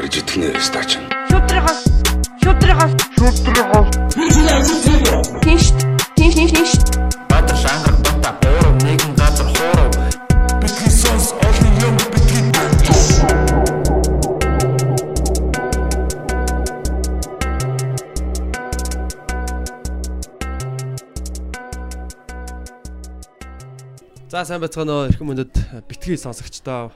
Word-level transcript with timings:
Барж 0.00 0.16
итгэнэ 0.16 0.56
стач. 0.64 0.96
Шүтрихос 1.28 1.80
шүтрихос 2.40 2.92
шүтрихос 3.20 3.88
Тинш 5.44 5.76
тинш 6.16 6.34
тинш 6.40 6.52
тинш 6.56 6.72
Баатар 7.28 7.56
шангар 7.60 7.94
бата 8.00 8.32
гурав 8.40 8.74
нэгэн 8.80 9.12
газар 9.12 9.44
хуурав. 9.52 9.92
Бидний 10.62 10.88
сонс 10.88 11.36
олон 11.36 11.72
юм 11.84 11.96
бидний 12.16 12.48
За 24.32 24.48
сайн 24.48 24.64
байцгаана 24.64 24.92
уу? 24.96 25.12
Эрхэм 25.12 25.28
мөндөд 25.28 25.52
битгий 25.92 26.16
сонсогчдоо 26.16 26.88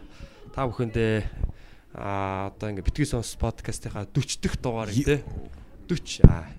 та 0.57 0.65
бүхэндээ 0.65 1.44
аа 1.95 2.51
одоо 2.51 2.75
ингээ 2.75 2.83
битгий 2.83 3.07
сонс 3.07 3.39
подкастынхаа 3.39 4.11
40 4.11 4.43
дахь 4.43 4.59
дугаарыг 4.59 4.99
те 5.07 5.23
40 5.87 6.27
аа 6.27 6.51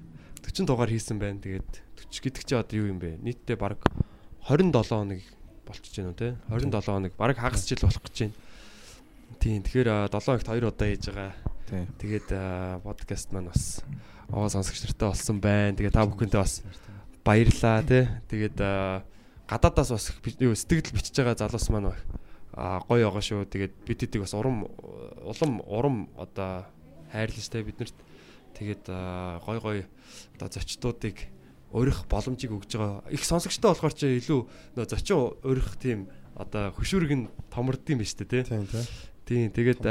40 0.48 0.66
дугаар 0.66 0.90
хийсэн 0.90 1.20
байна. 1.20 1.44
Тэгээд 1.44 1.68
40 2.08 2.24
гэдэг 2.24 2.44
чинь 2.48 2.60
одоо 2.62 2.76
юу 2.80 2.88
юм 2.96 3.00
бэ? 3.04 3.20
Нийтдээ 3.20 3.60
баг 3.60 3.84
27 4.48 4.72
хоног 4.72 5.20
болчихж 5.68 5.96
байна 6.00 6.10
уу 6.14 6.20
те? 6.20 6.38
27 6.48 6.88
хоног 6.88 7.14
баг 7.20 7.36
хагас 7.36 7.68
жил 7.68 7.84
болох 7.84 8.04
гэж 8.08 8.16
байна. 8.32 8.36
Тийм 9.44 9.60
тэгэхээр 9.66 9.90
7 10.08 10.24
хоногт 10.24 10.48
2 10.48 10.64
удаа 10.64 10.88
хийж 10.88 11.04
байгаа. 11.12 11.32
Тэгээд 12.00 12.30
подкаст 12.86 13.28
маань 13.36 13.52
бас 13.52 13.84
оо 14.32 14.48
сонсогч 14.48 14.88
нартай 14.88 15.10
болсон 15.12 15.38
байна. 15.44 15.76
Тэгээд 15.76 15.98
та 16.00 16.08
бүхэндээ 16.08 16.40
бас 16.40 16.64
баярлаа 17.28 17.84
те. 17.84 18.08
Тэгээд 18.32 18.56
гадаадаас 19.52 19.92
бас 19.92 20.06
юу 20.40 20.56
сэтгэл 20.56 20.96
бичиж 20.96 21.18
байгаа 21.20 21.36
залуус 21.36 21.68
маань 21.74 21.92
а 21.92 21.98
гоё 22.56 23.12
байгаа 23.12 23.24
шүү. 23.24 23.46
Тэгээд 23.52 23.74
бид 23.84 24.00
хэдийг 24.00 24.24
бас 24.24 24.34
урам 24.34 24.66
улам 25.22 25.60
урам 25.68 25.98
одоо 26.16 26.66
хайрлаж 27.12 27.48
та 27.52 27.60
биднэрт 27.60 27.98
тэгээд 28.56 28.84
гой 29.44 29.60
гой 29.60 29.78
одоо 30.40 30.48
зочдуудыг 30.48 31.28
өрөх 31.76 32.08
боломжийг 32.08 32.56
өгж 32.56 32.80
байгаа. 32.80 33.04
Их 33.12 33.28
сонсогчтой 33.28 33.76
болохоор 33.76 33.94
чи 33.94 34.16
илүү 34.24 34.40
нөө 34.80 34.88
зочин 34.88 35.36
өрөх 35.44 35.76
тийм 35.76 36.08
одоо 36.36 36.72
хөшүүрэг 36.72 37.12
нь 37.12 37.28
томордсон 37.52 37.96
юм 37.96 38.00
ба 38.00 38.08
штэ 38.08 38.24
тий. 38.24 38.44
Тийм 38.48 38.64
тий. 38.72 38.84
Тийм 39.28 39.52
тэгээд 39.52 39.84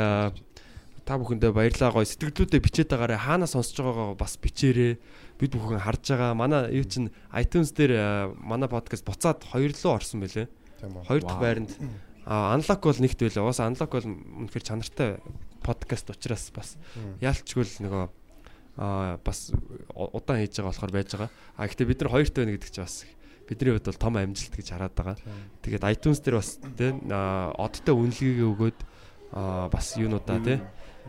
та 1.05 1.21
бүхэндээ 1.21 1.53
баярлаа 1.53 1.93
гоё 1.93 2.09
сэтгэлдүүдээ 2.09 2.65
бичээд 2.65 2.89
байгаарэ. 2.97 3.21
Хаанаа 3.21 3.49
сонсож 3.49 3.77
байгаагаа 3.77 4.17
бас 4.17 4.41
бичээрэй. 4.41 4.97
Бид 5.37 5.53
бүхэн 5.53 5.85
харж 5.85 6.17
байгаа. 6.17 6.33
Манай 6.33 6.73
юу 6.73 6.89
чин 6.89 7.13
iTunes 7.29 7.77
дээр 7.77 8.33
манай 8.41 8.73
подкаст 8.73 9.05
буцаад 9.05 9.45
хоёр 9.45 9.77
руу 9.77 9.93
орсон 9.93 10.25
байлээ. 10.25 10.49
Хоёр 11.05 11.23
дахь 11.29 11.41
байранд 11.45 11.77
unlock 12.27 12.83
бол 12.85 13.01
нэгт 13.01 13.21
байлаа 13.21 13.45
уус 13.49 13.61
unlock 13.61 13.91
бол 13.93 14.09
үнэхээр 14.09 14.65
чанартай 14.65 15.19
подкаст 15.65 16.11
учраас 16.11 16.51
бас 16.55 16.77
яалчгүй 17.21 17.65
л 17.65 17.85
нөгөө 17.89 18.05
а 18.75 19.19
бас 19.23 19.55
удаан 19.95 20.43
хийж 20.43 20.59
байгаа 20.59 20.73
болохоор 20.73 20.93
байж 20.93 21.09
байгаа 21.15 21.31
а 21.31 21.67
гэхдээ 21.69 21.89
бид 21.89 22.01
нар 22.03 22.11
хоёрт 22.11 22.35
байна 22.35 22.55
гэдэг 22.57 22.71
чинь 22.75 22.85
бас 22.85 22.97
бидний 23.47 23.73
хувьд 23.77 23.87
бол 23.87 24.03
том 24.03 24.15
амжилт 24.19 24.55
гэж 24.57 24.69
хараад 24.73 24.95
байгаа 24.99 25.17
тэгээд 25.63 25.89
iTunes 25.95 26.19
дээр 26.25 26.41
бас 26.43 26.59
тийм 26.75 27.07
одтой 27.11 27.95
үнэлгээгээ 27.95 28.51
өгөөд 28.51 28.79
бас 29.71 29.87
юунуудаа 29.95 30.41
тийм 30.43 30.65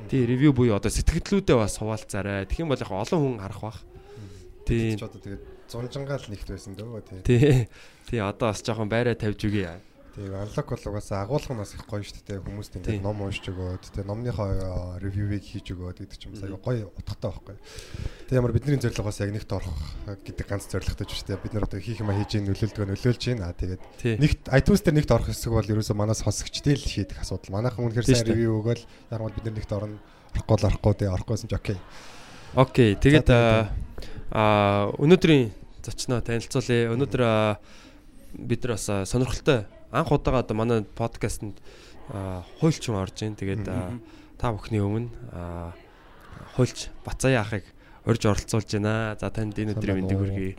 тий 0.09 0.25
ревю 0.27 0.51
буюу 0.53 0.75
одоо 0.75 0.91
сэтгэлдлүүдээ 0.91 1.55
бас 1.55 1.79
хуваалцаарай. 1.79 2.45
Тэгэх 2.45 2.63
юм 2.67 2.69
бол 2.71 2.83
яг 2.83 2.91
олон 2.91 3.19
хүн 3.23 3.39
харах 3.39 3.61
бах. 3.63 3.79
Одоо 4.99 5.21
тэгээд 5.23 5.43
зунжангаал 5.71 6.25
нэгт 6.27 6.49
байсан 6.51 6.75
дөө 6.75 7.01
тий. 7.07 7.19
Тий. 7.23 7.67
Тий 8.11 8.19
одоо 8.19 8.51
бас 8.51 8.59
жоохон 8.59 8.91
байраа 8.91 9.15
тавьж 9.15 9.47
үгүй. 9.47 9.71
Тийм 10.15 10.31
анлок 10.31 10.69
бол 10.71 10.79
угаасаа 10.79 11.27
агуулга 11.27 11.51
нь 11.51 11.59
бас 11.59 11.75
их 11.75 11.83
гоё 11.83 11.99
шүү 11.99 12.23
дээ. 12.23 12.39
Хүмүүст 12.39 12.79
ингээд 12.79 13.03
ном 13.03 13.19
уншиж 13.19 13.51
өгөөд 13.51 13.83
тэгээ 13.83 14.07
номныхоо 14.07 14.95
ревювийг 15.03 15.43
хийж 15.43 15.75
өгөөд 15.75 16.07
гэдэг 16.07 16.15
ч 16.15 16.31
юм 16.31 16.39
сая 16.39 16.55
гоё 16.55 16.87
утгатай 16.87 17.35
байхгүй. 17.35 17.55
Тэгээ 18.31 18.39
ямар 18.39 18.55
бидний 18.55 18.79
зорилго 18.79 19.11
бас 19.11 19.19
яг 19.19 19.35
нэгт 19.35 19.51
орох 19.51 19.75
гэдэг 20.07 20.47
ганц 20.47 20.71
зорилготой 20.71 21.03
шүү 21.03 21.35
дээ. 21.35 21.43
Бид 21.43 21.51
нар 21.51 21.67
одоо 21.67 21.83
хийх 21.83 21.99
юм 21.99 22.15
хийж 22.15 22.31
ийн 22.31 22.47
нөлөөлдөг 22.47 22.87
нөлөөлж 22.95 23.23
байна. 23.27 23.51
Тэгээд 23.59 23.81
нэгт 24.23 24.41
iTunes 24.55 24.81
дээр 24.87 24.95
нэгт 25.03 25.11
орох 25.11 25.27
хэсэг 25.27 25.51
бол 25.51 25.67
ерөөсөө 25.67 25.99
манаас 25.99 26.23
сонсогчдээ 26.23 26.75
л 26.79 26.87
шийдэх 26.87 27.19
асуудал. 27.19 27.59
Манайхан 27.59 27.83
үнэхээр 27.83 28.07
сайн 28.07 28.23
ревю 28.31 28.63
өгөөл 28.63 28.87
бол 29.19 29.35
бид 29.35 29.43
нар 29.51 29.55
нэгт 29.59 29.75
орно. 29.75 29.99
Орохгүй 30.31 30.55
л 30.63 30.67
орохгүй 30.71 30.93
дээ. 30.95 31.11
Орохгүйсэн 31.11 31.51
ч 31.51 31.59
окей. 31.59 31.77
Окей. 32.55 32.95
Тэгээд 32.95 33.27
аа 34.31 34.95
өнөөдрийн 34.95 35.51
зочноо 35.83 36.23
танилцуулъя. 36.23 36.95
Өнөөдөр 36.95 37.23
бид 38.47 38.63
нар 38.63 38.79
бас 38.79 38.87
сонирхолтой 39.11 39.67
анх 39.91 40.11
удаага 40.11 40.45
одоо 40.45 40.55
манай 40.57 40.83
подкастэнд 40.85 41.61
хуйлч 42.61 42.83
хүн 42.85 43.01
орж 43.01 43.17
ийн. 43.21 43.35
Тэгээд 43.35 43.65
та 44.37 44.51
бүхний 44.53 44.81
өмнө 44.81 45.09
хуйлч 46.55 46.89
Бацаа 47.05 47.31
яахыг 47.31 47.65
урьж 48.05 48.23
оролцуулж 48.25 48.69
байна. 48.77 49.17
За 49.19 49.29
танд 49.29 49.57
энэ 49.57 49.73
өдрийн 49.73 50.05
мэндийг 50.05 50.19
хүргэе. 50.21 50.51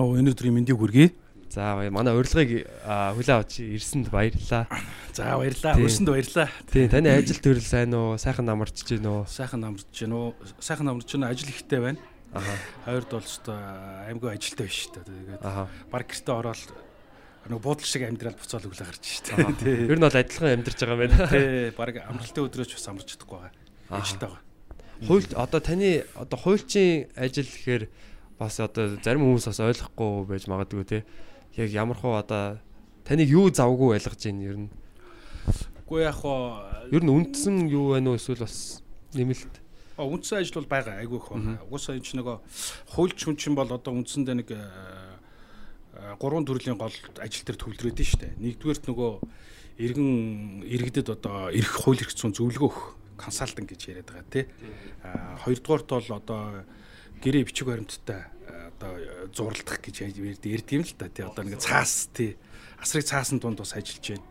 Уу? 0.00 0.16
Энэ 0.16 0.32
өдрийн 0.32 0.54
мэндийг 0.56 0.78
хүргэе. 0.80 1.12
За 1.52 1.76
манай 1.92 2.16
урилгыг 2.16 2.64
хүлээ 2.64 3.36
авч 3.36 3.60
ирсэнд 3.60 4.08
баярлалаа. 4.08 4.64
За 5.12 5.36
баярлалаа. 5.36 5.76
Өрсөнд 5.76 6.08
баярлалаа. 6.08 6.48
Тийм 6.72 6.88
таны 6.88 7.12
ажил 7.12 7.44
төрөл 7.44 7.60
сайн 7.60 7.92
уу? 7.92 8.16
Сайхан 8.16 8.48
намарч 8.48 8.80
гин 8.88 9.04
үү? 9.04 9.28
Сайхан 9.28 9.60
намарч 9.60 9.84
гин 9.92 10.16
үү? 10.16 10.32
Сайхан 10.64 10.88
намарч 10.88 11.12
гин 11.12 11.28
ажил 11.28 11.52
ихтэй 11.52 11.80
байна. 11.84 12.00
Аа. 12.32 12.40
Хоёрд 12.88 13.12
бол 13.12 13.28
ч 13.28 13.44
аймгүй 13.52 14.32
ажилтай 14.32 14.64
биш 14.64 14.88
шүү 14.88 15.04
дээ. 15.04 15.04
Тэгээд 15.44 15.44
баг 15.92 16.08
гэртээ 16.08 16.32
ороод 16.40 16.64
нэг 17.50 17.60
буудлын 17.62 17.88
шиг 17.88 18.02
амьдрал 18.06 18.36
буцаал 18.38 18.66
өглөө 18.68 18.86
гарч 18.86 19.02
шүү 19.02 19.56
дээ. 19.62 19.90
Ер 19.90 19.98
нь 19.98 20.04
бол 20.06 20.14
адилхан 20.14 20.54
амьдарч 20.54 20.78
байгаа 20.78 20.94
юм 20.94 21.02
байна. 21.02 21.26
Тий, 21.32 21.70
баг 21.74 21.96
амралтын 21.98 22.46
өдрөөч 22.46 22.72
бас 22.78 22.86
амарч 22.86 23.08
чадахгүй 23.14 23.38
байгаа. 23.38 23.52
Ажилтай 23.90 24.28
байгаа. 24.30 24.42
Хууль 25.02 25.28
одоо 25.34 25.60
таны 25.60 25.90
одоо 26.14 26.38
хуульчийн 26.38 27.10
ажил 27.18 27.50
гэхээр 27.50 27.84
бас 28.38 28.60
одоо 28.62 28.94
зарим 29.02 29.26
хүмүүс 29.26 29.50
бас 29.50 29.58
ойлгохгүй 29.58 30.26
байж 30.30 30.46
магадгүй 30.46 30.84
те. 30.86 30.98
Яг 31.58 31.74
ямар 31.74 31.98
хуу 31.98 32.14
одоо 32.14 32.62
таныг 33.02 33.26
юу 33.26 33.50
завгүй 33.50 33.98
ойлгож 33.98 34.22
байна 34.22 34.46
ер 34.46 34.58
нь. 34.62 34.70
Үгүй 35.82 36.06
яг 36.06 36.22
хоо 36.22 36.62
ер 36.94 37.02
нь 37.02 37.10
үндсэн 37.10 37.66
юу 37.66 37.98
байна 37.98 38.14
уу 38.14 38.18
эсвэл 38.22 38.46
бас 38.46 38.82
нэмэлт 39.18 39.62
А 39.96 40.08
үндсэн 40.08 40.40
ажил 40.40 40.62
бол 40.62 40.70
байгаа 40.72 41.02
айгүй 41.04 41.18
их 41.20 41.28
байна. 41.28 41.58
Угсаа 41.68 41.98
энэ 41.98 42.06
ч 42.06 42.16
нөгөө 42.16 42.36
хуульч 42.96 43.18
хүн 43.28 43.36
чинь 43.36 43.54
бол 43.58 43.68
одоо 43.68 43.92
үндсэндээ 43.92 44.36
нэг 44.40 44.48
гурван 46.18 46.46
төрлийн 46.46 46.78
гол 46.78 46.94
ажил 47.18 47.44
төр 47.46 47.56
төвлөрөөд 47.58 47.98
нь 47.98 48.08
штэ. 48.08 48.34
Нэгдүгээрт 48.38 48.84
нөгөө 48.90 49.12
иргэн 49.82 50.10
иргэдэд 50.66 51.08
одоо 51.14 51.48
эрх 51.50 51.72
хууль 51.82 52.02
эрх 52.02 52.12
зүйн 52.12 52.34
зөвлөгөөх 52.36 52.78
консалтинг 53.16 53.70
гэж 53.72 53.80
яриад 53.88 54.08
байгаа 54.10 54.26
тий. 54.30 54.44
А 55.02 55.38
хоёрдугаарт 55.42 55.88
бол 55.88 56.08
одоо 56.18 56.42
гэрээ 57.22 57.46
бичиг 57.46 57.66
баримттай 57.70 58.26
одоо 58.74 58.92
зурлах 59.30 59.78
гэж 59.78 60.10
ярьд 60.10 60.68
юм 60.74 60.82
л 60.82 60.92
та 60.98 61.08
тий. 61.08 61.24
Одоо 61.24 61.44
нэг 61.46 61.62
цаас 61.62 62.10
тий. 62.12 62.36
Асрыг 62.82 63.06
цаасан 63.06 63.38
дунд 63.38 63.58
бас 63.62 63.72
ажиллаж 63.72 64.18
байна. 64.18 64.26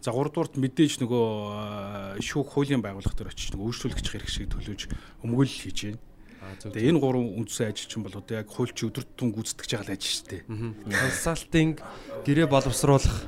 За 0.00 0.12
гуравдугаарт 0.14 0.54
мэдээж 0.60 1.02
нөгөө 1.02 2.22
шүүх 2.22 2.54
хуулийн 2.54 2.84
байгууллага 2.84 3.18
төр 3.18 3.32
очиж 3.34 3.50
нөгөө 3.50 3.66
өөрчлөлгч 3.66 4.06
хэрэг 4.06 4.30
шиг 4.30 4.46
төлөөж 4.54 4.92
өмгөөлөл 5.26 5.62
хийж 5.66 5.78
байна. 5.90 6.07
Тэгээ 6.62 6.90
энэ 6.94 7.00
гурван 7.02 7.36
үндсэн 7.40 7.68
ажилчин 7.72 8.02
бол 8.02 8.16
одоо 8.16 8.34
яг 8.40 8.48
хуульч 8.48 8.78
өдөр 8.88 9.04
тутам 9.04 9.32
гүйцэтгэж 9.36 9.70
байгаа 9.76 9.94
ажил 9.94 10.14
шүү 10.16 10.28
дээ. 10.32 10.42
Консалтинг, 10.88 11.76
гэрээ 12.24 12.48
боловсруулах 12.48 13.18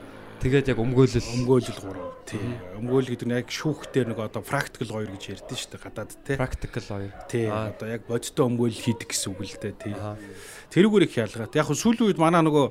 тэгээд 0.41 0.73
яг 0.73 0.79
өмгөөлөл 0.81 1.29
өмгөөлөл 1.37 1.81
гурав. 1.85 2.09
Тий. 2.25 2.41
Өмгөөлөл 2.81 3.13
гэдэг 3.13 3.29
нь 3.29 3.37
яг 3.37 3.49
шүүх 3.53 3.93
дээр 3.93 4.17
нэг 4.17 4.21
одоо 4.25 4.41
практикал 4.41 4.97
хоёр 4.97 5.13
гэж 5.13 5.25
ярьдэн 5.37 5.59
шүү 5.61 5.71
дээ 5.77 5.85
гадаад 5.85 6.11
тий. 6.25 6.37
Практикал 6.41 6.87
хоёр. 6.89 7.13
Тий. 7.29 7.47
Одоо 7.53 7.89
яг 7.93 8.03
бодиттой 8.09 8.45
өмгөөлөл 8.49 8.85
хийдэг 8.89 9.09
гэсэн 9.13 9.29
үг 9.37 9.41
л 9.45 9.61
дээ 9.61 9.75
тий. 9.77 9.95
Тэрүүгээр 10.73 11.05
их 11.05 11.15
ялгаад. 11.21 11.53
Яг 11.53 11.69
сүүлийн 11.69 12.09
үед 12.09 12.17
манай 12.17 12.41
нөгөө 12.41 12.67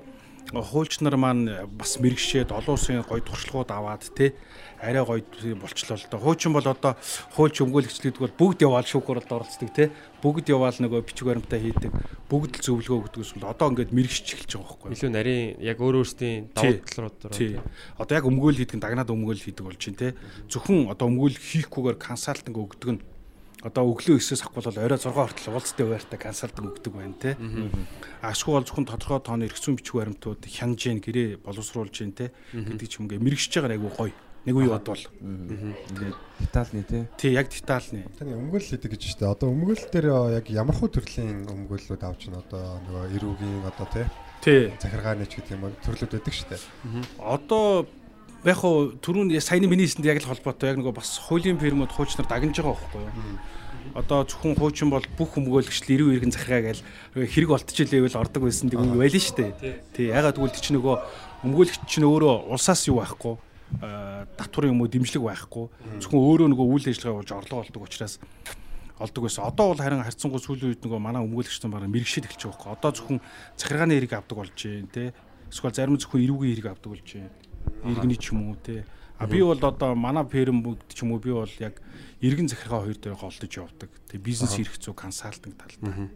хуульч 0.49 1.05
нар 1.05 1.13
маань 1.21 1.69
бас 1.77 2.01
мэрэгшээд 2.01 2.49
олон 2.49 2.73
улсын 2.73 3.05
гоё 3.05 3.21
туршлагууд 3.21 3.69
аваад 3.69 4.01
тий 4.17 4.33
арай 4.81 5.03
гоё 5.03 5.55
болчлоо 5.55 5.97
л 5.97 6.07
доо. 6.11 6.19
Хуучин 6.19 6.53
бол 6.53 6.67
одоо 6.67 6.95
хуульч 7.35 7.61
өмгөөлөгчлүүд 7.63 8.17
бол 8.19 8.33
бүгд 8.39 8.63
яваал 8.63 8.87
шүүхөрөлд 8.87 9.31
оролцдог 9.31 9.69
тий. 9.75 9.91
Бүгд 10.23 10.49
яваал 10.49 10.77
нөгөө 10.79 11.03
бичиг 11.03 11.27
баримтаа 11.27 11.59
хийдэг. 11.59 11.91
Бүгд 12.31 12.59
л 12.59 12.65
зөвлөгөө 12.65 12.99
өгдөгс 13.11 13.31
бол 13.39 13.51
одоо 13.51 13.67
ингээд 13.75 13.91
мэрэгч 13.91 14.27
эхэлж 14.39 14.51
байгаа 14.55 14.67
байхгүй. 14.79 14.89
Илүү 14.95 15.11
нарийн 15.11 15.47
яг 15.59 15.77
өөр 15.83 15.95
өөрсдийн 15.99 16.51
давуу 16.55 16.79
талууд 16.87 17.17
тий. 17.35 17.59
Одоо 17.99 18.15
яг 18.15 18.25
өмгөөл 18.27 18.59
хийдэг 18.63 18.79
дагнаад 18.79 19.11
өмгөөл 19.11 19.43
хийдэг 19.43 19.65
болж 19.67 19.79
чинь 19.79 19.99
тий. 19.99 20.15
Зөвхөн 20.47 20.87
одоо 20.87 21.11
өмгөөл 21.11 21.35
хийхгүйгээр 21.35 21.97
консалтинг 21.99 22.55
өгдөг 22.55 22.89
нь 22.95 23.01
одоо 23.59 23.91
өглөө 23.91 24.23
9-с 24.23 24.39
авах 24.39 24.55
бол 24.55 24.71
орой 24.71 24.95
6 24.95 25.11
хүртэл 25.11 25.51
уулзтай 25.51 25.83
байртай 25.83 26.19
консалтинг 26.19 26.79
өгдөг 26.79 26.93
байна 26.95 27.15
те. 27.19 27.35
Ашгүй 28.23 28.55
бол 28.55 28.63
зөвхөн 28.63 28.87
тодорхой 28.87 29.19
тооны 29.19 29.51
эргэцүүн 29.51 29.75
бичиг 29.75 29.99
баримтууд 29.99 30.47
хянаж 30.47 30.79
гин 30.79 31.03
гэрээ 31.03 31.43
боловсруулж 31.43 31.91
гин 31.91 32.15
те 32.15 32.31
гэдэг 32.55 32.87
ч 32.87 33.03
юм 33.03 33.11
гээ 33.11 33.19
мэрэгшиж 33.19 33.59
байгаа 33.59 33.75
айгу 33.75 33.91
гоё. 33.91 34.15
Нэг 34.49 34.57
үе 34.57 34.69
бодвол. 34.73 34.97
Тэгээд 34.97 36.17
детальны 36.41 36.81
тий. 36.81 37.05
Тий, 37.21 37.31
яг 37.37 37.53
детальны. 37.53 38.09
Таны 38.17 38.33
өмгөөл 38.33 38.65
хийдэг 38.65 38.97
гэж 38.97 39.13
штэ. 39.13 39.29
Одоо 39.29 39.53
өмгөөл 39.53 39.85
дээр 39.93 40.09
яг 40.41 40.49
ямар 40.49 40.73
хуу 40.73 40.89
төрлийн 40.89 41.45
өмгөөллүүд 41.45 42.01
авч 42.01 42.33
байна 42.33 42.41
одоо 42.41 42.81
нөгөө 42.89 43.13
эрүүгийн 43.13 43.69
одоо 43.69 43.85
тий. 43.93 44.05
Тий. 44.41 44.73
Захиргааны 44.81 45.29
ч 45.29 45.37
гэдэг 45.37 45.53
юм 45.53 45.69
төрлүүд 45.85 46.17
байдаг 46.17 46.33
штэ. 46.33 46.57
Одоо 47.21 47.85
яг 48.41 48.57
хуу 48.57 48.97
түрүүн 48.97 49.37
саяны 49.37 49.69
миний 49.69 49.85
хэлсэнд 49.85 50.09
яг 50.09 50.25
л 50.25 50.33
холбоотой 50.33 50.73
яг 50.73 50.81
нөгөө 50.81 50.97
бас 50.97 51.21
хуулийн 51.29 51.61
фирмүүд 51.61 51.93
хуучнаар 51.93 52.25
дагнаж 52.25 52.57
байгаа 52.57 52.73
байхгүй 52.73 53.05
юу? 53.05 53.37
Одоо 53.99 54.25
зөвхөн 54.25 54.57
хуучин 54.57 54.89
бол 54.89 55.05
бүх 55.13 55.37
өмгөөлөгчл 55.37 55.93
90 55.93 56.17
иргэн 56.17 56.33
захиргаа 56.33 56.73
гээл 56.73 56.83
хэрэг 57.19 57.49
болтчихлээвэл 57.53 58.17
ордог 58.17 58.41
байсан 58.47 58.69
гэдэг 58.69 58.81
үг 58.81 58.97
байлаа 58.97 59.21
шүү 59.21 59.37
дээ. 59.37 59.51
Тий 59.93 60.07
ягаад 60.09 60.37
гэвэл 60.39 60.55
чи 60.55 60.73
нөгөө 60.73 60.95
өмгөөлөгч 61.45 61.83
чинь 61.89 62.07
өөрөө 62.07 62.53
улсаас 62.53 62.85
юу 62.87 63.01
байхгүй 63.01 63.35
татвар 63.77 64.65
юм 64.69 64.81
уу 64.81 64.89
дэмжлэг 64.89 65.23
байхгүй 65.23 65.65
зөвхөн 66.01 66.19
өөрөө 66.19 66.47
нөгөө 66.49 66.67
үйл 66.73 66.89
ажиллагаа 66.89 67.19
болж 67.21 67.31
орлого 67.31 67.61
олдог 67.61 67.81
учраас 67.85 68.19
олдог 68.99 69.23
байсан. 69.23 69.45
Одоо 69.45 69.71
бол 69.71 69.79
харин 69.79 70.03
харьцангуй 70.03 70.41
сүүлийн 70.43 70.75
үед 70.75 70.83
нөгөө 70.83 70.99
манай 70.99 71.23
өмгөөлөгчтөн 71.23 71.71
бараг 71.71 71.87
мэрэгшээд 71.87 72.27
эхэлж 72.27 72.43
байгаа 72.51 72.59
байхгүй. 72.59 72.75
Одоо 72.75 72.91
зөвхөн 72.91 73.19
захиргааны 73.55 73.93
хэрэг 73.95 74.13
авдаг 74.19 74.37
болж 74.37 74.57
байна 74.59 74.91
те. 74.91 75.13
Эсвэл 75.47 75.71
зарим 75.71 75.95
зөвхөн 75.95 76.23
эрүүгийн 76.27 76.55
хэрэг 76.59 76.67
авдаг 76.67 76.89
болж 76.91 77.07
байна. 77.15 77.31
Иргэний 77.87 78.19
ч 78.19 78.25
юм 78.35 78.51
уу 78.51 78.57
те. 78.59 78.83
А 79.15 79.27
би 79.27 79.39
бол 79.39 79.55
одоо 79.55 79.95
манай 79.95 80.25
ферм 80.27 80.59
бүгд 80.63 80.91
ч 80.91 81.03
юм 81.03 81.15
уу 81.15 81.23
би 81.23 81.31
бол 81.31 81.53
яг 81.63 81.79
иргэн 82.19 82.51
захиргаа 82.51 82.83
хоёр 82.83 82.99
дээр 82.99 83.15
голдож 83.15 83.51
явдаг. 83.55 83.89
Тэг 84.11 84.19
бизнес 84.19 84.59
эрх 84.59 84.75
зүй 84.75 84.91
консалтинг 84.91 85.55
талтай. 85.55 86.11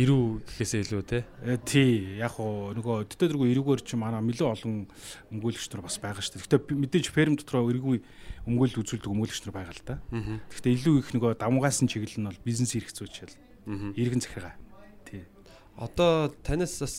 Тий. 0.00 0.06
Ирүү 0.06 0.40
гэхээсээ 0.48 0.80
илүү 0.80 1.02
те. 1.04 1.24
Э, 1.44 1.58
Тий, 1.60 2.16
яг 2.16 2.32
хоо 2.38 2.72
нөгөө 2.72 3.04
төдөөдргөө 3.12 3.52
эрүүгээр 3.52 3.80
чи 3.84 4.00
манай 4.00 4.24
нэлээд 4.24 4.48
олон 4.48 4.88
өмгөөлөгч 5.28 5.68
нар 5.76 5.84
бас 5.84 6.00
байгаа 6.00 6.24
шүү 6.24 6.40
дээ. 6.40 6.44
Гэтэ 6.48 6.74
мэдээж 6.80 7.06
ферм 7.12 7.36
дотроо 7.36 7.68
эргүү 7.68 8.00
өмгөөлөл 8.48 8.80
үзүүлдэг 8.80 9.12
өмгөөлөгч 9.12 9.42
нар 9.44 9.54
байгаа 9.60 9.74
л 9.76 9.84
да. 9.84 9.96
Гэхдээ 10.08 10.72
илүү 10.80 10.94
их 11.04 11.08
нөгөө 11.12 11.36
давмгаасан 11.36 11.90
чиглэл 11.92 12.16
нь 12.16 12.28
бол 12.32 12.40
бизнес 12.46 12.72
эрх 12.78 12.88
зүйчил. 12.88 13.34
Иргэн 13.68 14.24
захиргаа. 14.24 14.56
Тий. 15.04 15.28
Одоо 15.76 16.32
танаас 16.48 16.80
бас 16.80 16.96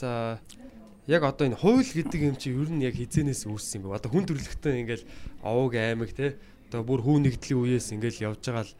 яг 1.09 1.23
одоо 1.25 1.47
энэ 1.49 1.57
хууль 1.57 1.81
гэдэг 1.81 2.21
юм 2.21 2.35
чи 2.37 2.53
ер 2.53 2.69
нь 2.69 2.85
яг 2.85 2.93
хизэнээс 2.93 3.49
үүссэн 3.49 3.81
юм 3.81 3.89
бэ? 3.89 3.97
Одоо 3.97 4.13
хүн 4.13 4.29
төрөлхтөн 4.29 4.85
ингээл 4.85 5.09
овог 5.41 5.73
аймаг 5.73 6.13
те. 6.13 6.37
Одоо 6.69 6.85
бүр 6.85 7.01
хүү 7.01 7.17
нэгдлийн 7.25 7.81
үеэс 7.81 7.97
ингээл 7.97 8.29
явж 8.29 8.45
байгаа 8.45 8.69
л 8.69 8.75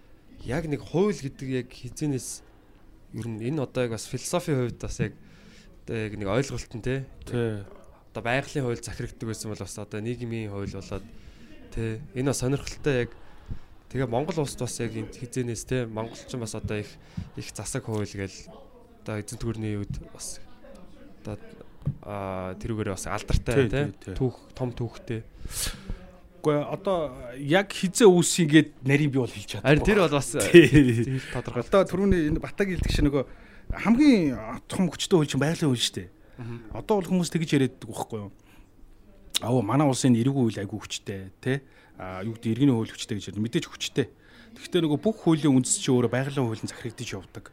яг 0.46 0.64
нэг 0.70 0.86
хууль 0.86 1.18
гэдэг 1.18 1.48
яг 1.50 1.68
хизэнээс 1.74 2.51
ер 3.14 3.28
нь 3.28 3.42
энэ 3.42 3.64
одоо 3.64 3.88
яг 3.88 3.92
бас 3.96 4.08
философийн 4.08 4.58
хувьд 4.58 4.80
бас 4.82 5.00
яг 5.00 5.14
одоо 5.86 5.96
яг 5.96 6.14
нэг 6.16 6.28
ойлголт 6.28 6.74
нь 6.76 6.84
те. 6.84 7.06
Одоо 8.12 8.24
байгалийн 8.24 8.66
хууль 8.66 8.80
захирагддаг 8.82 9.28
байсан 9.28 9.52
бол 9.52 9.64
бас 9.64 9.78
одоо 9.78 10.00
нийгмийн 10.00 10.52
хууль 10.52 10.72
болоод 10.72 11.06
те. 11.76 12.02
Энэ 12.16 12.32
бас 12.32 12.40
сонирхолтой 12.44 12.96
яг 13.08 13.12
Тэгээ 13.92 14.08
Монгол 14.08 14.48
улсд 14.48 14.56
бас 14.56 14.80
яг 14.80 14.96
энэ 14.96 15.12
хизэнээс 15.12 15.68
те 15.68 15.84
монголчин 15.84 16.40
бас 16.40 16.56
одоо 16.56 16.80
их 16.80 16.88
их 17.36 17.52
засаг 17.52 17.84
хууль 17.84 18.08
гээл 18.08 18.48
одоо 19.04 19.20
эзэн 19.20 19.36
төрний 19.36 19.76
үед 19.76 19.92
бас 20.16 20.40
одоо 21.20 21.36
тэрүүгээр 22.56 22.96
бас 22.96 23.12
алдартай 23.12 23.68
те 23.68 24.16
түүх 24.16 24.40
том 24.56 24.72
түүхтэй. 24.72 25.28
Гэхдээ 26.42 26.66
одоо 26.66 27.14
яг 27.38 27.70
хизээ 27.70 28.10
үүсгий 28.10 28.48
гээд 28.50 28.70
нарийн 28.84 29.14
би 29.14 29.22
бол 29.22 29.30
хэлж 29.30 29.62
чадахгүй. 29.62 29.70
Харин 29.70 29.86
тэр 29.86 30.00
бол 30.02 30.18
бас 30.18 30.30
тодорхой. 31.38 31.62
Одоо 31.62 31.82
түрүүний 31.86 32.22
энэ 32.34 32.42
батаг 32.42 32.68
хэлдэг 32.68 32.92
шиг 32.92 33.06
нөгөө 33.06 33.24
хамгийн 33.78 34.36
том 34.66 34.90
хүчтэй 34.90 35.18
хөл 35.22 35.30
чинь 35.30 35.42
байгалийн 35.42 35.70
хөл 35.70 35.78
шүү 35.78 35.96
дээ. 36.02 36.10
Одоо 36.74 36.94
бол 37.00 37.10
хүмүүс 37.14 37.30
тэгж 37.30 37.50
яриад 37.56 37.78
байдаг 37.78 37.90
байхгүй 37.94 38.20
юу? 38.20 38.32
Аа 39.46 39.62
манай 39.62 39.86
улсын 39.86 40.18
эрүүгийн 40.18 40.46
хөл 40.50 40.62
айгүй 40.66 40.80
хүчтэй 40.82 41.22
тий. 41.38 41.58
Аа 42.02 42.26
юу 42.26 42.34
гэдэг 42.36 42.52
иргэний 42.58 42.76
хөл 42.76 42.90
хүчтэй 42.90 43.16
гэж. 43.22 43.38
Мэдээж 43.38 43.66
хүчтэй. 43.70 44.10
Гэхдээ 44.58 44.82
нөгөө 44.84 45.00
бүх 45.00 45.24
хуулийн 45.24 45.56
үндэс 45.56 45.80
чинь 45.80 45.96
өөрөө 45.96 46.12
байгалийн 46.12 46.46
хуулинд 46.50 46.74
захирагдаж 46.74 47.10
явдаг. 47.14 47.46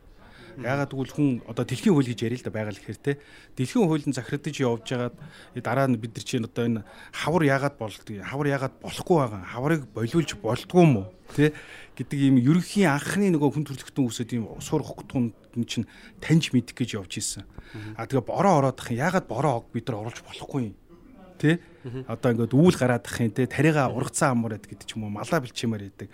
Яагаад 0.58 0.90
гэвэл 0.90 1.14
хүн 1.14 1.28
одоо 1.46 1.64
дэлхийн 1.64 1.94
хууль 1.94 2.10
гэж 2.10 2.20
яриа 2.26 2.38
л 2.38 2.46
да 2.46 2.50
байгаль 2.50 2.78
гэхээр 2.78 2.98
те. 2.98 3.12
Дэлхийн 3.54 3.86
хуулинд 3.86 4.14
захирагдаж 4.18 4.56
явж 4.58 4.86
байгаад 4.90 5.16
э, 5.54 5.60
дараа 5.62 5.86
нь 5.86 5.96
бид 5.96 6.18
нар 6.18 6.26
чинь 6.26 6.44
одоо 6.44 6.64
энэ 6.66 6.82
хавар 7.14 7.42
яагаад 7.46 7.76
болдгийг 7.78 8.26
хавар 8.26 8.46
яагаад 8.50 8.74
болохгүй 8.82 9.16
байгаа 9.22 9.42
хаварыг 9.54 9.82
болиулж 9.94 10.30
болдгоо 10.42 10.82
юм 10.82 10.94
уу 11.02 11.06
те? 11.32 11.54
Гэдэг 11.94 12.18
ийм 12.18 12.36
ерөнхийн 12.42 12.90
анхны 12.90 13.30
нөгөө 13.34 13.50
хүн 13.54 13.66
төрөлхтөн 13.70 14.06
үсэд 14.06 14.30
ийм 14.34 14.44
сур 14.58 14.82
хогтун 14.82 15.34
чинь 15.66 15.86
таньж 16.18 16.50
мэдэх 16.50 16.74
гэж 16.74 16.98
явж 16.98 17.12
исэн. 17.22 17.46
А 17.94 18.06
тэгээ 18.06 18.26
бороо 18.26 18.58
ороод 18.58 18.78
ах 18.82 18.90
юм 18.90 18.98
яагаад 18.98 19.26
бороо 19.30 19.66
бид 19.70 19.86
нар 19.86 20.02
оруулж 20.02 20.22
болохгүй 20.26 20.74
юм 20.74 20.76
тэ 21.38 21.62
одоо 22.10 22.34
ингээд 22.34 22.52
үүл 22.52 22.74
гараад 22.74 23.06
ах 23.06 23.18
юм 23.22 23.30
тэ 23.30 23.46
тарига 23.46 23.86
ургацсан 23.86 24.34
амраад 24.34 24.66
гэдэг 24.66 24.86
ч 24.86 24.98
юм 24.98 25.06
уу 25.06 25.14
малаа 25.14 25.38
бэлчимээр 25.38 25.86
идэг 25.94 26.10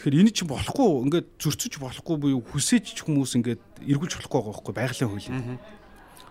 Тэгэхээр 0.00 0.16
энэ 0.16 0.32
чинь 0.32 0.48
болохгүй 0.48 0.88
ингээд 1.12 1.28
зөрчиж 1.36 1.76
болохгүй 1.76 2.16
буюу 2.16 2.40
хүсэж 2.40 2.96
ч 2.96 3.04
хүмүүс 3.04 3.36
ингээд 3.36 3.84
эргүүлж 3.84 4.16
болохгүй 4.16 4.32
байгаа 4.40 4.56
байхгүй 4.56 4.74
байгалийн 4.80 5.10
хуулийн. 5.12 5.60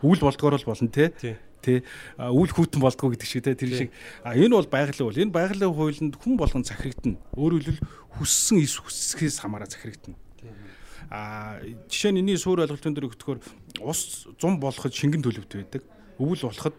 Үйл 0.02 0.22
болдгоор 0.26 0.58
л 0.58 0.66
болно 0.66 0.90
те. 0.90 1.14
Тэ 1.62 1.86
үйл 2.18 2.50
хүүтэн 2.50 2.82
болдгоо 2.82 3.14
гэдэг 3.14 3.30
шиг 3.30 3.46
те 3.46 3.54
тэр 3.54 3.70
шиг 3.70 3.90
а 4.26 4.34
энэ 4.34 4.58
бол 4.58 4.66
байгалийн 4.66 5.06
хууль. 5.06 5.22
Энэ 5.22 5.38
байгалийн 5.38 5.70
хуулинд 5.70 6.18
хүн 6.18 6.34
болгон 6.34 6.66
захирагдана. 6.66 7.22
Өөрөөр 7.38 7.62
хэлбэл 7.70 7.94
хүссэн 8.18 8.58
эс 8.58 8.74
хүсэхээс 8.82 9.38
хамаараа 9.38 9.70
захирагдана. 9.70 10.18
А 11.14 11.62
жишээ 11.94 12.18
нь 12.18 12.26
энэний 12.26 12.42
суур 12.42 12.66
ойлголтын 12.66 12.98
дээр 12.98 13.14
өгдөхөөр 13.14 13.40
ус 13.86 14.26
зум 14.42 14.58
болоход 14.58 14.98
шингэн 14.98 15.22
төлөвт 15.22 15.54
байдаг. 15.54 15.86
Өвөл 16.18 16.42
болоход 16.42 16.74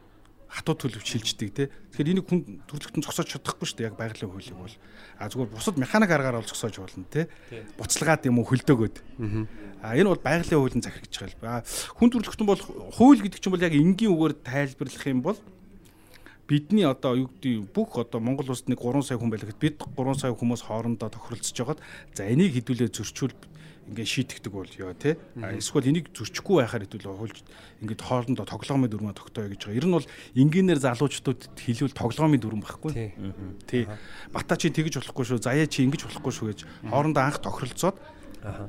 хатуу 0.51 0.75
төлөвч 0.75 1.07
шилждэг 1.07 1.51
те. 1.55 1.71
Тэгэхээр 1.95 2.11
энийг 2.11 2.27
хүн 2.27 2.61
төрлөختөнд 2.67 3.07
зогсоож 3.07 3.31
чадахгүй 3.31 3.67
шүү 3.71 3.79
дээ 3.79 3.89
яг 3.89 3.97
байгалийн 3.97 4.31
хуулийг 4.35 4.59
бол. 4.59 4.77
А 5.23 5.31
зүгээр 5.31 5.55
бусад 5.55 5.79
механик 5.79 6.11
аргаар 6.11 6.43
бол 6.43 6.51
зогсоож 6.51 6.75
болно 6.83 7.07
те. 7.07 7.31
Буцалгаад 7.79 8.27
юм 8.27 8.43
уу 8.43 8.51
хөлдөөгөөд. 8.51 8.97
А 9.87 9.95
энэ 9.95 10.11
бол 10.11 10.19
байгалийн 10.19 10.59
хуулийн 10.59 10.83
захирагч 10.83 11.39
байгаа. 11.39 11.63
Хүн 11.95 12.11
төрлөختөн 12.11 12.51
бол 12.51 12.59
хууль 12.99 13.23
гэдэг 13.23 13.39
чинь 13.39 13.55
бол 13.55 13.63
яг 13.63 13.79
энгийн 13.79 14.11
үгээр 14.11 14.35
тайлбарлах 14.43 15.07
юм 15.07 15.23
бол 15.23 15.39
бидний 16.51 16.83
одоо 16.83 17.15
юу 17.15 17.31
гэдэг 17.31 17.71
бүх 17.71 17.95
одоо 17.95 18.19
Монгол 18.19 18.51
улсад 18.51 18.67
нэг 18.67 18.83
3 18.83 19.07
сая 19.07 19.23
хүн 19.23 19.31
байлгаад 19.31 19.63
бид 19.63 19.79
3 19.79 20.19
сая 20.19 20.35
хүмүүс 20.35 20.67
хоорондоо 20.67 21.07
тохиролцож 21.07 21.55
байгаад 21.55 21.81
за 22.11 22.27
энийг 22.27 22.59
хэдүүлээ 22.59 22.91
зөрчүүл 22.91 23.35
ингээ 23.91 24.07
шийтгдэг 24.07 24.53
бол 24.55 24.71
ёо. 24.79 24.95
А 24.95 25.55
эсвэл 25.59 25.91
энийг 25.91 26.15
зөрчихгүй 26.15 26.63
байхаар 26.63 26.87
хэдүүл 26.87 27.11
хуульч 27.11 27.39
ингээд 27.83 28.01
хоорондоо 28.07 28.47
тоглоомын 28.47 28.91
дүрмээ 28.91 29.19
тогтооё 29.19 29.51
гэж 29.51 29.67
байгаа. 29.67 29.79
Ер 29.83 29.87
нь 29.91 29.97
бол 29.99 30.07
энгийнээр 30.39 30.79
залуучдад 30.79 31.51
хэлвэл 31.59 31.99
тоглоомын 31.99 32.39
дүрм 32.39 32.63
байхгүй. 32.63 33.13
Тий. 33.67 33.85
Бата 34.31 34.55
чи 34.55 34.71
тэгж 34.71 35.03
болохгүй 35.03 35.25
шүү. 35.27 35.43
Заяа 35.43 35.67
чи 35.67 35.83
ингэж 35.83 36.07
болохгүй 36.07 36.33
шүү 36.33 36.47
гэж 36.55 36.61
хоорондоо 36.87 37.23
анх 37.27 37.43
тохиролцоод 37.43 37.99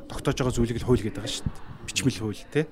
тогтоож 0.09 0.37
байгаа 0.41 0.55
зүйлийг 0.57 0.81
л 0.81 0.87
хууль 0.89 1.05
гэдэг 1.05 1.21
байгаа 1.21 1.35
шүү 1.37 1.45
дээ. 1.45 1.85
Бичмэл 1.85 2.19
хууль 2.19 2.43
тий. 2.49 2.65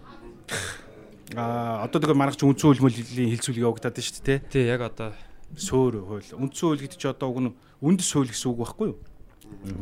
А 1.38 1.86
одоо 1.86 2.02
тэгээ 2.02 2.34
чи 2.34 2.46
үндсэн 2.50 2.70
хөлмөлийн 2.74 3.32
хилцүүлэг 3.38 3.62
явагдаад 3.62 3.94
байна 3.94 4.08
шүү 4.10 4.26
дээ 4.26 4.40
тий 4.50 4.66
Тий 4.66 4.66
яг 4.66 4.82
одоо 4.82 5.14
суур 5.54 6.02
хууль. 6.02 6.26
Үндсэн 6.34 6.66
хууль 6.66 6.82
гэдэг 6.82 6.98
чи 6.98 7.08
одоо 7.08 7.30
уг 7.30 7.40
нь 7.46 7.54
үндэс 7.86 8.10
хууль 8.10 8.34
гэсэн 8.34 8.50
үг 8.50 8.60
байхгүй 8.66 8.88
юу? 8.90 8.98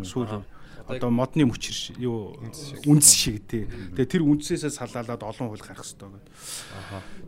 Сүүл 0.03 0.43
одоо 0.88 1.12
модны 1.12 1.44
мөчр 1.44 2.00
юу 2.00 2.39
үндэс 2.88 3.12
шиг 3.12 3.44
тий. 3.48 3.67
Тэгээ 3.94 4.08
тэр 4.08 4.24
үндсээсээ 4.24 4.72
салаалаад 4.72 5.24
олон 5.24 5.51
хууль 5.51 5.62
гарах 5.62 5.84
хэрэгтэй 5.84 6.08
гэдэг. 6.08 6.34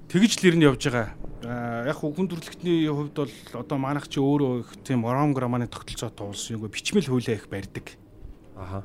Тэгж 0.08 0.32
л 0.40 0.48
ирнэ 0.48 0.68
явж 0.72 0.82
байгаа. 0.88 1.08
Аа 1.44 1.92
яг 1.92 2.00
хүн 2.00 2.28
төрөлхтний 2.32 2.88
хувьд 2.88 3.16
бол 3.20 3.36
одоо 3.60 3.78
манайх 3.78 4.08
чи 4.08 4.24
өөрөө 4.24 4.54
их 4.64 4.70
тийм 4.88 5.04
ором 5.04 5.36
граманы 5.36 5.68
тогтолцоотой 5.68 6.32
улс 6.32 6.48
юм. 6.50 6.64
Бичмэл 6.72 7.06
хуулиа 7.06 7.36
их 7.36 7.52
барьдаг. 7.52 8.00
аха 8.56 8.84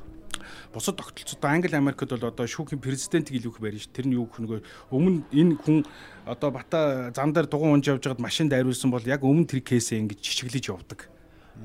Бусад 0.73 0.97
тогтолцоотой 0.97 1.51
Англи 1.51 1.75
Америкт 1.75 2.09
бол 2.09 2.27
одоо 2.27 2.45
шүүхийн 2.45 2.83
президентийг 2.83 3.39
илүү 3.39 3.51
их 3.55 3.59
барьж 3.63 3.81
ш. 3.87 3.89
Тэр 3.95 4.11
нь 4.11 4.19
юу 4.19 4.27
гэх 4.27 4.43
нөгөө 4.43 4.59
өмнө 4.91 5.23
энэ 5.31 5.55
хүн 5.63 5.87
одоо 6.27 6.51
бата 6.51 7.11
зам 7.15 7.31
дээр 7.31 7.47
дугуун 7.47 7.79
унж 7.79 7.87
явж 7.87 8.03
байгаад 8.03 8.19
машин 8.19 8.51
дайруулсан 8.51 8.91
бол 8.91 9.03
яг 9.07 9.23
өмнө 9.23 9.47
тэр 9.47 9.63
кейсээ 9.63 10.03
ингэж 10.03 10.19
жишгэлж 10.19 10.67
явдаг. 10.67 11.07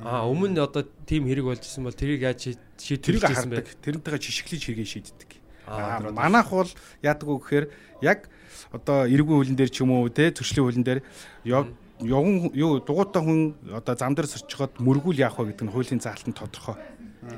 А 0.05 0.25
өмнө 0.27 0.55
нь 0.55 0.61
одоо 0.63 0.87
тим 1.07 1.27
хэрэг 1.27 1.45
болж 1.45 1.63
исэн 1.67 1.85
бол 1.85 1.95
тэрийг 1.97 2.23
яаж 2.23 2.57
шийдвэрлэж 2.79 3.31
исэн 3.35 3.51
бэ? 3.51 3.57
хардаг. 3.61 3.77
Тэрнтэйгээ 3.85 4.21
жишгэлж 4.23 4.63
хэрэгээ 4.65 4.89
шийддэг. 4.89 5.31
Аа, 5.67 6.01
Аа 6.01 6.11
манайх 6.15 6.49
бол 6.51 6.71
яадаг 7.03 7.27
вэ 7.29 7.37
гэхээр 7.43 7.65
яг 8.03 8.31
одоо 8.73 9.07
эргүү 9.11 9.37
хөлн 9.45 9.57
дээр 9.59 9.71
ч 9.71 9.83
юм 9.85 9.91
уу 9.93 10.09
те 10.09 10.31
төрчлийн 10.31 10.67
хөлн 10.67 10.85
дээр 10.87 11.01
яв- 11.45 11.71
явган 12.01 12.49
юу 12.57 12.81
дугуйтаа 12.81 13.23
хүн 13.23 13.55
одоо 13.75 13.95
зам 13.99 14.15
дээр 14.17 14.27
сорчход 14.31 14.79
мөргүүл 14.81 15.21
яах 15.21 15.37
вэ 15.39 15.53
гэдэг 15.53 15.65
нь 15.69 15.73
хуулийн 15.75 16.01
заалтанд 16.01 16.39
тодорхой. 16.39 16.79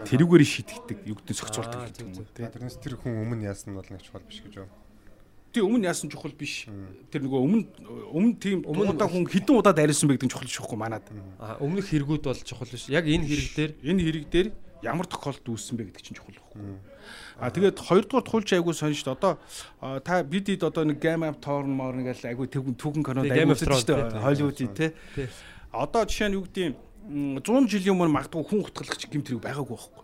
Тэрүүгээр 0.07 0.45
шийдэгдэг. 0.47 0.99
Зохицуулдаг 1.35 1.81
Аа, 1.83 1.87
гэдэг 1.91 2.05
юм 2.07 2.15
уу 2.15 2.27
те. 2.31 2.47
тэрнээс 2.47 2.79
тэр 2.79 2.95
хүн 3.03 3.27
өмнө 3.27 3.43
яасан 3.51 3.75
нь 3.75 3.77
бол 3.81 3.89
нэг 3.91 4.01
чухал 4.07 4.23
биш 4.23 4.39
гэж 4.47 4.63
байна. 4.63 4.73
Тэг 5.53 5.63
өмнө 5.69 5.85
яасан 5.85 6.09
чухал 6.09 6.33
биш. 6.33 6.65
Тэр 7.13 7.29
нөгөө 7.29 7.41
өмнө 7.45 7.65
өмнө 8.09 8.35
тийм 8.41 8.65
Өмнө- 8.65 8.97
дугуйтаа 8.97 9.09
хүн 9.13 9.29
хэдэн 9.29 9.57
удаа 9.61 9.77
дайрсан 9.77 10.09
бэ 10.09 10.17
гэдэг 10.17 10.29
нь 10.29 10.33
чухал 10.33 10.49
шүүхгүй 10.49 10.79
манад. 10.81 11.05
өмнөх 11.61 11.87
хэрэгүүд 11.93 12.25
бол 12.25 12.41
чухал 12.41 12.73
биш. 12.73 12.89
Яг 12.89 13.05
энэ 13.05 13.29
хэрэг 13.29 13.49
дээр 13.53 13.71
Энэ 13.85 14.01
хэрэг 14.01 14.25
дээр 14.33 14.49
ямар 14.83 15.07
тохиолдолд 15.07 15.45
үүссэн 15.53 15.77
бэ 15.77 15.93
гэдэг 15.93 16.03
чинь 16.03 16.17
чухал 16.17 16.35
байхгүй. 16.41 16.81
А 17.39 17.51
тэгээд 17.51 17.79
хоёрдугаар 17.79 18.25
сонь 18.75 18.95
шүү 18.97 19.13
дээ. 19.13 19.17
Одоо 19.19 20.01
та 20.01 20.23
бид 20.23 20.47
хэд 20.49 20.63
одоо 20.65 20.85
нэг 20.89 20.99
Game 21.03 21.23
of 21.27 21.37
Thrones 21.43 21.69
маар 21.69 21.95
нэг 22.01 22.17
айгуу 22.17 22.47
түүхэн 22.49 23.03
кинод 23.05 23.27
Тий, 23.29 23.35
Thrones, 23.37 23.61
үзсэн 23.61 23.73
шүү 23.77 23.87
тий, 24.57 24.69
тий. 24.73 24.89
Тий. 24.89 24.91
Тий. 25.15 25.29
Одоо 25.73 26.03
жишээ 26.07 26.29
нь 26.31 26.37
юу 26.39 26.45
гэдэг 26.47 26.65
юм 27.03 27.41
100 27.43 27.67
жилийн 27.67 27.99
өмнө 27.99 28.15
магадгүй 28.15 28.43
хүн 28.47 28.63
утгалагч 28.63 29.03
гэмт 29.11 29.27
хэрэг 29.27 29.43
байгаагүй 29.43 29.75
байхгүй. 29.75 30.02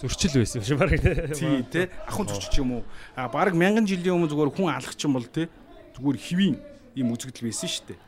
Зөрчил 0.00 0.40
байсан 0.40 0.60
юм 0.60 0.66
шиг 0.66 0.78
баг. 0.78 0.90
Тий, 1.34 1.62
тий. 1.70 1.86
Ахын 2.06 2.26
зөрчиж 2.28 2.58
юм 2.58 2.72
уу? 2.78 2.84
А 3.16 3.28
баг 3.28 3.54
мянган 3.54 3.86
жилийн 3.86 4.16
өмнө 4.18 4.30
зүгээр 4.30 4.54
хүн 4.54 4.70
алах 4.74 4.94
чинь 4.96 5.14
бол 5.14 5.26
тий. 5.26 5.48
Зүгээр 5.96 6.18
хэвийн 6.18 6.56
ийм 6.94 7.10
үзэгдэл 7.14 7.46
байсан 7.48 7.68
шүү 7.70 7.84
дээ. 7.94 7.98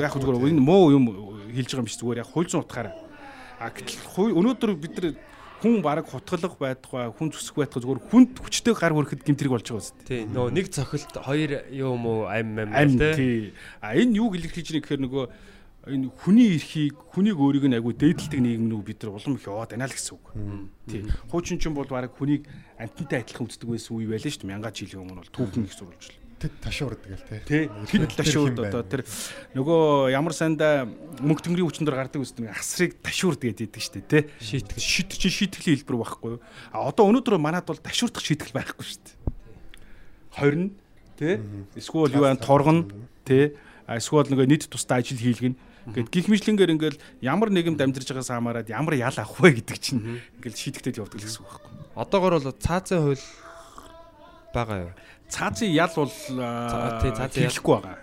Яг 0.00 0.16
зүгээр 0.16 0.52
энэ 0.52 0.60
муу 0.60 0.92
юм 0.92 1.04
хэлж 1.52 1.70
байгаа 1.72 1.82
юм 1.84 1.88
биш 1.88 1.96
зүгээр 2.00 2.20
яг 2.24 2.28
хууль 2.32 2.48
зүйн 2.48 2.64
утгаараа. 2.64 2.94
А 3.60 3.72
гэтэл 3.72 4.36
өнөөдөр 4.36 4.72
бид 4.76 4.94
нар 5.00 5.14
хүн 5.60 5.80
бараг 5.80 6.04
хутгалах 6.08 6.56
байдгаа 6.60 7.12
хүн 7.16 7.32
зүсэх 7.32 7.56
байдгаа 7.56 7.80
зүгээр 7.80 8.04
хүнд 8.12 8.32
хүчтэй 8.44 8.74
гар 8.76 8.92
хүрэхэд 8.92 9.24
гимтрэг 9.24 9.52
болж 9.56 9.64
байгаа 9.64 9.80
үст. 9.80 9.96
Тий. 10.04 10.28
Нөгөө 10.28 10.52
нэг 10.52 10.68
цохилт 10.68 11.16
хоёр 11.16 11.64
юм 11.72 12.04
уу 12.04 12.28
ам 12.28 12.60
ам 12.60 12.92
тий. 13.16 13.56
А 13.80 13.96
энэ 13.96 14.20
юу 14.20 14.36
илэрхийлж 14.36 14.76
байгаа 14.76 14.84
гэхээр 14.84 15.04
нөгөө 15.08 15.24
энэ 15.86 16.10
хүний 16.18 16.58
эрхийг 16.58 16.98
хүнийг 17.14 17.38
өөрийг 17.38 17.70
нь 17.70 17.78
айгүй 17.78 17.94
дээдэлдэг 17.94 18.40
нийгэм 18.42 18.66
нүү 18.66 18.82
бид 18.82 18.98
нар 19.06 19.14
улам 19.14 19.38
их 19.38 19.46
яваад 19.46 19.70
байна 19.70 19.86
л 19.86 19.94
гэсэн 19.94 20.18
үг. 20.18 20.26
Тий. 20.90 21.02
Хуучин 21.30 21.62
ч 21.62 21.70
юм 21.70 21.78
бол 21.78 21.86
бараг 21.86 22.10
хүнийг 22.18 22.50
амтантай 22.74 23.22
адилхан 23.22 23.46
үздэг 23.46 23.70
байсан 23.70 23.94
үе 23.94 24.10
байлаа 24.10 24.26
шүү 24.26 24.42
дээ. 24.42 24.50
Мянган 24.50 24.74
жилийн 24.74 25.02
өмнө 25.06 25.22
бол 25.22 25.30
түүхэн 25.30 25.66
их 25.70 25.74
сурвалжлаа. 25.78 26.26
тэд 26.36 26.52
ташуурдаг 26.60 27.06
л 27.06 27.24
тий. 27.48 27.70
Тэр 27.88 28.12
ташуурд 28.12 28.58
одоо 28.60 28.82
тэр 28.84 29.02
нөгөө 29.56 30.12
ямар 30.12 30.34
санда 30.36 30.84
мөнгө 31.24 31.48
тэнгэрийн 31.48 31.68
хүчин 31.70 31.88
дор 31.88 31.96
гардаг 31.96 32.20
үстэн 32.20 32.52
хасрыг 32.52 33.00
ташуурд 33.00 33.40
гэдэг 33.40 33.72
идэг 33.72 33.82
штэ 33.82 34.04
тий. 34.04 34.22
Шийтгэл. 34.44 34.76
Шийтгэл 34.76 35.20
чинь 35.22 35.32
шийтгэлийн 35.32 35.76
хэлбэр 35.80 35.96
байхгүй 35.96 36.30
юу? 36.36 36.40
А 36.76 36.84
одоо 36.92 37.08
өнөөдөр 37.08 37.40
манад 37.40 37.64
бол 37.64 37.80
ташуурдах 37.80 38.20
шийтгэл 38.20 38.52
байхгүй 38.52 38.84
штэ. 38.84 39.16
Хорин 40.36 40.76
тий. 41.16 41.40
Эсвэл 41.72 42.12
юу 42.12 42.28
байна 42.28 42.36
торгон 42.36 42.92
тий. 43.24 43.56
Эсвэл 43.88 44.28
нөгөө 44.28 44.44
нийт 44.44 44.68
тусдаа 44.68 45.00
ажил 45.00 45.16
хийлгэн. 45.16 45.56
Гэт 45.86 46.10
гих 46.10 46.26
мэтлэнгээр 46.26 46.72
ингээл 46.74 46.98
ямар 47.22 47.50
нэгэн 47.54 47.78
дамжирж 47.78 48.10
байгаас 48.10 48.30
хамаарад 48.34 48.66
ямар 48.70 48.94
ял 48.98 49.14
авах 49.14 49.38
вэ 49.38 49.62
гэдэг 49.62 49.78
чинь 49.78 50.18
ингээл 50.42 50.58
шийтгэдэд 50.58 50.98
явдаг 50.98 51.20
л 51.20 51.26
гэсэн 51.26 51.42
үг 51.42 51.50
байхгүй. 51.50 51.72
Одоогор 51.94 52.32
бол 52.42 52.50
цаазын 52.58 53.00
хууль 53.06 53.24
байгаа 54.50 54.78
юу? 54.90 54.92
Цаазын 55.30 55.70
ял 55.70 55.92
бол 55.94 56.10
хэрэглэхгүй 57.46 57.74
байгаа. 57.78 57.98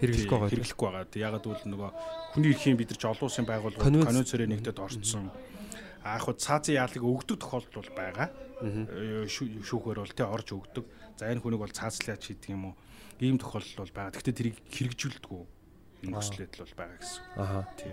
Хэрэглэхгүй 0.00 0.36
байгаа. 0.38 0.50
хэрэглэхгүй 0.50 0.86
байгаа. 0.90 1.18
Ягаад 1.20 1.44
гэвэл 1.44 1.66
нөгөө 1.70 1.90
хүний 2.34 2.50
эрхийн 2.56 2.76
бид 2.80 2.90
нар 2.90 2.98
ч 2.98 3.04
олон 3.06 3.26
улсын 3.28 3.46
байгууллагууд 3.46 3.84
Конвенц- 3.84 4.08
конвенцээр 4.10 4.42
нэгдэд 4.48 4.78
орцсон. 4.80 5.30
А 6.02 6.16
яг 6.16 6.22
хуу 6.24 6.34
цаазын 6.34 6.74
яалыг 6.80 7.02
өгдөг 7.04 7.36
тохиолдол 7.38 7.84
бол 7.84 7.92
байгаа. 7.94 8.28
Э, 8.64 9.24
шүү- 9.28 9.60
Шүүхээр 9.64 9.98
бол 10.00 10.12
тий 10.16 10.24
орж 10.24 10.48
өгдөг. 10.56 10.84
За 11.20 11.28
энэ 11.28 11.40
хүнийг 11.44 11.60
бол 11.60 11.68
цаазлаач 11.72 12.22
гэдэг 12.32 12.48
юм 12.56 12.72
уу? 12.72 12.74
Ийм 13.20 13.36
тохиолдол 13.36 13.84
бол 13.84 13.92
байгаа. 13.92 14.12
Гэхдээ 14.16 14.36
тэрийг 14.36 14.56
хэрэгжүүлдэггүй. 14.72 15.42
Энэ 16.04 16.12
нөхцөлөд 16.16 16.54
бол 16.56 16.74
байгаа 16.76 16.98
гэсэн. 17.00 17.22
Аха. 17.36 17.60
Тий. 17.76 17.92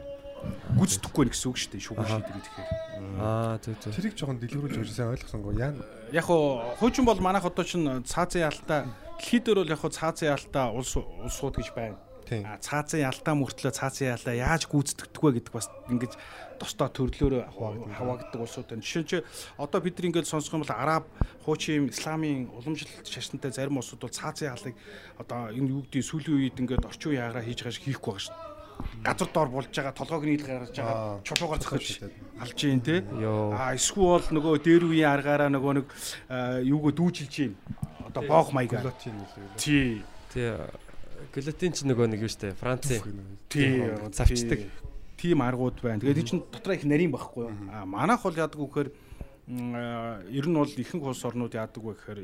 Гүцдэхгүй 0.78 1.24
нэ 1.28 1.32
гэсэн 1.34 1.50
үг 1.50 1.58
шүү 1.58 1.72
дээ. 1.74 1.86
Шүүгээр 1.88 2.10
шийдэх 2.14 2.46
тэгэхээр. 2.46 2.70
Аа 3.18 3.58
зөв 3.58 3.76
зөв. 3.82 3.94
Тэрийг 3.98 4.16
жоохон 4.16 4.38
дэлгэрүүлж 4.38 4.78
өгч 4.78 4.92
сайн 4.94 5.12
ойлгосонгүй 5.12 5.54
яа. 5.58 5.74
Яг 6.14 6.26
хуу 6.30 6.62
хуучин 6.78 7.06
бол 7.10 7.20
манайх 7.20 7.46
одоо 7.50 7.66
чинь 7.66 8.06
цаазын 8.06 8.46
ялтаа 8.46 8.86
дэлхийд 9.18 9.44
дээр 9.50 9.60
бол 9.66 9.74
яг 9.74 9.82
хуу 9.82 9.92
цаазын 9.92 10.32
ялтаа 10.38 10.72
улс 10.78 10.94
улсууд 10.94 11.58
гэж 11.58 11.74
байна. 11.74 11.98
Цаазын 12.28 13.08
ялтаа 13.08 13.36
мөртлөө 13.40 13.72
цаазын 13.72 14.12
ялаа 14.12 14.36
яаж 14.36 14.68
гүйцэтгэдэг 14.68 15.22
вэ 15.24 15.32
гэдэг 15.40 15.54
бас 15.56 15.72
ингэж 15.88 16.14
тостоо 16.60 16.90
төрлөөр 16.92 17.48
хаваагддаг 17.56 18.42
улсууд 18.42 18.68
байна. 18.68 18.84
Жишээ 18.84 19.24
нь 19.24 19.28
одоо 19.56 19.80
бид 19.80 19.96
нар 19.96 20.08
ингээд 20.12 20.28
сонсох 20.28 20.58
юм 20.58 20.68
бол 20.68 20.76
араб, 20.76 21.08
хуучин, 21.46 21.88
исламын 21.88 22.52
уламжлалт 22.52 23.08
шашинтай 23.08 23.52
зарим 23.56 23.80
улсууд 23.80 24.04
бол 24.04 24.12
цаазын 24.12 24.52
ялыг 24.52 24.76
одоо 25.22 25.54
энэ 25.56 25.72
юу 25.72 25.82
гэдэг 25.88 26.04
сүүлийн 26.04 26.36
үед 26.36 26.60
ингээд 26.60 26.84
орчин 26.84 27.16
үеийн 27.16 27.24
агаараа 27.32 27.46
хийж 27.48 27.60
байгаа 27.64 27.76
шиг 27.78 27.86
хийхгүй 27.88 28.12
байгаа 28.12 28.26
шүү 28.28 28.36
дээ. 28.36 28.56
Газар 29.04 29.30
доор 29.34 29.50
болж 29.50 29.72
байгаа 29.72 29.94
толгойг 29.94 30.24
нийл 30.26 30.46
гаргаж 30.46 30.76
байгаа 30.76 31.22
чулуугаар 31.24 31.62
зохиож 31.62 31.88
алж 32.42 32.60
юм 32.66 32.82
те. 32.82 33.02
А 33.56 33.74
эсвэл 33.74 34.28
нөгөө 34.36 34.54
дээр 34.62 34.84
үеийн 34.86 35.14
аргаараа 35.16 35.50
нөгөө 35.54 35.74
нэг 35.82 35.88
а, 36.30 36.60
юугаа 36.62 36.94
дүүжилж 36.94 37.34
юм. 37.46 37.54
Одоо 38.12 38.22
боох 38.28 38.52
маягаар. 38.54 38.94
Тий. 39.58 40.04
Тий. 40.34 40.54
Гэлатин 41.38 41.72
ч 41.78 41.86
нөгөө 41.86 42.08
нэг 42.18 42.26
юу 42.26 42.32
штэ. 42.34 42.58
Францын 42.58 43.06
Тий. 43.46 43.86
завчдаг. 44.10 44.66
Тим 45.22 45.42
аргууд 45.46 45.78
байна. 45.86 46.02
Тэгээд 46.02 46.26
чинь 46.26 46.42
дотроо 46.50 46.74
их 46.74 46.82
нарийн 46.86 47.14
байхгүй 47.14 47.46
юу? 47.46 47.54
А 47.70 47.86
манайх 47.86 48.26
бол 48.26 48.34
яадаг 48.34 48.58
вэ 48.58 48.66
гэхээр 48.66 48.90
м, 49.54 49.74
а, 49.78 50.22
ер 50.34 50.46
нь 50.50 50.58
бол 50.58 50.66
ихэнх 50.70 51.06
улс 51.06 51.22
орнууд 51.22 51.54
яадаг 51.54 51.78
вэ 51.78 51.94
гэхээр 51.94 52.22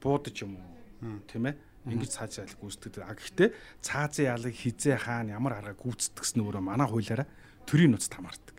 буудаж 0.00 0.36
юм 0.40 0.56
уу? 0.56 1.20
Тийм 1.28 1.44
ээ? 1.52 1.56
Ингэж 1.92 2.10
цаазын 2.14 2.46
ялыг 2.46 2.58
гүйцэтгэдэг. 2.62 3.02
А 3.04 3.12
гэхдээ 3.12 3.48
цаазын 3.84 4.26
ялыг 4.32 4.54
хизээ 4.54 4.96
хаана 4.96 5.34
ямар 5.36 5.58
арга 5.60 5.74
гүйцэтгсэн 5.76 6.40
өөрөө 6.40 6.62
манай 6.62 6.86
хуулиараа 6.86 7.26
төрийн 7.66 7.90
нууцд 7.92 8.12
хамаардаг. 8.14 8.56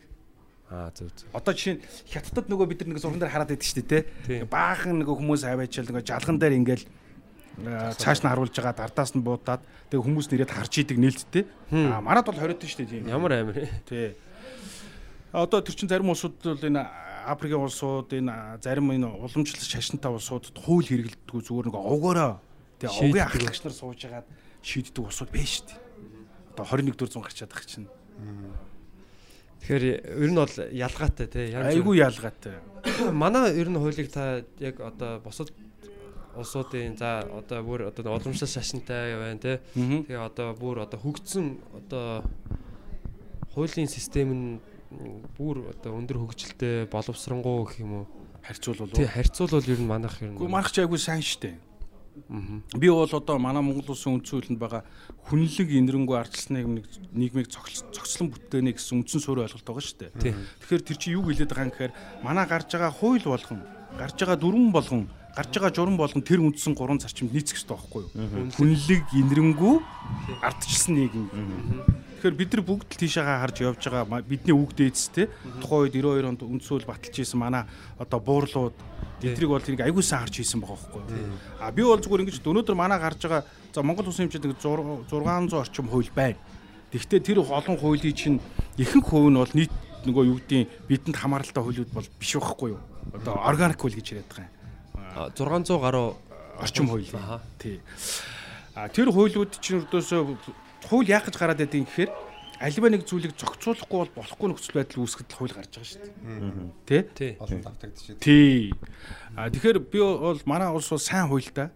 Аа 0.70 0.92
зөв 0.92 1.08
зөв. 1.16 1.32
Одоо 1.32 1.54
жишээ 1.56 1.80
нь 1.80 1.84
хятадд 2.12 2.52
нөгөө 2.52 2.68
бид 2.68 2.80
нар 2.84 2.90
нэг 2.94 3.00
зурган 3.00 3.22
дээр 3.24 3.32
хараад 3.32 3.52
байдаг 3.54 3.64
шүү 3.64 3.80
дээ 3.80 4.04
Тийм. 4.04 4.04
тий. 4.28 4.42
Баахан 4.44 5.00
нөгөө 5.00 5.16
хүмүүс 5.24 5.44
аваачаал 5.48 5.88
нөгөө 5.88 6.04
жалган 6.04 6.38
дээр 6.42 6.58
ингээл 6.60 6.86
цааш 7.62 8.26
нь 8.26 8.30
харуулж 8.30 8.56
байгаа 8.56 8.74
дардаас 8.74 9.14
нь 9.14 9.22
буудаад 9.22 9.62
тэгээ 9.94 10.02
хүмүүс 10.02 10.28
нэрэд 10.34 10.52
харж 10.52 10.74
идэг 10.82 10.98
нээлттэй. 10.98 11.44
Аа 11.70 12.02
манад 12.02 12.26
бол 12.26 12.40
хориод 12.40 12.64
шүү 12.66 12.82
дээ 12.82 13.06
тийм. 13.06 13.10
Ямар 13.14 13.38
амир. 13.38 13.70
Тий. 13.86 14.18
Одоо 15.32 15.62
тэр 15.62 15.76
чин 15.78 15.90
зарим 15.90 16.10
улсууд 16.10 16.42
бол 16.42 16.66
энэ 16.66 16.82
Африкийн 17.30 17.62
улсууд 17.62 18.10
энэ 18.10 18.58
зарим 18.58 18.90
энэ 18.90 19.06
уламжлалт 19.06 19.62
шашинтай 19.62 20.10
улсуудад 20.10 20.58
хууль 20.58 20.90
хэрэглэдэггүй 20.90 21.42
зүгээр 21.46 21.68
нэг 21.70 21.78
овгороо 21.78 22.42
тэгээ 22.82 22.98
овгийн 22.98 23.28
ахлагч 23.30 23.62
нар 23.62 23.76
сууж 23.78 24.02
хагаад 24.02 24.28
шийддэг 24.66 25.04
улсууд 25.06 25.30
байна 25.30 25.48
шүү 25.48 25.66
дээ. 25.70 25.80
Одоо 26.58 26.66
21 26.66 26.98
дэх 26.98 27.10
зуун 27.14 27.26
гарчаад 27.26 27.54
байгаа 27.54 27.70
чинь. 27.70 27.90
Тэгэхээр 29.62 29.86
ер 30.20 30.30
нь 30.34 30.38
бол 30.42 30.56
ялгаатай 30.74 31.28
тий. 31.30 31.54
Айгүй 31.54 32.02
ялгаатай. 32.02 32.60
Манай 33.14 33.56
ер 33.56 33.70
нь 33.70 33.80
хуулийг 33.80 34.12
та 34.12 34.44
яг 34.60 34.82
одоо 34.82 35.24
босод 35.24 35.54
улсуудын 36.38 36.98
за 36.98 37.22
одоо 37.30 37.64
бүр 37.64 37.88
одоо 37.90 38.16
уламжлал 38.18 38.50
шашинтай 38.50 39.16
байна 39.18 39.40
тий. 39.40 39.58
Аа. 39.76 40.04
Тэгээ 40.08 40.22
одоо 40.22 40.54
бүр 40.58 40.84
одоо 40.86 41.00
хөгжсөн 41.00 41.58
одоо 41.78 42.24
хуулийн 43.54 43.88
систем 43.88 44.30
нь 44.34 44.60
бүр 45.38 45.70
одоо 45.74 45.98
өндөр 45.98 46.18
хөгжилтэй 46.26 46.86
боловсронгуй 46.90 47.66
гэх 47.66 47.80
юм 47.82 47.94
уу. 47.94 48.08
Харьцуулбал 48.44 48.90
Тий 48.92 49.06
харьцуулбал 49.06 49.64
ер 49.64 49.80
нь 49.80 49.88
манайх 49.88 50.22
ер 50.22 50.34
нь 50.34 50.38
Гэхдээ 50.38 50.50
маргач 50.52 50.78
айгүй 50.80 50.98
сайн 51.00 51.22
штэ. 51.22 51.56
Би 52.78 52.90
бол 52.90 53.10
одоо 53.10 53.38
манай 53.42 53.64
Монгол 53.66 53.90
улсын 53.90 54.22
үндсэн 54.22 54.38
хуулинд 54.38 54.60
байгаа 54.62 54.84
хүнлэг 55.30 55.66
инэрэнгүү 55.66 56.14
ардчилсан 56.14 56.62
нийгмийг 56.62 56.86
нийгмийг 57.10 57.48
цогц- 57.50 57.90
цогцлон 57.90 58.30
бүтээнэ 58.30 58.78
гэсэн 58.78 59.02
үндсэн 59.02 59.18
суурь 59.22 59.42
ойлголт 59.42 59.66
байгаа 59.66 59.82
штэ. 59.82 60.14
Тий. 60.22 60.34
Тэгэхээр 60.62 60.84
тэр 60.86 60.98
чинь 61.02 61.14
юу 61.18 61.26
хэлээд 61.26 61.50
байгаа 61.50 61.66
юм 61.66 61.74
гэхээр 61.74 61.94
манай 62.22 62.46
гарч 62.46 62.70
байгаа 62.70 62.94
хууль 62.94 63.26
болгон, 63.26 63.66
гарч 63.98 64.18
байгаа 64.22 64.38
дүрм 64.38 64.70
болгон, 64.70 65.10
гарч 65.34 65.52
байгаа 65.58 65.74
журам 65.74 65.98
болгон 65.98 66.22
тэр 66.22 66.46
үндсэн 66.46 66.78
гурван 66.78 67.02
зарчимд 67.02 67.34
нийцэх 67.34 67.58
хэрэгтэй 67.58 67.74
байхгүй 67.74 68.02
юу? 68.06 68.54
Хүнлэг 68.54 69.04
инэрэнгүү 69.18 69.76
ардчилсан 70.46 70.94
нийгэм. 70.94 71.26
Тэгэхээр 72.22 72.38
бид 72.38 72.52
нар 72.54 72.64
бүгд 72.64 72.90
л 72.94 73.02
тийшээгээ 73.02 73.42
харж 73.42 73.58
явж 73.66 73.82
байгаа 73.90 74.22
бидний 74.22 74.54
үг 74.54 74.78
дээдс 74.78 75.10
те 75.10 75.34
тухайн 75.58 75.90
үед 75.90 75.98
92 75.98 76.30
онд 76.30 76.42
үндсүүл 76.46 76.86
баталж 76.86 77.16
исэн 77.18 77.42
манай 77.42 77.66
одоо 77.98 78.20
буурлууд 78.22 78.78
эдрийг 79.26 79.50
бол 79.50 79.66
тэрийг 79.66 79.82
аягуулсан 79.82 80.22
харж 80.22 80.38
хийсэн 80.38 80.62
байгаа 80.62 80.78
байхгүй 80.78 81.02
юу. 81.02 81.34
А 81.58 81.72
би 81.74 81.82
бол 81.82 81.98
зүгээр 81.98 82.24
ингэж 82.30 82.38
өнөөдөр 82.46 82.78
манай 82.78 83.02
гарч 83.02 83.26
байгаа 83.26 83.44
за 83.74 83.82
Монгол 83.82 84.08
улсын 84.08 84.30
хэмжээнд 84.30 84.54
нэг 84.54 84.62
600 84.62 85.58
орчим 85.58 85.90
хууль 85.90 86.14
байна. 86.14 86.38
Гэхдээ 86.94 87.26
тэр 87.26 87.42
олон 87.42 87.78
хуулийн 87.82 88.14
чинь 88.14 88.38
ихэнх 88.78 89.10
хувь 89.10 89.34
нь 89.34 89.42
бол 89.42 89.54
нийт 89.58 89.74
нөгөө 90.06 90.24
юу 90.30 90.38
гэдгийг 90.38 90.70
бидэнд 90.88 91.18
хамааралтай 91.18 91.64
хуулиуд 91.64 91.90
бол 91.90 92.06
биш 92.22 92.38
байхгүй 92.38 92.78
юу. 92.78 92.82
Одоо 93.18 93.42
органик 93.42 93.82
хууль 93.82 93.98
гэж 93.98 94.14
яриад 94.14 94.30
байгаа 94.30 94.46
юм. 94.46 94.53
А, 95.16 95.30
600 95.30 95.80
гаруй 95.80 96.16
орчим 96.60 96.88
хууль. 96.88 97.06
Тий. 97.60 97.82
А 98.76 98.90
тэр 98.90 99.12
хуулиуд 99.14 99.60
чинь 99.62 99.82
өрдөөсөө 99.84 100.38
хууль 100.90 101.10
яах 101.10 101.30
гэж 101.30 101.36
гараад 101.38 101.62
байдгийг 101.62 101.88
гэхээр 101.88 102.12
альва 102.60 102.90
нэг 102.90 103.06
зүйлийг 103.06 103.38
зохицуулахгүй 103.38 103.98
бол 104.02 104.14
болохгүй 104.18 104.48
нөхцөл 104.50 104.78
байдал 104.78 105.04
үүсгэхэд 105.06 105.32
хууль 105.38 105.54
гарч 105.54 105.72
байгаа 105.78 105.90
шүү 105.90 106.02
дээ. 106.02 106.18
Тэ? 106.86 106.98
тий. 107.14 107.32
Олон 107.38 107.62
давтагдчих. 107.62 108.18
Тий. 108.18 108.74
А 109.38 109.50
тэгэхээр 109.50 109.80
би 109.86 110.00
бол 110.02 110.42
манай 110.50 110.74
улс 110.74 110.90
бол 110.90 111.02
сайн 111.02 111.30
хуультай. 111.30 111.70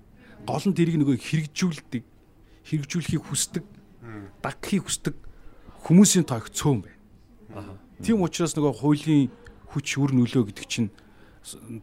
Гол 0.48 0.66
нь 0.66 0.78
тэрийг 0.78 0.98
нөгөө 1.02 1.18
хэрэгжүүлдэг, 1.18 2.04
хэрэгжүүлэхийг 2.72 3.24
хүсдэг, 3.26 3.66
дагхийг 4.42 4.86
хүсдэг 4.86 5.16
хүмүүсийн 5.88 6.28
тоо 6.28 6.44
их 6.44 6.52
цөөн 6.52 6.84
байна. 6.84 7.80
Тийм 8.04 8.22
учраас 8.22 8.54
нөгөө 8.60 8.74
хуулийн 8.84 9.32
хүч 9.72 9.88
үр 10.04 10.12
нөлөө 10.12 10.52
гэдэг 10.52 10.68
чинь 10.68 10.90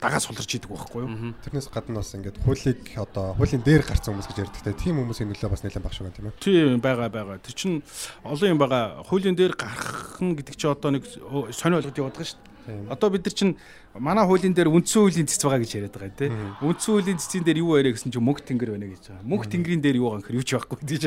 дагаа 0.01 0.21
суларч 0.21 0.51
идэг 0.57 0.71
байхгүй 0.71 1.03
юу? 1.05 1.33
Тэрнээс 1.45 1.69
гадна 1.73 2.01
бас 2.01 2.13
ингээд 2.15 2.43
хуулийг 2.45 2.81
одоо 3.01 3.35
хуулийн 3.39 3.63
дээр 3.65 3.83
гарсан 3.87 4.15
хүмүүс 4.15 4.29
гэж 4.29 4.39
ярьдаг 4.45 4.63
те. 4.63 4.73
Тийм 4.77 5.01
хүмүүсийн 5.01 5.31
нөлөө 5.33 5.51
бас 5.51 5.65
нэлээд 5.65 5.85
багш 5.85 5.99
байгаа 6.05 6.13
юм 6.13 6.17
тийм 6.17 6.29
ээ. 6.29 6.41
Тийм 6.43 6.81
байгаа 6.85 7.09
байгаа. 7.09 7.39
Тэр 7.41 7.55
чинь 7.57 7.77
олон 8.25 8.53
юм 8.53 8.61
байгаа. 8.61 9.03
Хуулийн 9.09 9.37
дээр 9.37 9.55
гарах 9.57 10.21
нь 10.21 10.37
гэдэг 10.37 10.55
чинь 10.59 10.73
одоо 10.73 10.91
нэг 10.93 11.05
сони 11.09 11.79
ойлгоод 11.81 11.99
яваад 11.99 12.17
байгаа 12.19 12.29
шүү 12.29 12.41
дээ. 12.41 12.53
Тийм. 12.65 12.89
Одоо 12.89 13.09
бид 13.11 13.25
нар 13.25 13.35
чинь 13.35 13.57
манай 13.93 14.25
хуулийн 14.25 14.55
дээр 14.57 14.73
үндсэн 14.73 15.01
хуулийн 15.05 15.29
цэц 15.29 15.45
байгаа 15.45 15.61
гэж 15.61 15.73
яриад 15.77 15.97
байгаа 15.97 16.17
тийм. 16.17 16.33
Үндсэн 16.65 16.91
хуулийн 16.97 17.21
цэцийн 17.21 17.45
дээр 17.45 17.61
юу 17.61 17.77
яриа 17.77 17.93
гэсэн 17.93 18.09
чинь 18.09 18.25
мөнх 18.25 18.41
тэнгэр 18.41 18.73
байна 18.73 18.89
гэж 18.89 19.05
байгаа. 19.13 19.29
Мөнх 19.29 19.45
тэнгэрийн 19.53 19.83
дээр 19.85 20.01
юу 20.01 20.09
байгаа 20.17 20.25
гэхээр 20.25 20.39
юу 20.41 20.49
ч 20.49 20.51
байхгүй 20.57 20.79
гэж. 20.81 21.03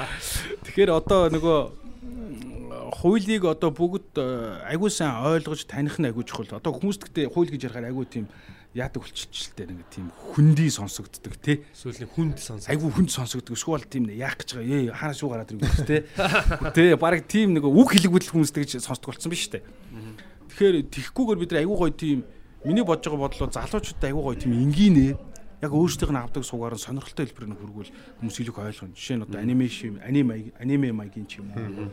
Тэгэхээр 0.64 0.90
одоо 0.96 1.20
нөгөө 1.36 1.85
хуулийг 2.92 3.44
одоо 3.48 3.70
бүгд 3.70 4.20
э, 4.20 4.26
айгүй 4.70 4.90
сайн 4.90 5.24
ойлгож 5.24 5.66
таних 5.66 5.98
нь 5.98 6.06
айгүй 6.06 6.24
чухал. 6.24 6.60
Одоо 6.60 6.72
хүмүүст 6.76 7.08
гэдэг 7.08 7.32
хууль 7.32 7.50
гэж 7.50 7.66
ярихаар 7.66 7.90
айгүй 7.90 8.06
тийм 8.06 8.26
яадаг 8.76 9.02
болчихчихлээ 9.02 9.72
нэг 9.72 9.88
тийм 9.88 10.12
хүндий 10.12 10.68
сонсогддог 10.68 11.34
те. 11.40 11.64
Сүүлийн 11.72 12.12
хүнд 12.12 12.38
сонс. 12.38 12.68
айгүй 12.68 12.92
хүнд 12.92 13.10
сонсогддог. 13.10 13.56
Эсвэл 13.56 13.88
тийм 13.88 14.06
нэг 14.06 14.20
яах 14.20 14.36
гэж 14.36 14.60
байгаа? 14.60 14.68
Ээ 14.68 14.92
хаана 14.92 15.16
шуу 15.16 15.32
гараад 15.32 15.50
юм 15.50 15.64
те. 15.88 16.04
Те 16.76 16.96
баг 17.00 17.24
тийм 17.24 17.56
нэг 17.56 17.64
үг 17.64 17.88
хэлэгбэл 17.96 18.36
хүмүүс 18.36 18.52
тэгж 18.52 18.84
сонсдог 18.84 19.16
болсон 19.16 19.32
биз 19.32 19.48
штэ 19.48 19.64
тэгэхээр 20.56 20.88
тихгүйгээр 20.88 21.38
бид 21.38 21.50
нар 21.52 21.60
айгүй 21.60 21.76
гоё 21.76 21.92
тийм 21.92 22.24
миний 22.64 22.80
бодож 22.80 23.12
байгаа 23.12 23.28
бодлоо 23.28 23.52
залуучуудад 23.52 24.08
айгүй 24.08 24.22
гоё 24.24 24.40
тийм 24.40 24.52
энгийнэ 24.56 25.08
яг 25.60 25.72
өөрсдийнх 25.76 26.12
нь 26.16 26.16
авдаг 26.16 26.44
суугаар 26.48 26.80
нь 26.80 26.80
сонирхолтой 26.80 27.28
хэлбэрээр 27.28 27.60
хөргүүл 27.60 27.92
хүмүүс 28.24 28.36
илүү 28.40 28.56
ойлгоно. 28.56 28.96
Жишээ 28.96 29.16
нь 29.20 29.24
одоо 29.28 29.36
анимашн 29.36 30.00
аниме 30.00 30.56
аниме 30.56 30.96
маягийн 30.96 31.28
ч 31.28 31.44
юм 31.44 31.52
уу 31.52 31.92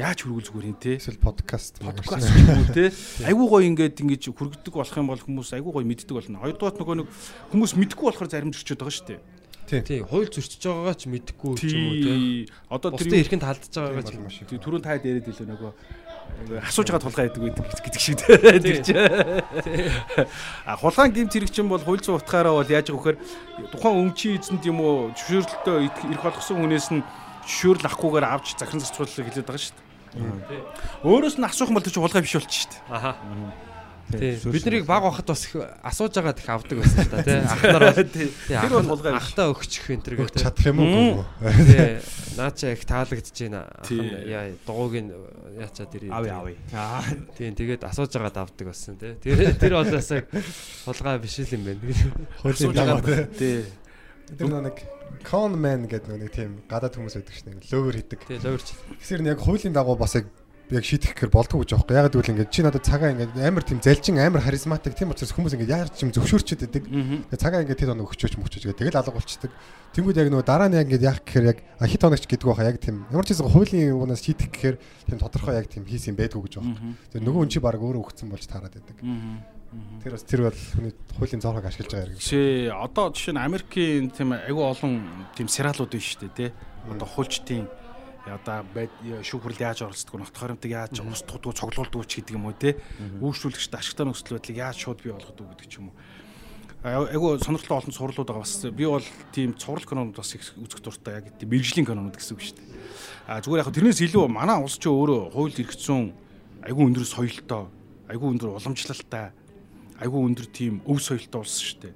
яаж 0.00 0.18
хөргүүл 0.24 0.48
зүгээр 0.48 0.70
юм 0.72 0.78
те 0.80 0.96
Эсвэл 0.96 1.20
подкаст. 1.20 1.84
подкаст 1.84 2.32
юм 2.32 2.48
уу 2.56 2.66
те 2.72 2.88
айгүй 3.28 3.46
гоё 3.46 3.68
ингээд 3.68 4.00
ингэж 4.00 4.22
хүргэдэг 4.32 4.72
болох 4.72 4.96
юм 4.96 5.08
бол 5.12 5.20
хүмүүс 5.20 5.50
айгүй 5.60 5.72
гоё 5.76 5.84
мэддэг 5.84 6.16
болно. 6.16 6.40
Хоёрдугаар 6.40 6.76
нөгөө 6.80 6.96
нэг 7.04 7.08
хүмүүс 7.52 7.72
мэдгүй 7.76 8.04
болохоор 8.08 8.32
зарим 8.32 8.50
зөрчиод 8.56 8.80
байгаа 8.80 8.96
шүү 8.96 9.08
дээ. 9.12 9.20
Тийм, 9.70 10.02
хууль 10.02 10.26
зөрчиж 10.26 10.66
байгаагаа 10.66 10.96
ч 10.98 11.02
мэдэхгүй 11.06 11.52
ч 11.54 11.70
юм 11.70 11.84
уу 11.86 11.94
те. 12.02 12.10
Тий. 12.10 12.48
Одоо 12.66 12.90
тэр 12.90 13.22
эрхэнд 13.22 13.44
талдж 13.46 13.70
байгаагаа 13.70 14.02
ч 14.02 14.10
маш 14.18 14.36
их. 14.42 14.50
тий, 14.50 14.58
түрүүн 14.58 14.82
таад 14.82 15.06
яриад 15.06 15.30
илүү 15.30 15.46
нөгөө 15.46 15.72
асууж 16.66 16.88
байгаа 16.90 17.30
яадаг 17.30 17.38
гэдэг 17.38 17.64
гэдэг 17.70 18.00
шиг 18.02 18.18
тэр 18.18 18.82
чинь. 18.82 18.98
А 20.66 20.74
хулгайн 20.74 21.12
гимт 21.14 21.34
хэрэг 21.34 21.50
чинь 21.54 21.70
бол 21.70 21.82
хууль 21.82 22.02
зүйн 22.02 22.18
утгаараа 22.18 22.58
бол 22.58 22.66
яаж 22.66 22.90
вөхөр 22.90 23.16
тухайн 23.70 24.10
өмчийн 24.10 24.40
эзэнд 24.40 24.64
юм 24.66 24.80
уу 24.80 25.14
зөвшөөрлөлтөө 25.14 25.76
ирэх 25.86 26.24
болгосон 26.24 26.58
хүнээс 26.64 26.88
нь 26.90 27.04
зөвшөөрөл 27.46 27.86
авахгүйгээр 27.86 28.26
авч 28.26 28.46
захиран 28.56 28.82
зарцуулалтыг 28.82 29.26
хэлээд 29.30 29.46
байгаа 29.46 29.62
шүү 29.62 29.74
дээ. 29.76 29.89
Өөрөөс 31.04 31.36
нь 31.38 31.46
асуух 31.46 31.70
юм 31.70 31.76
бол 31.78 31.84
тэр 31.86 31.94
чинь 31.94 32.02
хулгай 32.04 32.22
биш 32.24 32.34
болчих 32.34 32.66
шүү 32.66 32.72
дээ. 32.74 32.82
Аха. 32.90 33.12
Тийм. 34.10 34.50
Бид 34.50 34.64
нарыг 34.66 34.86
баг 34.90 35.02
байхад 35.06 35.26
бас 35.30 35.46
их 35.46 35.54
асууж 35.86 36.10
байгаа 36.18 36.34
их 36.34 36.48
авдаг 36.50 36.78
байсан 36.82 37.06
л 37.06 37.10
да 37.14 37.22
тий. 37.22 37.38
Ах 37.46 37.62
нар 37.62 37.84
бол 37.94 38.02
тий 38.10 38.28
Тэр 38.42 38.72
бол 38.74 38.90
хулгай 38.90 39.12
биш. 39.14 39.22
ахтаа 39.22 39.46
өгчих 39.54 39.86
энэ 39.94 40.02
төр 40.02 40.14
гэдэг. 40.18 40.42
чадах 40.42 40.66
юм 40.66 40.78
уу? 40.82 41.22
Тий. 41.38 42.02
Наача 42.34 42.74
их 42.74 42.82
таалагдж 42.90 43.30
байна. 43.38 43.60
Тий. 43.86 44.02
яа 44.26 44.50
дугуйг 44.66 44.94
нь 44.98 45.14
яачаад 45.62 45.94
ирээ. 45.94 46.10
Ави 46.10 46.30
ави. 46.34 46.54
Аа 46.74 47.06
Тийм 47.38 47.54
тэгээд 47.54 47.86
асууж 47.86 48.10
байгаад 48.10 48.50
авдаг 48.50 48.66
болсон 48.66 48.98
тий. 48.98 49.14
Тэр 49.22 49.54
тэр 49.54 49.78
бол 49.78 49.86
бас 49.94 50.10
хулгай 50.10 51.18
биш 51.22 51.38
л 51.46 51.54
юм 51.54 51.62
байна. 51.70 51.80
Дагуу 52.42 53.06
тий. 53.06 53.30
тий. 53.38 53.62
Тэр 54.34 54.58
нэг 54.58 54.74
con 55.24 55.54
man 55.58 55.86
гэдэг 55.86 56.16
нэг 56.16 56.30
тийм 56.32 56.50
гадаад 56.66 56.96
хүмүүс 56.96 57.16
байдаг 57.18 57.34
шнэ. 57.34 57.60
Лөвөр 57.70 57.96
хийдэг. 58.00 58.20
Тий 58.26 58.38
лоорч. 58.40 58.74
Гэсэр 58.98 59.20
нь 59.22 59.30
яг 59.30 59.40
хуулийн 59.40 59.74
дагуу 59.74 59.96
бас 59.96 60.16
яг 60.16 60.26
яг 60.70 60.84
шийдэх 60.86 61.18
гэхээр 61.18 61.34
болдгоо 61.34 61.66
гэж 61.66 61.74
аахгүй. 61.74 61.94
Яг 61.98 62.14
гэвэл 62.14 62.30
ингээд 62.30 62.50
чи 62.54 62.62
надад 62.62 62.86
цагаа 62.86 63.10
ингээд 63.10 63.34
амар 63.42 63.64
тийм 63.66 63.82
залжин 63.82 64.22
амар 64.22 64.42
харизматик 64.46 64.94
тийм 64.94 65.10
учраас 65.10 65.34
хүмүүс 65.34 65.58
ингээд 65.58 65.74
яарч 65.74 65.98
юм 66.06 66.14
зөвшөөрчөд 66.14 66.62
байдаг. 66.62 66.84
Тэгээ 66.86 67.42
цагаа 67.42 67.62
ингээд 67.66 67.80
тэд 67.82 67.90
оног 67.90 68.14
өчөөч 68.14 68.38
мөчөөч 68.38 68.64
гэдэг 68.70 68.78
тэгэл 68.78 69.00
алга 69.02 69.18
болчдөг. 69.18 69.50
Тэнгүүд 69.98 70.20
яг 70.22 70.28
нөгөө 70.30 70.46
дараа 70.46 70.70
нь 70.70 70.78
яг 70.78 70.86
ингээд 70.86 71.06
яах 71.10 71.20
гэхээр 71.26 71.46
яг 71.50 71.58
хит 71.90 72.06
оногч 72.06 72.24
гэдэг 72.30 72.46
байхаа 72.46 72.70
яг 72.70 72.78
тийм 72.78 73.02
ямар 73.10 73.26
ч 73.26 73.34
зүйл 73.34 73.50
хуулийн 73.50 73.90
юунаас 73.98 74.22
шийдэх 74.22 74.50
гэхээр 74.54 74.76
тийм 75.10 75.18
тодорхой 75.18 75.58
яг 75.58 75.66
тийм 75.66 75.82
хийс 75.90 76.06
юм 76.06 76.14
байдгүй 76.14 76.38
гэж 76.46 76.54
байна. 76.62 76.94
Тэгээ 77.10 77.26
нөгөө 77.26 77.40
хүн 77.42 77.50
чи 77.50 77.58
баг 77.58 77.82
өөрөө 77.82 78.02
өгцөн 78.06 78.30
болж 78.30 78.46
таарад 78.46 78.70
байдаг. 78.78 78.96
Тэр 80.02 80.12
бас 80.18 80.24
тэр 80.26 80.50
бол 80.50 80.58
хүний 80.74 80.94
хуулийн 81.14 81.42
зорхог 81.44 81.62
ашиглаж 81.62 81.92
байгаа 81.94 82.06
хэрэг. 82.10 82.18
Жишээ 82.18 82.74
одоо 82.74 83.14
жишээ 83.14 83.34
нь 83.38 83.44
Америкийн 83.46 84.10
тийм 84.10 84.34
айгүй 84.34 84.64
олон 84.66 84.94
тийм 85.38 85.46
сериалууд 85.46 85.94
байна 85.94 86.02
шүү 86.10 86.20
дээ 86.26 86.34
тий. 86.34 86.50
Одоо 86.90 87.06
хуульчдын 87.06 87.70
одоо 88.26 88.66
шүүхрэл 89.22 89.62
яаж 89.62 89.86
оролцдог, 89.86 90.18
нот 90.18 90.34
хоримтыг 90.34 90.70
яаж 90.74 90.98
устгах, 90.98 91.54
цоглуулдаг 91.54 92.02
ч 92.10 92.18
гэдэг 92.18 92.34
юм 92.34 92.50
уу 92.50 92.58
тий. 92.58 92.74
Үйлчлүүлэгчд 93.22 93.78
ашигтай 93.78 94.04
нөхцөл 94.10 94.42
байдлыг 94.42 94.58
яаж 94.58 94.76
шууд 94.76 95.00
бий 95.06 95.14
болгодог 95.14 95.46
гэдэг 95.54 95.68
ч 95.70 95.78
юм 95.78 95.94
уу. 95.94 95.96
Айгүй 96.80 97.38
сонирхолтой 97.44 97.78
олон 97.78 97.94
сурлууд 97.94 98.26
байгаа 98.26 98.42
бас 98.42 98.56
би 98.74 98.84
бол 98.88 99.06
тийм 99.30 99.54
цуврал 99.54 99.86
кинонууд 99.86 100.16
бас 100.16 100.34
их 100.34 100.42
үзэх 100.56 100.80
дуртай 100.80 101.20
яг 101.20 101.30
тийм 101.36 101.52
мэрэгжлийн 101.52 101.86
кинонууд 101.86 102.16
гэсэн 102.16 102.34
үг 102.34 102.42
шүү 102.42 102.56
дээ. 102.56 102.68
А 103.28 103.40
зүгээр 103.44 103.62
яг 103.62 103.70
тэрнээс 103.70 104.00
илүү 104.00 104.24
манай 104.32 104.56
улс 104.58 104.80
ч 104.80 104.88
өөрөө 104.88 105.36
хууль 105.36 105.54
эрх 105.60 105.76
зүйн 105.76 106.16
айгүй 106.64 106.84
өндөр 106.88 107.04
соёлтой, 107.04 107.68
айгүй 108.08 108.28
өндөр 108.32 108.56
уламжлалтай, 108.56 109.32
айгүй 110.00 110.20
өндөр 110.24 110.48
тийм 110.48 110.80
өв 110.88 110.98
соёлтой 110.98 111.40
улс 111.44 111.60
шүү 111.60 111.80
дээ. 111.84 111.94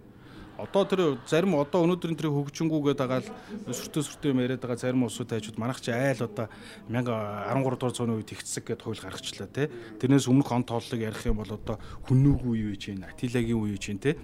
Одоо 0.54 0.84
тэр 0.86 1.00
зарим 1.26 1.58
одоо 1.58 1.82
өнөөдрийн 1.82 2.14
тэр 2.14 2.30
хөгжингүүгээд 2.30 3.00
байгаа 3.02 3.26
л 3.26 3.74
сүртөө 3.74 4.02
сүртөө 4.06 4.30
юм 4.30 4.38
яриад 4.38 4.62
байгаа 4.62 4.78
зарим 4.78 5.02
улсууд 5.02 5.34
хажууд 5.34 5.58
манайх 5.58 5.82
чи 5.82 5.90
айл 5.90 6.22
одоо 6.22 6.46
1013 6.86 7.74
дугаар 7.74 7.90
зууны 7.90 8.14
үед 8.22 8.30
ихцэг 8.30 8.62
гэдээ 8.70 8.86
хууль 8.86 9.02
гаргачлаа 9.02 9.50
тий. 9.50 9.66
Тэрнээс 9.98 10.30
өмнөх 10.30 10.54
он 10.54 10.62
тооллыг 10.62 11.00
ярих 11.02 11.26
юм 11.26 11.42
бол 11.42 11.50
одоо 11.50 11.82
хүннүүг 12.06 12.46
үе 12.46 12.70
үеж 12.70 12.94
байна, 12.94 13.10
Атилагийн 13.10 13.58
үе 13.58 13.74
үеж 13.74 13.84
байна 13.90 14.04
тий. 14.06 14.14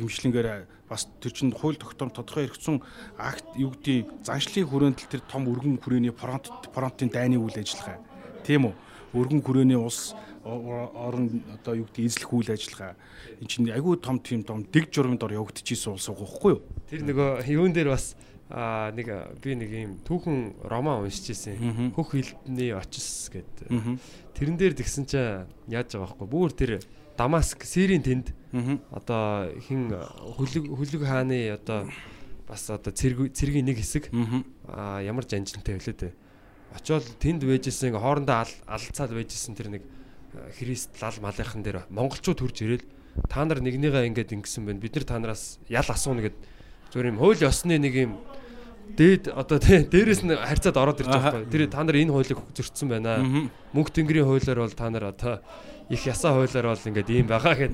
Гэмшлэнгээр 0.00 0.48
бас 0.88 1.08
тэр 1.20 1.32
чин 1.36 1.52
хууль 1.52 1.76
тогтоом 1.76 2.08
тодорхой 2.08 2.48
хэрэгцсэн 2.48 2.80
акт 3.20 3.44
юу 3.60 3.76
гэдэг 3.76 4.24
заншлын 4.24 4.64
хүрээндэл 4.64 5.12
тэр 5.12 5.22
том 5.28 5.44
өргөн 5.44 5.76
хүрээний 5.76 6.14
фронт 6.14 6.48
фронтын 6.72 7.12
дайны 7.12 7.36
үйл 7.36 7.52
ажиллагаа. 7.52 8.00
Тийм 8.48 8.72
үү? 8.72 8.74
Өргөн 9.16 9.42
хүрээний 9.42 9.76
улс 9.80 10.14
орон 10.46 11.42
одоо 11.52 11.74
юу 11.82 11.86
гэдэг 11.90 12.06
эзлэх 12.06 12.30
үйл 12.32 12.50
ажиллагаа 12.54 12.94
эн 13.42 13.46
чинь 13.50 13.70
айгүй 13.70 13.98
том 13.98 14.18
тийм 14.22 14.42
том 14.46 14.62
дэг 14.64 14.88
журмын 14.94 15.18
дор 15.18 15.34
явагдчихсэн 15.34 15.92
улс 15.98 16.06
байхгүй 16.06 16.52
юу? 16.54 16.62
Тэр 16.90 17.02
нөгөө 17.02 17.46
юун 17.50 17.72
дээр 17.74 17.90
бас 17.90 18.14
аа 18.48 18.94
нэг 18.94 19.10
би 19.42 19.58
нэг 19.58 19.70
юм 19.74 19.92
түүхэн 20.06 20.62
роман 20.70 21.02
уншиж 21.02 21.34
ирсэн. 21.34 21.90
Хөх 21.98 22.14
хилдний 22.14 22.70
очис 22.78 23.26
гэдэг. 23.34 23.66
Тэрэн 24.38 24.56
дээр 24.56 24.74
тэгсэн 24.78 25.04
чинь 25.10 25.50
яаж 25.66 25.90
байгаа 25.98 26.14
байхгүй 26.14 26.28
бүр 26.30 26.52
тэр 26.54 26.72
Дамаск 27.16 27.64
Сирийн 27.64 28.04
тэнд 28.06 28.30
одоо 28.92 29.50
хин 29.66 29.88
хүлэг 30.36 30.64
хүлэг 30.68 31.02
хааны 31.02 31.50
одоо 31.58 31.88
бас 32.46 32.70
одоо 32.70 32.92
цэргийн 32.94 33.66
нэг 33.66 33.80
хэсэг 33.82 34.12
аа 34.68 35.00
ямар 35.02 35.24
жанжинтай 35.26 35.80
дээ. 35.80 36.12
Очоод 36.76 37.02
тэнд 37.18 37.42
вэжсэн 37.42 37.96
хоорондоо 37.96 38.44
ал- 38.44 38.60
алцаад 38.68 39.10
вэжсэн 39.16 39.56
тэр 39.56 39.68
нэг 39.74 39.82
Христ 40.58 40.90
лал 41.02 41.16
малынхан 41.22 41.62
дээр 41.62 41.86
монголчууд 41.90 42.40
хурж 42.40 42.58
ирэл 42.62 42.84
та 43.28 43.44
нар 43.44 43.60
нэгнийгээ 43.64 44.06
ингээд 44.12 44.32
ингэсэн 44.36 44.66
байна. 44.68 44.80
Бид 44.80 44.94
нар 44.96 45.04
та 45.08 45.18
нараас 45.18 45.58
ял 45.68 45.86
асууна 45.88 46.20
гэд 46.26 46.36
зүгээр 46.92 47.10
юм 47.12 47.18
хууль 47.18 47.40
ёсны 47.40 47.80
нэг 47.80 47.94
юм 47.96 48.12
дээд 48.96 49.32
одоо 49.32 49.58
тий 49.58 49.82
дээрэс 49.82 50.22
нь 50.22 50.36
харьцаад 50.36 50.76
ороод 50.76 51.00
ирж 51.02 51.08
байгаа 51.10 51.32
байхгүй. 51.42 51.50
Тэр 51.50 51.62
та 51.72 51.82
нар 51.82 51.96
энэ 51.96 52.12
хуулийг 52.12 52.38
зөрчсөн 52.54 52.88
байна. 52.92 53.18
Мөнх 53.72 53.90
тэнгэрийн 53.90 54.28
хуулиар 54.28 54.60
бол 54.62 54.74
та 54.76 54.86
нар 54.92 55.10
одоо 55.10 55.40
их 55.90 56.02
ясаа 56.06 56.36
хуулиар 56.38 56.70
бол 56.70 56.86
ингээд 56.86 57.10
ийм 57.10 57.26
байгаа 57.26 57.54
гэд. 57.56 57.72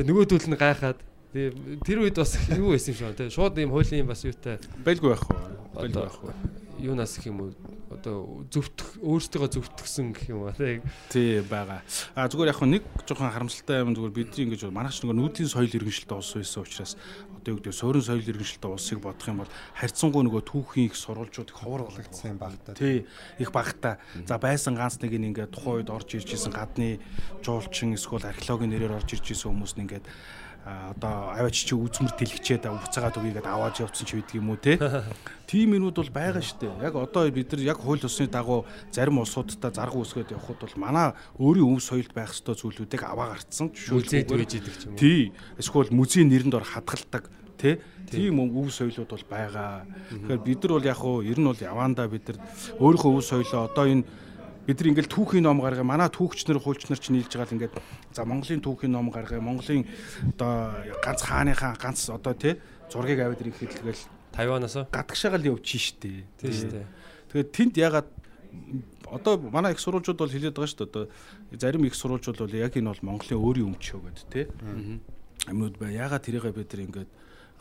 Нөгөөдөл 0.00 0.48
нь 0.48 0.56
гайхаад 0.56 0.98
тэр 1.34 1.98
үед 2.00 2.16
бас 2.16 2.38
юу 2.56 2.72
байсан 2.72 2.94
юм 2.94 2.98
шиг 3.12 3.16
тий 3.20 3.28
шууд 3.28 3.58
ийм 3.60 3.74
хуулийн 3.74 4.06
бас 4.08 4.24
юутай 4.24 4.56
Байлгүй 4.80 5.12
байх 5.12 5.24
уу? 5.28 5.36
Байлгүй 5.76 5.90
Одоо- 5.92 6.06
байх 6.08 6.18
уу? 6.24 6.32
Юунаас 6.78 7.16
гэх 7.16 7.32
юм 7.32 7.40
уу 7.40 7.50
одоо 7.88 8.44
зөвтөх 8.52 9.00
өөртөө 9.00 9.48
зөвтгсөн 9.56 10.12
гэх 10.12 10.28
юм 10.28 10.44
уу 10.44 10.52
тий 10.52 10.82
Тий 11.08 11.40
байгаа. 11.40 11.80
А 12.12 12.28
зүгээр 12.28 12.52
яг 12.52 12.60
нэг 12.60 12.84
жоохон 13.08 13.32
харамсалтай 13.32 13.80
юм 13.80 13.96
зүгээр 13.96 14.12
бидний 14.12 14.44
ингэж 14.52 14.68
манайч 14.68 15.00
нэг 15.00 15.16
нүүдлийн 15.16 15.48
соёл 15.48 15.72
иргэншилтэй 15.72 16.16
улс 16.18 16.36
байсан 16.36 16.62
учраас 16.66 16.92
одоо 17.32 17.54
юу 17.54 17.58
гэдэг 17.62 17.72
суурин 17.72 18.04
соёл 18.04 18.28
иргэншилтэй 18.28 18.70
улсыг 18.70 18.98
бодох 19.00 19.28
юм 19.30 19.40
бол 19.40 19.52
харьцангуй 19.78 20.22
нөгөө 20.26 20.42
түүхийн 20.50 20.90
их 20.90 20.96
сурвалжууд 20.98 21.50
их 21.50 21.56
ховор 21.56 21.86
болгогдсон 21.86 22.26
Сайн 22.26 22.38
багтаа. 22.38 22.74
Тий, 22.74 23.06
их 23.38 23.52
багтаа. 23.52 23.98
За 24.26 24.38
байсан 24.38 24.74
ганц 24.74 24.98
нэг 24.98 25.14
нь 25.14 25.30
ингээд 25.30 25.54
тухайн 25.54 25.86
үед 25.86 25.90
орж 25.94 26.18
ирж 26.18 26.34
исэн 26.34 26.50
гадны 26.50 26.98
жуулчин 27.46 27.94
эсвэл 27.94 28.26
археологийн 28.26 28.74
нэрээр 28.74 28.98
орж 28.98 29.14
ирж 29.14 29.30
исэн 29.30 29.54
хүмүүс 29.54 29.78
нь 29.78 29.86
ингээд 29.86 30.06
одоо 30.66 31.30
аваач 31.30 31.62
чи 31.62 31.78
үзмэр 31.78 32.18
тэлгчээд 32.18 32.66
буцаагаад 32.66 33.22
үгийгээд 33.22 33.46
аваад 33.46 33.78
явцсан 33.78 34.02
ч 34.02 34.18
байдаг 34.18 34.34
юм 34.34 34.50
уу 34.50 34.58
те. 34.58 34.74
Тим 35.46 35.78
юмнууд 35.78 35.94
бол 35.94 36.10
байгаа 36.10 36.42
штэ. 36.42 36.66
Яг 36.82 36.98
одоо 36.98 37.30
бид 37.30 37.54
нар 37.54 37.62
яг 37.62 37.78
хууль 37.78 38.02
ёсны 38.02 38.26
дагуу 38.26 38.66
зарим 38.90 39.22
улсуудтай 39.22 39.70
зарга 39.70 39.94
үсгээд 39.94 40.34
явхад 40.34 40.58
бол 40.58 40.74
манай 40.74 41.14
өөрийн 41.38 41.70
өв 41.70 41.78
соёлд 41.86 42.10
байх 42.10 42.34
ёстой 42.34 42.58
зүйлүүдийг 42.58 43.02
аваа 43.06 43.38
гарцсан 43.38 43.70
Үзээд 43.70 44.34
үйж 44.34 44.58
идэг 44.58 44.74
юм. 44.90 44.98
Тий. 44.98 45.30
Эсвэл 45.54 45.94
музейн 45.94 46.34
нэрэнд 46.34 46.58
ор 46.58 46.66
хадгалдаг 46.66 47.30
тий. 47.62 47.78
Тийм 48.10 48.42
өв 48.42 48.74
соёлууд 48.74 49.06
бол 49.06 49.26
байгаа. 49.30 49.86
Тэгэхээр 50.10 50.42
бид 50.42 50.58
нар 50.66 50.72
бол 50.74 50.90
яг 50.90 50.98
хуу 50.98 51.22
ер 51.22 51.38
нь 51.38 51.46
бол 51.46 51.62
явандаа 51.62 52.10
бид 52.10 52.26
нар 52.26 52.38
өөрийнхөө 52.82 53.12
өв 53.14 53.22
соёлоо 53.22 53.70
одоо 53.70 53.86
энэ 53.86 54.04
бид 54.66 54.80
нар 54.82 54.90
ингээл 54.90 55.14
түүхийн 55.14 55.46
ном 55.46 55.62
гаргая. 55.62 55.86
Манай 55.86 56.10
түүхч 56.10 56.50
нар, 56.50 56.58
хуульч 56.58 56.90
нар 56.90 56.98
ч 56.98 57.14
нийлж 57.14 57.30
байгаа 57.30 57.46
л 57.46 57.56
ингээд 57.56 57.74
за 58.10 58.26
Монголын 58.26 58.62
түүхийн 58.66 58.90
ном 58.90 59.14
гаргая. 59.14 59.38
Монголын 59.38 59.86
одоо 60.34 60.74
ганц 61.00 61.20
хааныхаа 61.22 61.78
ганц 61.78 62.10
одоо 62.10 62.34
тий 62.34 62.58
зургийг 62.90 63.22
аваад 63.22 63.40
ирэх 63.46 63.62
хэлгээл 63.62 64.02
Тайванаас 64.34 64.76
гадагшаагаал 64.90 65.54
явчих 65.54 65.80
штэ. 65.80 66.26
тий 66.36 66.50
дээ. 66.50 66.86
Тэгээд 67.30 67.50
тэнд 67.54 67.74
ягаад 67.78 68.10
одоо 69.06 69.38
манай 69.38 69.72
их 69.72 69.80
сурвалжууд 69.80 70.18
бол 70.18 70.28
хэлээд 70.34 70.58
байгаа 70.58 70.68
шүү 70.68 70.78
дээ. 70.82 70.90
Одоо 70.90 71.04
зарим 71.54 71.84
их 71.86 71.94
сурвалжууд 71.94 72.38
бол 72.42 72.54
яг 72.58 72.74
энэ 72.76 72.90
бол 72.90 73.06
Монголын 73.06 73.38
өөрийн 73.38 73.70
өмчөө 73.70 74.00
гэдэг 74.02 74.26
тий. 74.34 74.46
Амьнууд 75.46 75.78
бай. 75.78 75.94
Ягаад 75.94 76.26
тэрийгээ 76.26 76.52
бид 76.52 76.72
нар 76.74 76.82
ингээд 76.84 77.10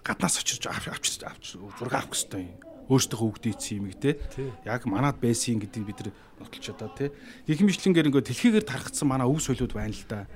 гаднаас 0.02 0.42
очирч 0.42 0.66
авч 0.66 1.22
авч 1.22 1.54
зураг 1.54 1.94
авах 2.02 2.12
хэрэгтэй 2.18 2.42
юм. 2.44 2.65
Өөртөө 2.86 3.18
хөвгдөөцсөн 3.18 3.78
юм 3.82 3.90
те. 3.98 4.22
Яг 4.66 4.86
манад 4.86 5.18
байсан 5.18 5.58
гэдгийг 5.58 5.86
бид 5.90 6.00
нар 6.06 6.12
нотолч 6.38 6.66
одоо 6.70 6.90
те. 6.94 7.12
Гэх 7.50 7.66
мэтлэнгээр 7.66 8.10
ингээд 8.14 8.30
дэлхийгээр 8.30 8.66
тархацсан 8.66 9.10
манай 9.10 9.26
өв 9.26 9.42
соёлууд 9.42 9.74
байна 9.74 9.94
л 9.94 10.06
да. 10.06 10.30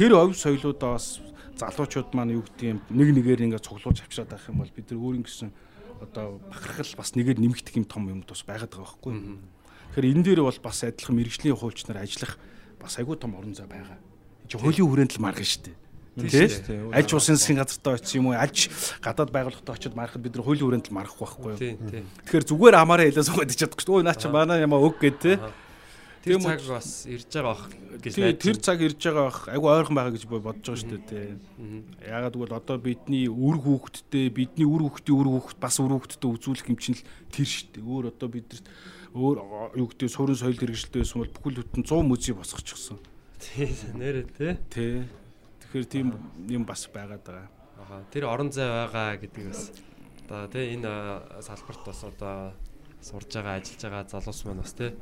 Тэр 0.00 0.16
өв 0.16 0.32
соёлуудаа 0.32 0.96
бас 0.96 1.20
залуучууд 1.60 2.16
маань 2.16 2.34
юу 2.34 2.42
гэдэг 2.42 2.66
юм 2.72 2.80
нэг 2.88 3.08
нэгээр 3.20 3.44
ингээд 3.52 3.64
цуглуулж 3.68 4.00
авчираад 4.00 4.32
байх 4.32 4.48
юм 4.48 4.58
бол 4.64 4.72
бид 4.74 4.86
нар 4.90 5.00
өөрийн 5.00 5.24
гэсэн 5.28 5.50
одоо 6.02 6.40
бахархал 6.50 6.94
бас 6.98 7.14
нэгээр 7.14 7.38
нэмэгдэх 7.38 7.74
юм 7.78 7.86
том 7.86 8.08
юм 8.10 8.20
бас 8.26 8.42
байгаад 8.42 8.72
байгаа 8.74 8.88
байхгүй. 8.88 9.12
Тэгэхээр 9.94 10.10
энэ 10.10 10.24
дээр 10.24 10.40
бол 10.42 10.60
бас 10.64 10.78
адилхан 10.82 11.14
мэрэгжлийн 11.14 11.54
хуульч 11.54 11.86
нар 11.86 12.02
ажиллах 12.02 12.34
бас 12.80 12.98
айгүй 12.98 13.16
том 13.20 13.38
орон 13.38 13.54
зай 13.54 13.68
байгаа. 13.70 13.98
Чи 14.50 14.58
хуулийн 14.58 14.88
хүрээнд 14.88 15.14
л 15.14 15.22
маргана 15.22 15.46
шүү 15.46 15.62
дээ. 15.70 15.83
Тэ? 16.14 16.46
Аль 16.94 17.06
ч 17.06 17.10
улсын 17.14 17.34
засгийн 17.34 17.58
газартаа 17.58 17.98
очсон 17.98 18.18
юм 18.22 18.26
уу? 18.30 18.38
Ч 18.54 18.70
гадаад 19.02 19.34
байгууллагатай 19.34 19.74
очиод 19.74 19.98
марахад 19.98 20.22
бид 20.22 20.38
нар 20.38 20.46
хуулийн 20.46 20.66
хүрээнд 20.70 20.88
л 20.90 20.94
марах 20.94 21.18
байхгүй 21.18 21.58
юу? 21.58 22.06
Тэгэхээр 22.22 22.48
зүгээр 22.54 22.74
амаараа 22.78 23.10
хэлээ 23.10 23.26
суугаад 23.26 23.50
ичээд 23.50 23.74
чадахгүй 23.74 23.82
шүү. 23.82 23.98
Өө 23.98 24.06
наа 24.06 24.14
чи 24.14 24.28
манай 24.30 24.62
ямаа 24.62 24.78
өг 24.78 25.02
гэдэг 25.02 25.18
те. 25.18 25.64
Тэр 26.24 26.40
Тийм 26.40 26.46
цаг 26.48 26.64
бас 26.64 27.04
ирж 27.04 27.28
байгаа 27.28 27.52
бах 27.52 27.64
гэж 28.00 28.14
найдаж 28.16 28.40
тэр 28.40 28.56
байна. 28.56 28.64
цаг 28.64 28.78
ирж 28.80 29.00
байгаа 29.04 29.24
бах 29.28 29.40
айгүй 29.44 29.70
ойрхон 29.76 29.96
байгаа 29.98 30.14
гэж 30.16 30.24
бодож 30.24 30.64
байгаа 30.64 30.80
шүү 30.80 30.88
дээ 30.88 31.04
те. 31.04 31.20
Яагаад 32.00 32.32
гэвэл 32.32 32.56
одоо 32.56 32.76
бидний 32.80 33.26
үр 33.28 33.56
хүүхдтэй 33.60 34.26
бидний 34.32 34.64
үр 34.64 34.88
хүүхдийн 34.88 35.18
үр 35.20 35.28
хүүхд 35.36 35.58
бас 35.60 35.76
үр 35.84 35.92
хүүхдтэй 36.00 36.30
үзүүлэх 36.32 36.70
юм 36.72 36.80
чинь 36.80 36.96
л 36.96 37.04
тэр 37.28 37.44
шүү 37.44 37.76
дээ. 37.76 37.84
Өөр 37.84 38.04
одоо 38.08 38.28
бидэрт 38.32 38.66
өөр 39.12 39.36
юу 39.76 39.86
гэдэг 39.92 40.08
суурин 40.08 40.40
соёл 40.40 40.56
хэрэгжилтэй 40.56 41.04
байсан 41.04 41.20
бол 41.20 41.34
бүхэл 41.36 41.60
бүтэн 41.60 41.84
100 41.84 42.08
музей 42.08 42.32
босгочихсон. 42.32 42.98
Тий, 43.36 43.68
нэрээ 43.92 44.24
тий. 44.32 44.52
Тэ. 44.72 45.04
Тэгэхээр 45.74 45.90
тийм 45.90 46.14
юм 46.46 46.62
бас 46.62 46.86
байгаад 46.86 47.26
байгаа. 47.26 47.50
Аха. 47.82 48.06
Тэр 48.14 48.30
орон 48.30 48.54
зай 48.54 48.70
байгаа 48.70 49.18
гэдэг 49.18 49.50
бас 49.50 49.74
одоо 50.22 50.46
тий 50.46 50.78
энэ 50.78 51.42
салбарт 51.42 51.82
бас 51.82 51.98
одоо 52.06 52.54
сурж 53.02 53.34
байгаа, 53.34 53.58
ажиллаж 53.58 53.82
байгаа 53.82 54.06
залуус 54.06 54.46
маань 54.46 54.62
бас 54.62 54.70
тий. 54.78 54.94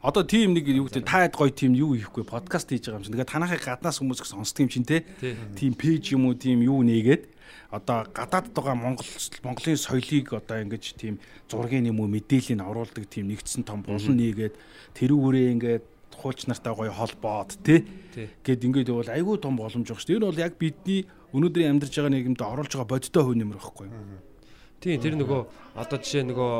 Одоо 0.00 0.24
тийм 0.24 0.56
нэг 0.56 0.64
юу 0.64 0.88
гэдэг 0.88 1.04
таад 1.04 1.36
гоё 1.36 1.52
тийм 1.52 1.76
юу 1.76 1.92
хийхгүй 1.92 2.24
подкаст 2.24 2.72
хийж 2.72 2.88
байгаа 2.88 3.04
юм 3.04 3.04
чинь. 3.04 3.20
Тэгээ 3.20 3.32
танахыг 3.36 3.60
гаднаас 3.60 4.00
хүмүүс 4.00 4.24
сонсдог 4.24 4.64
юм 4.64 4.72
чинь 4.72 4.88
те. 4.88 5.04
Тий. 5.20 5.36
Тийм 5.52 5.76
пэйж 5.76 6.16
юм 6.16 6.32
уу 6.32 6.40
тийм 6.40 6.64
юу 6.64 6.80
нээгээд 6.80 7.28
одоо 7.68 8.08
гадаадд 8.16 8.56
байгаа 8.56 8.80
Монгол 8.80 9.04
Монголын 9.44 9.76
соёлыг 9.76 10.40
одоо 10.40 10.56
ингэж 10.64 10.96
тийм 10.96 11.20
зургийн 11.52 11.84
юм 11.84 12.00
уу 12.00 12.08
мэдээллийг 12.08 12.64
оруулдаг 12.64 13.04
тийм 13.12 13.28
нэгдсэн 13.28 13.68
том 13.68 13.84
булан 13.84 14.16
нээгээд 14.16 14.56
тэрүүгээрээ 14.96 15.52
ингээд 15.52 15.84
хуулч 16.20 16.46
нартай 16.46 16.76
гоё 16.76 16.92
холбоод. 16.92 17.56
Тий. 17.64 17.88
Гэт 18.44 18.64
ингээд 18.68 18.92
бол 18.92 19.08
айгүй 19.08 19.36
том 19.40 19.56
боломж 19.56 19.88
байгаа 19.88 20.00
шүү 20.00 20.08
дээ. 20.12 20.18
Энэ 20.20 20.28
бол 20.28 20.44
яг 20.44 20.54
бидний 20.60 21.00
өнөөдрийн 21.32 21.72
амьдарч 21.72 21.94
байгаа 21.96 22.12
нийгэмд 22.12 22.40
оруулж 22.44 22.72
байгаа 22.76 22.92
бодиттой 22.92 23.22
хувь 23.24 23.38
нэмэр 23.40 23.58
байхгүй 23.58 23.86
юу? 23.88 24.20
Тий, 24.80 24.96
тэр 25.00 25.16
нөгөө 25.16 25.40
одоо 25.80 25.98
жишээ 26.00 26.24
нөгөө 26.28 26.52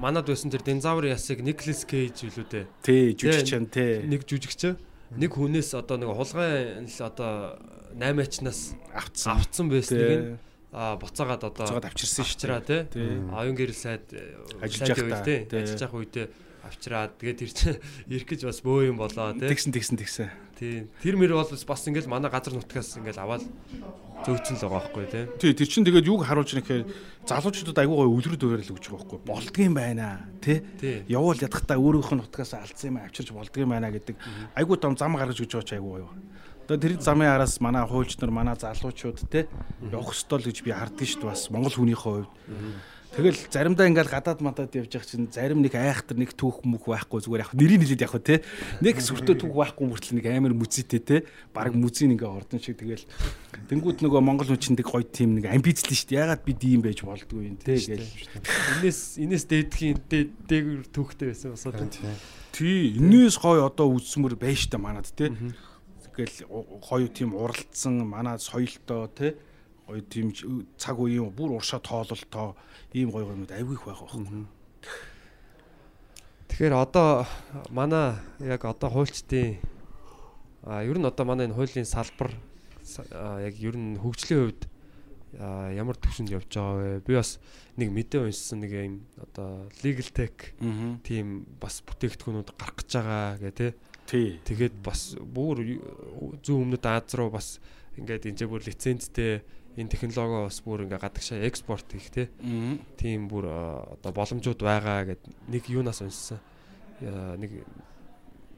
манад 0.00 0.26
байсан 0.28 0.52
тэр 0.52 0.62
динозаврын 0.62 1.12
ясыг 1.16 1.42
Никлас 1.42 1.82
Кейж 1.88 2.22
билүү 2.24 2.46
дээ. 2.48 2.64
Тэ 2.84 2.94
жүжигч 3.18 3.50
нь 3.58 3.68
те. 3.68 4.04
Нэг 4.06 4.22
жүжигч 4.28 4.76
нэг 5.16 5.32
хүнээс 5.32 5.72
одоо 5.74 5.96
нэг 5.96 6.12
хулгайн 6.12 6.84
л 6.84 7.00
одоо 7.00 7.56
8-ачнаас 7.96 8.76
авцсан. 8.92 9.40
авцсан 9.40 9.66
байсныг 9.72 10.12
нь 10.12 10.38
а 10.72 11.00
буцаагаад 11.00 11.48
одоо 11.48 11.64
Буцаагаад 11.64 11.88
авчирсан 11.88 12.24
шүү 12.28 12.36
авчираа 12.36 12.60
тий. 12.60 12.84
Тий. 12.92 13.08
Оюун 13.32 13.56
гэрэл 13.56 13.72
сайд 13.72 14.04
Ажиллаж 14.60 14.92
сайдын 14.92 15.08
явахдаа, 15.08 15.24
үед, 15.24 15.24
тий. 15.24 15.38
тий. 15.48 15.58
Ажиллаж 15.64 15.80
явах 15.80 15.96
үедээ 15.96 16.26
авчираад 16.68 17.16
тэгээд 17.16 17.38
тэр 17.40 17.50
чинь 17.50 17.80
ирэх 18.12 18.28
гэж 18.28 18.40
бас 18.44 18.60
бөө 18.60 18.92
юм 18.92 19.00
болоо 19.00 19.32
тий. 19.34 19.48
Тэгсэн 19.48 19.72
тэгсэн 19.72 19.96
тэгсэн. 19.98 20.28
Тий. 20.58 20.86
Тэр 21.02 21.16
мэр 21.16 21.34
бол 21.34 21.48
бас 21.48 21.82
ингээл 21.88 22.10
манай 22.12 22.30
газар 22.30 22.54
нутгаас 22.54 23.00
ингээл 23.00 23.22
аваад 23.24 23.44
зөөцсөн 24.26 24.58
л 24.58 24.62
байгаа 24.66 24.80
байхгүй 24.82 25.06
тий. 25.08 25.24
Тий, 25.38 25.52
тэр 25.54 25.68
чин 25.70 25.86
тэгээд 25.86 26.10
юуг 26.10 26.26
харуулж 26.26 26.50
байгаа 26.50 26.66
гэхээр 26.66 26.84
залуучуудад 27.24 27.78
айгүй 27.78 27.96
гоё 27.96 28.10
өвлөрөд 28.10 28.42
байрал 28.42 28.72
өгч 28.74 28.84
байгаа 28.90 28.98
байхгүй 28.98 29.20
болдгийм 29.22 29.74
байна 29.78 30.26
Тий. 30.42 30.58
явуул 31.06 31.38
ядахтаа 31.38 31.78
өөрөөх 31.78 32.10
нь 32.12 32.20
нутгаас 32.26 32.52
алдсан 32.58 32.90
юм 32.90 32.98
авчирч 32.98 33.30
болдгийм 33.30 33.70
байна 33.70 33.94
гэдэг 33.94 34.18
айгүй 34.58 34.76
том 34.82 34.98
зам 34.98 35.14
гаргаж 35.14 35.38
өгч 35.38 35.54
байгаа 35.54 35.70
ч 35.70 35.72
айгүй 35.78 36.02
гоё. 36.02 36.10
Тэгээд 36.66 36.82
тэр 36.82 36.94
замын 37.00 37.32
араас 37.32 37.62
манай 37.64 37.86
хуульч 37.86 38.18
нар 38.20 38.28
манай 38.34 38.58
залуучууд 38.58 39.24
тий 39.30 39.46
явах 39.88 40.12
ёстой 40.12 40.42
л 40.42 40.48
гэж 40.50 40.58
би 40.66 40.74
харддаг 40.74 41.06
шүү 41.06 41.22
дээ 41.24 41.30
бас 41.32 41.48
монгол 41.48 41.72
хүнийхээ 41.72 42.28
хувьд. 42.28 42.28
Тэгэл 43.08 43.40
заримдаа 43.48 43.88
ингээл 43.88 44.12
гадаад 44.12 44.44
мадад 44.44 44.76
явж 44.76 44.92
явах 44.92 45.08
чинь 45.08 45.32
зарим 45.32 45.64
нэг 45.64 45.74
айхтар 45.74 46.20
нэг 46.20 46.36
түүх 46.36 46.60
мөх 46.62 46.86
байхгүй 46.86 47.24
зүгээр 47.24 47.44
яг 47.48 47.52
нэрийг 47.56 47.82
хэлээд 47.82 48.04
явах 48.04 48.20
тий. 48.20 48.38
Нэг 48.84 49.00
сүртөө 49.00 49.34
түүх 49.42 49.54
байхгүй 49.56 49.84
мөртлөө 49.88 50.16
нэг 50.20 50.26
амар 50.28 50.54
мүзийтэй 50.54 51.00
тий. 51.00 51.20
Бараг 51.56 51.72
мүзийн 51.72 52.14
ингээ 52.14 52.28
ордон 52.28 52.60
шиг 52.60 52.78
тэгэл 52.78 53.08
тэнгууд 53.72 54.04
нөгөө 54.04 54.20
монгол 54.22 54.52
хүн 54.52 54.60
чинь 54.60 54.76
нэг 54.76 54.86
гоё 54.92 55.08
тим 55.08 55.40
нэг 55.40 55.48
амбицлээ 55.48 55.96
шүү 55.96 56.08
дээ. 56.14 56.20
Ягаад 56.20 56.42
бид 56.44 56.60
ийм 56.68 56.84
байж 56.84 57.00
болдгоо 57.00 57.42
юм 57.42 57.56
тий 57.56 57.80
гэж. 57.80 58.06
Энээс 58.84 59.00
энээс 59.18 59.44
дээдхийн 59.48 59.98
дээд 60.04 60.30
дээгүр 60.46 60.86
түүхтэй 60.92 61.32
байсан 61.32 61.56
бас 61.56 61.64
одоо. 61.64 61.88
Тий, 62.52 62.92
энэс 63.00 63.40
гоё 63.40 63.66
одоо 63.66 63.88
үзсмөр 63.98 64.36
байж 64.36 64.68
та 64.68 64.76
манад 64.78 65.08
тий. 65.10 65.32
Тэгэл 66.14 66.46
гоё 66.86 67.08
тийм 67.08 67.34
уралдсан 67.34 68.04
манай 68.04 68.38
соёлтой 68.38 69.08
тий 69.16 69.32
гоё 69.88 70.04
тийм 70.04 70.36
цаг 70.76 71.00
үеийн 71.00 71.32
бүр 71.32 71.56
уршаа 71.56 71.80
тоололтоо 71.80 72.54
ийм 72.92 73.08
гоё 73.08 73.24
гоёнууд 73.24 73.56
айгүй 73.56 73.74
их 73.74 73.84
байгаа 73.88 74.04
байхгүй. 74.04 74.44
Тэгэхээр 76.48 76.74
одоо 76.76 77.24
манай 77.72 78.20
яг 78.44 78.68
одоо 78.68 78.90
хуульчдын 78.92 79.56
а 80.68 80.84
ер 80.84 80.98
нь 81.00 81.08
одоо 81.08 81.24
манай 81.24 81.48
энэ 81.48 81.56
хуулийн 81.56 81.88
салбар 81.88 82.36
яг 83.40 83.54
ер 83.56 83.76
нь 83.76 83.96
хөгжлийн 83.96 84.40
хувьд 84.44 84.62
ямар 85.38 85.96
төвшөнд 85.96 86.32
явж 86.32 86.48
байгаа 86.52 87.00
вэ? 87.00 87.04
Би 87.04 87.14
бас 87.14 87.38
нэг 87.76 87.88
мэдээ 87.92 88.24
уншсан 88.24 88.64
нэг 88.64 88.72
юм 88.72 88.94
одоо 89.20 89.68
legal 89.84 90.08
tech 90.12 90.56
тийм 91.04 91.44
бас 91.60 91.84
бүтээгдэхүүнүүд 91.84 92.52
гарах 92.56 92.76
гэж 92.80 92.90
байгаа 92.96 93.38
гэх 93.38 93.76
тээ. 94.08 94.40
Тэгээд 94.44 94.74
бас 94.80 95.14
бүр 95.20 95.80
зүүн 96.40 96.64
өмнөд 96.64 96.84
Аз 96.88 97.12
руу 97.12 97.28
бас 97.28 97.60
ингээд 98.00 98.32
энэ 98.32 98.48
бүр 98.48 98.64
лицензтэй 98.64 99.44
энэ 99.78 99.88
технологи 99.94 100.44
бас 100.50 100.58
бүр 100.66 100.82
ингээд 100.90 101.02
гадагшаа 101.06 101.38
экспорт 101.46 101.86
хийх 101.94 102.10
те 102.10 102.28
тийм 102.98 103.28
бүр 103.30 103.46
а, 103.46 103.94
одоо 103.94 104.10
боломжууд 104.12 104.58
байгаа 104.58 105.06
гэд 105.14 105.22
нэг 105.46 105.64
юунаас 105.70 106.02
уншсан. 106.02 106.42
Яа, 107.00 107.38
нэг 107.38 107.62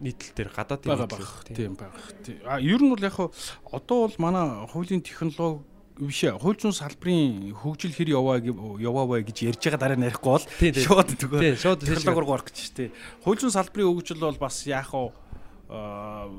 нийтлэл 0.00 0.32
дээр 0.32 0.48
гадаад 0.56 0.80
байгаа 0.88 1.04
баг. 1.12 1.44
Тийм. 1.52 1.76
Тий. 2.24 2.40
А 2.48 2.56
ер 2.56 2.80
нь 2.80 2.88
бол 2.88 3.04
яг 3.04 3.20
одоо 3.20 4.08
бол 4.08 4.16
манай 4.16 4.64
хуулийн 4.72 5.04
технологи 5.04 5.60
биш 6.00 6.24
ээ. 6.24 6.40
Хууль 6.40 6.56
зүйн 6.56 6.72
салбарын 6.72 7.52
хөгжил 7.52 7.92
хэр 7.92 8.16
яваа 8.16 8.40
гэв- 8.40 8.80
яваа 8.80 9.04
вэ 9.04 9.20
гэж 9.28 9.52
ярьж 9.52 9.60
байгаа 9.60 9.76
дараа 9.92 10.00
ярихгүй 10.08 10.32
бол 10.32 10.48
шууд 10.80 11.08
төгөө. 11.20 11.40
Шууд 11.60 11.84
технологиор 11.84 12.24
горох 12.24 12.48
гэж 12.48 12.56
штэ. 12.72 12.88
Хууль 13.20 13.36
зүйн 13.36 13.52
салбарын 13.52 13.92
хөгжил 13.92 14.24
бол 14.24 14.40
бас 14.40 14.64
яах 14.64 14.88
вэ? 14.96 15.12
Аа 15.68 16.32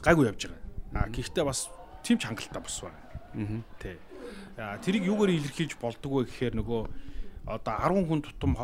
гайгүй 0.00 0.24
явж 0.32 0.48
байгаа. 0.48 0.64
А 0.96 1.12
гэхдээ 1.12 1.44
бас 1.44 1.68
тийм 2.00 2.16
ч 2.16 2.24
хангалттай 2.24 2.62
бас 2.64 2.80
байна. 2.80 2.96
Аа. 3.36 3.60
Тий. 3.84 3.96
Тэрийг 4.54 5.04
юугаар 5.10 5.34
илэрхийлж 5.34 5.74
болдог 5.82 6.10
вэ 6.14 6.30
гэхээр 6.30 6.54
нөгөө 6.62 6.80
одоо 7.44 7.74
10 7.74 8.06
хүн 8.06 8.20
тутам 8.22 8.54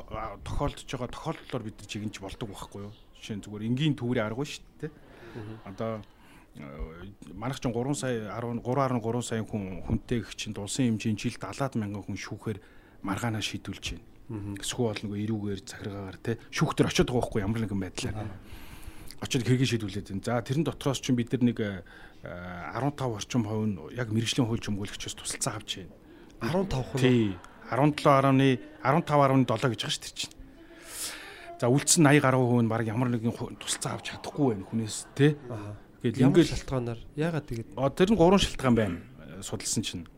тохиолдож 0.47 0.87
байгаа 0.87 1.11
тохиолдлоор 1.11 1.63
бид 1.67 1.83
чигэнж 1.83 2.23
болдог 2.23 2.49
байхгүй 2.49 2.87
юу? 2.87 2.95
Жишээ 3.19 3.37
нь 3.37 3.45
зүгээр 3.45 3.67
энгийн 3.67 3.99
төврийн 3.99 4.31
арга 4.31 4.47
шүү 4.47 4.63
дээ. 4.81 4.93
Одоо 5.67 6.01
э, 6.57 6.65
манайх 7.35 7.59
чинь 7.59 7.75
3 7.75 7.93
сая 7.99 8.39
10 8.39 8.63
3.3 8.63 9.23
сая 9.23 9.43
хүн 9.43 9.83
хүнтэй 9.85 10.23
гэх 10.23 10.39
чинь 10.39 10.55
улсын 10.55 10.95
хэмжээнд 10.95 11.19
жил 11.19 11.37
70 11.37 11.77
мянган 11.77 12.07
хүн 12.07 12.17
шүүхээр 12.17 12.59
маргаанаа 13.03 13.43
шийдүүлж 13.43 13.99
байна. 13.99 14.07
Эсвэл 14.63 14.95
бол 14.95 15.03
нөгөө 15.11 15.19
эрүүгээр 15.27 15.61
захиргаагаар 15.67 16.19
те 16.23 16.39
шүүхтэр 16.55 16.87
очиод 16.87 17.11
байгаа 17.11 17.21
байхгүй 17.21 17.43
ямар 17.43 17.61
нэгэн 17.67 17.83
байдлаар. 17.83 18.31
Очиод 19.21 19.43
хэргийг 19.43 19.69
шийдүүлээд 19.69 20.09
байна. 20.15 20.23
За 20.23 20.41
тэрэн 20.41 20.65
дотроос 20.65 21.03
чинь 21.03 21.19
бид 21.19 21.35
нар 21.35 21.43
нэг 21.45 21.59
э, 21.61 21.83
15 22.23 23.17
орчим 23.17 23.45
хувь 23.49 23.67
нь 23.67 23.79
яг 23.97 24.09
мэрэгжлийн 24.13 24.47
хууль 24.49 24.61
чөмгөөлөгчөөс 24.61 25.15
тусалцаа 25.17 25.57
авч 25.57 25.81
байна. 25.81 25.95
15 26.41 26.85
хүн. 26.93 27.01
Тий. 27.01 27.37
17.15.7 27.71 29.73
гэж 29.73 29.81
байгаа 29.81 29.91
шүү 29.91 30.05
дээ 30.05 30.17
чинь. 30.21 30.35
За 31.61 31.69
үлдсэн 31.69 32.05
80 32.05 32.21
гаруй 32.25 32.45
хүн 32.45 32.69
баг 32.69 32.85
ямар 32.89 33.09
нэгэн 33.13 33.33
тусалцаа 33.61 33.93
авч 33.97 34.13
чадахгүй 34.13 34.55
байх 34.57 34.69
хүнээс 34.69 34.97
тий. 35.17 35.37
Гэтэл 36.01 36.25
Ямар 36.29 36.45
шалтгаанаар 36.45 37.01
яагаад 37.17 37.47
тэгээд 37.49 37.69
тэр 37.77 38.09
нь 38.13 38.17
гурван 38.17 38.41
шалтгаан 38.41 38.75
байна. 38.77 38.97
э, 39.21 39.43
Судалсан 39.45 39.85
чинь. 39.85 40.09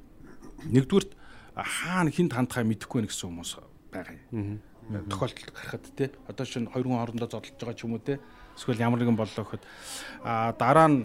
Нэгдүгürt 0.70 1.10
хаана 1.58 2.10
хинт 2.14 2.30
хандхаа 2.34 2.62
мэдэхгүй 2.62 3.02
байх 3.02 3.10
гэсэн 3.10 3.26
хүмүүс 3.30 3.52
байгаа 3.90 4.14
юм. 4.30 4.62
Тохиолдол 5.10 5.50
гарахад 5.50 5.84
те 5.98 6.10
одоо 6.30 6.46
чинь 6.46 6.70
хоёр 6.70 6.86
хүн 6.86 6.98
хоорондоо 7.02 7.26
зодолж 7.30 7.50
байгаа 7.58 7.74
ч 7.74 7.82
юм 7.82 7.98
уу 7.98 8.02
те 8.02 8.22
эсвэл 8.56 8.84
ямар 8.84 9.00
нэгэн 9.00 9.18
боллоо 9.18 9.44
гэхэд 9.44 9.62
а 10.24 10.52
дараа 10.58 10.88
нь 10.88 11.00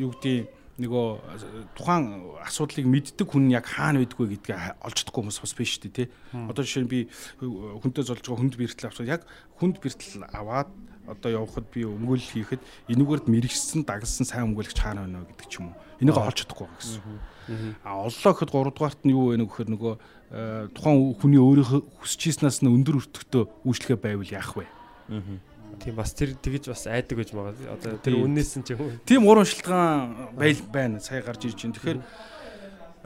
юу 0.00 0.12
гэдэг 0.16 0.56
нөгөө 0.76 1.06
тухайн 1.72 2.36
асуудлыг 2.44 2.84
мэддэг 2.84 3.24
хүн 3.24 3.48
яг 3.48 3.64
хаана 3.64 4.04
байдгүй 4.04 4.36
гэдгээ 4.36 4.84
олж 4.84 4.96
чадахгүй 5.00 5.24
хүмүүс 5.24 5.40
бас 5.40 5.54
биш 5.56 5.80
шүү 5.80 5.88
дээ 5.88 5.96
тий. 6.04 6.08
Одоо 6.36 6.62
жишээ 6.68 6.84
нь 6.84 6.92
би 6.92 7.08
хүнтэй 7.40 8.04
золж 8.04 8.20
байгаа 8.20 8.40
хүнд 8.44 8.60
бэртэл 8.60 8.88
авчихад 8.92 9.08
яг 9.08 9.22
хүнд 9.56 9.80
бэртэл 9.80 10.28
аваад 10.36 10.68
одоо 11.08 11.30
явхад 11.32 11.64
би 11.72 11.88
өмгөөлөл 11.88 12.28
хийхэд 12.28 12.60
энүүгээрд 12.92 13.24
мэрэгсэн 13.24 13.88
дагсан 13.88 14.28
сайн 14.28 14.52
өмгөөлөгч 14.52 14.76
хаана 14.76 15.08
байна 15.08 15.24
вэ 15.24 15.32
гэдэг 15.32 15.48
ч 15.48 15.54
юм 15.64 15.72
уу. 15.72 15.80
Энийг 16.02 16.18
олж 16.20 16.44
чадахгүй 16.44 16.66
байгаа 16.68 16.76
гэсэн. 16.76 17.00
А 17.80 17.90
оллоо 18.04 18.32
гэхэд 18.36 18.52
3 18.52 18.74
дугаарт 18.76 19.00
нь 19.06 19.14
юу 19.14 19.32
вэ 19.32 19.40
гэхээр 19.40 19.70
нөгөө 19.72 19.94
тухайн 20.76 20.98
хүний 21.16 21.40
өөрийнхөө 21.40 21.80
хүсэж 22.02 22.20
ийснаас 22.36 22.60
нь 22.60 22.68
өндөр 22.68 23.00
өртөгтөө 23.00 23.42
үйлчлэгээ 23.64 23.98
байвал 24.02 24.28
яах 24.34 24.52
вэ? 24.58 24.66
Тийм 25.80 25.94
бас 25.96 26.12
тэр 26.16 26.34
тэгэж 26.36 26.70
бас 26.72 26.86
айдаг 26.86 27.16
гэж 27.20 27.30
байгаа. 27.32 27.54
Одоо 27.76 27.98
тэр 28.00 28.14
үннээс 28.22 28.56
нь 28.60 28.64
ч 28.64 28.74
юм 28.74 28.80
уу. 28.86 28.92
Тийм 29.04 29.26
уран 29.28 29.46
шилтгаан 29.46 30.34
байл 30.36 30.60
байна. 30.72 31.00
Сая 31.00 31.22
гарч 31.22 31.46
ирж 31.46 31.60
байна. 31.62 31.76
Тэгэхээр 31.76 31.98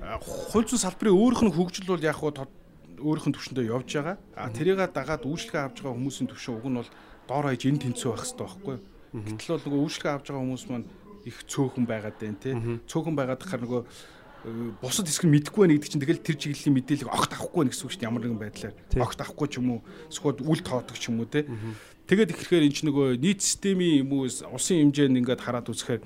а, 0.00 0.18
хууль 0.18 0.68
зүйн 0.68 0.80
салбарын 0.80 1.16
өөрөх 1.16 1.42
нь 1.44 1.54
хөгжил 1.54 1.90
бол 1.90 2.00
яг 2.00 2.16
хуу 2.18 2.32
өөрөх 3.00 3.26
нь 3.28 3.34
төвшөндөө 3.34 3.64
явж 3.72 3.88
байгаа. 3.96 4.16
А 4.36 4.52
тэрийг 4.52 4.80
дагаад 4.92 5.24
үйлчлэгээ 5.24 5.64
авч 5.72 5.76
байгаа 5.80 5.96
хүмүүсийн 5.96 6.28
төвшин 6.28 6.54
уг 6.60 6.66
нь 6.68 6.78
бол 6.80 6.90
доор 7.28 7.44
хаяж 7.48 7.62
энэ 7.64 7.82
тэнцүү 7.88 8.08
байх 8.12 8.22
хэрэгтэй 8.24 8.44
байхгүй 8.44 8.74
юу? 8.76 8.82
Гэтэл 9.24 9.52
бол 9.56 9.64
нөгөө 9.64 9.80
үйлчлэгээ 9.88 10.14
авч 10.14 10.26
байгаа 10.28 10.44
хүмүүс 10.44 10.64
маань 10.68 10.86
их 11.24 11.36
цөөхөн 11.48 11.86
байгаад 11.88 12.16
байна 12.20 12.38
тий. 12.40 12.54
Цөөхөн 12.88 13.16
байгаад 13.16 13.40
тахаар 13.40 13.62
нөгөө 13.64 13.82
э, 13.84 14.72
бусад 14.80 15.08
хэсэг 15.08 15.24
нь 15.28 15.34
мэдэхгүй 15.36 15.60
байна 15.64 15.74
гэдэг 15.76 15.90
чинь 15.90 16.02
тэгэл 16.04 16.24
тэр 16.24 16.36
чиглэлийн 16.40 16.76
мэдээлэл 16.76 17.12
огт 17.12 17.32
авахгүй 17.36 17.60
байна 17.60 17.72
гэсэн 17.72 17.84
үг 17.84 17.92
шүү 17.92 18.00
дээ 18.00 18.08
ямар 18.08 18.22
нэгэн 18.24 18.40
байдлаар 18.40 18.74
огт 19.04 19.20
авахгүй 19.20 19.48
ч 19.48 19.54
юм 19.60 19.68
уу 19.76 19.80
эсвэл 20.08 20.40
үл 20.44 20.60
тоодог 20.64 20.96
ч 20.96 21.04
юм 21.08 21.20
уу 21.20 21.28
тий. 21.28 21.44
Тэгээд 22.10 22.34
ихэхээр 22.34 22.66
энэ 22.66 22.74
ч 22.74 22.82
нөгөө 22.90 23.22
нийт 23.22 23.38
системийн 23.38 24.02
юм 24.02 24.18
уу 24.18 24.26
улсын 24.26 24.82
хэмжээнд 24.82 25.22
ингээд 25.22 25.46
хараад 25.46 25.70
үзэхээр 25.70 26.02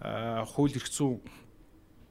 аа, 0.00 0.48
хууль 0.48 0.72
эрх 0.72 0.88
зүйн 0.88 1.20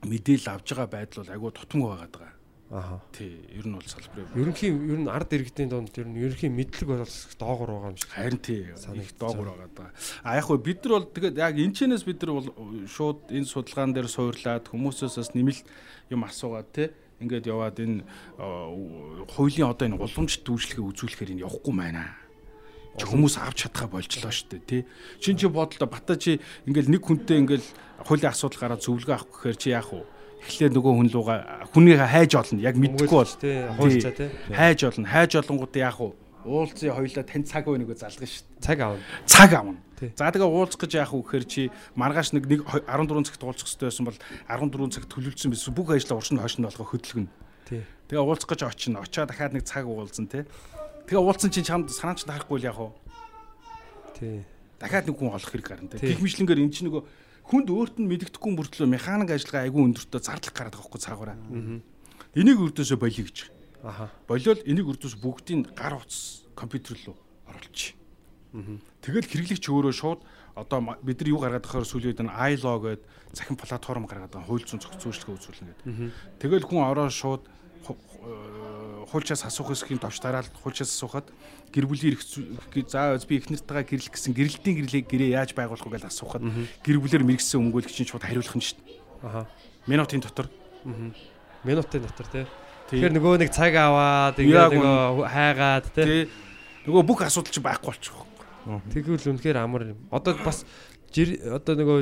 мэдээлэл 0.06 0.54
авж 0.54 0.78
байгаа 0.78 0.94
байдал 0.94 1.26
бол 1.26 1.34
айгүй 1.34 1.52
тутамг 1.58 1.86
байгаад 1.90 2.14
байгаа. 2.14 2.38
Аха. 2.70 3.02
Тий, 3.18 3.42
ер 3.50 3.66
нь 3.66 3.74
бол 3.74 3.82
салбарын 3.82 4.30
Ерөнхийн 4.38 4.78
ер 4.94 5.00
нь 5.02 5.10
ард 5.10 5.34
иргэдийн 5.34 5.74
донд 5.74 5.90
ер 5.98 6.06
нь 6.06 6.22
ерөнхийн 6.22 6.54
мэдлэг 6.54 6.86
бол 6.86 7.02
доогор 7.42 7.70
байгаа 7.74 7.90
юм 7.90 7.98
шиг. 7.98 8.14
харин 8.14 8.38
тий 8.38 8.70
их 8.70 9.18
доогуур 9.18 9.58
байгаа 9.58 9.74
даа. 9.74 9.90
А 10.22 10.38
яг 10.38 10.46
хөө 10.46 10.62
бид 10.62 10.86
нар 10.86 11.02
бол 11.02 11.10
тэгээд 11.10 11.42
яг 11.42 11.58
энэ 11.58 11.74
чэнэс 11.74 12.06
бид 12.06 12.22
нар 12.22 12.38
бол 12.38 12.50
шууд 12.86 13.34
энэ 13.34 13.50
судалгаан 13.50 13.90
дээр 13.98 14.06
суурлаад 14.06 14.70
хүмүүсээс 14.70 15.18
бас 15.18 15.34
нэмэлт 15.34 15.66
юм 16.14 16.22
асуугаад 16.30 16.70
тий 16.70 16.94
ингээд 17.26 17.50
яваад 17.50 17.82
энэ 17.82 18.06
хуулийн 19.34 19.66
одоо 19.66 19.90
энэ 19.90 19.98
уламжит 19.98 20.46
дүүжлэгээ 20.46 20.86
үзүүлэхээр 20.94 21.34
энэ 21.34 21.50
явахгүй 21.50 21.74
байна. 21.74 22.29
Чи 22.98 23.06
хүмүүс 23.06 23.36
авч 23.38 23.68
чадхаа 23.70 23.88
болжлоо 23.92 24.32
шүү 24.34 24.48
дээ 24.58 24.64
тий. 24.66 24.82
Чин 25.22 25.38
чи 25.38 25.48
бодлоо 25.48 25.88
бата 25.88 26.18
чи 26.18 26.40
ингээл 26.66 26.90
нэг 26.90 27.04
хүнтэй 27.06 27.38
ингээл 27.44 27.68
хуулийн 28.08 28.34
асуудал 28.34 28.60
гараад 28.74 28.82
зөвлөгөө 28.84 29.14
авах 29.14 29.30
гэхээр 29.30 29.58
чи 29.60 29.70
яах 29.76 29.92
вэ? 29.94 30.04
Эхлээд 30.40 30.74
нөгөө 30.74 30.94
хүн 30.98 31.10
луга 31.14 31.36
хүнийг 31.76 32.00
хайж 32.00 32.32
олно. 32.36 32.60
Яг 32.64 32.76
мэдгүй 32.80 33.08
бол 33.08 33.28
тий 33.40 33.68
хуульчаа 33.78 34.14
тий. 34.16 34.30
хайж 34.52 34.80
олно. 34.88 35.08
Хайж 35.08 35.32
олонгууд 35.36 35.76
яах 35.80 36.00
вэ? 36.00 36.12
Уулзын 36.48 36.96
хоёлаа 36.96 37.24
тань 37.28 37.44
цаг 37.44 37.68
өгнө 37.68 37.84
нөгөө 37.84 38.00
залгана 38.00 38.28
шүү 38.32 38.44
дээ 38.48 38.64
Цаг 38.64 38.80
аавна. 38.80 39.04
цаг 39.28 39.52
авна. 39.54 39.76
За 40.16 40.32
тэгээ 40.32 40.48
уулзах 40.48 40.80
гэж 40.80 40.92
яах 40.96 41.12
вэ 41.12 41.20
гэхээр 41.28 41.46
чи 41.52 41.62
маргааш 42.00 42.32
нэг 42.32 42.48
нэг 42.48 42.64
14 42.88 43.28
цагт 43.28 43.44
уулзах 43.44 43.68
хэрэгтэй 43.68 43.92
байсан 43.92 44.06
бол 44.08 44.18
14 44.48 44.96
цаг 44.96 45.04
төлөвлөсөн 45.12 45.52
байсан 45.52 45.76
бүх 45.76 45.92
ажлаа 45.92 46.16
уршин 46.16 46.40
хойш 46.40 46.56
нь 46.56 46.64
болгоо 46.64 46.88
хөдөлгөнө. 46.88 47.28
Тий. 47.68 47.84
Тэгээ 48.08 48.24
уулзах 48.24 48.48
гэж 48.48 48.62
очино. 48.64 49.04
Очоо 49.04 49.28
дахиад 49.28 49.52
нэг 49.52 49.68
цаг 49.68 49.84
уулзсан 49.84 50.32
тий. 50.32 50.48
Тэгээ 51.10 51.26
уулзсан 51.26 51.50
чинь 51.50 51.66
чамд 51.66 51.90
санаа 51.90 52.14
ч 52.14 52.30
тарахгүй 52.30 52.62
л 52.62 52.70
яах 52.70 52.78
вэ? 52.78 52.94
Тий. 54.14 54.46
Дахиад 54.78 55.10
нэг 55.10 55.18
хүн 55.18 55.34
олох 55.34 55.50
хэрэг 55.50 55.66
гарна 55.66 55.90
тий. 55.90 56.14
Мэтлэнгээр 56.14 56.62
эн 56.62 56.70
чинь 56.70 56.94
нөгөө 56.94 57.02
хүнд 57.50 57.68
өөрт 57.74 57.98
нь 57.98 58.06
мэддэхгүй 58.06 58.54
мөртлөө 58.54 58.86
механик 58.86 59.34
ажиллагаа 59.34 59.66
айгүй 59.66 59.82
өндөртөө 59.90 60.22
зардал 60.22 60.54
гараад 60.54 60.78
байгаа 60.78 60.86
хгүй 60.86 61.02
цаагаараа. 61.02 61.38
Энийг 62.38 62.62
өрдөөсөө 62.62 62.98
болиё 63.02 63.26
гэж. 63.26 63.38
Аха. 63.82 64.14
Болиол 64.30 64.62
энийг 64.70 64.86
өрдөөс 64.86 65.18
бүгдийг 65.18 65.74
гар 65.74 65.98
утас 65.98 66.46
компьютер 66.54 66.94
руу 67.10 67.18
оруулчих. 67.50 67.98
Тэгэл 69.02 69.26
хэрэглэгч 69.26 69.66
өөрөө 69.66 69.94
шууд 69.98 70.22
одоо 70.54 70.94
бид 71.02 71.18
нар 71.26 71.30
юу 71.34 71.42
гаргаад 71.42 71.66
байхаар 71.66 71.90
сүүлийн 71.90 72.14
үед 72.14 72.22
нь 72.22 72.30
iLaw 72.30 72.78
гэдэг 72.86 73.06
захин 73.34 73.58
платформ 73.58 74.06
гаргаад 74.06 74.30
байгаа 74.30 74.46
хууль 74.46 74.66
зүйн 74.66 74.82
зохицуулалтыг 74.84 75.34
үзүүлнэ 75.34 75.74
гэдэг. 75.74 75.86
Тэгэл 76.38 76.68
хүн 76.70 76.86
ороо 76.86 77.10
шууд 77.10 77.50
хуульчаас 79.10 79.46
асуух 79.46 79.74
хэсгийн 79.74 80.00
товч 80.00 80.20
дараал 80.22 80.46
хуульчаас 80.62 80.92
асуухад 80.94 81.28
гэр 81.74 81.86
бүлийн 81.90 82.14
эрх 82.14 82.24
зүй- 82.24 82.54
за 82.90 83.18
би 83.28 83.36
их 83.42 83.50
нартайгаа 83.50 83.84
гэрлэх 83.88 84.14
гэсэн 84.14 84.34
гэрэлтийн 84.38 84.76
гэрлийг 84.86 85.06
гэрээ 85.10 85.34
яаж 85.40 85.52
байгуулах 85.58 85.82
вэ 85.88 85.98
гэж 85.98 86.06
асуухад 86.14 86.44
гэр 86.86 86.98
бүлэр 87.02 87.24
мэрэгсэн 87.26 87.58
өмгөөлөгч 87.64 87.98
нь 88.04 88.10
шууд 88.10 88.24
хариулах 88.26 88.54
нь 88.54 88.62
шүү 88.66 88.78
дээ. 88.86 88.98
Аха. 89.26 89.42
Минутын 89.88 90.22
дотор. 90.22 90.48
Минутын 91.66 92.02
дотор 92.06 92.28
тий. 92.30 92.46
Тэгэхээр 92.90 93.14
нөгөө 93.18 93.34
нэг 93.42 93.50
цаг 93.54 93.74
аваад 93.76 94.38
ингээд 94.38 94.78
нөгөө 94.78 95.28
хайгаад 95.30 95.86
тий. 95.94 96.30
Нөгөө 96.86 97.04
бүх 97.06 97.20
асуудал 97.26 97.54
чинь 97.54 97.66
байхгүй 97.66 97.90
болчих. 97.94 98.16
Тэгвэл 98.94 99.30
үнэхээр 99.34 99.58
амар. 99.58 99.94
Одоо 100.14 100.34
бас 100.46 100.66
одоо 101.10 101.74
нөгөө 101.78 102.00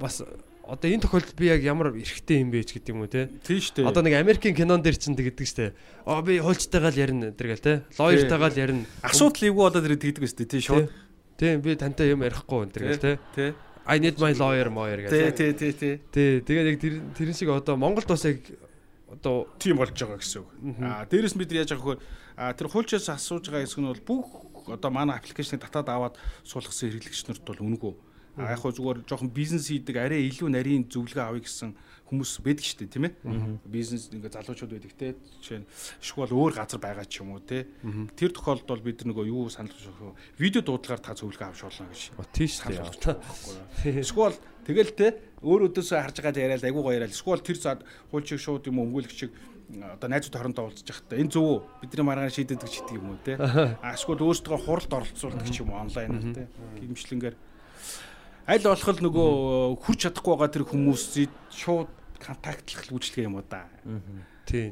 бас 0.00 0.20
одоо 0.66 0.90
энэ 0.90 1.02
тохиолдолд 1.06 1.38
би 1.38 1.46
яг 1.46 1.62
ямар 1.62 1.94
эрхтэй 1.94 2.42
юм 2.42 2.50
бэ 2.50 2.66
ч 2.66 2.74
гэдэг 2.76 2.90
юм 2.90 3.06
уу 3.06 3.10
те. 3.10 3.30
Тийм 3.46 3.62
шүү 3.62 3.86
дээ. 3.86 3.88
Одоо 3.88 4.02
нэг 4.02 4.14
Америкийн 4.18 4.54
кинон 4.54 4.82
дээр 4.82 4.98
чинь 4.98 5.14
тэгдэг 5.14 5.46
штэ. 5.46 5.72
Аа 6.04 6.22
би 6.26 6.42
хуульчтайгаа 6.42 6.90
л 6.90 6.98
ярина 6.98 7.30
тэргээл 7.30 7.62
те. 7.62 7.74
Лоёртайгаа 7.94 8.50
л 8.50 8.58
ярина. 8.58 8.84
асуудал 9.06 9.46
эвгүй 9.46 9.64
одоо 9.70 9.80
тэр 9.86 9.94
тэгдэг 9.94 10.26
өстэй 10.26 10.46
тийм 10.50 10.62
шууд. 10.66 10.90
Тийм 11.38 11.62
би 11.62 11.78
тантай 11.78 12.10
юм 12.10 12.26
ярихгүй 12.26 12.66
энэ 12.66 12.74
тэргээл 12.74 12.98
те. 12.98 13.12
Тэ. 13.34 13.54
I 13.86 14.02
need 14.02 14.18
my 14.18 14.34
lawyer 14.34 14.66
Тэ 14.66 15.30
гэдэг. 15.30 15.38
тэ 15.38 15.52
тэ 15.54 15.72
тэ. 15.72 15.90
Тий, 16.10 16.30
тэгээд 16.42 16.66
яг 16.74 16.78
тэр 16.82 16.94
тэрэн 17.14 17.36
шиг 17.38 17.54
одоо 17.54 17.78
Монголд 17.78 18.10
бас 18.10 18.26
яг 18.26 18.42
одоо 19.06 19.46
Тийм 19.62 19.78
болж 19.78 19.94
байгаа 19.94 20.18
гэсэн 20.18 20.42
үг. 20.42 20.50
Аа 20.82 21.06
дээрэс 21.06 21.38
бид 21.38 21.54
яаж 21.54 21.70
байгаа 21.70 21.94
хөө 21.94 22.56
тэр 22.58 22.66
хуульчаас 22.66 23.06
асууж 23.14 23.46
байгаа 23.46 23.62
хэсэг 23.62 23.78
нь 23.78 23.86
бол 23.86 24.02
бүх 24.02 24.26
одоо 24.66 24.90
манай 24.90 25.14
аппликейшнийг 25.22 25.62
татаад 25.62 25.86
аваад 25.86 26.14
суулгасан 26.42 26.90
хэрэглэгч 26.90 27.30
нарт 27.30 27.46
бол 27.46 27.62
үнэгүй. 27.62 27.94
А 28.36 28.52
яг 28.52 28.60
хөө 28.60 28.76
зүгээр 28.76 28.98
жоохон 29.08 29.32
бизнес 29.32 29.72
хийдэг 29.72 29.96
арай 29.96 30.28
илүү 30.28 30.48
нарийн 30.52 30.84
зөвлөгөө 30.92 31.24
авъя 31.24 31.40
гэсэн 31.40 31.72
хүмүүс 32.06 32.32
байдаг 32.44 32.64
шүү 32.68 32.78
дээ 32.84 32.92
тийм 32.92 33.04
ээ. 33.08 33.14
Бизнес 33.66 34.12
ингээ 34.12 34.30
залуучууд 34.30 34.72
байдаг 34.76 34.92
те. 34.94 35.08
Жишээ 35.42 35.60
нь 35.64 35.66
эсвэл 35.98 36.36
өөр 36.36 36.52
газар 36.54 36.78
байгаа 36.78 37.06
ч 37.08 37.24
юм 37.24 37.34
уу 37.34 37.42
те. 37.42 37.66
Тэр 38.14 38.30
тохиолдолд 38.30 38.70
бол 38.70 38.86
бид 38.86 39.02
нөгөө 39.02 39.26
юу 39.26 39.50
санал 39.50 39.74
болгох 39.74 40.14
вэ? 40.14 40.20
Видео 40.38 40.62
дуудлагаар 40.62 41.02
та 41.02 41.18
зөвлөгөө 41.18 41.48
авч 41.50 41.60
болно 41.66 41.90
гэж 41.90 42.02
тийш 42.30 42.62
санал 42.62 42.86
юу? 42.86 43.18
Эсвэл 43.82 44.36
тэгэл 44.68 44.92
те 44.94 45.06
өөр 45.42 45.72
өдөөсөө 45.72 45.98
харж 45.98 46.16
байгаа 46.22 46.44
яриад 46.46 46.64
айгуу 46.64 46.86
гоё 46.86 46.96
яриад 47.00 47.16
эсвэл 47.16 47.42
тэр 47.42 47.58
зад 47.58 47.80
хуульчиг 48.12 48.38
шууд 48.38 48.70
юм 48.70 48.84
өмгөөлөгчиг 48.86 49.30
одоо 49.66 50.08
найзууд 50.08 50.34
хоорондоо 50.34 50.64
уулзж 50.70 50.86
явахдаа 50.86 51.18
энэ 51.18 51.32
зөв 51.34 51.42
үү 51.42 51.58
бидний 51.82 52.06
маргаан 52.06 52.30
шийдэдэг 52.30 52.70
ч 52.70 52.86
гэдэг 52.86 52.96
юм 53.02 53.10
уу 53.10 53.18
те 53.26 53.34
а 53.82 53.94
эсвэл 53.98 54.22
өөрсдөө 54.22 54.58
хуралд 54.62 54.92
оролцуулдаг 54.94 55.48
ч 55.50 55.58
юм 55.60 55.74
онлайнаар 55.74 56.26
те 56.34 56.46
гимшлэнгээр 56.78 57.34
аль 58.46 58.62
болох 58.62 58.88
л 58.94 59.02
нөгөө 59.02 59.30
хурж 59.82 59.98
чадахгүй 60.06 60.32
байгаа 60.38 60.54
тэр 60.54 60.64
хүмүүсийг 60.70 61.32
шууд 61.50 61.90
контактлах 62.22 62.86
үйлчлэг 62.94 63.26
юм 63.26 63.42
уу 63.42 63.44
да. 63.50 63.66
Тий. 64.46 64.70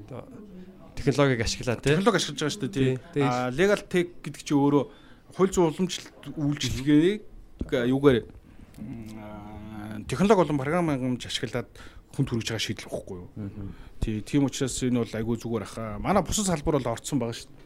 Технологиг 0.95 1.43
ашиглаа 1.43 1.77
тий. 1.83 1.91
Технологи 1.91 2.23
ашиглаж 2.23 2.39
байгаа 2.39 2.55
шүү 2.55 2.71
дээ 2.71 2.99
тий. 3.13 3.23
А 3.27 3.51
legal 3.51 3.83
tech 3.83 4.15
гэдэг 4.23 4.43
чинь 4.47 4.63
өөрөө 4.63 4.85
хууль 5.35 5.51
зүйн 5.51 5.75
уламжлалт 5.75 6.23
үйлчлэгийг 6.39 7.23
юугаар 7.91 8.23
технологи 10.07 10.39
болон 10.39 10.59
програм 10.63 10.87
хангамж 10.95 11.27
ашиглаад 11.27 11.67
хүнд 12.15 12.31
хүрэж 12.31 12.47
байгаа 12.55 12.63
шийдэл 12.63 12.91
واخгүй 12.95 13.19
юу. 13.19 13.29
Тий. 13.99 14.23
Тийм 14.23 14.47
учраас 14.47 14.79
энэ 14.87 15.03
бол 15.03 15.19
айгүй 15.19 15.37
зүгээр 15.43 15.67
аха. 15.67 15.99
Манай 15.99 16.23
бусад 16.23 16.47
салбар 16.47 16.79
бол 16.79 16.95
орцсон 16.95 17.19
байгаа 17.19 17.35
шүү 17.35 17.51
дээ 17.51 17.64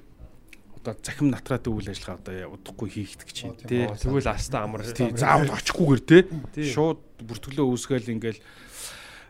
Одоо 0.89 1.05
захим 1.05 1.29
натраатын 1.29 1.73
үйл 1.77 1.93
ажиллагаа 1.93 2.21
одоо 2.25 2.57
удахгүй 2.57 2.89
хийгдэх 2.89 3.31
чинь 3.33 3.53
тий. 3.61 3.85
Тэгвэл 3.85 4.33
аста 4.33 4.65
амар. 4.65 4.89
Тий, 4.89 5.13
заавал 5.13 5.53
очихгүйгээр 5.53 6.03
тий. 6.09 6.25
Шууд 6.73 7.05
бүртгэлөө 7.21 7.67
үүсгээл 7.69 8.13
ингээл 8.17 8.41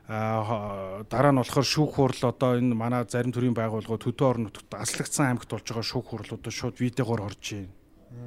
аа 0.08 1.04
дараа 1.10 1.34
нь 1.34 1.40
болохоор 1.42 1.66
шүүх 1.66 1.98
хурал 1.98 2.32
одоо 2.32 2.56
энэ 2.56 2.72
манай 2.72 3.02
зарим 3.04 3.34
төрлийн 3.34 3.58
байгууллагууд 3.58 4.06
төдөө 4.06 4.26
орон 4.30 4.48
нутагт 4.48 4.72
аслагдсан 4.72 5.34
аймагт 5.34 5.50
болж 5.50 5.66
байгаа 5.68 5.84
шүүх 5.84 6.06
хурлуудад 6.08 6.54
шууд 6.54 6.80
видеогоор 6.80 7.28
орж 7.28 7.44
байна. 7.52 7.74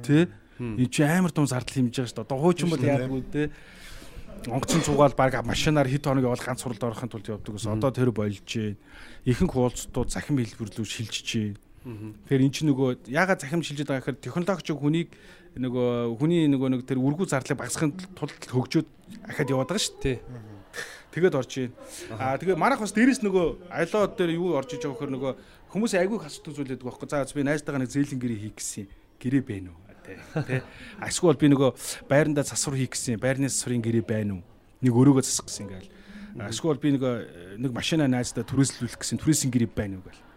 Тэ? 0.06 0.30
Энэ 0.62 0.92
чи 0.92 1.02
амар 1.02 1.34
том 1.34 1.48
зардал 1.50 1.74
хэмжиж 1.74 1.98
байгаа 1.98 2.10
шүү 2.12 2.18
дээ. 2.22 2.26
Одоо 2.28 2.38
хуучин 2.38 2.70
бол 2.70 2.86
яагүй 2.86 3.22
те. 3.34 3.50
Онгоцон 4.46 4.82
цугаал 4.86 5.14
баг 5.18 5.34
машинаар 5.42 5.90
хэд 5.90 6.06
хоног 6.06 6.26
явал 6.30 6.38
ганц 6.38 6.62
суралд 6.62 6.82
орохын 6.86 7.10
тулд 7.10 7.26
явдаг 7.26 7.54
ус. 7.54 7.66
Одоо 7.66 7.90
тэр 7.90 8.14
болж 8.14 8.46
байна. 8.46 8.78
Ихэнх 9.26 9.50
хуулцтууд 9.50 10.10
захим 10.10 10.38
хэлбэрлүү 10.38 10.86
шилжиж 10.86 11.30
байна. 11.34 11.71
Тэгэхээр 11.82 12.44
эн 12.46 12.52
чинь 12.54 12.70
нөгөө 12.70 13.10
ягаад 13.10 13.42
захим 13.42 13.62
шилжиж 13.62 13.86
байгаа 13.86 14.02
гэхээр 14.06 14.22
технологич 14.22 14.68
хүнийг 14.70 15.10
нөгөө 15.58 16.16
хүний 16.16 16.46
нөгөө 16.48 16.68
нэг 16.78 16.82
тэр 16.86 17.02
үргүү 17.02 17.26
зарлыг 17.28 17.58
багасгахын 17.58 17.92
тулд 18.14 18.38
хөгжөөд 18.48 18.88
ахад 19.28 19.50
яваад 19.50 19.68
байгаа 19.68 19.82
шүү 19.82 20.00
дээ. 20.00 20.18
Тэгээд 21.12 21.36
орж 21.36 21.52
ийн. 21.60 21.72
Аа 22.16 22.40
тэгээ 22.40 22.56
манайх 22.56 22.80
бас 22.80 22.96
дээрэс 22.96 23.20
нөгөө 23.20 23.68
айлоо 23.68 24.08
дээр 24.08 24.32
юу 24.32 24.56
орж 24.56 24.72
иж 24.72 24.86
байгаа 24.86 24.96
гэхээр 24.96 25.12
нөгөө 25.12 25.32
хүмүүс 25.76 25.92
айгүй 26.00 26.18
асуудаг 26.24 26.56
зүйл 26.56 26.70
байдаг 26.72 26.88
байхгүй. 26.88 27.08
За 27.12 27.28
би 27.36 27.44
найзтайгаа 27.44 27.82
нэг 27.84 27.92
зэйлэн 27.92 28.20
гэрээ 28.22 28.40
хийх 28.48 28.56
гэсэн. 28.56 28.88
Гэрээ 29.20 29.42
байна 29.44 29.68
уу? 29.76 29.80
Тэ. 30.48 30.64
Эсвэл 31.04 31.36
би 31.36 31.52
нөгөө 31.52 31.70
байрандаа 32.08 32.48
засвар 32.48 32.80
хийх 32.80 32.96
гэсэн. 32.96 33.20
Байрны 33.20 33.52
засварын 33.52 33.84
гэрээ 33.84 34.04
байна 34.08 34.40
уу? 34.40 34.42
Нэг 34.80 34.92
өрөөгөө 34.96 35.20
засах 35.20 35.52
гэсэн 35.52 35.68
ингээл. 35.68 35.92
Эсвэл 36.48 36.80
би 36.80 36.96
нөгөө 36.96 37.60
нэг 37.60 37.72
машина 37.76 38.08
найздаа 38.08 38.48
түрээслүүлэх 38.48 38.96
гэсэн 38.96 39.20
түрээсийн 39.20 39.52
гэрээ 39.52 39.68
байна 39.68 40.00
уу 40.00 40.08
гэл. 40.08 40.31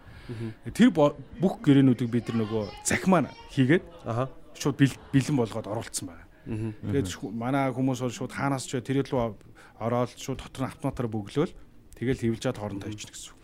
Тэр 0.74 0.90
бүх 0.90 1.54
гэрээнүүдийг 1.62 2.10
бид 2.10 2.26
нар 2.30 2.42
нөгөө 2.46 2.64
захимаа 2.82 3.30
хийгээд 3.54 3.84
шууд 4.58 4.76
бэл- 4.76 5.00
бэлэн 5.12 5.36
болгоод 5.36 5.66
оруулсан 5.70 6.06
байна. 6.10 6.24
Тэгээд 6.82 7.06
манай 7.34 7.70
хүмүүс 7.70 8.00
бол 8.02 8.14
шууд 8.14 8.32
хаанаас 8.34 8.66
ч 8.66 8.78
тэр 8.82 9.06
рүү 9.06 9.34
ороод 9.80 10.10
шууд 10.16 10.40
дотор 10.42 10.66
нь 10.66 10.70
автоматар 10.70 11.06
бөглөөл 11.06 11.52
тэгэл 11.98 12.22
хөвлж 12.22 12.42
чад 12.42 12.58
хоорондоо 12.58 12.88
хийчихнэ 12.90 13.12
гэсэн. 13.12 13.34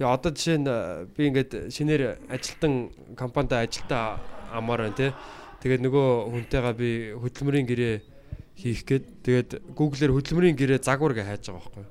Тэгээ 0.00 0.14
одоо 0.14 0.30
жишээ 0.32 0.58
нь 0.58 0.68
э, 0.68 1.06
би 1.12 1.22
ингээд 1.28 1.52
шинээр 1.74 2.02
ажилтан 2.32 2.90
компанид 3.18 3.52
ажилтаа 3.52 4.16
амаар 4.54 4.88
байна 4.88 4.96
тий. 4.96 5.10
Тэгээд 5.60 5.84
нөгөө 5.84 6.06
хүнтэйгээ 6.32 6.74
би 6.80 6.90
хөдөлмөрийн 7.20 7.66
гэрээ 7.68 7.94
хийх 8.60 8.84
гээд 8.84 9.04
тэгээд 9.24 9.50
Google-ээр 9.72 10.12
хөдөлмөрийн 10.12 10.56
гэрээ 10.60 10.80
загвар 10.84 11.16
гэж 11.16 11.26
хайж 11.26 11.44
байгаа 11.48 11.64
байхгүй. 11.64 11.84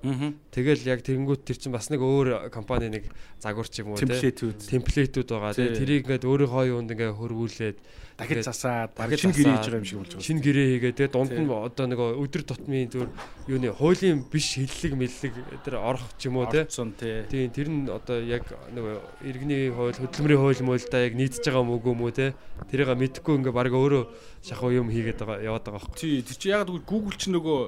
Тэгэл 0.53 0.81
яг 0.85 1.01
тэнгуут 1.01 1.41
тэр 1.41 1.57
чинь 1.57 1.73
бас 1.73 1.89
нэг 1.89 2.05
өөр 2.05 2.53
компани 2.53 2.93
нэг 2.93 3.09
загвар 3.41 3.65
ч 3.65 3.81
юм 3.81 3.93
уу 3.93 3.97
те. 3.97 4.05
Темплейтүүд. 4.05 5.27
Байгаа. 5.33 5.57
Тэгээд 5.57 5.79
тэрийг 5.81 6.01
ингээд 6.05 6.29
өөрийнхөө 6.29 6.65
юунд 6.69 6.93
ингээд 6.93 7.17
хөрвүүлээд 7.17 7.77
Тэгээд 8.19 8.47
засаад 8.51 8.91
дахид 8.99 9.19
шинэ 9.23 9.35
гэрээ 9.39 9.55
хийж 9.55 9.65
байгаа 9.71 9.79
юм 9.79 9.87
шиг 9.87 9.99
болж 10.03 10.11
байгаа. 10.11 10.27
шинэ 10.27 10.43
гэрээ 10.43 10.67
хийгээд 10.75 10.97
тэгээд 10.99 11.15
дунд 11.15 11.33
нь 11.39 11.47
одоо 11.47 11.85
нөгөө 11.87 12.09
өдөр 12.19 12.43
тутмын 12.43 12.87
зүр 12.91 13.07
юуны 13.47 13.69
хуулийн 13.71 14.19
биш 14.27 14.47
хиллэг 14.59 14.93
мэллэг 14.99 15.33
тэр 15.63 15.75
орох 15.79 16.03
ч 16.19 16.27
юм 16.27 16.43
уу 16.43 16.51
те. 16.51 16.67
Тийм 16.67 17.49
тэр 17.55 17.67
нь 17.71 17.87
одоо 17.87 18.19
яг 18.19 18.43
нөгөө 18.75 19.23
иргэний 19.23 19.71
хууль 19.71 19.95
хөдөлмөрийн 19.95 20.41
хууль 20.43 20.63
муулдаа 20.67 21.01
яг 21.07 21.15
нийцж 21.15 21.39
байгаа 21.47 21.63
юм 21.63 21.71
уу 21.71 21.95
мүү 21.95 22.11
те. 22.11 22.35
Тэрийг 22.67 22.91
мэдхгүй 22.91 23.39
ингээ 23.39 23.55
баг 23.55 23.71
өөрөө 23.71 24.03
шахуу 24.43 24.75
юм 24.75 24.91
хийгээд 24.91 25.23
байгаа 25.23 25.39
яваад 25.39 25.63
байгаа 25.63 25.79
байхгүй. 25.79 25.95
Тий, 25.95 26.19
тэр 26.19 26.35
чи 26.35 26.47
яг 26.51 26.67
Google 26.67 27.15
ч 27.15 27.31
нөгөө 27.31 27.59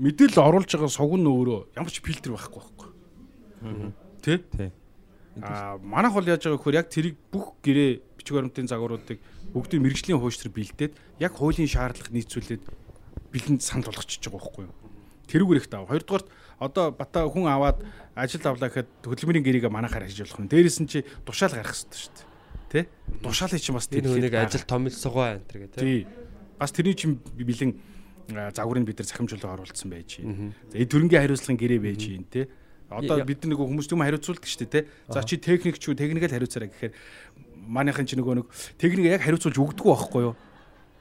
мэдээлэл 0.00 0.42
оруулж 0.42 0.70
байгаа 0.74 0.90
суг 0.90 1.14
нь 1.14 1.28
өөрөө 1.28 1.76
ямар 1.76 1.92
ч 1.92 2.02
фильтр 2.02 2.34
байхгүй 2.34 2.58
байхгүй. 2.58 2.88
Тэ? 4.24 4.42
Тий. 4.58 4.70
Аа 5.44 5.78
манайх 5.78 6.14
бол 6.16 6.26
яаж 6.26 6.42
байгаа 6.42 6.58
гэхээр 6.58 6.80
яг 6.80 6.88
тэрийг 6.90 7.16
бүх 7.30 7.60
гэрээ 7.62 7.90
бичиг 8.18 8.34
баримтын 8.36 8.66
загваруудыг 8.66 9.20
бүгдийг 9.54 9.80
мэрэгжлийн 9.82 10.20
хуульчдэр 10.20 10.52
бэлдээд 10.54 10.92
яг 11.18 11.32
хуулийн 11.34 11.70
шаардлага 11.70 12.14
нийцүүлээд 12.14 12.62
бэлэнд 13.34 13.62
санал 13.62 13.90
болгочихж 13.90 14.30
байгаа 14.30 14.40
байхгүй 14.40 14.64
юу. 14.66 14.74
Тэрүүгээр 15.30 15.60
их 15.62 15.70
тав. 15.70 15.86
Хоёрдугаарт 15.86 16.28
одоо 16.58 16.90
бата 16.90 17.26
хүн 17.26 17.46
аваад 17.46 17.78
ажил 18.14 18.42
авлаа 18.44 18.70
гэхэд 18.70 19.06
хөдөлмөрийн 19.06 19.46
гэрээгээ 19.46 19.70
манайхаар 19.70 20.06
хийж 20.06 20.26
болох 20.26 20.42
нь. 20.42 20.50
Дээрээс 20.50 20.78
нь 20.82 20.90
чи 20.90 20.98
тушаал 21.22 21.54
гарах 21.54 21.74
хэрэгтэй 21.74 21.98
шүү 21.98 22.14
дээ. 22.18 22.26
Тэ? 22.70 22.80
Тушаалыг 23.22 23.62
чи 23.62 23.72
бас 23.72 23.86
Тэр 23.86 24.06
хүнийг 24.06 24.34
ажил 24.34 24.66
томилсогоо 24.66 25.26
энэ 25.38 25.46
төр 25.46 25.66
те. 25.70 25.78
Тий. 25.80 26.00
Бас 26.58 26.70
тэрний 26.74 26.94
чинь 26.98 27.18
бэлэн 27.38 27.74
загварыг 28.54 28.86
бид 28.86 28.98
нар 29.02 29.08
захимжуулаа 29.08 29.58
оруулсан 29.58 29.90
байж. 29.90 30.18
За 30.70 30.78
энэ 30.78 30.90
төрөнгийн 30.90 31.22
хариуцлагын 31.26 31.58
гэрээ 31.58 31.80
байж 31.82 32.02
юм 32.06 32.26
те. 32.26 32.50
Одоо 32.90 33.22
бид 33.22 33.46
нөгөө 33.46 33.66
хүмүүс 33.70 33.90
юм 33.94 34.02
хариуцуулдаг 34.02 34.46
шүү 34.46 34.66
дээ 34.66 34.74
те. 34.74 34.90
За 35.10 35.22
чи 35.22 35.38
техник 35.38 35.78
ч 35.78 35.90
үү 35.90 35.98
техникэл 35.98 36.34
хариуцаараа 36.34 36.70
гэхээр 36.70 36.94
манайхын 37.66 38.06
чи 38.06 38.16
нөгөө 38.16 38.34
нэг 38.40 38.46
техник 38.80 39.06
яг 39.10 39.24
хариуцуулж 39.24 39.56
өгдөг 39.56 39.86
байхгүй 39.86 40.22
юу? 40.30 40.34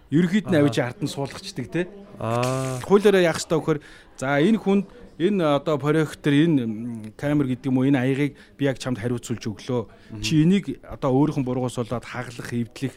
Ерөнхийд 0.10 0.50
нь 0.50 0.58
авиж 0.58 0.80
ард 0.82 1.00
нь 1.06 1.12
суулгачдаг 1.12 1.68
те. 1.70 1.88
Аа. 2.20 2.82
Хуулиараа 2.84 3.22
яах 3.22 3.38
ёстой 3.38 3.62
вөхөр 3.62 3.80
за 4.18 4.42
энэ 4.42 4.58
хүнд 4.58 4.86
энэ 5.20 5.44
одоо 5.44 5.78
проектор 5.78 6.34
энэ 6.34 7.14
камер 7.16 7.48
гэдэг 7.52 7.70
юм 7.70 7.78
уу 7.78 7.88
энэ 7.88 8.00
аягийг 8.00 8.34
би 8.58 8.66
яг 8.66 8.80
чамд 8.80 9.00
хариуцуулж 9.00 9.44
өглөө. 9.44 9.82
Чи 10.24 10.44
энийг 10.44 10.82
одоо 10.84 11.14
өөрийнх 11.14 11.40
нь 11.40 11.48
буруугаас 11.48 11.78
болоод 11.78 12.04
хаглах, 12.08 12.52
эвдлэх 12.56 12.96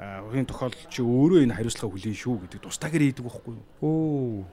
урын 0.00 0.46
тохиолдол 0.46 0.86
чи 0.90 1.02
өөрөө 1.02 1.44
энэ 1.44 1.54
хариуцлага 1.54 1.92
хүлээн 1.94 2.18
шүү 2.18 2.34
гэдэг 2.46 2.60
тустаагаар 2.66 3.02
хийдэг 3.02 3.24
байхгүй 3.26 3.52
юу? 3.54 3.64
Оо. 3.82 4.46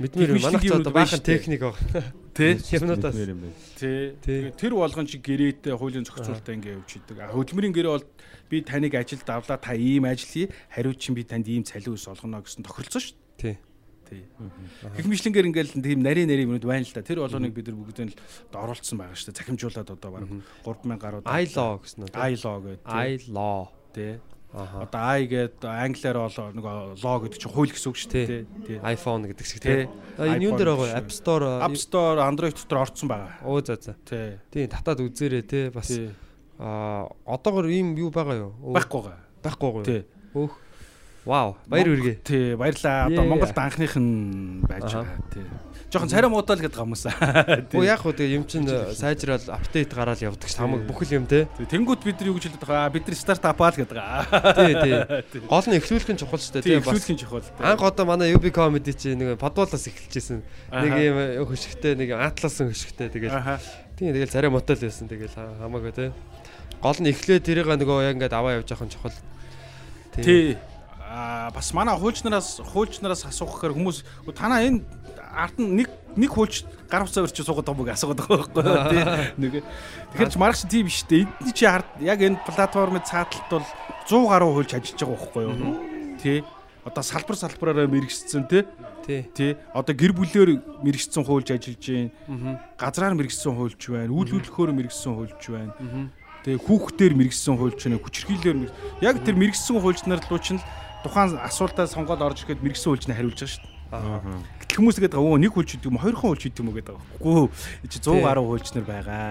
Техник 0.00 0.42
манайх 0.42 0.62
ч 0.64 0.72
одоо 0.72 0.92
баахан 0.92 1.20
техник 1.20 1.60
баг. 1.60 1.76
Тэ? 2.34 2.56
Тий. 3.74 4.14
Тэгээд 4.22 4.56
Тэр 4.56 4.72
болгон 4.78 5.06
чи 5.06 5.18
гэрээтэй 5.18 5.74
хуулийн 5.74 6.06
зохицуулалтаа 6.06 6.54
ингээ 6.54 6.78
явж 6.78 6.90
идэг. 7.02 7.16
А 7.18 7.34
хөдөлмөрийн 7.34 7.74
гэрээ 7.74 7.92
бол 7.96 8.06
би 8.46 8.56
таныг 8.62 8.94
ажилд 8.94 9.26
авлаа 9.26 9.58
та 9.58 9.74
ийм 9.74 10.06
ажил 10.06 10.30
хий 10.30 10.46
хариуд 10.70 10.98
чинь 11.02 11.18
би 11.18 11.24
танд 11.26 11.46
ийм 11.50 11.66
цалин 11.66 11.94
ус 11.98 12.06
олгоно 12.06 12.38
гэсэн 12.42 12.62
тохиролцоо 12.62 13.02
шүү 13.02 13.14
Тий. 13.40 13.58
дээ. 13.58 13.58
Тий. 14.10 14.22
Гэх 14.94 15.06
мэтлэнгээр 15.06 15.48
ингээл 15.50 15.74
тийм 15.82 16.00
нарийн 16.02 16.26
нарийн 16.30 16.50
юмуд 16.50 16.66
байна 16.66 16.86
л 16.86 16.94
да. 16.94 17.02
Тэр 17.02 17.22
болгоныг 17.22 17.54
бид 17.54 17.66
нар 17.70 17.78
бүгдээ 17.78 18.06
л 18.10 18.16
оруулсан 18.54 18.98
байгаа 18.98 19.14
шүү 19.18 19.30
дээ. 19.30 19.38
Захимжуулаад 19.42 19.90
одоо 19.90 20.10
баг 20.10 20.26
3000 20.66 20.98
гаруй 20.98 21.20
I 21.26 21.46
law 21.50 21.78
гэсэн 21.78 22.06
үү? 22.06 22.14
I 22.14 22.34
law 22.38 22.56
гэдэг. 22.62 22.86
I 22.86 23.10
law. 23.30 23.62
тий. 23.94 24.18
Одоо 24.50 25.14
I 25.14 25.30
гэдэг 25.30 25.62
англиар 25.62 26.18
бол 26.18 26.34
нөгөө 26.58 26.74
law 26.98 27.16
гэдэг 27.22 27.38
чинь 27.38 27.54
хууль 27.54 27.70
гэсэн 27.70 27.90
үг 27.94 27.98
шүү 28.02 28.10
дээ. 28.10 28.26
Тий. 28.66 28.78
iPhone 28.82 29.30
гэдэг 29.30 29.46
шиг 29.46 29.62
Тий. 29.62 29.86
энэ 30.18 30.42
юун 30.42 30.58
дээр 30.58 30.74
байгаа 30.74 30.98
App 30.98 31.14
Store. 31.14 31.62
App 31.62 31.78
Store, 31.78 32.18
Android 32.18 32.58
дотор 32.58 32.82
орцсон 32.82 33.06
байгаа. 33.06 33.38
Оо 33.46 33.62
за 33.62 33.78
за. 33.78 33.94
Тий. 34.02 34.42
Тий, 34.50 34.66
татаад 34.66 34.98
үзээрэй 35.06 35.46
тий. 35.46 35.70
Бас 35.70 35.86
аа 36.58 37.06
одоогор 37.30 37.70
ийм 37.70 37.94
юу 37.94 38.10
байгаа 38.10 38.50
юу? 38.50 38.74
Байхгүй 38.74 39.06
байгаа. 39.06 39.22
Байхгүй 39.38 39.70
юу? 39.70 39.86
Тий. 39.86 40.02
Өөх. 40.34 40.69
Вау, 41.24 41.56
баяр 41.68 41.88
үргээ. 41.92 42.16
Тий, 42.24 42.54
баярлаа. 42.56 43.06
Одоо. 43.12 43.24
Монголд 43.28 43.52
анхных 43.58 43.94
нь 44.00 44.64
байж 44.64 44.88
байгаа. 44.88 45.20
Тий. 45.32 45.44
Жохон 45.90 46.06
царай 46.06 46.30
муудаа 46.30 46.54
л 46.54 46.62
гэдэг 46.62 46.80
хүмүүс. 46.80 47.02
Оо 47.74 47.82
яг 47.82 47.98
хөө 47.98 48.14
тэгээ 48.14 48.38
юм 48.38 48.46
чин 48.46 48.62
сайжрал 48.94 49.42
апдейт 49.50 49.90
гараад 49.90 50.22
явдаг 50.22 50.46
ш 50.46 50.54
хамаг 50.54 50.86
бүхэл 50.86 51.18
юм 51.18 51.26
те. 51.26 51.50
Тэнгүүд 51.58 52.06
бид 52.06 52.14
нар 52.22 52.30
юу 52.30 52.38
гэж 52.38 52.46
хэлдэг 52.46 52.62
байгаа? 52.62 52.94
Бид 52.94 53.10
нар 53.10 53.18
стартап 53.18 53.58
аа 53.58 53.74
л 53.74 53.78
гэдэг 53.82 53.98
байгаа. 53.98 54.54
Тий, 54.54 54.74
тий. 55.34 55.42
Гол 55.50 55.66
нь 55.66 55.76
эхлүүлэх 55.82 56.10
нь 56.14 56.20
чухал 56.22 56.38
шүү 56.38 56.52
дээ 56.56 56.62
Тий, 56.62 56.72
тий. 56.72 56.78
Эхлүүлэх 56.78 57.10
нь 57.10 57.18
чухал. 57.18 57.42
анх 57.58 57.82
одоо 57.82 58.06
манай 58.06 58.30
UB 58.30 58.46
comedy 58.54 58.94
чи 58.94 59.18
нэг 59.18 59.34
подволоос 59.42 59.82
эхэлчихсэн. 59.90 60.46
Нэг 60.70 60.94
юм 60.94 61.18
хөшгтэй 61.50 61.98
нэг 61.98 62.14
атласан 62.14 62.70
хөшгтэй 62.70 63.10
тэгэл. 63.10 63.34
Тийм 63.98 64.14
тэгэл 64.14 64.30
царай 64.30 64.46
мотол 64.54 64.78
байсан 64.78 65.10
тэгэл 65.10 65.34
ха- 65.34 65.58
хамаагүй 65.58 65.90
те. 65.90 66.14
Гол 66.78 67.02
нь 67.02 67.10
эхлээ 67.10 67.42
тэрийг 67.42 67.66
нөгөө 67.66 68.06
яг 68.06 68.14
ингээд 68.14 68.38
аваа 68.38 68.62
явж 68.62 68.70
явах 68.70 68.86
нь 68.86 68.94
чухал. 68.94 69.16
Тий. 70.14 70.54
Аа 71.10 71.50
бас 71.50 71.74
манай 71.74 71.98
хуульчнараас 71.98 72.62
хуульчнараас 72.70 73.26
асуух 73.26 73.58
гэхээр 73.58 73.74
хүмүүс 73.74 74.06
танаа 74.30 74.62
энэ 74.62 74.86
арт 75.34 75.58
нь 75.58 75.82
нэг 75.82 75.90
нэг 76.14 76.30
хуульч 76.30 76.62
гар 76.86 77.02
хуцаа 77.02 77.26
өрч 77.26 77.42
суугаад 77.42 77.66
байгаа 77.66 77.82
мөг 77.82 77.90
асуугаад 77.90 78.20
байгаа 78.22 78.38
байхгүй? 78.46 78.62
Тий. 78.94 79.02
Нэг. 79.42 79.52
Тэгэхээр 80.14 80.30
ч 80.30 80.36
маргач 80.38 80.62
тийм 80.70 80.86
биш 80.86 81.02
дээ. 81.10 81.26
Эдний 81.26 81.54
чи 81.54 81.66
арт 81.66 81.90
яг 81.98 82.22
энэ 82.22 82.38
платформын 82.46 83.02
цааталт 83.02 83.50
бол 83.50 83.66
100 84.06 84.30
гаруй 84.30 84.50
хуульч 84.54 84.70
ажиллаж 84.78 85.02
байгаа 85.02 85.18
байхгүй 85.18 85.42
юу? 85.50 85.74
Тий. 86.22 86.38
Одоо 86.86 87.02
салбар 87.02 87.36
салбараараа 87.42 87.90
мэрэгссэн 87.90 88.46
тий. 88.46 88.62
Тий. 89.34 89.58
Одоо 89.74 89.94
гэр 89.98 90.14
бүлээр 90.14 90.62
мэрэгссэн 90.86 91.26
хуульч 91.26 91.50
ажиллаж 91.50 91.84
байна. 91.90 92.62
Газраар 92.78 93.18
мэрэгссэн 93.18 93.50
хуульч 93.50 93.82
байна. 93.90 94.14
Үйл 94.14 94.30
хөдлөхөөр 94.30 94.70
мэрэгссэн 94.78 95.10
хуульч 95.10 95.42
байна. 95.50 95.74
Тэгээ 96.46 96.64
хүүхдээр 96.64 97.12
мэрэгссэн 97.18 97.54
хуульч 97.58 97.80
байна. 97.84 98.00
Хүчрхийлээр 98.00 98.56
яг 99.04 99.16
тэр 99.26 99.36
мэрэгссэн 99.36 99.76
хуульчнаар 99.76 100.22
л 100.24 100.38
чинь 100.40 100.56
л 100.56 100.64
тухайн 101.04 101.38
асуултаа 101.40 101.86
сонгоод 101.88 102.20
орж 102.20 102.44
ирэхэд 102.44 102.62
мэрэгсэн 102.64 102.88
хуульчнаа 102.90 103.16
хариулж 103.16 103.40
байгаа 103.40 103.54
шүү 103.54 103.64
дээ. 103.64 103.80
Гэтэл 103.90 104.78
хүмүүс 104.78 104.96
тэгээд 105.02 105.18
өө 105.18 105.38
нэг 105.42 105.50
хуульч 105.50 105.70
гэдэг 105.74 105.90
юм 105.90 105.98
уу, 105.98 106.04
хоёр 106.06 106.14
хон 106.14 106.28
хуульч 106.30 106.42
гэдэг 106.46 106.62
юм 106.62 106.68
уу 106.70 106.76
гэдэг 106.78 106.94
байгаа. 106.94 107.18
Үгүй. 107.18 107.46
Чи 107.90 107.98
100 107.98 108.22
гаруй 108.22 108.44
хуульчнар 108.46 108.86
байгаа. 108.86 109.28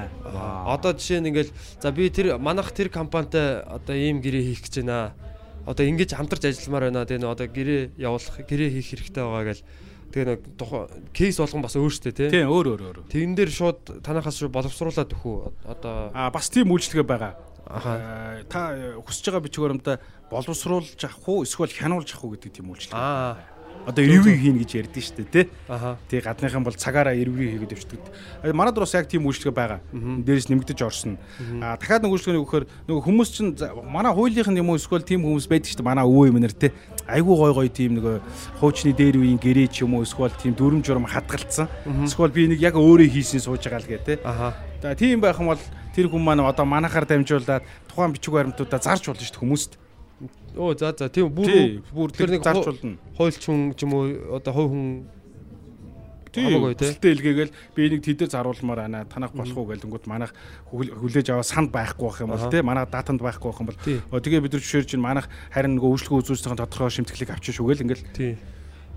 Одоо 0.67 0.91
жишээ 0.99 1.23
нь 1.23 1.29
ингээл 1.31 1.51
за 1.79 1.89
би 1.95 2.11
тэр 2.11 2.35
манах 2.35 2.75
тэр 2.75 2.91
компанитай 2.91 3.63
одоо 3.63 3.95
ийм 3.95 4.19
гэрээ 4.19 4.51
хийх 4.51 4.67
гэж 4.67 4.83
байна. 4.83 5.15
Одоо 5.63 5.85
ингэж 5.87 6.11
хамтарч 6.11 6.43
ажилламаар 6.43 6.91
байна. 6.91 7.07
Тэгээ 7.07 7.23
нөө 7.23 7.31
одоо 7.31 7.47
гэрээ 7.47 7.81
явуулах, 7.95 8.35
гэрээ 8.43 8.69
хийх 8.75 8.87
хэрэгтэй 8.99 9.23
байгаа 9.23 9.47
гэл. 9.47 9.63
Тэгээ 10.09 10.27
нэг 10.27 10.41
тухайн 10.59 11.07
кейс 11.15 11.37
болгон 11.39 11.63
бас 11.63 11.77
өөртөө 11.79 12.11
тий. 12.11 12.27
Тийм 12.33 12.51
өөр 12.51 12.65
өөр 12.73 12.81
өөр. 12.83 12.97
Тэрэн 13.07 13.37
дээр 13.37 13.51
шууд 13.53 13.79
танахаас 14.03 14.41
шууд 14.41 14.51
боловсруулаад 14.51 15.13
өгөх 15.13 15.23
үү? 15.23 15.39
Одоо 15.69 16.09
Аа 16.11 16.33
бас 16.33 16.49
тийм 16.49 16.73
үйлчлэгээ 16.73 17.05
байгаа. 17.05 17.37
Аа, 17.69 18.41
Та 18.49 18.73
э, 18.73 18.97
хүсэж 18.97 19.29
байгаа 19.29 19.45
бичиг 19.45 19.61
баримтаа 19.61 20.01
боловсруулж 20.29 20.97
авах 21.03 21.27
уу 21.27 21.43
эсвэл 21.43 21.73
хянуулж 21.73 22.09
авах 22.13 22.23
уу 22.25 22.33
гэдэг 22.37 22.51
тийм 22.53 22.69
үйлчлэгээ. 22.71 22.97
аа 22.97 23.37
Одоо 23.87 24.05
ревю 24.05 24.35
хийнэ 24.35 24.59
гэж 24.61 24.71
ярьдэн 24.75 25.01
шүү 25.01 25.15
дээ, 25.23 25.31
тий. 25.31 25.45
аха. 25.67 25.97
Тий 26.11 26.19
гадныхан 26.19 26.63
бол 26.63 26.75
цагаараа 26.75 27.15
ревю 27.15 27.47
хийгээд. 27.47 28.03
А, 28.43 28.53
Манайд 28.53 28.75
бас 28.75 28.93
яг 28.93 29.07
тийм 29.07 29.25
үйлчлэг 29.25 29.55
байгаа. 29.55 29.79
Дээрээс 29.93 30.51
нэмэгдэж 30.51 30.79
орсон. 30.83 31.17
А 31.63 31.77
дахиад 31.79 32.03
нэг 32.03 32.11
үйлчлэгийг 32.13 32.43
өгөхөр 32.43 32.65
нөгөө 32.85 33.01
хүмүүс 33.07 33.29
чинь 33.33 33.55
манай 33.87 34.13
хуулийнх 34.13 34.51
нь 34.51 34.59
юм 34.59 34.69
уу 34.69 34.77
эсвэл 34.77 35.01
тийм 35.01 35.23
хүмүүс 35.25 35.47
байдаг 35.47 35.71
шүү 35.71 35.79
дээ. 35.79 35.89
Манай 35.89 36.05
өвөө 36.05 36.27
юм 36.27 36.37
нэр 36.43 36.53
тий. 36.53 36.71
Айгуу 37.07 37.39
гой 37.39 37.53
гой 37.55 37.69
тийм 37.71 37.97
нөгөө 37.97 38.15
хуучны 38.59 38.93
дээр 38.93 39.15
үеийн 39.25 39.39
гэрээч 39.39 39.81
юм 39.81 39.95
уу 39.95 40.03
эсвэл 40.03 40.35
тийм 40.37 40.53
дүрм 40.53 40.83
журм 40.83 41.07
хадгалцсан. 41.07 41.71
Эсвэл 42.05 42.35
би 42.35 42.45
нэг 42.51 42.59
яг 42.59 42.75
өөрөө 42.75 43.09
хийсэн 43.09 43.41
сууж 43.41 43.63
байгаа 43.63 43.79
л 43.81 43.89
гэ 43.89 43.97
тий. 44.05 44.17
Аха. 44.27 44.53
За 44.83 44.93
тийм 44.93 45.23
байх 45.23 45.39
юм 45.39 45.55
бол 45.55 45.61
тэр 45.95 46.11
хүн 46.11 46.21
маань 46.21 46.43
одоо 46.45 46.67
манахаар 46.67 47.07
дамжуулаад 47.07 47.63
тухайн 47.89 48.13
бичиг 48.13 48.33
баримтуудаа 48.35 48.77
зарж 48.77 49.07
болно 49.07 49.23
шүү 49.23 49.33
дээ 49.33 49.41
хүмүүст. 49.41 49.71
Оо 50.57 50.73
за 50.75 50.91
за 50.97 51.07
тийм 51.09 51.29
бүр 51.31 51.79
бүр 51.93 52.09
тэр 52.11 52.29
нэг 52.35 52.43
хуульч 53.15 53.43
хүн 53.45 53.71
ч 53.77 53.83
юм 53.87 53.93
уу 53.95 54.35
одоо 54.35 54.53
хувь 54.53 54.71
хүн 54.73 54.87
Хамаагүй, 56.29 56.77
тий. 56.77 56.93
Тэгэлтэй 56.93 57.11
илгээгээл 57.17 57.51
би 57.73 57.79
энийг 57.89 58.01
тэдээр 58.05 58.29
заруулмаар 58.29 58.85
байна. 58.85 59.01
Танах 59.09 59.33
болох 59.33 59.57
уу 59.57 59.65
гэлэнгүүт 59.73 60.05
манах 60.05 60.31
хүл- 60.69 60.93
хүлээж 60.93 61.33
аваа 61.33 61.41
санд 61.41 61.73
байхгүй 61.73 62.05
байх 62.05 62.21
юм 62.21 62.29
бол 62.29 62.37
Аха. 62.37 62.53
тий 62.53 62.61
манах 62.61 62.85
датанд 62.93 63.17
байхгүй 63.17 63.49
байх 63.49 63.59
юм 63.59 63.67
бол 63.73 64.21
тэгээ 64.21 64.41
бид 64.45 64.53
нар 64.53 64.61
жишээр 64.61 64.85
чинь 64.85 65.01
манах 65.01 65.25
харин 65.49 65.81
нөгөө 65.81 65.89
үйлчлэгөө 65.89 66.21
үзүүлсэн 66.21 66.53
тодорхой 66.53 66.93
шимтгэлийг 66.93 67.33
авчих 67.33 67.57
шүүгээл 67.57 67.81
ингээл. 67.81 68.37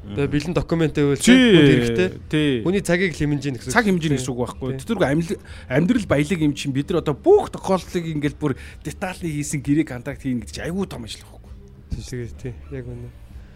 Тэгээ 0.03 0.35
бэлэн 0.35 0.55
документ 0.59 0.99
байвал 0.99 1.15
хүн 1.15 1.31
хэрэгтэй. 1.31 2.67
Хүний 2.67 2.83
цагийг 2.83 3.15
л 3.15 3.23
хэмжиж 3.23 3.55
гэсэн. 3.55 3.71
цаг 3.71 3.87
хэмжээ 3.87 4.19
гэсэн 4.19 4.35
үг 4.35 4.41
байхгүй. 4.51 4.83
Тэр 4.83 4.99
амьдрал 4.99 6.07
баялаг 6.11 6.41
юм 6.43 6.55
чинь 6.59 6.75
бид 6.75 6.91
нар 6.91 7.07
одоо 7.07 7.15
бүх 7.15 7.55
тохиолдлыг 7.55 8.11
ингээл 8.19 8.35
бүр 8.35 8.59
детальны 8.83 9.31
хийсэн 9.31 9.63
гэрээ 9.63 9.87
контракт 9.87 10.27
хийнэ 10.27 10.43
гэдэг 10.43 10.55
чинь 10.59 10.67
айгүй 10.67 10.87
том 10.91 11.07
ажил 11.07 11.23
байхгүй. 11.23 11.53
Тэгээ 11.95 12.35
тий. 12.35 12.53
Яг 12.75 12.87
үнэ. 12.91 13.09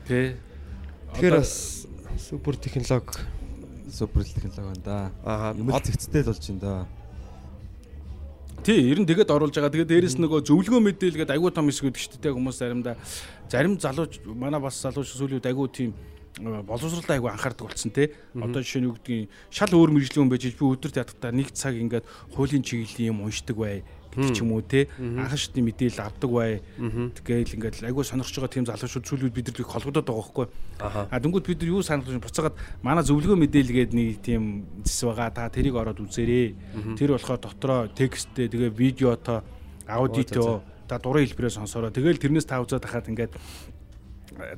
Тий. 0.06 0.26
Тэгэхээр 1.18 1.34
бас 1.34 1.86
супер 2.14 2.54
технологи. 2.62 3.26
Супер 3.90 4.22
технологи 4.22 4.78
байна 4.78 4.82
да. 4.86 4.98
Аа. 5.26 5.50
Л 5.50 5.82
зэгцтэй 5.82 6.22
л 6.22 6.30
болж 6.30 6.46
байна 6.46 6.62
да. 6.62 6.74
Тий, 8.62 8.86
ер 8.86 9.02
нь 9.02 9.06
тэгээд 9.06 9.34
оруулж 9.34 9.50
байгаа. 9.50 9.74
Тэгээд 9.74 9.90
дээрэс 9.90 10.16
нөгөө 10.22 10.46
зөвлөгөө 10.46 10.82
мэдээлгээд 10.94 11.34
айгуу 11.34 11.50
том 11.50 11.66
хэсэг 11.66 11.90
өгдөг 11.90 12.02
шүү 12.02 12.22
дээ 12.22 12.34
хүмүүс 12.34 12.56
заримдаа. 12.62 12.94
Зарим 13.50 13.78
залууч 13.78 14.22
манай 14.26 14.58
бас 14.58 14.78
залууч 14.82 15.06
сүүлийн 15.06 15.38
үед 15.38 15.46
айгуу 15.46 15.70
тийм 15.70 15.94
боловсролтой 16.38 17.16
айгуу 17.16 17.30
анхаардаг 17.30 17.68
болсон 17.68 17.90
тий. 17.90 18.12
Одоо 18.34 18.60
жишээ 18.60 18.80
нь 18.84 18.88
юу 18.88 18.96
гэдгийг 18.96 19.30
шал 19.50 19.72
өөр 19.72 19.90
мэрэгжлийн 19.96 20.28
хүн 20.28 20.32
байж 20.32 20.44
би 20.44 20.64
өдөрт 20.64 21.00
ядахтаа 21.00 21.32
нэг 21.32 21.52
цаг 21.56 21.74
ингээд 21.76 22.04
хуулийн 22.36 22.62
чиглэлийн 22.62 23.16
юм 23.16 23.24
уншдаг 23.24 23.56
бай 23.56 23.84
гэдэг 24.16 24.36
ч 24.36 24.40
юм 24.40 24.52
уу 24.52 24.64
те. 24.64 24.88
Анхан 24.98 25.36
шатны 25.36 25.60
мэдээлэл 25.64 26.04
авдаг 26.04 26.30
бай. 26.30 26.60
Тэгэл 26.76 27.56
ингээд 27.56 27.84
айгүй 27.84 28.04
сонирхож 28.04 28.36
байгаа 28.36 28.52
тийм 28.52 28.66
залуучууд 28.68 29.24
үед 29.28 29.36
бид 29.36 29.48
нар 29.52 29.60
их 29.60 29.68
холбогдоод 29.68 30.08
байгаа 30.08 30.24
байхгүй. 30.24 30.46
А 30.80 31.16
дүнгууд 31.20 31.46
бид 31.46 31.60
нар 31.60 31.72
юу 31.72 31.82
санал 31.84 32.20
буцаагаад 32.20 32.56
манай 32.80 33.04
зөвлөгөө 33.04 33.36
мэдээлгээд 33.36 33.92
нэг 33.92 34.20
тийм 34.24 34.64
зэс 34.84 35.04
байгаа. 35.04 35.32
Та 35.32 35.52
тэрийг 35.52 35.76
ороод 35.76 36.00
үзээрэй. 36.00 36.96
Тэр 36.96 37.16
болохоор 37.16 37.40
дотроо 37.40 37.88
тексттэй 37.92 38.48
тэгээ 38.48 38.72
видеото 38.72 39.44
аудио 39.84 40.64
та 40.88 40.98
дурын 40.98 41.26
хэлбэрээр 41.26 41.52
сонсороо. 41.52 41.90
Тэгэл 41.90 42.20
тэрнээс 42.20 42.46
та 42.46 42.62
үзээд 42.62 42.86
хахад 42.86 43.10
ингээд 43.10 43.32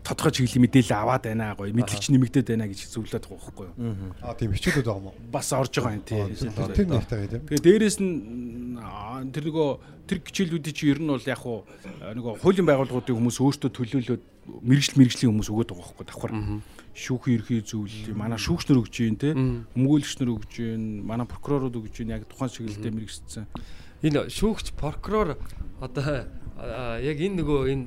тодорхой 0.03 0.33
чиглэлийн 0.35 0.65
мэдээлэл 0.67 0.99
аваад 0.99 1.23
байна 1.29 1.55
гоё 1.55 1.71
мэдлэгч 1.71 2.11
нэмэгдээд 2.11 2.49
байна 2.51 2.67
гэж 2.67 2.81
зөвлөд 2.91 3.23
байгаа 3.23 3.39
байхгүй 3.39 3.67
юу? 3.71 3.75
Аа 4.23 4.35
тийм 4.35 4.53
хичээлүүд 4.55 4.87
байгаа 4.87 5.01
юм 5.01 5.09
уу? 5.11 5.17
бас 5.31 5.49
орж 5.55 5.73
байгаа 5.79 5.95
юм 5.95 6.05
тий 6.05 6.23
Тэр 6.29 6.89
нэгтэй 6.91 7.27
тийм. 7.31 7.43
Тэгээ 7.47 7.63
дээрэс 7.63 7.99
нь 8.03 8.15
тэр 9.31 9.45
нөгөө 9.47 9.69
тэр 10.09 10.19
хичээлүүдийн 10.25 10.75
чи 10.75 10.85
ер 10.91 10.99
нь 10.99 11.11
бол 11.13 11.23
яг 11.23 11.39
хуу 11.39 11.63
нөгөө 12.03 12.43
хуулийн 12.43 12.67
байгууллагуудын 12.67 13.17
хүмүүс 13.19 13.39
өөртөө 13.39 13.71
төлөөлөөд 13.71 14.23
мэрэгжил 14.49 14.99
мэрэгжлийн 14.99 15.31
хүмүүс 15.31 15.51
өгöd 15.53 15.71
байгаа 15.71 15.87
байхгүй 15.95 16.07
давхар. 16.09 16.33
Шүүхийн 16.99 17.37
ерхий 17.39 17.61
зүйл 17.63 18.17
манай 18.17 18.41
шүүгчнэр 18.41 18.81
өгж 18.81 18.95
гин 18.97 19.19
те 19.21 19.31
өмгөөлөгчнөр 19.37 20.31
өгж 20.35 20.51
гин 20.57 20.83
манай 21.07 21.29
прокурорууд 21.29 21.77
өгж 21.77 22.03
гин 22.03 22.17
яг 22.17 22.27
тухайн 22.27 22.51
чиглэлдээ 22.51 22.93
мэрэгжсэн. 22.97 23.47
Энэ 24.03 24.27
шүүгч 24.33 24.75
прокурор 24.75 25.37
одоо 25.79 26.27
яг 26.99 27.19
энэ 27.23 27.39
нөгөө 27.45 27.61
энэ 27.71 27.85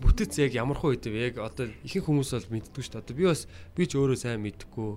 бүтэц 0.00 0.38
яг 0.42 0.52
ямар 0.54 0.78
хуу 0.78 0.94
идэв 0.94 1.14
яг 1.14 1.34
одоо 1.38 1.70
ихэнх 1.84 2.06
хүмүүс 2.06 2.30
бол 2.34 2.52
мэддгүй 2.58 2.82
шүү 2.82 2.92
дээ. 2.94 3.02
Одоо 3.04 3.14
би 3.16 3.24
бас 3.28 3.46
би 3.76 3.82
ч 3.86 3.92
өөрөө 3.94 4.18
сайн 4.18 4.40
мэдгүй 4.42 4.90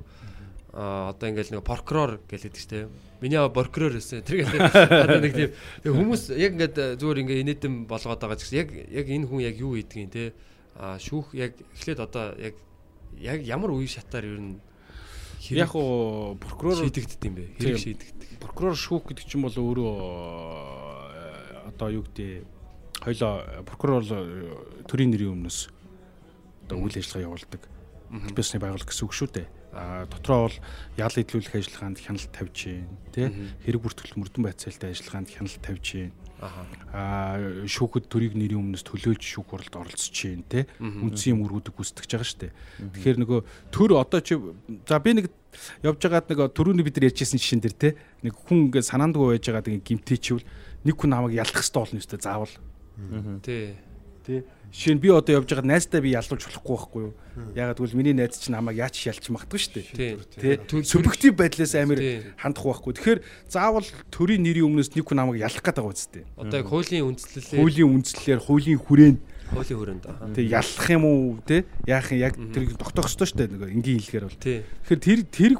а 0.77 1.09
одоо 1.15 1.27
ингээл 1.31 1.57
нэг 1.57 1.65
прокурор 1.65 2.21
гэлээд 2.29 2.55
штэ. 2.57 2.87
Миний 3.21 3.37
аваа 3.39 3.53
прокурор 3.53 3.97
гэсэн. 3.97 4.21
Тэр 4.21 4.45
ингээд 4.45 4.63
одоо 4.67 5.19
нэг 5.21 5.33
тийм 5.33 5.51
хүмүүс 5.95 6.37
яг 6.37 6.53
ингээд 6.53 7.01
зүгээр 7.01 7.21
ингээ 7.25 7.41
инээдэм 7.45 7.73
болгоод 7.89 8.21
байгаа 8.21 8.37
ч 8.37 8.45
гэсэн 8.45 8.59
яг 8.61 8.69
яг 8.73 9.05
энэ 9.09 9.25
хүн 9.25 9.41
яг 9.41 9.55
юу 9.57 9.73
хийдгийг 9.77 10.11
те 10.13 10.23
а 10.77 11.01
шүүх 11.01 11.33
яг 11.33 11.57
эхлээд 11.77 11.99
одоо 12.03 12.37
яг 12.37 12.53
яг 13.17 13.39
ямар 13.41 13.73
үе 13.73 13.89
шатаар 13.89 14.25
ер 14.29 14.37
нь 14.37 14.61
Яг 15.49 15.75
уу 15.75 16.35
прокурор 16.41 16.75
шийдэгддэг 16.81 17.29
юм 17.29 17.35
бэ? 17.37 17.45
Хэрэг 17.55 17.79
шийдэгддэг. 17.79 18.29
прокурор 18.41 18.75
шүүх 18.75 19.13
гэдэг 19.13 19.25
чинь 19.29 19.45
бол 19.45 19.53
өөрөө 19.53 19.93
э, 21.13 21.69
одоо 21.71 21.87
юу 21.93 22.03
гэдэг 22.03 22.43
хоёлоо 23.01 23.63
прокурор 23.65 24.01
бол 24.01 24.11
э, 24.11 24.85
төрийн 24.87 25.11
нэрийн 25.13 25.33
өмнөөс 25.37 25.59
одоо 26.67 26.77
үйл 26.83 26.97
ажиллагаа 26.97 27.27
явуулдаг. 27.31 27.61
Бизнесний 28.33 28.61
байгууллага 28.61 28.91
гэсэн 28.91 29.05
үг 29.07 29.13
шүү 29.15 29.29
дээ. 29.31 29.47
А 29.77 30.05
дотроо 30.07 30.47
бол 30.47 30.57
ял 30.97 31.11
идлүүлэх 31.13 31.53
ажиллагаанд 31.53 31.99
хяналт 32.01 32.31
тавьж 32.31 32.57
гин 32.65 32.87
тий 33.13 33.27
хэрэг 33.67 33.81
бүртгэл 33.83 34.17
мөрдөн 34.17 34.47
байцаалтай 34.47 34.95
ажиллагаанд 34.95 35.29
хяналт 35.29 35.59
тавьж 35.61 35.85
гин 35.93 36.11
Аха. 36.39 36.65
а 36.93 37.65
шүүхэд 37.67 38.09
төрийг 38.09 38.33
нэрийн 38.37 38.61
өмнөөс 38.63 38.85
төлөөлж 38.85 39.21
шүүх 39.21 39.49
хуралд 39.53 39.75
оролцож 39.75 40.13
гин 40.13 40.45
тий 40.49 40.65
үндсэн 40.81 41.33
юм 41.35 41.45
өргөдөг 41.45 41.77
гүйцэтгэж 41.77 42.09
байгаа 42.09 42.29
шүү 42.29 42.41
дээ. 42.41 42.53
Тэгэхээр 42.93 43.17
нөгөө 43.21 43.39
төр 43.73 43.91
одоо 43.97 44.21
чи 44.23 44.33
за 44.87 44.97
би 45.01 45.11
нэг 45.17 45.29
явж 45.83 45.99
байгаад 46.01 46.29
нэг 46.29 46.39
төрөний 46.53 46.85
бид 46.85 46.97
нар 46.97 47.09
ярьжсэн 47.09 47.41
жишээн 47.41 47.61
дэр 47.61 47.75
тий 47.75 47.91
нэг 48.21 48.33
хүн 48.33 48.69
ингээд 48.69 48.85
санаандгүй 48.85 49.37
байж 49.37 49.45
байгаад 49.49 49.69
ингээд 49.69 49.87
гимтээчвэл 49.89 50.45
нэг 50.85 50.95
хүн 50.95 51.09
намайг 51.09 51.37
ялах 51.37 51.57
хэрэгтэй 51.57 51.81
болно 51.81 52.01
шүү 52.01 52.11
дээ 52.17 52.25
заавал 52.25 52.53
Тий. 53.43 53.75
тий 54.25 54.43
жишээ 54.73 54.95
нь 54.97 55.01
би 55.01 55.09
одоо 55.13 55.39
явж 55.39 55.47
байгаад 55.47 55.69
найздаа 55.69 56.01
би 56.03 56.11
ялуулж 56.11 56.43
болохгүй 56.43 56.75
байхгүй 56.75 57.01
юу? 57.07 57.13
Ягаад 57.55 57.79
гэвэл 57.79 57.95
миний 57.95 58.13
найз 58.17 58.35
чинь 58.41 58.57
намайг 58.57 58.77
яаж 58.77 58.99
ялч 59.07 59.31
магадгүй 59.31 59.59
шүү 59.63 59.73
дээ. 59.95 60.59
Тий. 60.59 60.83
субъектив 60.83 61.31
байдлаас 61.37 61.71
Тий. 61.71 62.21
хандах 62.35 62.65
байхгүй. 62.67 62.91
Тэгэхээр 62.99 63.19
заавал 63.47 63.87
төрийн 64.11 64.43
нэрийн 64.43 64.67
өмнөөс 64.67 64.91
нэг 64.91 65.07
хүн 65.07 65.17
намайг 65.23 65.39
ялах 65.39 65.63
гэдэг 65.63 65.79
байгаа 65.79 65.95
үстэй 65.95 66.23
Одоо 66.35 66.57
яг 66.59 66.67
хуулийн 66.67 67.07
үндслэлээр 67.07 67.61
хуулийн 67.63 67.89
үндслэлээр 67.95 68.41
хуулийн 68.43 68.79
хүрээнд. 68.83 69.19
Хуулийн 69.55 69.79
хүрээнд 69.79 70.03
аа. 70.11 70.27
тий 70.35 70.45
ялах 70.51 70.87
юм 70.91 71.03
уу 71.07 71.39
тий 71.47 71.63
яах 71.87 72.11
юм? 72.11 72.19
Яг 72.19 72.35
тэр 72.35 72.63
тогтоох 72.75 73.07
ёстой 73.07 73.27
шүү 73.31 73.39
дээ 73.39 73.51
нэг 73.55 73.63
энгийн 73.71 74.01
хэлгээр 74.03 74.25
бол. 74.27 74.41
Тэгэхээр 74.43 74.99
тэр 74.99 75.19
тэр 75.31 75.53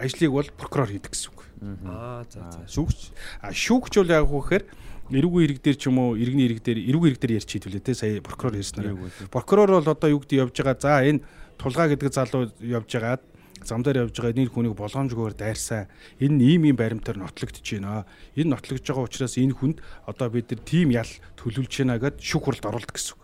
ажлыг 0.00 0.32
бол 0.32 0.48
прокурор 0.56 0.88
хийдэг 0.88 1.12
гэсэн 1.12 1.28
үг. 1.28 1.44
Аа 1.84 2.24
за 2.32 2.40
за. 2.48 2.64
Шүүгч. 2.64 3.12
А 3.44 3.52
шүүгч 3.52 3.92
бол 4.00 4.10
яг 4.12 4.28
үхээр 4.32 4.64
эрүүгийн 5.12 5.44
хэрэг 5.44 5.60
дээр 5.60 5.76
ч 5.76 5.82
юм 5.92 5.98
уу 6.00 6.16
иргэний 6.16 6.48
хэрэг 6.48 6.62
дээр 6.64 6.78
эрүүгийн 6.88 7.12
хэрэг 7.12 7.20
дээр 7.20 7.36
ярьж 7.40 7.50
хэлвэлээ 7.52 7.84
те 7.84 7.92
сая 7.92 8.24
прокурор 8.24 8.56
хэлснээр 8.56 8.96
прокурор 9.28 9.70
бол 9.76 9.92
одоо 9.92 10.08
юу 10.08 10.20
гэдэг 10.24 10.40
явж 10.48 10.56
байгаа? 10.56 10.80
За 10.80 11.04
энэ 11.04 11.20
тулгаа 11.60 11.92
гэдэг 11.92 12.08
залуу 12.08 12.48
явж 12.64 12.88
байгаад 12.88 13.22
зам 13.64 13.84
дээр 13.84 14.08
явж 14.08 14.16
байгаа 14.16 14.32
энэ 14.32 14.52
хүнийг 14.52 14.76
болгоомжгүйгээр 14.76 15.36
дайрсан 15.36 15.88
энэ 16.20 16.40
ийм 16.40 16.62
ийм 16.72 16.76
баримтаар 16.76 17.20
нотлогдож 17.20 17.64
байна. 17.64 18.08
Энэ 18.32 18.52
нотлогдож 18.56 18.86
байгаа 18.88 19.04
учраас 19.04 19.36
энэ 19.36 19.56
хүнд 19.56 19.78
одоо 20.08 20.28
бид 20.32 20.48
нар 20.52 20.62
тим 20.64 20.88
ял 20.92 21.12
төлөвлөж 21.36 21.74
байна 21.84 22.00
гэд 22.00 22.16
шүүх 22.24 22.44
хуралд 22.44 22.64
оруулдаг 22.64 22.96
гэсэн 22.96 23.12
үг. 23.16 23.22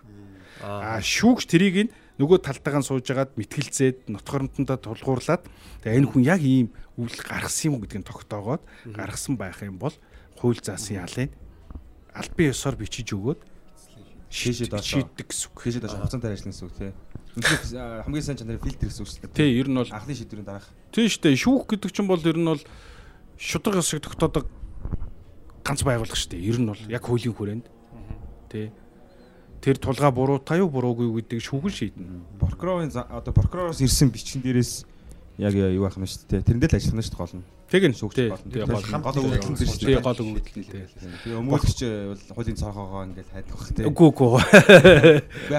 А 0.61 1.01
шүүгч 1.01 1.45
тэрийг 1.49 1.76
нь 1.89 1.93
нөгөө 2.20 2.45
талтайгаан 2.45 2.85
сууж 2.85 3.09
агаад 3.09 3.33
мэтгэлцээд 3.41 4.12
нотгоромтондоо 4.12 4.76
тулгуурлаад 4.76 5.49
тэгээ 5.81 5.97
энэ 6.05 6.11
хүн 6.12 6.24
яг 6.28 6.45
ийм 6.45 6.68
үйл 7.01 7.16
гаргасан 7.24 7.72
юм 7.72 7.81
уу 7.81 7.83
гэдгийг 7.89 8.05
тогтоогоод 8.05 8.61
гаргасан 8.93 9.41
байх 9.41 9.64
юм 9.64 9.81
бол 9.81 9.97
хууль 10.37 10.61
заасан 10.61 11.01
ялыг 12.11 12.19
албан 12.19 12.51
ёсоор 12.51 12.77
бичиж 12.77 13.13
өгөөд 13.15 13.41
доошоо. 14.71 15.03
шийддэг 15.03 15.27
гэсэн 15.31 15.51
үг. 15.51 15.59
Хээжээ 15.59 15.83
даш 15.83 15.95
хугацаантай 15.95 16.31
ажиллана 16.35 16.55
гэсэн 16.55 16.67
үг 16.67 16.75
тий. 16.79 16.93
Хамгийн 18.07 18.25
сайн 18.25 18.39
чанарын 18.39 18.63
фильтр 18.63 18.87
гэсэн 18.87 19.03
үг 19.03 19.11
шүү 19.11 19.21
дээ. 19.27 19.35
Тий, 19.35 19.51
ер 19.59 19.69
нь 19.71 19.79
бол 19.79 19.91
анхны 19.91 20.15
шийдвэрийн 20.15 20.47
дараах. 20.47 20.69
тийм 20.95 21.11
шүү 21.11 21.23
дээ. 21.23 21.39
Шүүх 21.39 21.65
гэдэг 21.67 21.91
чинь 21.91 22.11
бол 22.11 22.23
ер 22.23 22.39
нь 22.39 22.47
бол 22.51 22.63
шудраг 23.39 23.83
ёсыг 23.83 24.03
тогтоодог 24.03 24.47
ганц 25.67 25.81
байгууллага 25.83 26.19
шүү 26.19 26.31
дээ. 26.35 26.47
Ер 26.47 26.59
нь 26.63 26.71
бол 26.71 26.83
яг 26.87 27.03
хуулийн 27.03 27.35
хүрээнд. 27.35 27.67
Тий. 28.51 28.71
Тэр 29.61 29.77
тулгаа 29.77 30.11
буруутай 30.15 30.63
юу 30.63 30.71
буруугүй 30.71 31.11
юу 31.11 31.19
гэдгийг 31.21 31.43
шүүгэн 31.43 31.75
шийднэ. 31.75 32.07
Прокурорын 32.41 32.91
одоо 32.95 33.35
прокуророос 33.35 33.83
ирсэн 33.83 34.09
бичин 34.09 34.41
дээрээс 34.41 34.87
яг 35.43 35.53
юу 35.55 35.85
байх 35.85 35.99
нь 35.99 36.07
шүү 36.07 36.39
дээ. 36.39 36.47
Тэрэндээ 36.49 36.71
л 36.71 36.77
ажиллах 36.81 36.97
нь 36.97 37.05
шүү 37.05 37.13
дээ 37.13 37.21
гол 37.21 37.37
нь. 37.39 37.47
Тэг 37.71 37.87
тий, 37.87 38.27
Тэр 38.51 38.66
гол 38.66 38.83
өгөгдөл 38.83 39.79
тий 39.79 39.95
дээ. 39.95 40.03
гол 40.03 40.18
өгөгдөл 40.18 40.66
тий. 40.66 40.66
Тэгээ 41.23 41.39
өмгөөлөгч 41.39 41.81
бол 41.87 42.23
хуулийн 42.35 42.59
цорхоогоо 42.59 43.03
ингээд 43.07 43.31
хайдаг 43.31 43.55
бах 43.55 43.71
тий. 43.71 43.85
Үгүй 43.87 44.07
үгүй. 44.11 44.31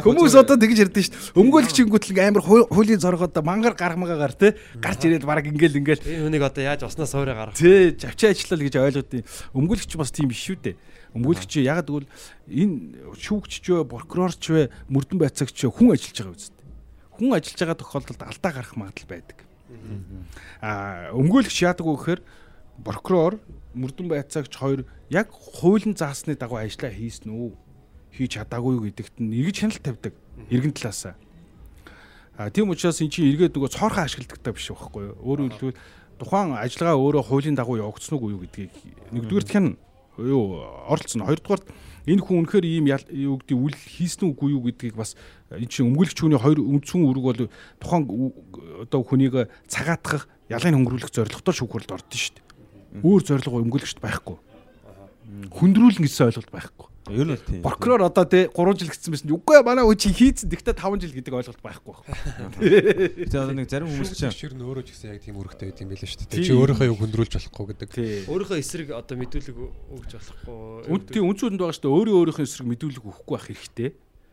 Хүмүүс 0.03 0.33
одоо 0.35 0.55
тэгж 0.59 0.77
ярьдэн 0.83 1.03
шүү 1.07 1.15
дээ. 1.15 1.39
Өмгөөлөгчингүүт 1.39 2.05
л 2.11 2.19
амар 2.19 2.43
хуу- 2.43 2.67
хуулийн 2.67 2.99
зоргоод 2.99 3.35
мангар 3.47 3.75
гармагаагаар 3.79 4.35
тий 4.35 4.51
гарч 4.83 4.99
ирээд 5.07 5.23
баг 5.23 5.47
ингээл 5.47 5.79
ингээл 5.79 6.03
Энэ 6.03 6.23
хүнийг 6.27 6.43
одоо 6.43 6.63
яаж 6.67 6.83
уснаа 6.83 7.07
суурай 7.07 7.31
гаргах? 7.35 7.55
тий 7.55 7.95
завчаа 7.95 8.35
ажиллал 8.35 8.59
гэж 8.67 8.75
ойлгоод 8.75 9.11
өмгөөлөгч 9.55 9.91
бас 9.95 10.11
тийм 10.11 10.27
биш 10.27 10.43
шүү 10.51 10.59
дээ. 10.67 10.75
Өмгөөлөгч 11.15 11.53
яг 11.63 11.79
тэгвэл 11.87 12.07
энэ 12.51 12.75
шүүгч 13.19 13.51
ч 13.63 13.65
вэ, 13.71 13.83
прокурорч 13.87 14.43
вэ, 14.51 14.67
мөрдөн 14.91 15.19
байцаагч 15.19 15.55
хүн 15.67 15.95
ажиллаж 15.95 16.17
байгаа 16.23 16.35
үстэй. 16.35 16.67
Хүн 17.19 17.29
ажиллаж 17.35 17.59
байгаа 17.59 17.79
тохиолдолд 17.79 18.21
алдаа 18.23 18.51
гарах 18.55 18.75
магадлал 18.79 19.11
байдаг. 19.11 19.37
Аа 20.61 21.11
өмгөөлөгч 21.15 21.57
яадаг 21.63 21.85
вэ 21.85 21.95
гэхээр 21.95 22.21
прокурор 22.83 23.39
мөрдөн 23.73 24.07
байцаагч 24.09 24.53
хоёр 24.55 24.85
яг 25.09 25.31
хуулийн 25.31 25.95
заасны 25.95 26.35
дагуу 26.35 26.59
ажиллаа 26.59 26.91
хийсэн 26.91 27.31
үү? 27.31 27.51
Хийж 28.11 28.35
чадаагүй 28.35 28.75
юу 28.75 28.85
гэдэгт 28.87 29.23
нь 29.23 29.35
эргэж 29.39 29.57
хяналт 29.63 29.83
тавьдаг 29.83 30.13
иргэн 30.51 30.75
талаасаа. 30.75 31.15
А 32.35 32.49
тийм 32.49 32.69
учраас 32.69 32.99
эн 32.99 33.11
чинь 33.11 33.31
эргээд 33.31 33.55
нөгөө 33.55 33.71
цоорхон 33.71 34.03
ашигладагтай 34.03 34.53
биш 34.53 34.67
байхгүй 34.71 35.03
юу? 35.11 35.15
Өөрөөр 35.23 35.51
хэлбэл 35.55 35.79
тухайн 36.19 36.57
ажиллагаа 36.57 36.97
өөрөө 36.99 37.23
хуулийн 37.27 37.55
дагуу 37.55 37.79
явагдсан 37.79 38.17
уу 38.19 38.41
гэдгийг 38.43 38.71
нэгдүгээр 39.15 39.45
хяна 39.47 39.75
юу 40.17 40.63
оролцсон. 40.89 41.25
Хоёрдугаар 41.25 41.61
энэ 42.05 42.21
хүн 42.21 42.45
үнэхээр 42.45 42.65
ийм 42.65 42.85
юу 42.89 43.37
гэдэг 43.41 43.57
үйл 43.57 43.77
хийсэн 43.77 44.33
үгүй 44.33 44.53
юу 44.57 44.61
гэдгийг 44.65 44.95
бас 44.97 45.13
энэ 45.53 45.69
чинь 45.69 45.89
өмгөөлөгч 45.91 46.17
хүний 46.17 46.39
хоёр 46.41 46.59
үндсэн 46.61 47.01
үүрэг 47.05 47.25
бол 47.25 47.41
тухайн 47.79 48.03
одоо 48.85 49.01
хүнийг 49.05 49.49
цагаатгах 49.69 50.27
ялын 50.51 50.75
хөнгөрүүлэх 50.81 51.11
зорилготой 51.15 51.53
шүүх 51.55 51.71
хуралд 51.71 51.95
ордон 51.95 52.19
шүү 52.19 52.35
дээ. 52.35 52.45
Өөр 53.07 53.21
зорилго 53.23 53.63
өмгөөлөгчд 53.63 53.99
байхгүй. 54.03 54.37
Хүндрүүлнэ 55.55 56.03
гэсэн 56.03 56.27
ойлголт 56.27 56.51
байхгүй. 56.51 56.90
Ер 57.11 57.27
нь 57.27 57.33
бол 57.35 57.43
тий. 57.43 57.59
Прокурор 57.61 58.01
одоо 58.07 58.25
тий 58.25 58.47
3 58.47 58.79
жил 58.79 58.89
гэсэн 58.89 59.11
байсан. 59.11 59.31
Үгүй 59.35 59.55
ээ, 59.59 59.67
манай 59.67 59.85
үчи 59.85 60.09
хийцэн. 60.11 60.47
Тэгтээ 60.47 60.75
5 60.79 61.01
жил 61.03 61.13
гэдэг 61.15 61.33
ойлголт 61.35 61.61
байхгүй 61.61 61.93
байна. 61.93 62.55
Тэгээ 62.57 63.35
одоо 63.35 63.55
нэг 63.55 63.67
зарим 63.67 63.91
хүмүүс 63.91 64.15
чинь 64.15 64.31
Шүүгч 64.31 64.55
нь 64.55 64.63
өөрөө 64.63 64.83
ч 64.87 64.89
гэсэн 64.95 65.11
яг 65.11 65.21
тийм 65.21 65.35
өргөтэй 65.39 65.67
байт 65.71 65.81
юм 65.83 65.89
байл 65.91 66.01
шүү 66.01 66.19
дээ. 66.23 66.31
Тийм. 66.31 66.45
Чи 66.47 66.53
өөрийнхөө 66.55 66.87
юу 66.89 66.97
хөндрүүлж 66.99 67.33
болохгүй 67.35 67.65
гэдэг. 67.75 67.89
Өөрийнхөө 68.31 68.59
эсрэг 68.63 68.87
одоо 68.95 69.15
мэдүүлэг 69.19 69.57
өгж 69.59 70.11
болохгүй. 70.15 70.55
Үнд 70.91 71.05
тийм 71.11 71.25
үнцүүдэнд 71.27 71.61
байгаа 71.61 71.75
шүү 71.75 71.85
дээ. 71.85 71.95
Өөрөө 71.99 72.15
өөрийнхөө 72.21 72.45
эсрэг 72.47 72.67
мэдүүлэг 72.71 73.03
өгөхгүй 73.05 73.35
байх 73.35 73.47
хэрэгтэй. 73.51 73.89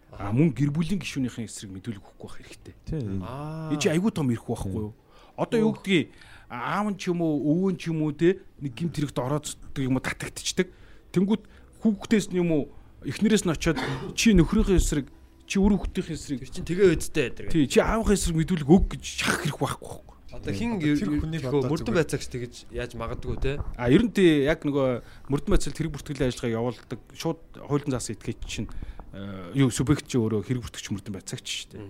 А 0.09 0.33
мөн 0.33 0.51
гэр 0.57 0.70
бүлийн 0.72 0.99
гишүүнийхэн 1.03 1.47
эсрэг 1.47 1.70
мэдүүлэг 1.74 2.01
өгөхгүй 2.01 2.26
байх 2.26 2.39
хэрэгтэй. 2.41 2.74
Аа. 3.22 3.68
Энэ 3.70 3.83
чи 3.83 3.89
айгүй 3.93 4.11
том 4.11 4.33
ирэх 4.33 4.49
байхгүй 4.49 4.72
юу? 4.72 4.97
Одоо 5.37 5.59
юу 5.61 5.72
гэдгийг 5.76 6.11
аав 6.49 6.89
нь 6.89 6.97
ч 6.97 7.12
юм 7.12 7.20
уу 7.20 7.37
өвөө 7.45 7.70
нь 7.76 7.79
ч 7.79 7.93
юм 7.93 8.03
уу 8.03 8.12
те 8.16 8.41
нэг 8.57 8.72
гимт 8.72 8.97
хэрэгт 8.97 9.20
орооцдог 9.20 9.76
юм 9.76 10.01
уу 10.01 10.03
татагдчихдаг. 10.03 10.72
Тэнгүүт 11.12 11.45
хүүхдээс 11.83 12.31
нь 12.33 12.41
юм 12.43 12.51
уу 12.53 12.62
эхнэрээс 13.07 13.47
нь 13.47 13.53
очиод 13.55 13.79
чи 14.18 14.35
нөхрийнхөө 14.35 14.79
эсрэг 14.79 15.07
чи 15.47 15.57
үр 15.62 15.79
хүүхдийн 15.79 16.12
эсрэг 16.12 16.41
чинь 16.51 16.66
тэгээ 16.66 16.93
өдтэй 16.99 17.24
байдаг. 17.31 17.53
тий 17.55 17.64
чи 17.70 17.79
аавынхаа 17.81 18.14
эсрэг 18.18 18.37
мэдүүлэг 18.37 18.68
өг 18.68 18.85
гэж 18.99 19.05
шахах 19.05 19.47
хэрэг 19.47 19.59
байхгүй 19.59 19.89
байхгүй. 19.89 20.09
Одоо 20.29 20.53
хин 20.53 20.76
мөрдөн 20.76 21.95
байцаагч 21.97 22.26
тэгэж 22.29 22.55
яаж 22.68 22.93
магадгүй 23.01 23.37
те. 23.41 23.53
А 23.81 23.89
ер 23.89 24.05
нь 24.05 24.12
тий 24.12 24.45
яг 24.45 24.61
нөгөө 24.66 25.01
мөрдөн 25.33 25.53
байцаал 25.57 25.72
хэрэг 25.72 25.95
бүртгэлийн 25.97 26.29
ажиллагаа 26.29 26.59
явуулдаг 26.59 27.01
шууд 27.16 27.41
хуулийн 27.64 27.93
заасан 27.97 28.14
этгээч 28.18 28.41
чинь 28.45 28.68
э, 29.16 29.57
юу 29.57 29.72
субъект 29.72 30.05
чи 30.05 30.20
өөрөө 30.20 30.45
хэрэг 30.45 30.68
бүртгэгч 30.68 30.87
мөрдөн 30.93 31.16
байцаагч 31.16 31.47
шүү 31.49 31.68
дээ. 31.81 31.89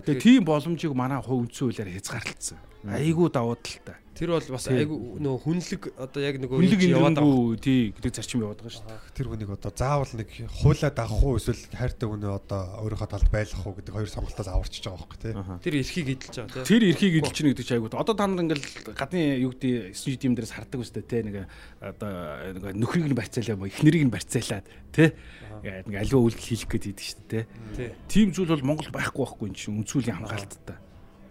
Тэгээ 0.00 0.22
тийм 0.24 0.42
боломжийг 0.48 0.96
манай 0.96 1.20
хувь 1.20 1.44
үндсэн 1.44 1.70
хуулиар 1.70 1.92
хязгаарлалцсан. 1.92 2.58
Айгуу 2.88 3.28
давуу 3.28 3.60
талтай. 3.60 4.00
Тэр 4.14 4.28
бол 4.34 4.48
бас 4.54 4.64
тий. 4.66 4.78
айгу 4.80 4.96
нөгөө 5.20 5.40
хүнлэг 5.44 5.82
одоо 5.94 6.20
яг 6.24 6.36
нөгөө 6.42 6.56
Хүнлэг 6.58 6.82
яваад 6.90 7.18
байгаа. 7.20 7.58
тий 7.60 7.92
гэдэг 7.94 8.12
зарчим 8.18 8.40
яваад 8.42 8.58
байгаа 8.64 8.74
шүү 8.74 8.86
дээ. 8.88 9.14
Тэр 9.14 9.26
хүнийг 9.30 9.50
одоо 9.54 9.72
заавал 9.74 10.12
нэг 10.14 10.28
хуулаад 10.64 10.96
авах 10.98 11.22
уу 11.22 11.36
эсвэл 11.38 11.62
хайртай 11.74 12.06
хүнээ 12.08 12.32
одоо 12.34 12.60
өөрийнхөө 12.82 13.10
талд 13.14 13.28
байлгах 13.30 13.66
уу 13.66 13.76
гэдэг 13.78 13.94
хоёр 13.94 14.10
сонголтоос 14.10 14.48
аварчиж 14.50 14.82
байгаа 14.88 15.00
байхгүй 15.04 15.18
тий. 15.20 15.32
Тэр 15.62 15.74
эрхийг 15.78 16.08
эдэлж 16.14 16.34
байгаа 16.40 16.54
те. 16.58 16.68
Тэр 16.68 16.82
эрхийг 16.90 17.14
эдэлж 17.20 17.34
чинь 17.34 17.48
гэдэг 17.54 17.66
чинь 17.66 17.76
айгуу. 17.78 17.94
Одоо 17.94 18.14
та 18.18 18.26
нар 18.26 18.42
ингээл 18.42 18.66
гадны 18.96 19.20
юу 19.38 19.52
гэдэг 19.54 19.94
студиум 19.94 20.34
дээрээс 20.34 20.54
хардаг 20.58 20.80
үстэй 20.82 21.04
те 21.06 21.22
нэг 21.22 21.46
одоо 21.78 22.10
нэг 22.58 22.74
нөхрийг 22.78 23.06
нь 23.10 23.18
барьцаалаа 23.18 23.54
юм 23.54 23.66
эхнэрийг 23.68 24.04
нь 24.08 24.14
барьцаалаад 24.14 24.66
те 24.94 25.14
нэг 25.62 25.94
аливаа 25.94 26.22
үйлдэл 26.24 26.44
хийх 26.44 26.66
гээд 26.66 26.90
идэг 26.92 27.04
шүү 27.04 27.24
дээ 27.30 27.44
Тий. 27.74 27.90
Тийм 28.06 28.30
зүйл 28.30 28.54
бол 28.54 28.62
Монгол 28.62 28.90
байхгүй 28.94 29.24
байхгүй 29.26 29.48
энэ 29.50 29.58
чинь 29.58 29.82
үнцүүлийн 29.82 30.22
хамгаалттай. 30.22 30.78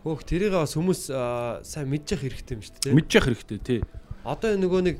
Хөөх 0.03 0.23
тэрийг 0.27 0.53
бас 0.53 0.75
хүмүүс 0.75 1.01
сайн 1.63 1.87
мэдчих 1.87 2.21
хэрэгтэй 2.23 2.55
юм 2.59 2.63
шүү 2.63 2.75
дээ. 2.83 2.95
Мэдчих 2.95 3.23
хэрэгтэй 3.23 3.59
тий. 3.63 3.79
Одоо 4.27 4.55
нөгөө 4.59 4.81
нэг 4.83 4.95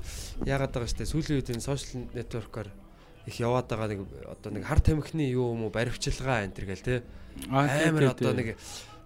яагаад 0.48 0.72
байгаа 0.72 0.88
шүү 0.88 1.00
дээ. 1.04 1.12
Сүүлийн 1.12 1.38
үед 1.44 1.52
энэ 1.52 1.64
сошиал 1.64 2.08
нэтворкоор 2.16 2.70
их 3.28 3.36
яваад 3.40 3.68
байгаа 3.68 3.88
нэг 3.92 4.02
одоо 4.28 4.50
нэг 4.52 4.64
хар 4.64 4.80
тамхины 4.80 5.28
юу 5.28 5.56
юм 5.56 5.68
уу 5.68 5.76
баривчилгаа 5.76 6.48
энэ 6.48 6.56
төр 6.56 6.68
гэл 6.72 6.88
те. 6.88 6.96
амар 7.52 8.16
одоо 8.16 8.32
нэг 8.32 8.56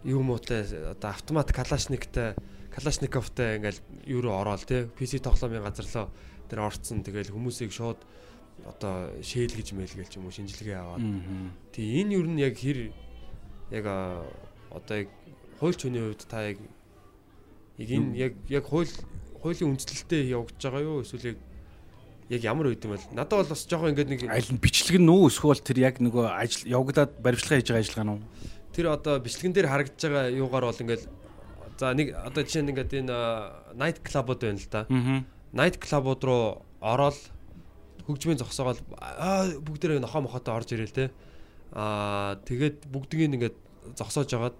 юу 0.05 0.21
муутай 0.21 0.65
одоо 0.65 1.09
автомат 1.13 1.49
калашниктай 1.53 2.33
калашниковтай 2.73 3.57
ингээл 3.57 3.81
юу 4.05 4.21
руу 4.21 4.37
ороод 4.41 4.65
те 4.65 4.85
PC 4.85 5.21
тоглоомын 5.21 5.65
газарлаа 5.65 6.09
тэр 6.49 6.65
орцсон 6.65 7.01
тэгэл 7.01 7.33
хүмүүсийг 7.33 7.73
шууд 7.73 7.97
одоо 8.65 9.13
шээлгэж 9.21 9.73
мэлгээл 9.73 10.09
ч 10.09 10.17
юм 10.17 10.29
уу 10.29 10.33
шинжилгээ 10.33 10.77
аваад 10.77 11.01
тий 11.73 12.01
энэ 12.01 12.17
юу 12.17 12.25
нь 12.25 12.41
яг 12.41 12.57
хэр 12.57 12.93
яг 13.73 13.85
одоо 14.73 14.95
яг 15.05 15.09
хуульч 15.60 15.80
хүний 15.84 16.03
хувьд 16.03 16.24
та 16.30 16.47
яг 16.47 16.58
яг 17.78 17.89
энэ 17.89 18.16
яг 18.18 18.34
яг 18.49 18.66
хууль 18.66 18.91
хуулийн 19.41 19.74
үндслэлтэй 19.74 20.30
явагдаж 20.34 20.62
байгаа 20.62 20.84
юу 20.84 21.01
эсвэл 21.01 21.34
яг 21.34 21.38
яг 22.30 22.41
ямар 22.43 22.68
үед 22.74 22.84
юм 22.84 22.93
бол 22.95 23.05
надад 23.14 23.39
бол 23.45 23.51
бас 23.53 23.64
жоохон 23.66 23.91
ингээд 23.95 24.12
нэг 24.12 24.22
аль 24.28 24.51
нь 24.51 24.62
бичлэг 24.62 24.97
нь 24.99 25.10
үү 25.10 25.32
эсвэл 25.32 25.62
тэр 25.64 25.78
яг 25.80 25.95
нөгөө 26.03 26.26
ажил 26.28 26.68
явагдаад 26.68 27.12
баримтлага 27.24 27.62
хийж 27.62 27.70
байгаа 27.72 27.84
ажиллагаа 27.84 28.08
нь 28.08 28.14
үү? 28.16 28.22
тэр 28.78 28.93
одоо 28.93 29.18
бичлэгэн 29.18 29.53
дээр 29.58 29.68
харагдаж 29.74 30.01
байгаа 30.05 30.30
юугаар 30.38 30.70
бол 30.70 30.84
ингээд 30.86 31.03
за 31.82 31.93
нэг 31.97 32.14
одоо 32.14 32.41
жишээ 32.45 32.62
нь 32.62 32.72
ингээд 32.78 32.91
энэ 33.01 33.18
найт 33.74 33.97
клабуд 34.05 34.38
байна 34.45 34.62
л 34.62 34.70
да. 34.70 34.86
Найт 35.49 35.82
клабуд 35.82 36.22
руу 36.22 36.62
ороод 36.78 37.18
хөгжмийн 38.05 38.38
зогсоогоол 38.38 38.82
бүгдээрээ 39.66 40.03
нохоо 40.03 40.22
мохотой 40.22 40.53
орж 40.53 40.70
ирэл 40.78 40.93
те. 40.93 41.10
Аа 41.74 42.38
тэгээд 42.45 42.86
бүгднийг 42.86 43.34
ингээд 43.34 43.58
зогсоож 43.97 44.30
агаад 44.38 44.58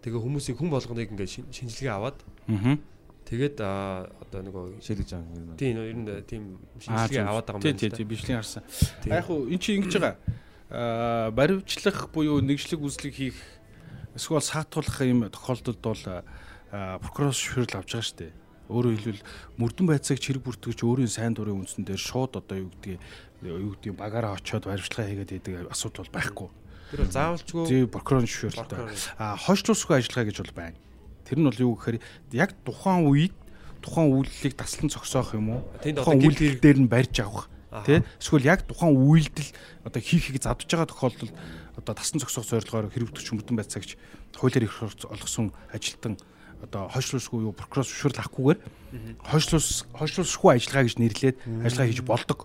тэгээ 0.00 0.20
хүмүүсийг 0.20 0.56
хүн 0.56 0.70
болгоныг 0.72 1.10
ингээд 1.12 1.30
шин- 1.30 1.50
шинжилгээ 1.52 1.92
аваад 1.94 2.18
Аа. 2.48 2.76
тэгээд 3.28 3.56
одоо 3.60 4.40
нөгөө 4.42 4.64
шилэж 4.82 5.08
байгаа 5.12 5.36
юм. 5.38 5.56
тийм 5.60 5.76
ер 5.78 5.96
нь 5.96 6.08
тийм 6.26 6.42
шинжилгээ 6.80 7.24
аваад 7.28 7.46
байгаа 7.46 7.60
юм 7.60 7.64
байна 7.64 7.78
тий, 7.78 7.88
л 7.88 7.96
тий, 7.96 8.04
да. 8.04 8.10
бичлэг 8.10 8.36
харсан. 8.40 8.62
Тийм. 9.04 9.12
Яг 9.12 9.24
хуу 9.28 9.40
эн 9.48 9.58
чинь 9.60 9.76
ингэж 9.84 9.94
байгаа. 10.00 10.16
Аа, 10.70 11.30
баримтлах 11.30 11.98
буюу 12.14 12.40
нэгжлэг 12.40 12.80
үзлэг 12.80 13.14
хийх 13.14 13.36
эсвэл 14.16 14.40
саатуулах 14.42 14.98
юм 15.04 15.28
тохиолдолд 15.30 15.78
бол 15.82 16.02
прокурор 16.70 17.34
шүрэл 17.34 17.74
авч 17.78 17.90
байгаа 17.94 18.06
шүү 18.06 18.18
дээ. 18.22 18.32
Өөрөөр 18.70 18.94
хэлбэл 19.02 19.22
мөрдөн 19.58 19.86
байцаагч 19.90 20.22
хэрэг 20.30 20.46
бүртгэгч 20.46 20.80
өөрийн 20.86 21.10
сайн 21.10 21.34
дурын 21.34 21.58
үндсэн 21.66 21.82
дээр 21.82 21.98
шууд 21.98 22.38
одоо 22.38 22.56
юу 22.62 22.70
гэдгийг 22.70 23.02
юу 23.42 23.74
гэдгийг 23.74 23.98
багаараа 23.98 24.38
очиод 24.38 24.62
баримтлага 24.70 25.10
хийгээд 25.10 25.34
идэг 25.42 25.54
асуудал 25.74 26.06
бол 26.06 26.14
байхгүй. 26.14 26.48
Тэр 26.90 27.06
бол 27.06 27.14
заавалчгүй 27.14 27.64
Зөв 27.70 27.90
прокурор 27.94 28.26
шүрэлтэй. 28.26 28.66
Прокурор. 28.66 28.98
А 29.18 29.38
хойшлуулсгүй 29.38 29.96
ажиллагаа 30.02 30.26
гэж 30.26 30.36
бол 30.42 30.54
байна. 30.58 30.76
Тэр 31.24 31.38
нь 31.38 31.46
бол 31.46 31.62
юу 31.62 31.72
гэхээр 31.78 31.98
яг 32.34 32.50
тухайн 32.66 33.06
үед 33.06 33.34
тухайн 33.80 34.10
үйлдэлийг 34.10 34.54
таслан 34.58 34.90
зогсоох 34.90 35.34
юм 35.38 35.54
уу? 35.54 35.62
Тухайн 35.80 36.20
үйлдэл 36.20 36.60
дээр 36.60 36.78
нь 36.84 36.90
барьж 36.90 37.22
авах. 37.22 37.46
Тэ? 37.86 38.02
Эсвэл 38.18 38.50
яг 38.50 38.66
тухайн 38.66 38.98
үйлдэл 38.98 39.50
одоо 39.86 40.02
хийхийг 40.02 40.42
задж 40.42 40.66
байгаа 40.66 40.90
тохиолдолд 40.90 41.34
одоо 41.78 41.94
таслан 41.94 42.18
зогсоох 42.18 42.44
зорилгоор 42.50 42.90
хэрэгдэгч 42.90 43.30
мөрдөн 43.30 43.56
байцаагч 43.62 43.94
хуулиар 44.34 44.66
их 44.66 44.74
олгосон 44.82 45.54
ажилтан 45.70 46.18
одоо 46.60 46.90
хойшлуулсгүй 46.90 47.46
юу 47.46 47.54
прокурор 47.56 47.86
зөвшөөрөл 47.86 48.20
авахгүйгээр 48.20 48.60
хойшлуус 49.22 49.86
хойшлуулсгүй 49.94 50.50
ажиллагаа 50.58 50.84
гэж 50.84 50.96
нэрлээд 50.98 51.36
ажиллагаа 51.64 51.88
хийж 51.88 52.02
болдог. 52.04 52.38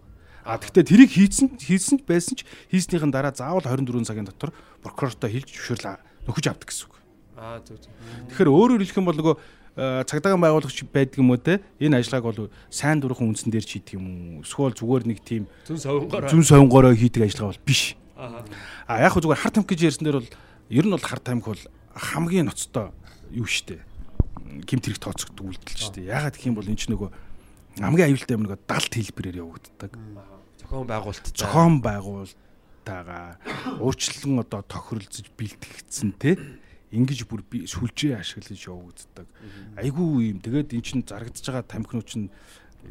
А 0.45 0.61
тэгвэл 0.61 0.85
тэрийг 0.85 1.09
хийсэн 1.09 1.57
хийсэн 1.57 1.97
байсан 2.05 2.37
ч 2.37 2.45
хийснийхэн 2.69 3.09
дараа 3.09 3.33
заавал 3.33 3.65
24 3.65 4.05
цагийн 4.05 4.29
дотор 4.29 4.53
прокурортой 4.85 5.29
хэлж 5.33 5.49
зөвшөөрөл 5.49 5.97
а- 5.97 6.01
нөхөж 6.29 6.45
авдаг 6.45 6.69
гэсэн 6.69 6.85
үг. 6.85 6.95
аа 7.33 7.59
зөв 7.65 7.81
зөв. 7.81 7.89
Тэгэхээр 8.29 8.49
өөрөөр 8.53 8.81
хэлэх 8.85 8.99
юм 9.01 9.09
бол 9.09 9.17
нөгөө 9.17 9.35
цагдаагийн 9.75 10.39
байгуулагч 10.39 10.79
байдаг 10.87 11.17
юм 11.19 11.33
уу 11.33 11.41
те 11.41 11.59
энэ 11.81 11.99
ажиллагааг 11.99 12.25
бол 12.31 12.53
сайн 12.71 13.01
дурхан 13.03 13.33
үндсэн 13.33 13.51
дээр 13.51 13.65
ч 13.67 13.81
хийдэг 13.81 13.99
юм 13.99 14.39
уу 14.39 14.45
эсвэл 14.45 14.71
зүгээр 14.77 15.03
нэг 15.09 15.19
тийм 15.25 15.49
Зүн 15.67 15.81
совингоор 15.81 16.29
зүн 16.31 16.45
совингороо 16.47 16.93
хийдэг 16.95 17.27
ажиллагаа 17.27 17.51
бол 17.51 17.65
биш. 17.67 17.97
аа 18.15 18.45
А 18.87 19.03
яг 19.03 19.11
хөө 19.17 19.27
зүгээр 19.27 19.41
хар 19.43 19.51
тамхи 19.51 19.75
гэж 19.75 19.81
ярьсан 19.91 20.05
дээр 20.07 20.17
бол 20.23 20.31
ер 20.71 20.85
нь 20.87 20.93
бол 20.95 21.03
хар 21.03 21.19
тамхи 21.19 21.49
бол 21.51 21.63
хамгийн 21.91 22.47
ноцтой 22.47 22.93
юу 23.35 23.49
штэ 23.49 23.83
гимт 24.63 24.85
хэрэг 24.87 25.01
тооцогддог 25.03 25.43
үйлдэл 25.43 25.75
штэ. 25.91 26.07
Ягаад 26.07 26.39
гэх 26.39 26.47
юм 26.47 26.55
бол 26.55 26.69
энэ 26.69 26.79
ч 26.79 26.87
нөгөө 26.87 27.09
хамгийн 27.83 28.15
аюултай 28.15 28.35
юм 28.39 28.47
нөгөө 28.47 28.59
далд 28.63 28.93
хэлбэрээр 28.95 29.43
явагддаг. 29.43 29.91
Зохион 30.75 30.87
байгуулалт 30.91 31.25
Зохион 31.31 31.79
байгуулалтаагаа 31.79 33.39
уурчлан 33.79 34.43
одоо 34.43 34.61
тохиролцож 34.67 35.31
бэлтгэгдсэн 35.39 36.11
те 36.19 36.35
ингэж 36.91 37.23
бүр 37.27 37.47
сүлжээ 37.47 38.19
ашиглаж 38.19 38.59
явагддаг. 38.67 39.27
Айгүй 39.79 40.35
юм. 40.35 40.39
Тэгээд 40.43 40.75
эн 40.75 40.83
чин 40.83 40.99
зарагдж 41.07 41.39
байгаа 41.47 41.63
тамхинууд 41.63 42.07
чинь 42.07 42.27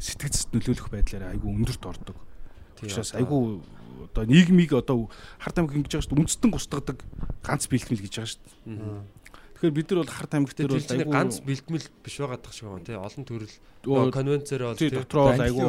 сэтгцэд 0.01 0.49
нөлөөлөх 0.53 0.89
байдлаар 0.89 1.37
айгүй 1.37 1.49
өндөрт 1.53 1.83
ордог. 1.85 2.17
Учраас 2.81 3.13
айгүй 3.13 3.61
одоо 4.11 4.23
нийгмийг 4.25 4.73
одоо 4.73 5.09
хар 5.39 5.53
тамхи 5.53 5.77
ингэж 5.79 5.93
байгаа 5.93 6.05
шүү 6.05 6.13
дээ. 6.13 6.21
Үндэстэн 6.25 6.51
гусдагдаг 6.51 6.97
ганц 7.45 7.69
бэлтгэл 7.69 8.03
гэж 8.03 8.13
байгаа 8.17 8.29
шүү 8.33 8.41
дээ. 8.41 9.01
Тэгэхээр 9.55 9.75
бид 9.75 9.87
нар 9.91 9.99
бол 10.03 10.11
хар 10.11 10.27
тамхи 10.27 10.53
дээр 10.55 10.71
бол 10.75 10.83
айгүй 10.83 11.11
ганц 11.15 11.39
бэлтгэл 11.39 11.87
биш 12.03 12.15
байгаа 12.19 12.39
дах 12.43 12.53
шиг 12.53 12.67
байна 12.67 12.83
тий 12.83 12.95
олон 12.99 13.23
төрөл 13.23 13.55
Оо, 13.87 14.11
конвенцээр 14.11 14.61
бол 14.67 14.75
тий 14.75 14.89
дотроо 14.91 15.31
бол 15.31 15.45
айгүй 15.47 15.63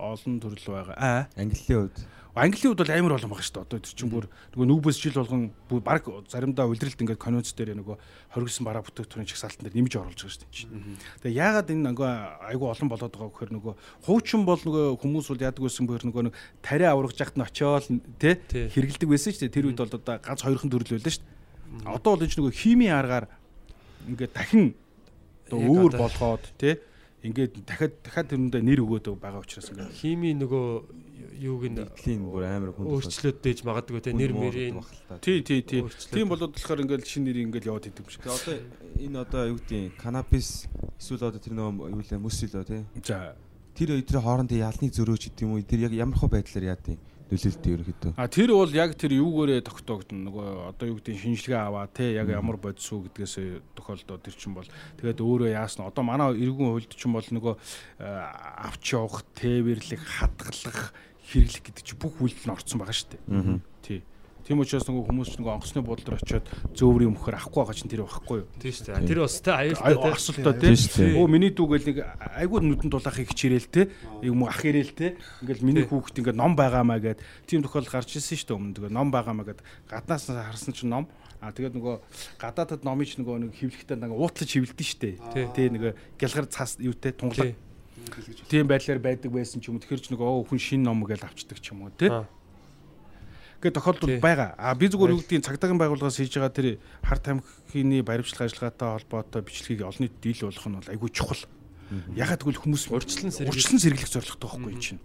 олон 0.00 0.34
төрөл 0.40 0.66
байгаа. 0.72 0.96
Аа. 0.96 1.22
Английн 1.36 1.84
үед 1.84 1.96
Английн 2.30 2.70
үед 2.72 2.78
бол 2.78 2.94
амар 2.94 3.18
олон 3.18 3.30
байгаа 3.34 3.42
шүү 3.42 3.54
дээ. 3.58 3.66
Одоо 3.66 3.78
тэр 3.82 3.94
чинь 3.98 4.08
бүр 4.14 4.24
нөгөө 4.54 4.66
нүүбэс 4.70 4.98
жил 5.02 5.18
болгон 5.18 5.42
бүр 5.66 5.80
баг 5.82 6.06
заримдаа 6.30 6.70
улиралд 6.70 7.02
ингээд 7.02 7.18
конвенц 7.18 7.50
дээр 7.58 7.74
нөгөө 7.74 7.96
хоригдсан 8.38 8.64
бараа 8.64 8.86
бүтээгдэхүүний 8.86 9.26
чагсаалтан 9.34 9.66
дээр 9.66 9.76
нэмж 9.82 9.92
оруулж 9.98 10.20
байгаа 10.22 10.38
шүү 10.38 10.70
дээ. 10.70 11.26
Тэгээ 11.26 11.40
яагаад 11.42 11.68
энэ 11.74 11.84
нөгөө 11.90 12.10
айгүй 12.54 12.68
олон 12.70 12.88
болоод 12.88 13.14
байгаа 13.18 13.30
гэхээр 13.34 13.50
нөгөө 13.50 13.74
хуучин 14.06 14.42
бол 14.46 14.62
нөгөө 14.62 14.84
хүмүүс 15.02 15.26
бол 15.26 15.42
яадаг 15.42 15.62
байсан 15.66 15.84
бөхөр 15.90 16.06
нөгөө 16.06 16.22
нэг 16.30 16.34
тариа 16.62 16.94
аврагж 16.94 17.18
яхад 17.18 17.34
нь 17.34 17.44
очиод 17.50 17.84
тий 18.22 18.34
Тий. 18.46 18.70
хэрэгэлдэг 18.78 19.08
байсан 19.10 19.34
шүү 19.34 19.42
дээ. 19.50 19.56
Тэр 19.58 19.66
үед 19.74 19.82
бол 19.82 19.90
одоо 19.90 20.16
ганц 20.22 20.40
хоёрхан 20.46 20.70
төрөл 20.70 20.94
байлаа 20.94 21.10
шүү 21.10 21.26
дээ. 21.26 21.38
Одоо 21.84 22.16
бол 22.16 22.22
энэ 22.24 22.30
чинь 22.30 22.42
нөгөө 22.44 22.56
химийн 22.56 22.94
аргаар 22.94 23.26
ингээд 24.08 24.32
дахин 24.34 24.74
өөр 25.50 25.92
болгоод 25.98 26.44
тий 26.58 26.78
ингээд 27.22 27.52
дахиад 27.68 27.94
дахиад 28.00 28.28
тэрэндээ 28.32 28.62
нэр 28.64 28.80
өгөөд 28.80 29.12
байгаа 29.20 29.44
учраас 29.44 29.68
ингээд 29.68 29.92
хими 29.92 30.32
нөгөө 30.40 30.66
юуг 31.40 31.62
нь 31.68 31.76
нэгдлийн 31.76 32.20
бүр 32.24 32.44
амар 32.48 32.72
хүн 32.72 32.88
өөрчлөлт 32.88 33.40
дээж 33.44 33.60
магадгүй 33.64 34.00
те 34.00 34.12
нэр 34.16 34.32
мэрийн 34.32 34.80
Тий, 35.20 35.44
тий, 35.44 35.60
тий. 35.60 35.84
Тийм 36.12 36.32
болоод 36.32 36.56
болохоор 36.56 36.80
ингээл 36.80 37.04
шинэ 37.04 37.28
нэр 37.28 37.38
ингээл 37.48 37.70
яваад 37.76 37.88
идэв 37.92 38.04
юм 38.04 38.12
шиг. 38.12 38.24
Одоо 38.24 38.56
энэ 38.96 39.16
одоо 39.20 39.42
юу 39.52 39.60
гэдэг 39.60 40.00
канабис 40.00 40.64
эсвэл 40.96 41.28
одоо 41.28 41.40
тэр 41.40 41.56
нөгөө 41.56 41.92
юу 41.92 42.04
лээ 42.04 42.20
мөс 42.20 42.40
үлөө 42.40 42.64
тий. 42.64 42.82
За. 43.04 43.36
Тэр 43.76 43.96
хоёр 43.96 44.04
тэр 44.04 44.20
хоорондын 44.20 44.64
ялныг 44.64 44.92
зөрөөж 44.96 45.22
идэв 45.28 45.44
юм 45.44 45.52
уу? 45.56 45.64
Тэр 45.64 45.88
яг 45.88 45.92
ямар 45.92 46.16
хөө 46.16 46.40
байдлаар 46.40 46.72
яад 46.72 46.84
юм? 46.88 47.00
Нөлөөлтөө 47.30 47.72
ерөөхдөө. 47.78 48.12
А 48.18 48.26
тэр 48.26 48.50
бол 48.58 48.72
яг 48.74 48.98
тэр 48.98 49.14
юугээрээ 49.14 49.62
тогтоогдно. 49.62 50.18
Нөгөө 50.26 50.46
одоо 50.74 50.86
юу 50.90 50.98
гэдэг 50.98 51.14
шинжилгээ 51.14 51.62
аваа 51.62 51.86
те 51.86 52.10
яг 52.18 52.26
ямар 52.26 52.58
бодис 52.58 52.90
үү 52.90 53.06
гэдгээс 53.06 53.34
тохиолдоо 53.78 54.18
тэр 54.18 54.34
чинь 54.34 54.54
бол 54.58 54.66
тэгээд 54.98 55.22
өөрөө 55.22 55.54
яасна. 55.54 55.86
Одоо 55.86 56.02
манай 56.02 56.34
иргэн 56.34 56.74
хуульд 56.74 56.90
чинь 56.90 57.14
бол 57.14 57.22
нөгөө 57.22 57.54
авч 58.02 58.84
явах, 58.98 59.22
тээвэрлэх, 59.38 60.02
хадгалах, 60.02 60.90
хэрэглэх 61.30 61.62
гэдэг 61.70 61.84
чинь 61.86 62.02
бүх 62.02 62.18
үйлдэл 62.18 62.50
нь 62.50 62.54
орцсон 62.58 62.82
байгаа 62.82 62.98
шүү 62.98 63.10
дээ. 63.14 63.22
Тий. 63.86 64.00
Тийм 64.50 64.58
учраас 64.66 64.82
нөгөө 64.82 65.04
хүмүүс 65.06 65.28
ч 65.30 65.38
нөгөө 65.38 65.52
онгоцны 65.62 65.82
буудлаар 65.86 66.18
очиод 66.18 66.46
зөөврийн 66.74 67.14
өмхөр 67.14 67.38
авахгүй 67.38 67.62
байгаа 67.62 67.78
чинь 67.78 67.86
тэр 67.94 68.02
байхгүй 68.02 68.38
юу? 68.42 68.46
Тийм 68.58 68.74
шүү 68.74 68.86
дээ. 68.90 69.06
Тэр 69.06 69.20
бас 69.22 69.36
тэ 69.38 69.54
аюултай 69.54 69.86
Ай- 69.86 69.94
тэ. 69.94 70.10
Асуултаа 70.10 70.54
Тийм 70.58 70.74
тий. 70.74 70.74
шүү 70.74 70.98
дээ. 70.98 71.14
Өө 71.22 71.26
миний 71.30 71.52
дүүгээл 71.54 71.86
нэг 71.86 71.98
айгүй 72.34 72.58
нүдэн 72.66 72.90
дулаахыг 72.90 73.30
хичэрээл 73.30 73.70
тий. 73.70 73.86
Юм 74.26 74.42
ах 74.50 74.58
ирээл 74.66 74.90
тий. 74.90 75.10
Ингээл 75.46 75.62
миний 75.62 75.86
хүүхэд 75.86 76.18
ингээд 76.18 76.34
ном 76.34 76.58
байгаамаа 76.58 76.98
гэд 76.98 77.22
тийм 77.46 77.62
тохиолдол 77.62 77.94
гарч 77.94 78.10
ирсэн 78.18 78.42
шүү 78.42 78.48
дээ 78.50 78.58
өмнө 78.58 78.74
тэгээ 78.74 78.90
ном 78.90 79.08
байгаамаа 79.14 79.46
гэд 79.54 79.62
гаднаас 79.86 80.26
нь 80.26 80.34
харсан 80.34 80.74
чинь 80.74 80.90
ном 80.90 81.06
А 81.40 81.54
тэгээд 81.54 81.72
нөгөө 81.78 81.94
гадаадад 82.36 82.82
номын 82.84 83.06
ч 83.06 83.16
нөгөө 83.16 83.48
нэг 83.48 83.54
хөвлөхтэй 83.54 83.96
нэг 83.96 84.12
уутлаж 84.12 84.50
хөвлөдөн 84.50 84.84
штэ. 84.84 85.16
Тий 85.56 85.66
нөгөө 85.72 86.18
гялгар 86.20 86.50
цаас 86.52 86.76
юутэй 86.76 87.16
тунгалаг. 87.16 87.56
Тий. 87.56 88.34
Тийм 88.50 88.68
байдлаар 88.68 89.00
байдаг 89.00 89.32
байсан 89.32 89.64
ч 89.64 89.72
юм 89.72 89.78
уу. 89.78 89.82
Тэгэхээр 89.86 90.04
ч 90.04 90.12
нөгөө 90.12 90.52
хүн 90.52 90.60
шин 90.60 90.84
ном 90.84 91.00
гэж 91.00 91.24
авчдаг 91.24 91.56
ч 91.64 91.72
юм 91.72 91.88
уу 91.88 91.94
тий. 91.96 92.12
Ингээд 93.60 93.76
тохиолдол 93.76 94.16
байгаа. 94.24 94.56
А 94.56 94.72
би 94.72 94.88
зүгээр 94.88 95.12
юу 95.12 95.20
гэдгийг 95.20 95.44
цагдаагийн 95.44 95.76
байгууллагаас 95.76 96.16
хийж 96.16 96.32
байгаа 96.32 96.56
тэр 96.56 96.80
харт 97.04 97.22
тамхины 97.28 98.00
баримтлах 98.00 98.48
ажиллагаатай 98.48 98.88
холбоотой 98.88 99.44
бичлэгийг 99.44 99.84
олон 99.84 100.00
нийтэд 100.00 100.24
дийл 100.24 100.48
болгох 100.48 100.64
нь 100.64 100.76
бол 100.80 100.92
айгүй 100.96 101.10
чухал. 101.12 101.44
Ягаад 102.16 102.40
гэвэл 102.40 102.62
хүмүүс 102.64 102.88
Урьдчилан 102.88 103.34
урьдчилан 103.50 103.82
сэргийлэх 103.84 104.14
зорилготой 104.14 104.48
байхгүй 104.48 104.72
юм 104.72 104.80
чинь. 104.80 105.02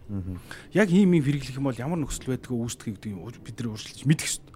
Яг 0.72 0.88
ийм 0.88 1.18
юм 1.18 1.26
хэрэглэх 1.26 1.60
юм 1.60 1.68
бол 1.68 1.76
ямар 1.76 2.00
нөхцөл 2.00 2.32
байдгийг 2.32 2.56
үүсдэг 2.56 2.96
гэдэг 2.96 3.12
юм 3.12 3.28
бид 3.28 3.58
нар 3.60 3.74
урьдчилж 3.76 4.06
мэдэх 4.08 4.30
хэрэгтэй. 4.30 4.55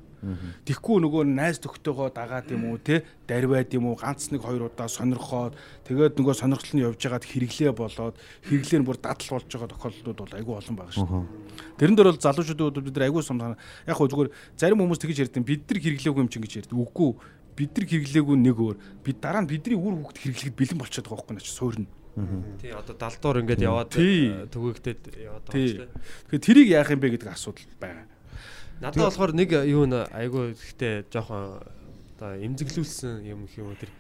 Тэгэхгүй 0.67 0.97
нөгөө 0.99 1.23
найз 1.31 1.63
төгтөөгөө 1.63 2.09
дагаад 2.11 2.51
юм 2.51 2.71
уу 2.71 2.77
те 2.77 3.07
дарвайд 3.27 3.71
юм 3.73 3.87
уу 3.87 3.95
ганц 3.95 4.29
нэг 4.35 4.43
хоёр 4.43 4.67
удаа 4.67 4.91
сонирхоод 4.91 5.55
тэгээд 5.87 6.19
нөгөө 6.19 6.35
сонирхол 6.35 6.73
нь 6.75 6.83
явж 6.83 6.99
байгаад 6.99 7.23
хэрэглээ 7.23 7.71
болоод 7.71 8.15
хэрэглээ 8.43 8.79
нь 8.83 8.87
бүр 8.87 8.99
дадал 8.99 9.29
болж 9.39 9.47
байгаа 9.47 9.71
тохиолдлууд 9.71 10.19
бол 10.19 10.35
айгүй 10.35 10.55
олон 10.59 10.75
байгаа 10.75 10.93
шүү 10.93 11.07
дээ. 11.07 11.79
Тэрэн 11.79 11.95
дээр 11.95 12.09
бол 12.11 12.19
залуучуудын 12.19 12.83
бид 12.83 12.95
нар 12.99 13.07
айгүй 13.07 13.23
сум 13.23 13.39
санаа. 13.39 13.59
Яг 13.87 13.95
хөө 13.95 14.11
зүгээр 14.11 14.29
зарим 14.59 14.79
хүмүүс 14.83 14.99
тэгж 14.99 15.17
ярьдیں۔ 15.23 15.47
Бид 15.47 15.63
нар 15.71 15.79
хэрэглээгүй 15.79 16.21
юм 16.23 16.27
чинь 16.27 16.43
гэж 16.43 16.53
ярьдаг. 16.67 16.75
Үгүй 16.75 17.09
бид 17.55 17.71
нар 17.75 17.85
хэрэглээгүй 17.87 18.37
нэг 18.39 18.57
өөр. 18.59 18.77
Бид 19.03 19.17
дараа 19.23 19.43
нь 19.43 19.51
бидний 19.51 19.75
үр 19.79 19.95
хөвгт 20.03 20.19
хэрэглэхэд 20.19 20.59
бэлэн 20.59 20.79
болчиход 20.79 21.07
байгаа 21.07 21.19
байхгүй 21.19 21.35
наач 21.35 21.47
суурна. 21.47 21.87
Тий 22.59 22.71
одоо 22.75 22.95
далдуур 22.99 23.39
ингээд 23.43 23.63
яваад 23.63 23.95
э, 23.95 24.47
түгээгдээд 24.51 25.01
яваад 25.23 25.43
байгаа 25.47 25.67
шүү 25.71 25.87
дээ. 25.87 25.91
Тэгэхээр 26.27 26.43
тэрийг 26.43 26.67
яах 26.67 26.91
юм 26.91 26.99
бэ 26.99 27.07
гэдэг 27.15 27.31
асуудал 27.31 27.63
байгаа. 27.79 28.05
Надад 28.79 29.03
болохоор 29.03 29.35
нэг 29.35 29.51
юу 29.67 29.83
н 29.83 30.07
айгүй 30.07 30.55
гэхдээ 30.55 31.11
жоохон 31.11 31.59
одоо 32.15 32.31
эмзэглүүлсэн 32.39 33.27
юм 33.27 33.43
гэх 33.43 33.59
юм 33.59 33.75
тэр 33.75 33.91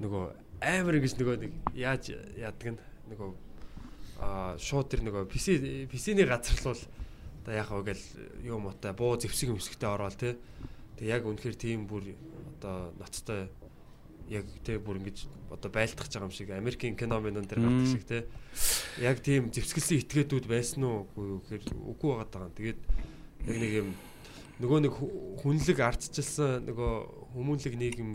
нөгөө 0.00 0.24
амар 0.64 0.96
ингэж 0.96 1.14
нөгөө 1.20 1.36
нэг 1.42 1.52
яаж 1.76 2.16
яадаг 2.40 2.68
нь 2.72 2.80
нөгөө 3.12 3.28
аа 4.24 4.56
шууд 4.56 4.88
тэр 4.88 5.04
нөгөө 5.04 5.28
PC 5.28 5.46
PC-ний 5.92 6.24
газарлуул 6.24 6.80
одоо 7.42 7.52
яах 7.52 7.70
вэ 7.74 7.92
гэл 7.92 8.04
юм 8.46 8.70
утай 8.70 8.94
буу 8.94 9.18
зевсэг 9.18 9.50
өмсгтэй 9.50 9.90
ороод 9.90 10.16
тий. 10.16 10.38
Тэг 10.96 11.06
яг 11.10 11.26
үнэхээр 11.26 11.56
тийм 11.58 11.90
бүр 11.90 12.14
одоо 12.56 12.94
ноцтой 13.02 13.50
яг 14.30 14.46
тий 14.62 14.78
бүр 14.78 15.02
ингэж 15.02 15.26
одоо 15.50 15.70
байлдах 15.74 16.06
байгаа 16.06 16.30
юм 16.30 16.32
шиг 16.32 16.54
Америкийн 16.54 16.94
кино 16.94 17.18
минь 17.18 17.42
дээр 17.42 17.58
гардаг 17.58 17.88
шиг 17.90 18.06
тий. 18.06 18.22
Яг 19.02 19.18
тийм 19.20 19.50
зевсгэлсэн 19.50 20.06
этгээдүүд 20.06 20.46
байсан 20.46 20.86
уу 20.86 21.10
үгүй 21.12 21.26
юу 21.26 21.40
гэхээр 21.42 21.62
үгүй 21.74 22.08
байгаа 22.14 22.30
даа. 22.30 22.54
Тэгээд 22.54 22.80
яг 23.50 23.56
нэг 23.58 23.72
юм 23.82 23.90
нөгөө 24.62 24.78
нэг 24.86 24.94
хүнлэг 25.42 25.78
ардчилсан 25.82 26.70
нөгөө 26.70 26.92
хүмүүнлэг 27.34 27.74
нийгэм 27.74 28.10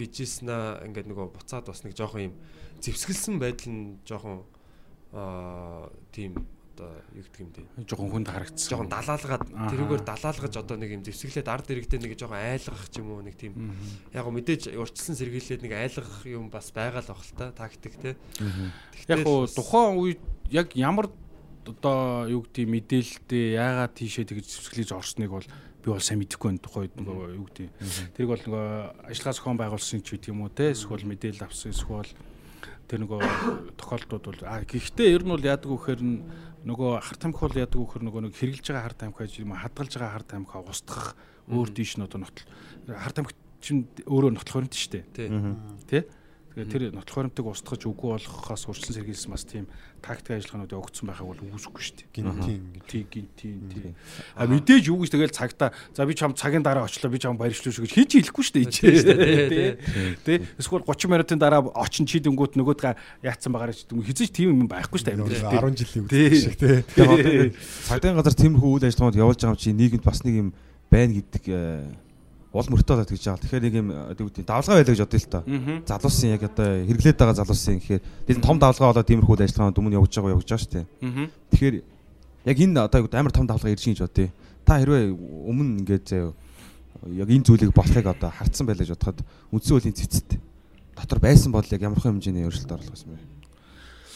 гэжсэн 0.00 0.48
ингээд 0.88 1.10
нөгөө 1.12 1.26
буцаад 1.36 1.68
бас 1.68 1.84
нэг 1.84 1.92
жоохон 1.92 2.32
юм 2.32 2.34
зевсгэлсэн 2.80 3.36
байдал 3.36 3.68
нь 3.68 4.00
жоохон 4.08 4.46
аа 5.12 5.90
тийм 6.14 6.38
одоо 6.78 6.94
юу 7.10 7.26
гэдэг 7.26 7.42
юм 7.42 7.50
бэ? 7.50 7.62
Жохон 7.90 8.10
хүнд 8.14 8.28
харагдсан. 8.30 8.70
жоохон 8.70 8.90
далаалгаад 8.94 9.44
тэрүүгээр 9.50 10.02
далаалгаж 10.06 10.54
одоо 10.54 10.76
нэг 10.78 10.90
юм 10.94 11.02
зевсгэлээд 11.02 11.50
ард 11.50 11.66
иргэдээ 11.74 12.00
нэг 12.06 12.14
жоохон 12.14 12.38
айлгах 12.38 12.86
ч 12.86 12.94
юм 13.02 13.08
уу 13.10 13.22
нэг 13.26 13.34
тийм 13.34 13.74
яг 14.14 14.22
го 14.22 14.30
мэдээж 14.30 14.70
урьдчилан 14.78 15.18
сэргийлээд 15.18 15.62
нэг 15.66 15.72
айлгах 15.74 16.22
юм 16.30 16.46
бас 16.54 16.70
байгаа 16.70 17.02
л 17.02 17.10
бах 17.10 17.22
л 17.26 17.34
та 17.34 17.50
тактик 17.50 17.94
те. 17.98 18.14
Яг 19.10 19.26
бас- 19.26 19.58
тухайн 19.58 19.98
үед 19.98 20.22
яг 20.54 20.70
ямар 20.78 21.10
одоо 21.66 22.28
юу 22.28 22.42
гэдэг 22.46 22.66
мэдээлэлтэй 22.68 23.58
яагаад 23.58 23.92
тийшээ 23.96 24.28
тэгж 24.28 24.46
зэвсгэлж 24.46 24.90
орсныг 24.94 25.30
бол 25.32 25.46
би 25.46 25.88
бол 25.88 26.02
сайн 26.02 26.20
мэдэхгүй 26.22 26.48
байна 26.52 26.62
тухайд 26.62 26.94
нөгөө 26.94 27.26
юу 27.34 27.46
гэдэг. 27.48 27.68
Тэрийг 28.14 28.30
бол 28.30 28.44
нөгөө 28.44 28.66
ажиллагаа 29.08 29.36
зохион 29.36 29.58
байгуулсан 29.58 30.00
ч 30.04 30.08
гэдэг 30.14 30.30
юм 30.30 30.42
уу 30.44 30.52
те 30.52 30.70
эсвэл 30.72 31.08
мэдээлэл 31.08 31.46
авсан 31.48 31.72
эсвэл 31.72 32.12
тэр 32.88 32.98
нөгөө 33.04 33.20
тохиолдлууд 33.76 34.24
бол 34.24 34.40
а 34.48 34.64
гэхдээ 34.64 35.12
ер 35.12 35.22
нь 35.24 35.32
бол 35.32 35.44
яадаг 35.44 35.68
вэхээр 35.68 36.00
нөгөө 36.64 36.90
харт 37.04 37.20
тамхи 37.20 37.42
бол 37.44 37.60
яадаг 37.60 37.78
вэхээр 37.78 38.04
нөгөө 38.04 38.22
нэг 38.28 38.34
хэрглэж 38.36 38.66
байгаа 38.68 38.86
харт 38.88 39.00
тамхи 39.04 39.44
юм 39.44 39.52
хадгалж 39.52 39.92
байгаа 39.92 40.14
харт 40.16 40.28
тамхи 40.32 40.56
устгах 40.56 41.08
өөр 41.52 41.68
тийш 41.72 42.00
нь 42.00 42.04
одоо 42.04 42.24
нотол 42.24 42.48
харт 42.88 43.16
тамхи 43.20 43.36
чинь 43.60 43.84
өөрөө 44.08 44.32
нотлох 44.34 44.56
баримт 44.56 44.72
шүү 44.72 44.92
дээ 44.92 45.04
тий. 45.12 45.28
тий 45.88 46.02
Тэгэхээр 46.58 46.90
тэр 46.90 46.96
нотлох 46.96 47.16
баримтыг 47.22 47.46
устгаж 47.46 47.86
үгүй 47.86 48.18
болгохоос 48.18 48.66
урьдчилан 48.66 48.96
сэргийлсэн 48.98 49.30
бас 49.30 49.44
тийм 49.46 49.70
тактик 50.02 50.38
ажиллагаанууд 50.38 50.72
өгөгдсөн 50.72 51.06
байхаг 51.08 51.26
бол 51.26 51.40
үүсэхгүй 51.42 51.82
шүү 51.82 51.96
дээ. 51.98 52.08
гинтийн. 52.14 52.62
Тий 52.88 53.02
гинтийн 53.06 53.58
тий. 53.68 53.92
А 54.36 54.46
мэдээж 54.46 54.88
юу 54.88 55.02
гэж 55.02 55.10
тэгэл 55.12 55.34
цагтаа 55.34 55.72
за 55.94 56.06
би 56.06 56.14
чам 56.14 56.32
цагийн 56.32 56.62
дараа 56.62 56.84
очлоо 56.88 57.10
би 57.12 57.18
чам 57.18 57.36
баярлуулж 57.36 57.74
шүү 57.74 57.84
гэж 57.86 57.92
хийж 57.94 58.10
хэлэхгүй 58.28 58.44
шүү 58.44 58.56
дээ. 58.58 58.72
Тий, 58.72 59.68
тий. 60.24 60.38
Эсвэл 60.58 60.86
30 60.86 61.10
минутын 61.10 61.38
дараа 61.38 61.62
очин 61.74 62.06
чи 62.06 62.22
дэнгүүт 62.22 62.56
нөгөөдгөө 62.56 63.24
яатсан 63.26 63.50
байгаараа 63.52 63.76
ч 63.76 63.86
юм 63.90 64.02
хизэж 64.02 64.30
тийм 64.32 64.54
юм 64.54 64.68
байхгүй 64.70 64.98
шүү 64.98 65.08
дээ. 65.08 65.16
Нэг 65.18 65.28
амьдрал 65.28 65.52
дээр. 65.52 65.66
10 65.68 65.80
жилийн 65.82 66.04
үйл 66.08 66.36
шиг 66.38 66.56
тий. 66.58 66.78
Цагдаагийн 67.88 68.18
газар 68.18 68.36
тиймэрхүү 68.36 68.70
үйл 68.78 68.86
ажиллагаанд 68.88 69.20
явуулж 69.20 69.40
байгаа 69.42 69.54
юм 69.54 69.62
чи 69.62 69.70
нийгэмд 69.74 70.04
бас 70.04 70.22
нэг 70.22 70.34
юм 70.38 70.48
байна 70.90 71.12
гэдэг 71.18 71.44
э, 71.48 72.07
уул 72.52 72.68
мөртөө 72.72 72.94
болоод 72.96 73.12
гэж 73.12 73.22
байгаа. 73.28 73.42
Тэгэхээр 73.44 73.64
нэг 73.68 73.74
юм 73.76 73.88
э, 73.92 74.14
гэдэг 74.16 74.44
давлгаа 74.48 74.76
байлаа 74.80 74.94
гэж 74.96 75.02
бодъё 75.04 75.20
л. 75.20 75.44
Мгм. 75.44 75.76
Залуусын 75.84 76.32
яг 76.32 76.42
одоо 76.48 76.68
хэрэглээд 76.88 77.18
байгаа 77.20 77.36
залуусын 77.44 77.76
гэхээр 77.78 78.02
тэр 78.24 78.38
том 78.40 78.56
давлгаа 78.56 78.88
болоод 78.96 79.08
тиймэрхүү 79.08 79.34
үйл 79.36 79.44
ажиллагаанд 79.44 79.78
өмнө 79.78 79.98
явж 80.00 80.12
байгаа 80.16 80.32
явж 80.32 80.48
байгаа 80.48 80.64
шүү 80.64 80.72
дээ. 80.72 80.86
Тэгэхээр 81.52 81.76
яг 82.48 82.56
энэ 82.56 82.80
одоо 82.80 82.98
амар 83.12 83.32
том 83.36 83.44
давлгаа 83.44 83.72
ирж 83.76 83.84
гэж 83.84 84.00
бодъё. 84.00 84.32
Та 84.64 84.80
хэрвээ 84.80 85.12
өмнө 85.12 85.84
ингээд 85.84 86.04
заяа 86.08 86.32
яг 87.12 87.28
энэ 87.28 87.44
зүйлийг 87.44 87.72
болохыг 87.76 88.06
одоо 88.08 88.30
хартсан 88.32 88.64
байлаа 88.64 88.84
гэж 88.88 88.96
бодоход 88.96 89.20
үндсэн 89.52 89.72
хуулийн 89.76 89.96
цэцэд 89.96 90.40
дотор 90.96 91.20
байсан 91.20 91.52
бол 91.52 91.62
яг 91.68 91.82
ямархан 91.84 92.18
хэмжээний 92.18 92.48
өөрчлөлт 92.48 92.74
оруулсан 92.74 93.12
юм 93.12 93.20
бэ? 93.20 93.38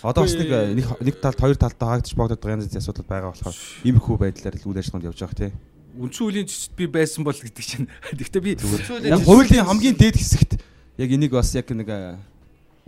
Одоо 0.03 0.26
бас 0.26 0.35
нэг 0.35 0.51
э, 0.51 0.74
нэг 0.74 0.87
нэг 0.99 1.14
талд 1.22 1.39
хоёр 1.39 1.55
талдаа 1.55 1.95
хаагдчих 1.95 2.18
богдод 2.18 2.43
байгаа 2.43 2.59
янз 2.59 2.66
бүрийн 2.66 2.83
асуудал 2.83 3.07
байгаа 3.07 3.30
болохоор 3.30 3.57
иймэрхүү 3.87 4.16
байдлаар 4.18 4.57
л 4.59 4.66
үйл 4.66 4.80
ажиллагаанд 4.83 5.07
явж 5.07 5.18
байгаа 5.22 5.39
тийм. 5.39 5.55
Үндсэн 5.93 6.24
үеийн 6.28 6.49
цэцэд 6.49 6.72
би 6.76 6.86
байсан 6.88 7.24
бол 7.24 7.36
гэдэг 7.36 7.64
чинь. 7.64 7.88
Гэхдээ 8.16 8.43
би 8.43 8.53
Яг 9.09 9.22
хуулийн 9.28 9.66
хамгийн 9.68 9.97
дээд 9.97 10.16
хэсэгт 10.16 10.61
яг 10.97 11.11
энийг 11.12 11.32
бас 11.36 11.53
яг 11.53 11.68
нэг 11.68 11.88
э, 11.88 12.16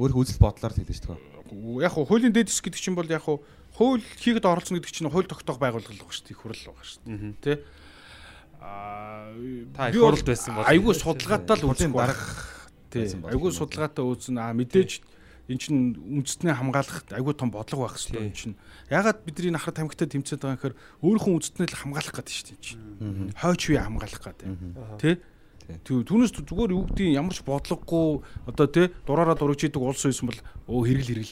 өөрөх 0.00 0.16
үзэл 0.24 0.40
бодлоор 0.40 0.72
хэлж 0.72 1.04
дээ. 1.04 1.84
яг 1.84 1.92
хуу 1.92 2.08
хуулийн 2.08 2.32
дээд 2.32 2.48
хэсэг 2.48 2.64
гэдэг 2.72 2.80
чинь 2.80 2.96
бол 2.96 3.08
яг 3.08 3.22
хуу 3.28 3.44
хууль 3.76 4.00
хийгээд 4.20 4.48
оролцсон 4.48 4.80
гэдэг 4.80 4.92
чинь 4.92 5.10
хууль 5.12 5.28
тогтоох 5.28 5.60
байгууллага 5.60 5.92
байгаа 5.92 6.14
шүү 6.14 6.26
дээ. 6.32 6.38
Хурал 6.40 6.62
байгаа 6.64 6.86
шүү 6.86 7.02
дээ. 7.04 7.34
Тэ? 7.44 7.52
Аа 8.64 9.28
Та 9.76 9.88
их 9.92 10.00
хуралд 10.00 10.24
байсан 10.24 10.54
бол- 10.56 10.64
айгүй 10.64 10.94
судалгаатай 10.96 11.56
л 11.60 11.64
үзэх 11.68 11.90
Хуулийн 11.90 11.92
дарга 11.92 12.16
байх. 12.16 12.70
Тий. 12.90 13.00
байсан 13.04 13.20
бол 13.20 13.30
Айгүй 13.34 13.50
судалгаатай 13.52 14.04
үзнэ. 14.04 14.38
Аа 14.40 14.52
мэдээж 14.56 14.90
эн 15.48 15.58
чинь 15.60 15.96
үндэстнээ 15.96 16.54
хамгаалах 16.56 17.04
айгүй 17.12 17.34
том 17.36 17.50
бодлого 17.52 17.88
байх 17.88 18.00
хэрэгтэй 18.00 18.24
энэ 18.24 18.36
чинь. 18.36 18.56
Ягаад 18.88 19.24
бидний 19.28 19.52
нахар 19.52 19.76
тамхитай 19.76 20.08
тэмцээд 20.08 20.40
байгаа 20.40 20.56
юм 20.56 20.60
гэхээр 20.60 20.76
өөрийнхөө 21.04 21.34
үндэстнээ 21.36 21.68
л 21.68 21.80
хамгаалах 21.84 22.14
гэдэг 22.16 22.32
шүү 22.32 22.46
дээ 22.48 22.56
энэ 22.56 22.64
чинь. 22.64 22.82
Хойч 23.36 23.62
үе 23.68 23.80
хамгаалах 23.84 24.22
гэдэг. 24.24 24.48
Тэ? 25.00 25.12
Түүнээс 25.64 26.32
зүгээр 26.36 26.72
юу 26.76 26.84
гэдгийг 26.88 27.16
ямар 27.16 27.32
ч 27.32 27.40
бодлогогүй 27.40 28.20
одоо 28.44 28.66
тий 28.68 28.92
дураараа 29.08 29.36
дурагч 29.36 29.64
идэг 29.64 29.80
улс 29.80 30.04
байсан 30.04 30.28
бол 30.28 30.40
өө 30.68 30.80
хэрэг 30.92 31.08
хэрэг 31.08 31.30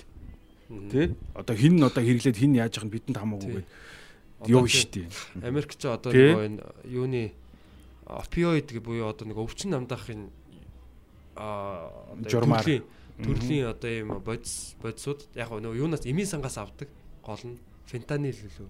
тий 0.89 1.07
одоо 1.37 1.53
хин 1.57 1.77
нь 1.77 1.85
одоо 1.85 2.01
хэрэглээд 2.01 2.41
хин 2.41 2.57
яаж 2.57 2.81
яах 2.81 2.89
нь 2.89 2.95
бидэнд 2.97 3.21
хамаагүй 3.21 3.61
гэдэг 3.61 3.69
юу 4.49 4.65
Одоо 4.65 4.69
штий 4.69 5.07
Америк 5.43 5.77
ч 5.77 5.85
одоо 5.85 6.13
энэ 6.13 6.65
юуны 6.89 7.37
опиоид 8.09 8.73
гэ 8.73 8.81
буюу 8.81 9.13
одоо 9.13 9.29
нөгөө 9.29 9.45
өвчин 9.47 9.71
намдаахын 9.77 10.33
а 11.37 11.93
Журмаар. 12.29 12.65
Төрлийн 13.21 13.69
одоо 13.69 13.91
юм 13.91 14.11
бодис 14.25 14.77
бодисууд 14.81 15.29
яг 15.37 15.53
нөгөө 15.53 15.77
юунаас 15.77 16.07
эмийн 16.09 16.29
сангаас 16.29 16.57
авдаг 16.57 16.89
гол 17.21 17.43
нь 17.45 17.59
фентанил 17.85 18.37
лөө. 18.37 18.69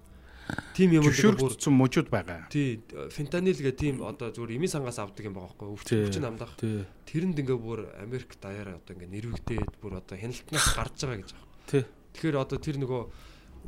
Тим 0.75 0.91
юм 0.91 1.07
бүр 1.07 1.15
зөвшөөрөгдсөн 1.15 1.73
мужууд 1.73 2.09
байгаа. 2.11 2.51
Тий 2.51 2.83
фентанил 3.15 3.55
гэх 3.55 3.79
тийм 3.79 4.03
одоо 4.03 4.27
зүгээр 4.35 4.59
эмийн 4.59 4.73
сангаас 4.73 4.99
авдаг 4.99 5.23
юм 5.23 5.37
байгаа 5.39 5.55
байхгүй 5.55 5.87
Тий. 5.87 6.03
өвчин 6.03 6.27
тий 6.59 6.83
Тэрэнд 7.07 7.39
ингээ 7.39 7.59
бүр 7.59 7.87
Америк 8.03 8.35
даяараа 8.43 8.75
одоо 8.75 8.91
ингээ 8.91 9.13
нэрвэгдээд 9.15 9.71
бүр 9.79 10.03
одоо 10.03 10.15
хяналтнаас 10.19 10.67
гарч 10.75 10.97
байгаа 10.99 11.19
гэж 11.23 11.31
байна. 11.31 11.47
тий. 11.71 11.83
Тэгэхээр 12.19 12.35
одоо 12.43 12.57
тэр 12.59 12.77
нөгөө 12.83 13.01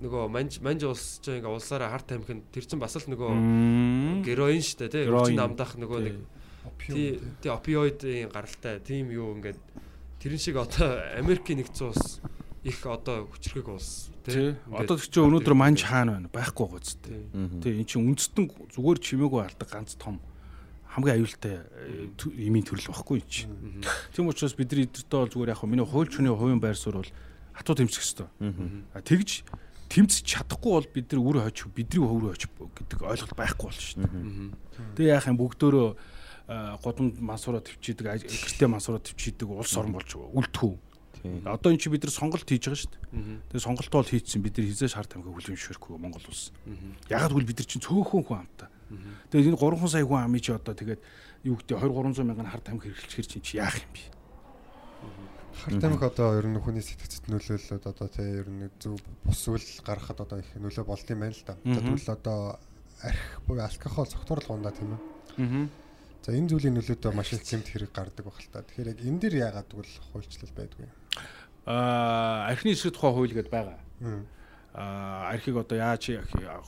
нөгөө 0.04 0.24
манж 0.28 0.60
манж 0.60 0.82
улс 0.84 1.24
ч 1.24 1.40
ингээ 1.40 1.56
улсаараа 1.56 1.96
харт 1.96 2.12
тамхинд 2.12 2.52
тэр 2.52 2.68
чин 2.68 2.84
бас 2.84 3.00
л 3.00 3.08
нөгөө 3.08 4.28
героин 4.28 4.60
штэ 4.60 4.92
тий 4.92 5.08
өвчин 5.08 5.40
намдах 5.40 5.80
нөгөө 5.80 6.00
нэг 6.04 6.18
тий. 6.84 7.16
Опиоидын 7.48 8.28
гаралтай 8.28 8.84
тийм 8.84 9.16
юу 9.16 9.32
ингээд 9.40 9.60
тэрэн 10.26 10.42
шиг 10.42 10.58
одоо 10.58 10.98
Америкийн 11.22 11.62
нэгдсэн 11.62 11.94
улс 11.94 12.18
их 12.66 12.82
одоо 12.82 13.30
хүчрхэг 13.30 13.70
улс 13.70 14.10
тий. 14.26 14.58
Одоо 14.74 14.98
ч 14.98 15.14
чинь 15.14 15.30
өнөөдөр 15.30 15.54
манж 15.54 15.86
хаана 15.86 16.18
байна? 16.18 16.34
Байхгүй 16.34 16.66
гоц 16.66 16.98
тий. 16.98 17.30
Тий 17.62 17.78
эн 17.78 17.86
чинь 17.86 18.10
үндэстэн 18.10 18.50
зүгээр 18.74 18.98
чимээгүй 19.06 19.46
алдаг 19.46 19.70
ганц 19.70 19.94
том 20.02 20.18
хамгийн 20.90 21.22
аюултай 21.22 21.62
эмийн 22.42 22.66
төрөл 22.66 22.90
байхгүй 22.90 23.22
юм 23.22 23.30
чи. 23.30 23.46
Тийм 24.18 24.26
учраас 24.34 24.58
бидний 24.58 24.90
эдэртээ 24.90 25.14
бол 25.14 25.30
зүгээр 25.30 25.54
яг 25.54 25.62
хөө 25.62 25.70
миний 25.70 25.86
хууль 25.86 26.10
чуны 26.10 26.34
хувийн 26.34 26.58
байр 26.58 26.74
суурь 26.74 27.06
бол 27.06 27.12
хатуу 27.54 27.78
тэмцэх 27.78 28.02
хэвээр. 28.02 28.98
Тэгж 28.98 29.46
тэмцэж 29.94 30.26
чадахгүй 30.26 30.74
бол 30.74 30.90
бид 30.90 31.14
нар 31.14 31.22
үр 31.22 31.38
хойч 31.46 31.70
бидний 31.70 32.02
хөв 32.02 32.18
рүү 32.18 32.34
хойч 32.34 32.50
гэдэг 32.50 33.00
ойлголт 33.06 33.38
байхгүй 33.38 33.66
болно 33.70 33.84
шүү 33.86 34.02
дээ. 34.02 34.98
Тэгээ 34.98 35.14
яах 35.14 35.30
юм? 35.30 35.38
Бүгдөө 35.38 35.94
годомд 36.48 37.20
мансураа 37.22 37.62
төвчийдэг 37.62 38.06
гэртээ 38.26 38.70
мансураа 38.70 39.02
төвчийдэг 39.02 39.50
улс 39.50 39.74
орн 39.78 39.94
болж 39.98 40.14
үлдэхүү. 40.14 40.74
Одоо 41.50 41.74
эн 41.74 41.82
чи 41.82 41.90
бид 41.90 42.06
нар 42.06 42.14
сонголт 42.14 42.46
хийж 42.46 42.70
байгаа 42.70 42.82
шүү 42.86 42.92
дээ. 42.94 43.02
Тэгээ 43.50 43.66
сонголтоо 43.66 44.00
бол 44.06 44.14
хийцэн 44.14 44.42
бид 44.46 44.58
нар 44.62 44.70
хизээш 44.70 44.94
харт 44.94 45.18
амгаа 45.18 45.34
хүлэмжшэрхгүй 45.34 45.98
Монгол 45.98 46.26
улс. 46.30 46.54
Ягаад 47.10 47.34
гэвэл 47.34 47.50
бид 47.50 47.60
нар 47.66 47.70
чинь 47.70 47.82
цөөхөн 47.82 48.24
хүн 48.30 48.40
амтаа. 48.46 48.70
Тэгээ 49.34 49.50
энэ 49.50 49.58
3 49.58 49.90
сая 49.90 50.06
хүн 50.06 50.22
амын 50.22 50.42
чи 50.46 50.54
одоо 50.54 50.74
тэгээд 50.78 51.02
юу 51.50 51.58
гэдэг 51.58 51.82
2 51.82 51.90
300 52.14 52.30
мянган 52.30 52.46
харт 52.46 52.70
амг 52.70 52.86
хэрэглэхээр 52.86 53.26
чинь 53.26 53.42
чи 53.42 53.58
яах 53.58 53.82
юм 53.82 53.90
бэ? 53.90 54.02
Харт 55.66 55.82
амиг 55.82 56.04
одоо 56.06 56.38
ер 56.38 56.46
нь 56.46 56.62
хүний 56.62 56.86
сэтгцэд 56.86 57.26
нөлөөлөд 57.26 57.86
одоо 57.90 58.08
тий 58.12 58.28
ер 58.38 58.46
нь 58.46 58.70
зөв 58.78 59.02
бус 59.26 59.42
үйл 59.50 59.66
гаргахад 59.82 60.22
одоо 60.22 60.38
их 60.46 60.50
нөлөө 60.54 60.86
болд 60.86 61.08
юм 61.10 61.26
байна 61.26 61.34
л 61.34 61.42
да. 61.48 61.58
Тэгвэл 61.66 62.14
одоо 62.14 62.60
арх 63.02 63.42
буюу 63.50 63.66
алкогол 63.66 64.06
цогтуурлах 64.06 64.54
ундаа 64.54 64.74
тийм 64.78 64.94
ээ. 64.94 65.02
За 66.26 66.34
энэ 66.34 66.50
зүйлийн 66.50 66.74
нөлөөдөө 66.82 67.14
маш 67.14 67.38
их 67.38 67.46
гэмт 67.46 67.70
хэрэг 67.70 67.94
гардаг 67.94 68.26
баг 68.26 68.42
л 68.42 68.50
та. 68.50 68.66
Тэгэхээр 68.66 68.98
яг 68.98 69.00
энэ 69.06 69.22
дэр 69.22 69.34
яагаад 69.46 69.70
тэгвэл 69.70 69.94
хуульчлал 70.10 70.58
байдгүй. 70.58 70.90
Аа 71.70 72.50
архины 72.50 72.74
эсрэг 72.74 72.98
тухай 72.98 73.14
хууль 73.14 73.30
гэдээ 73.30 73.54
байгаа. 73.54 73.78
Аа 74.74 75.30
архийг 75.30 75.62
одоо 75.62 75.78
яаж 75.78 76.18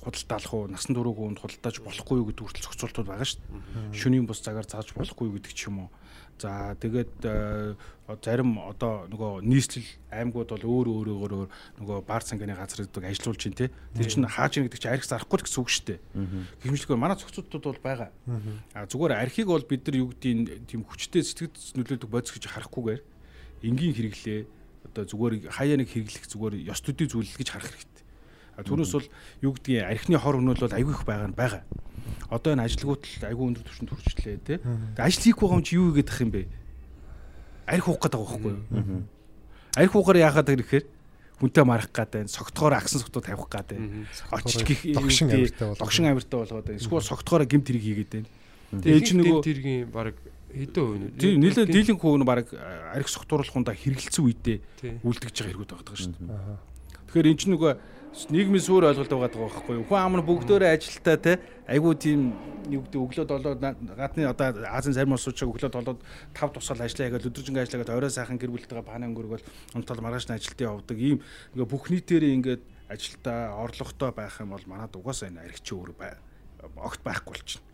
худалдаалах 0.05 0.53
уу, 0.53 0.69
насан 0.69 0.93
туршиг 0.93 1.17
хүнд 1.17 1.41
худалдааж 1.41 1.75
болохгүй 1.81 2.17
юу 2.21 2.29
гэдэг 2.29 2.43
хүртэл 2.45 2.65
зохицуултууд 2.69 3.09
байгаа 3.09 3.25
шүү 3.25 3.41
дээ. 3.41 3.97
Шөнийн 3.97 4.29
бус 4.29 4.45
цагаар 4.45 4.69
зааж 4.69 4.93
болохгүй 4.93 5.25
юу 5.25 5.41
гэдэг 5.41 5.53
ч 5.57 5.73
юм 5.73 5.89
уу. 5.89 5.89
За 6.37 6.77
тэгээд 6.77 7.13
э, 7.25 7.75
зарим 8.21 8.61
одоо 8.61 9.09
нөгөө 9.09 9.41
нийслэл 9.41 9.89
аймагуд 10.13 10.53
бол 10.53 10.85
өөр 10.85 10.87
өөрөөр 11.17 11.33
нөгөө 11.81 11.97
баар 12.05 12.23
цанганы 12.23 12.53
газар 12.53 12.85
гэдэг 12.85 13.03
ажилуулж 13.03 13.41
чинь 13.41 13.57
те. 13.57 13.73
Тэр 13.97 14.05
чинь 14.05 14.29
хааж 14.29 14.61
ийн 14.61 14.69
гэдэг 14.69 14.79
чинь 14.79 14.93
арх 14.93 15.09
зарахгүй 15.09 15.43
гэсэн 15.43 15.59
үг 15.65 15.69
шүү 15.73 15.85
дээ. 15.91 15.99
Гэмшлэгээр 16.61 17.01
манай 17.01 17.17
зохицуултууд 17.17 17.65
бол 17.67 17.81
байгаа. 17.81 18.09
А 18.77 18.85
зүгээр 18.85 19.17
архийг 19.17 19.49
бол 19.49 19.65
бид 19.65 19.81
нар 19.89 19.97
юу 19.97 20.13
гэдгийг 20.13 20.69
тийм 20.69 20.85
хүчтэй 20.85 21.25
сэтгэд 21.25 21.57
нөлөөдөг 21.73 22.09
бодис 22.09 22.31
гэж 22.31 22.45
харахгүйгээр 22.53 23.01
энгийн 23.65 23.97
хэрэглээ 23.97 24.39
одоо 24.93 25.03
зүгээр 25.03 25.33
хаяа 25.51 25.77
нэг 25.81 25.89
хэрэглэх 25.89 26.25
зүгээр 26.31 26.69
ёс 26.69 26.79
төдий 26.85 27.09
зүйл 27.09 27.27
гэж 27.27 27.49
харах 27.49 27.73
хэрэгтэй. 27.73 27.96
Түүнээс 28.57 28.93
бол 28.93 29.07
юу 29.45 29.51
гэдгийг 29.53 29.85
архины 29.85 30.17
хор 30.17 30.35
хөнөөл 30.41 30.63
бол 30.65 30.77
айгүй 30.77 30.93
их 30.93 31.05
байгаа 31.05 31.29
нь 31.29 31.37
байгаа. 31.37 31.63
Одоо 32.33 32.53
энэ 32.57 32.65
ажилгууд 32.65 33.01
л 33.05 33.25
айгүй 33.29 33.45
өндөр 33.53 33.63
түвшинд 33.69 33.91
хүрчлээ 33.93 34.37
тий. 34.41 34.57
Тэгээ 34.57 35.05
ажил 35.05 35.23
хийх 35.29 35.37
байгаа 35.37 35.57
юм 35.61 35.65
чи 35.65 35.75
юу 35.77 35.93
гэдэг 35.93 36.17
юм 36.25 36.31
бэ? 36.33 36.41
Арх 37.67 37.85
уух 37.87 37.99
гэдэг 38.01 38.17
байгаа 38.17 38.33
байхгүй 38.33 38.53
юу? 38.57 39.03
Арх 39.77 39.93
уухаар 39.93 40.17
яахад 40.17 40.49
гэхээр 40.49 40.85
хүнтэй 41.37 41.63
марах 41.69 41.93
гэдэг, 41.93 42.25
согтгоор 42.33 42.73
агсан 42.81 42.97
согтуу 42.97 43.21
тавих 43.21 43.45
гэдэг. 43.45 43.77
Очиж 44.33 44.65
гих 44.65 44.81
Догшин 44.97 45.29
амиртай 45.29 45.69
болгоод. 45.69 45.79
Догшин 45.85 46.05
амиртай 46.09 46.37
болгоод 46.41 46.65
байна. 46.65 46.81
Эсвэл 46.81 47.05
согтгоор 47.05 47.45
гимт 47.45 47.69
хэрэг 47.69 47.83
хийгээд 47.85 48.09
байна. 48.09 48.29
Тэгээ 48.81 49.05
чи 49.05 49.13
нөгөө- 49.13 49.45
тэргийн 49.45 49.85
баг 49.93 50.17
хэдэн 50.49 50.81
хувь 50.81 50.97
нь 50.97 51.11
Тийм 51.13 51.37
нийлээ 51.45 51.65
дийлэнх 51.69 52.01
хүүг 52.01 52.17
нь 52.17 52.25
баг 52.25 52.49
арх 52.51 53.07
согтууруулахундаа 53.07 53.75
хэрэгэлцэн 53.77 54.23
үедээ 54.25 54.57
Тий. 54.81 54.97
үлдэж 55.05 55.35
байгаа 55.37 55.51
хэрэгүүд 55.53 55.71
байгаа 55.77 55.93
шүү 55.93 56.13
дээ. 56.17 56.57
Тэгэхээр 57.05 57.29
эн 57.29 57.37
чинь 57.37 57.53
нөгөө 57.53 57.71
нийгмийн 58.31 58.63
сүр 58.63 58.89
ойлголт 58.89 59.11
байгаа 59.13 59.29
байхгүй 59.29 59.75
юу? 59.77 59.85
Хүн 59.85 60.01
ам 60.01 60.17
нь 60.17 60.25
бүгдөө 60.25 60.65
ажилтаа 60.65 61.17
те 61.21 61.33
айгуу 61.69 61.93
тийм 61.93 62.33
юу 62.71 62.81
гэдэг 62.83 63.01
өглөө 63.01 63.25
долоо 63.29 63.53
гадны 63.55 64.25
одоо 64.25 64.65
Азийн 64.73 64.97
зарим 64.97 65.13
улсуудчаа 65.13 65.47
өглөө 65.47 65.71
долоо 65.71 65.95
тав 66.33 66.49
тусаал 66.51 66.81
ажиллаа 66.81 67.07
ягаад 67.13 67.27
өдөржингөө 67.29 67.63
ажиллагаад 67.63 67.93
орой 67.93 68.11
сайхан 68.11 68.41
гэр 68.41 68.51
бүлтэйгээ 68.51 68.89
панаа 68.89 69.07
өнгөргөл 69.13 69.45
онтол 69.77 70.01
маргааш 70.01 70.25
нь 70.27 70.35
ажилтаа 70.35 70.73
явдаг 70.73 70.97
ийм 70.97 71.21
ингээ 71.53 71.69
бүх 71.69 71.87
нийтээрээ 71.93 72.35
ингээд 72.37 72.63
ажилтаа 72.89 73.39
орлоготой 73.61 74.11
байх 74.11 74.35
юм 74.41 74.51
бол 74.55 74.65
манад 74.65 74.95
угаасаа 74.95 75.29
энэ 75.29 75.43
арх 75.45 75.61
чи 75.61 75.75
өөр 75.75 75.91
бай 75.95 76.17
огт 76.75 77.01
байхгүй 77.05 77.31
болчихно. 77.37 77.67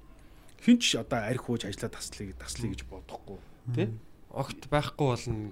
Хинч 0.65 0.95
одоо 0.99 1.19
арх 1.23 1.43
хууж 1.45 1.65
ажиллаа 1.65 1.91
таслыг 1.93 2.35
таслыг 2.37 2.73
гэж 2.73 2.81
бодохгүй 2.89 3.39
тий? 3.75 3.87
огт 4.33 4.67
байхгүй 4.69 5.07
болно 5.07 5.51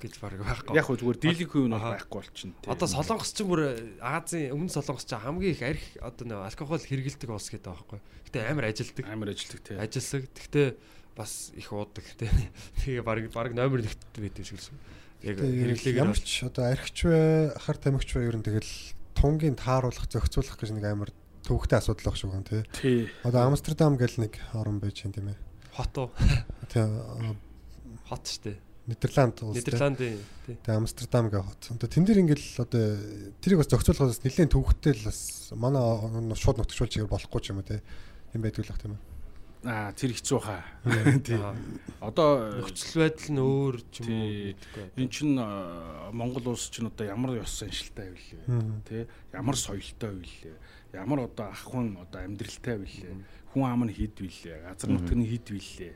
гэж 0.00 0.14
баг 0.18 0.40
байхгүй. 0.40 0.74
Яг 0.74 0.86
хөө 0.88 0.98
зүгээр 1.04 1.18
дийлэнх 1.20 1.52
хувь 1.52 1.68
нь 1.68 1.76
бол 1.76 1.92
байхгүй 1.92 2.18
болчихно 2.24 2.54
тий. 2.56 2.70
Одоо 2.72 2.88
Солонгос 2.88 3.30
ч 3.36 3.38
бүр 3.44 3.60
Азийн 4.00 4.52
өмнө 4.56 4.72
Солонгос 4.72 5.04
ч 5.04 5.12
хамгийн 5.14 5.52
их 5.52 5.62
арх 5.62 5.84
одоо 6.00 6.24
нөө 6.24 6.40
алкогол 6.48 6.80
хэрэгэлдэг 6.80 7.28
улс 7.28 7.52
гэдэг 7.52 7.68
байхгүй. 7.68 8.00
Гэтэ 8.32 8.38
амар 8.48 8.64
ажилдаг. 8.72 9.04
амар 9.04 9.28
ажилтдаг 9.36 9.60
тий. 9.60 9.76
Ажилсаг. 9.76 10.22
Гэтэ 10.32 10.62
бас 11.14 11.52
их 11.54 11.68
уудаг 11.72 12.06
те. 12.16 12.32
Тэгээ 12.80 13.04
баг 13.08 13.28
баг 13.30 13.52
номер 13.52 13.84
нэгт 13.84 14.16
байдаг 14.16 14.44
шиг 14.48 14.58
л. 14.58 14.72
Яг 15.20 15.36
хэрэглээгээр 15.36 16.00
ямар 16.00 16.16
ч 16.16 16.48
одоо 16.48 16.64
архич 16.72 16.98
вэ, 17.04 17.52
хар 17.60 17.76
тамхич 17.76 18.10
вэ 18.16 18.24
ер 18.24 18.36
нь 18.40 18.46
тэгэл 18.46 18.72
тунгийн 19.12 19.52
тааруулах, 19.52 20.08
зохицуулах 20.08 20.56
гэж 20.56 20.72
нэг 20.72 20.86
амар 20.88 21.12
төвөгтэй 21.44 21.76
асуудал 21.76 22.08
баг 22.08 22.16
шүү 22.16 22.30
гэн 22.32 22.46
тий. 22.48 22.62
Тий. 22.72 22.98
Одоо 23.20 23.52
Амстердам 23.52 24.00
гэл 24.00 24.16
нэг 24.16 24.40
орн 24.56 24.80
байж 24.80 25.04
юм 25.04 25.12
тийм 25.12 25.28
ээ. 25.34 25.38
хот 25.76 25.94
уу? 25.98 26.08
Тий 26.72 26.88
Хот 28.08 28.26
штэ. 28.26 28.58
Нидерланд 28.86 29.42
улс 29.42 29.58
тий. 29.58 29.64
Нидерландын 29.64 30.18
тий. 30.46 30.56
Тэгээ 30.64 30.78
Амстердам 30.80 31.28
гэх 31.28 31.44
хот. 31.44 31.62
Одоо 31.76 31.88
тэн 31.88 32.04
дээр 32.04 32.22
ингээл 32.24 32.64
одоо 32.64 32.84
тэрийг 33.44 33.60
бас 33.60 33.68
зохицуулахаас 33.68 34.24
нэлээд 34.24 34.54
төвөгтэй 34.56 34.94
л 34.96 35.04
бас 35.06 35.52
манай 35.52 35.84
шууд 36.34 36.58
нутгшуулж 36.58 36.96
игээр 36.96 37.12
болохгүй 37.12 37.40
ч 37.44 37.52
юм 37.52 37.60
уу 37.60 37.68
тий. 37.68 37.80
Юм 38.32 38.42
байдгүй 38.42 38.64
л 38.64 38.72
бах 38.72 38.80
тийм 38.80 38.96
ээ. 38.96 39.02
Аа 39.60 39.92
тэр 39.92 40.16
хэцүү 40.16 40.40
хаа. 40.40 40.64
Тий. 41.20 41.36
Одоо 42.00 42.48
Нөхцөл 42.64 43.04
байдал 43.04 43.28
нь 43.28 43.44
өөр 43.44 43.76
ч 43.92 44.00
юм 44.00 44.08
уу. 44.08 44.24
Тий. 44.24 44.56
гэдэггүй. 44.56 44.84
эн 44.96 45.08
чин 45.12 45.36
аа, 45.36 46.08
Монгол 46.16 46.56
улс 46.56 46.72
чинь 46.72 46.88
одоо 46.88 47.04
ямар 47.04 47.44
ёс 47.44 47.60
заншилтай 47.60 48.08
байлээ. 48.08 48.48
Тэ 48.88 49.04
ямар 49.36 49.60
соёлтой 49.60 50.16
байлээ. 50.16 50.56
Ямар 50.96 51.28
одоо 51.28 51.52
ахын 51.52 52.00
одоо 52.00 52.24
амьдралтай 52.24 52.80
байлээ. 52.80 53.12
Хүн 53.52 53.68
ам 53.68 53.84
нь 53.84 53.92
хід 53.92 54.16
билээ. 54.16 54.64
Газар 54.64 54.90
нутг 54.96 55.12
нь 55.12 55.28
хід 55.28 55.46
билээ. 55.52 55.94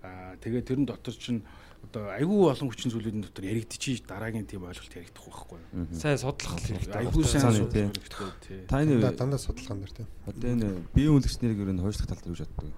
Аа 0.00 0.40
тэгээ 0.40 0.64
тэрэн 0.64 0.88
дотор 0.88 1.12
чинь 1.12 1.44
одоо 1.82 2.02
айгүй 2.14 2.40
олон 2.52 2.68
хүчин 2.70 2.92
зүйлүүдийн 2.94 3.24
дотор 3.26 3.44
яригдчих 3.44 4.06
дараагийн 4.06 4.46
тийм 4.46 4.64
ойлголт 4.64 4.94
яригдах 4.96 5.24
байхгүй 5.28 5.58
юу? 5.58 5.86
Сайн 5.92 6.18
судлах 6.18 6.56
хэрэгтэй. 6.62 6.94
Айгүй 7.02 7.24
сайн 7.26 7.68
тий. 7.68 7.86
хэрэгтэй 7.90 8.32
тий. 8.46 8.60
Та 8.70 8.80
Дандаа 8.80 9.10
энэ 9.10 9.18
дандаа 9.18 9.40
судалгаан 9.42 9.80
дээр 9.82 9.92
тий. 9.92 10.06
одоо 10.24 10.48
энэ 10.50 10.68
биеийн 10.94 11.16
үлгч 11.18 11.36
нэрийг 11.42 11.60
ер 11.66 11.72
нь 11.74 11.82
хойшлох 11.82 12.08
тал 12.08 12.22
дээр 12.22 12.32
юу 12.32 12.40
боддог 12.46 12.64
вэ? 12.64 12.72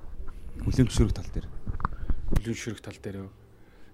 Хүлээн 0.65 0.89
зөвшөөрөх 0.89 1.15
тал 1.15 1.31
дээр. 1.31 1.47
Бүлээн 2.35 2.57
шүрэг 2.59 2.81
тал 2.81 2.99
дээр 2.99 3.17
юу? 3.23 3.31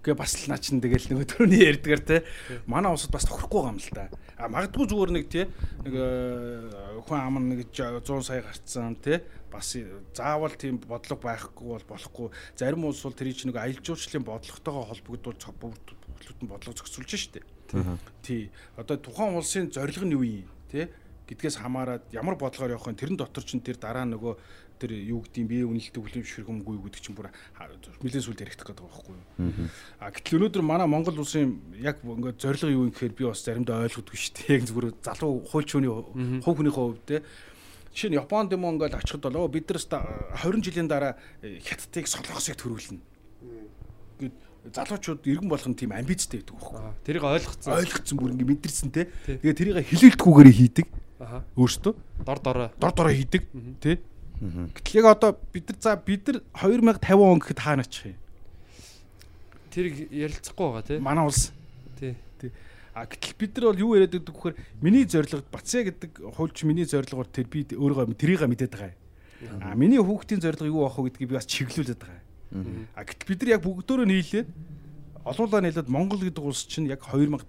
Гэ 0.01 0.15
бас 0.17 0.33
л 0.41 0.49
наа 0.49 0.57
чин 0.57 0.81
тэгэл 0.81 1.13
нөгөө 1.13 1.27
төрөний 1.29 1.61
ярьдгаар 1.61 2.01
те. 2.01 2.17
Манай 2.65 2.93
усад 2.97 3.13
бас 3.13 3.29
тохирохгүй 3.29 3.69
юм 3.69 3.77
л 3.77 3.91
та. 3.93 4.09
А 4.41 4.49
магадгүй 4.49 4.89
зүгээр 4.89 5.13
нэг 5.13 5.27
те 5.29 5.45
нэг 5.85 5.93
э, 5.93 7.05
хүн 7.05 7.21
ам 7.21 7.37
нэг 7.53 7.69
100 7.69 8.01
сая 8.25 8.41
гарцсан 8.41 8.97
те. 8.97 9.21
Бас 9.53 9.77
заавал 10.17 10.57
тийм 10.57 10.81
бодлого 10.81 11.21
байхгүй 11.21 11.77
бол 11.77 11.85
болохгүй. 11.85 12.33
Зарим 12.57 12.89
улс 12.89 13.05
бол 13.05 13.13
тэрий 13.13 13.37
чинь 13.37 13.53
нэг 13.53 13.61
аялал 13.61 13.85
жуулчлалын 13.85 14.25
бодлоготойгоо 14.25 14.89
холбогдуулж 14.89 15.45
бүгд 15.61 15.87
бодлого 16.49 16.77
зохицуулж 16.81 17.13
штэ. 17.21 17.45
Тий. 18.25 18.49
Одоо 18.81 18.97
тухайн 18.97 19.37
улсын 19.37 19.69
зорилго 19.69 20.09
нь 20.09 20.17
юу 20.17 20.25
юм 20.25 20.49
те? 20.73 20.89
гэдгээс 21.31 21.63
хамаарат 21.63 22.11
ямар 22.11 22.35
бодлогоор 22.35 22.75
явах 22.75 22.91
вэ? 22.91 22.99
Тэрэн 22.99 23.15
дотор 23.15 23.47
чинь 23.47 23.63
тэр 23.63 23.79
дараа 23.79 24.03
нөгөө 24.03 24.35
тэр 24.81 24.97
юу 24.97 25.21
гэдгийг 25.21 25.47
бие 25.47 25.69
үнэлдэг 25.69 26.01
хүлэмж 26.01 26.27
ширхэмгүй 26.27 26.75
юу 26.81 26.85
гэдэг 26.89 27.03
чинь 27.05 27.17
бүр 27.17 27.29
нэлээд 27.29 28.25
сүлд 28.25 28.41
яригдах 28.41 28.67
гэдэг 28.73 28.81
байгаа 28.81 28.97
байхгүй 28.97 29.15
юу? 29.15 29.69
А 30.01 30.09
гэтэл 30.09 30.37
өнөөдөр 30.41 30.65
манай 30.65 30.89
Монгол 30.89 31.21
улсын 31.21 31.61
яг 31.77 32.01
ингээд 32.01 32.41
зорилго 32.41 32.73
юу 32.73 32.85
юм 32.89 32.93
гэхээр 32.97 33.13
би 33.13 33.25
бас 33.29 33.45
заримдаа 33.45 33.85
ойлгодгүй 33.85 34.17
шүү 34.17 34.33
дээ. 34.41 34.57
Яг 34.57 34.65
зүгээр 34.65 34.89
залуу 35.05 35.45
хуульчууны 35.45 35.89
хувь 36.41 36.57
хүнийхээ 36.57 36.85
хувьд 36.89 37.05
те 37.05 37.21
Жишээ 37.91 38.11
нь 38.15 38.19
Японд 38.23 38.55
юм 38.55 38.65
уу 38.65 38.79
ингээд 38.79 39.03
очиход 39.03 39.27
бол 39.27 39.45
оо 39.45 39.51
бид 39.51 39.67
нар 39.67 39.83
ста 39.83 39.99
20 40.47 40.63
жилийн 40.63 40.87
дараа 40.87 41.19
э, 41.43 41.59
хятадыг 41.59 42.07
солонгосыг 42.07 42.55
төрүүлнэ. 42.55 43.03
Гэт 44.23 44.37
залуучууд 44.71 45.27
иргэн 45.27 45.51
болгон 45.51 45.75
тийм 45.75 45.91
амбицтай 45.91 46.39
байдаг 46.39 46.55
байхгүй? 46.55 46.79
Тэрийг 47.03 47.25
ойлгоцсон. 47.27 47.75
ойлгоцсон 47.75 48.17
бүр 48.23 48.31
ингээ 48.39 48.51
мэдэрсэн 48.55 48.91
те. 48.95 49.11
Тэгээ 49.27 49.59
тэрийг 49.59 49.77
хилэлтгүйгээр 49.91 50.51
хийдэг 50.55 50.87
өөртөө 51.59 51.95
Дор 52.25 52.39
дорой. 52.39 52.69
дор 52.79 52.93
дороо 52.95 53.13
хийдэг 53.13 53.43
тий. 53.83 53.99
Гэтэл 54.41 55.05
яг 55.05 55.07
одоо 55.21 55.37
бид 55.53 55.69
нар 55.69 55.79
за 55.81 55.97
бид 55.97 56.27
нар 56.29 56.41
2050 56.57 57.21
он 57.21 57.39
гэхэд 57.41 57.61
хаана 57.61 57.85
очих 57.85 58.17
юм? 58.17 58.19
Тэрийг 59.69 60.09
ярилцахгүй 60.09 60.65
байгаа 60.65 60.87
тий. 60.89 60.99
Манай 60.99 61.25
улс. 61.29 61.53
Тий. 62.01 62.17
А 62.95 63.05
гэтэл 63.05 63.37
бид 63.37 63.53
нар 63.57 63.65
бол 63.71 63.85
юу 63.85 63.95
яриад 63.95 64.17
байдаг 64.17 64.35
вөхөр 64.35 64.55
миний 64.81 65.05
зорилго 65.05 65.45
Бацаа 65.53 65.85
гэдэг 65.85 66.25
хуульч 66.35 66.65
миний 66.65 66.89
зорилгоор 66.89 67.29
тэр 67.29 67.47
би 67.53 67.69
өөрийгөө 67.69 68.17
тэрийг 68.17 68.49
мэдээд 68.49 68.73
байгаа 68.73 68.97
юм. 68.97 69.63
А 69.63 69.77
миний 69.77 70.01
хүүхдийн 70.01 70.41
зорилго 70.41 70.67
юу 70.67 70.89
ах 70.89 70.97
вэ 70.97 71.13
гэдгийг 71.13 71.31
би 71.31 71.37
бас 71.37 71.47
чиглүүлээд 71.47 72.01
байгаа 72.01 72.25
юм. 72.57 72.89
А 72.97 73.05
гэтэл 73.05 73.29
бид 73.29 73.41
нар 73.45 73.53
яг 73.55 73.63
бүгдөө 73.63 74.09
нийлээд 74.09 74.49
олуулаа 75.23 75.61
нийлээд 75.63 75.89
Монгол 75.93 76.19
гэдэг 76.19 76.43
улс 76.43 76.65
чинь 76.67 76.89
яг 76.89 77.05
2040 77.05 77.45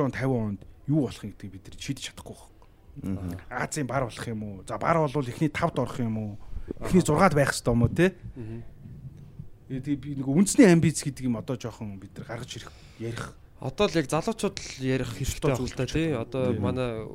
он 0.00 0.10
50 0.16 0.32
онд 0.32 0.60
юу 0.88 1.06
болох 1.06 1.22
юм 1.22 1.30
гэдгийг 1.36 1.52
бид 1.54 1.64
нар 1.70 1.76
шийдэж 1.78 2.10
чадахгүй 2.10 2.34
байна. 2.34 2.59
Азийн 3.48 3.86
бар 3.86 4.04
болох 4.04 4.26
юм 4.26 4.42
уу? 4.42 4.64
За 4.66 4.78
бар 4.78 4.98
бол 4.98 5.28
эхний 5.28 5.48
тавд 5.48 5.78
орох 5.78 6.00
юм 6.00 6.18
уу? 6.18 6.32
Эхний 6.80 7.02
6-ад 7.02 7.34
байх 7.34 7.50
хэвээр 7.54 7.74
юм 7.74 7.82
уу 7.82 7.90
те? 7.90 8.14
Тэгээ 9.70 9.96
би 10.02 10.10
нэг 10.18 10.26
үндэсний 10.26 10.66
амбиц 10.66 11.06
гэдэг 11.06 11.30
юм 11.30 11.38
одоо 11.38 11.54
жоохон 11.54 12.02
бид 12.02 12.10
нар 12.18 12.26
гаргаж 12.26 12.58
ирэх 12.58 12.74
ярих. 12.98 13.38
Одоо 13.62 13.86
л 13.86 13.98
яг 14.02 14.10
залуучууд 14.10 14.56
л 14.58 14.82
ярих 14.82 15.10
хэрэгтэй 15.14 15.54
Өстой 15.54 15.54
байх 15.54 15.62
л 15.62 15.78
та 15.78 15.86
зүйл 15.86 15.94
тий. 15.94 16.10
Одоо 16.10 16.42
манай 16.58 17.06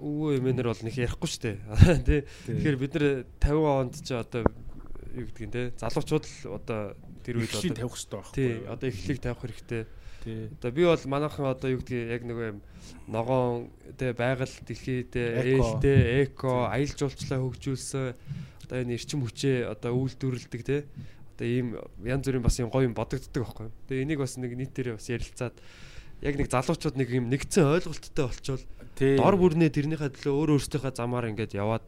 өвөө 0.00 0.40
эмээнэр 0.40 0.72
бол 0.72 0.80
нэг 0.80 0.96
ярихгүй 0.96 1.28
шүү 1.28 1.42
дээ. 1.44 1.56
Тий. 2.08 2.20
Тэгэхээр 2.48 2.76
бид 2.80 2.92
нэр 2.96 3.06
50 3.36 3.68
онд 3.68 3.94
ч 4.00 4.08
одоо 4.16 4.48
юу 5.12 5.28
гэдгийг 5.28 5.52
тий. 5.52 5.66
Залуучууд 5.76 6.24
л 6.24 6.56
одоо 6.56 6.80
тэр 7.20 7.36
үед 7.36 7.52
одоо 7.52 7.68
тавих 7.76 7.92
хэрэгтэй 7.92 8.16
байх. 8.16 8.32
тий. 8.32 8.52
Одоо 8.64 8.86
эхлэлийг 8.88 9.20
тавих 9.20 9.40
хэрэгтэй. 9.44 9.82
Одоо 10.26 10.70
би 10.70 10.84
бол 10.84 11.04
манайхан 11.06 11.46
одоо 11.48 11.68
юу 11.70 11.80
гэдгийг 11.80 12.10
яг 12.10 12.22
нөгөө 12.28 12.46
юм 12.52 12.58
ногоон 13.08 13.70
тий 13.96 14.12
байгаль 14.12 14.56
дэлхий 14.66 15.04
тий 15.08 15.56
Эко. 15.56 15.80
ээлтэй 15.80 15.98
эко 16.24 16.52
аялал 16.68 16.98
жуулчлалаа 16.98 17.40
хөгжүүлсэн 17.40 18.06
одоо 18.68 18.78
энэ 18.80 18.94
эрчим 18.96 19.24
хүчээ 19.24 19.70
одоо 19.70 19.96
үйлдвэрлэдэг 19.96 20.62
тий. 20.62 20.80
Одоо 21.36 21.46
ийм 21.46 21.66
янз 22.04 22.24
бүрийн 22.28 22.44
бас 22.44 22.60
юм 22.60 22.68
гоё 22.68 22.86
юм 22.86 22.94
бодогддог 22.94 23.44
байхгүй. 23.44 23.68
Тэгээ 23.88 24.04
энийг 24.04 24.20
бас 24.20 24.36
нэг 24.36 24.52
нийтээр 24.54 25.00
бас 25.00 25.08
ярилцаад 25.08 25.56
яг 26.20 26.34
нэг 26.36 26.48
залуучууд 26.52 26.96
нэг 27.00 27.08
юм 27.10 27.32
нэгдсэн 27.32 27.64
ойлголттой 27.64 28.24
болчвол 28.28 28.64
дор 29.00 29.36
бүрнээ 29.40 29.72
тэрнийхээ 29.72 30.12
төлөө 30.20 30.34
өөр 30.36 30.50
өөрсдийнхээ 30.60 30.92
замаар 30.92 31.32
ингээд 31.32 31.56
яваад 31.56 31.86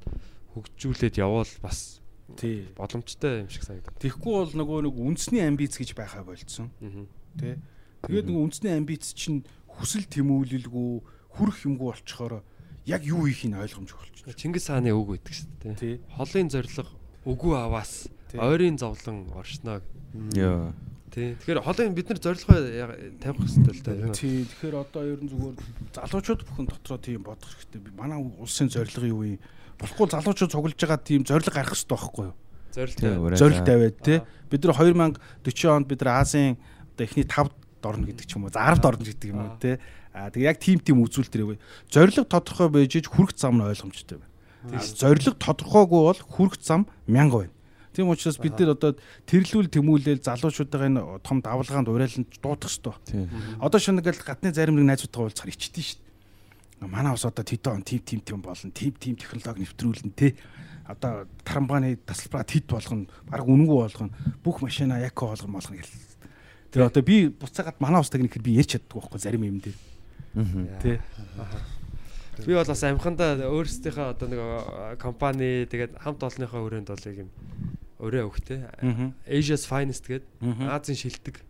хөгжүүлээд 0.57 1.21
явбал 1.21 1.53
бас 1.61 2.01
Тий. 2.37 2.65
боломжтой 2.77 3.45
юм 3.45 3.51
шиг 3.53 3.69
санагдав. 3.69 3.93
Тэгэхгүй 4.01 4.33
бол 4.33 4.53
нөгөө 4.57 4.79
нэг 4.89 4.95
үндэсний 4.97 5.45
амбиц 5.45 5.77
гэж 5.77 5.93
байхаа 5.93 6.25
болцсон. 6.25 6.73
Аа. 6.81 7.05
Тэ. 7.37 7.61
Тэгээд 8.07 8.27
нөгөө 8.27 8.45
үндэсний 8.51 8.73
амбиц 8.75 9.15
чинь 9.15 9.47
хүсэл 9.71 10.07
тэмүүлэлгүй 10.11 10.91
хүрх 11.39 11.59
юмгүй 11.65 11.87
болчихоор 11.93 12.43
яг 12.87 13.03
юу 13.07 13.27
хийхийг 13.31 13.55
ойлгомжгүй 13.57 13.99
болчихно. 13.99 14.35
Чингис 14.35 14.67
хааны 14.67 14.91
үг 14.91 15.15
байдаг 15.15 15.35
шүү 15.39 15.49
дээ. 15.63 15.75
Тий. 15.79 15.95
Холын 16.11 16.51
зориг 16.51 16.89
үгүй 17.23 17.55
аваас 17.55 18.11
ойрын 18.35 18.79
зовлон 18.79 19.31
оршноо. 19.39 19.81
Йоо. 20.35 20.75
Тий. 21.13 21.37
Тэгэхээр 21.39 21.63
холын 21.63 21.95
бид 21.95 22.09
нар 22.11 22.19
зорилгоо 22.19 22.59
тавих 23.23 23.45
хэрэгтэй 23.47 23.71
л 23.71 23.83
дээ. 23.87 24.17
Тий. 24.17 24.45
Тэгэхээр 24.51 24.77
одоо 24.81 25.03
ер 25.07 25.21
нь 25.23 25.31
зүгээр 25.31 25.57
залуучууд 25.93 26.43
бүхэн 26.43 26.67
дотроо 26.73 26.99
тийм 26.99 27.23
бодох 27.23 27.53
хэрэгтэй. 27.53 27.93
Манай 27.95 28.19
улсын 28.19 28.73
зорилго 28.73 29.07
юу 29.07 29.21
вэ? 29.23 29.39
Болохгүй 29.79 30.09
залуучууд 30.09 30.51
цуглаж 30.51 30.75
байгаа 30.75 31.01
тийм 31.05 31.23
зорилго 31.29 31.53
гарах 31.53 31.77
хэрэгтэй 31.77 31.93
байхгүй 31.93 32.25
юу? 32.33 32.37
Зорилт. 32.73 33.39
Зорилго 33.39 33.63
тавиад 33.69 33.97
тий. 34.01 34.19
Бид 34.49 34.65
нар 34.65 34.75
2040 35.45 35.77
онд 35.77 35.87
бид 35.87 36.01
нар 36.01 36.25
Азийн 36.25 36.57
одоо 36.97 37.05
эхний 37.05 37.29
5 37.29 37.62
орно 37.87 38.07
гэдэг 38.07 38.27
ч 38.27 38.37
юм 38.37 38.45
уу. 38.47 38.55
За 38.55 38.63
10-д 38.67 38.87
орно 38.87 39.05
гэдэг 39.05 39.29
юм 39.31 39.41
уу 39.43 39.59
тий. 39.59 39.79
Аа 40.13 40.31
тэгээ 40.31 40.49
яг 40.49 40.59
тим 40.61 40.79
тим 40.79 41.03
үзүүлэлтэр 41.03 41.43
яваа. 41.43 41.59
Зорилго 41.89 42.25
тодорхой 42.25 42.69
байж 42.69 42.93
иж 42.97 43.07
хүрх 43.09 43.33
зам 43.35 43.59
нь 43.59 43.67
ойлгомжтой 43.67 44.21
байна. 44.21 44.83
Зорилго 44.83 45.35
тодорхойгүй 45.37 46.01
бол 46.07 46.21
хүрх 46.23 46.61
зам 46.61 46.87
мянга 47.07 47.49
байна. 47.49 47.55
Тийм 47.93 48.09
учраас 48.09 48.39
бид 48.41 48.57
нар 48.57 48.73
одоо 48.73 48.97
тэрлүүл 49.29 49.69
тэмүүлэл 49.69 50.25
залуучуудаа 50.25 50.89
энэ 50.89 51.21
том 51.21 51.45
давлгаанд 51.45 51.93
уриалан 51.93 52.25
дуудах 52.41 52.73
хэрэгтэй. 52.73 52.97
Тий. 53.05 53.29
Одоо 53.61 53.81
шинэ 53.81 54.01
ингээл 54.01 54.25
гадны 54.25 54.49
зарим 54.53 54.81
нэг 54.81 54.97
найзуудтай 54.97 55.29
уулзахаар 55.29 55.53
шүү 55.53 55.77
дээ. 55.77 56.89
Манай 56.89 57.13
ус 57.13 57.25
одоо 57.29 57.45
тэд 57.45 57.69
он 57.69 57.83
тим 57.85 58.01
тим 58.01 58.21
тим 58.21 58.41
болно. 58.41 58.73
Тим 58.73 58.97
тим 58.97 59.17
технологи 59.17 59.69
нэвтрүүлнэ 59.69 60.17
те. 60.17 60.35
Одоо 60.89 61.29
трамбаны 61.45 62.01
тасалбараа 62.01 62.49
тэд 62.49 62.65
болгоно. 62.65 63.07
Бараг 63.29 63.47
үнэнгүй 63.47 63.77
болгоно. 63.77 64.17
Бүх 64.43 64.65
машина 64.65 64.97
яко 65.05 65.29
болгоно 65.29 65.61
болгоно 65.61 65.77
гэл. 65.77 66.12
Тэр 66.73 66.89
одоо 66.89 67.03
би 67.05 67.29
буцаагаад 67.29 67.79
манай 67.85 68.01
устайг 68.01 68.25
нэхэр 68.25 68.43
би 68.43 68.57
ярьж 68.57 68.81
чаддгүй 68.81 68.97
байхгүй 68.97 69.21
зарим 69.21 69.45
юм 69.45 69.61
дээр. 69.61 69.77
Тэ. 70.81 71.01
Би 72.47 72.57
бол 72.57 72.65
бас 72.65 72.83
амхандаа 72.89 73.37
өөрсдийнхөө 73.45 74.07
одоо 74.17 74.27
нэг 74.33 74.41
э, 74.41 74.97
компани 74.97 75.69
тэгээд 75.69 76.01
хамт 76.01 76.25
олонныхоо 76.25 76.65
өрөөнд 76.65 76.89
бол 76.89 77.05
яг 77.05 77.19
юм 77.29 77.31
өрөө 78.01 78.23
өгтэй. 78.33 78.59
Аа. 78.81 79.13
Asia's 79.29 79.69
Finest 79.69 80.09
гэдэг. 80.09 80.33
Азийн 80.65 80.97
шилдэг. 80.97 81.45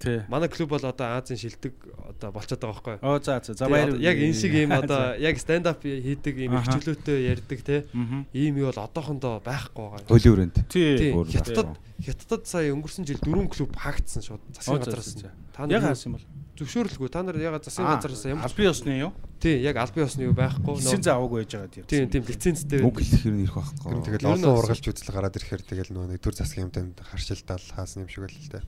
Тэ. 0.00 0.24
Манай 0.32 0.48
клуб 0.48 0.72
бол 0.72 0.80
одоо 0.80 1.20
Азийн 1.20 1.36
шилдэг 1.36 1.76
одоо 2.08 2.32
болчиход 2.32 2.64
байгаа 2.64 2.72
байхгүй 2.72 2.94
юу? 2.96 3.04
Оо 3.04 3.20
за 3.20 3.36
за. 3.44 3.52
За 3.52 3.68
баяр. 3.68 3.92
Яг 4.00 4.16
энэ 4.16 4.32
шиг 4.32 4.56
юм 4.56 4.72
одоо 4.72 5.12
яг 5.20 5.36
stand 5.36 5.68
up 5.68 5.84
хийдэг 5.84 6.40
юм 6.40 6.56
Аха. 6.56 6.72
хөвчлөөтэй 6.72 7.28
ярьдаг 7.28 7.60
те. 7.60 7.84
Ийм 8.32 8.56
юу 8.56 8.72
бол 8.72 8.80
одоохондоо 8.80 9.44
байхгүй 9.44 9.84
байгаа. 9.92 10.08
Хөлийн 10.08 10.32
өрөөнд. 10.32 10.56
Тий. 10.72 10.96
Тий. 10.96 11.12
Хятадд 11.12 11.76
Хятадд 12.00 12.44
сая 12.48 12.72
өнгөрсөн 12.72 13.04
жил 13.04 13.20
дөрвөн 13.20 13.52
клуб 13.52 13.76
хаагдсан 13.76 14.24
шууд 14.24 14.40
засгийн 14.56 14.80
за. 15.04 15.36
Та 15.52 15.68
Яг 15.68 15.84
нар 15.84 15.92
хаасан 15.92 16.12
юм 16.12 16.16
бол. 16.16 16.26
зөвшөөрлгүй. 16.56 17.08
Та 17.12 17.20
нар 17.20 17.36
ягаад 17.36 17.68
засгийн 17.68 17.84
газараас 17.92 18.24
ямар 18.24 18.44
албан 18.48 18.64
ёсны 18.72 18.96
юу? 19.04 19.12
Тий 19.40 19.56
яг 19.64 19.76
албан 19.80 20.04
ёсны 20.04 20.28
юу 20.28 20.36
байхгүй. 20.36 20.76
Лиценз 20.78 21.08
аваагүй 21.08 21.42
байж 21.42 21.52
байгаа 21.56 21.72
тийм. 21.72 21.84
Тийм 21.88 22.06
тийм 22.12 22.24
лицензтэй. 22.28 22.84
Уг 22.84 23.00
хэлэхэр 23.00 23.34
нь 23.34 23.44
ирэх 23.48 23.56
байхгүй. 23.56 23.92
тэгэл 24.04 24.20
Ер 24.20 24.22
нь 24.22 24.32
олон 24.36 24.56
ургалж 24.60 24.84
үзэл 24.84 25.14
гараад 25.16 25.38
ирэхээр 25.40 25.62
тэгэл 25.64 25.92
нөгөө 25.96 26.08
нэг 26.12 26.20
төр 26.20 26.34
засгийн 26.36 26.68
юмтанд 26.68 27.00
харшилтал 27.00 27.64
хаасан 27.72 28.04
юм 28.04 28.12
шиг 28.12 28.28
байл 28.28 28.36
л 28.36 28.52
дээ. 28.52 28.64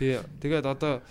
Тий. 0.00 0.16
Тэгээд 0.40 0.64
одоо 0.64 1.04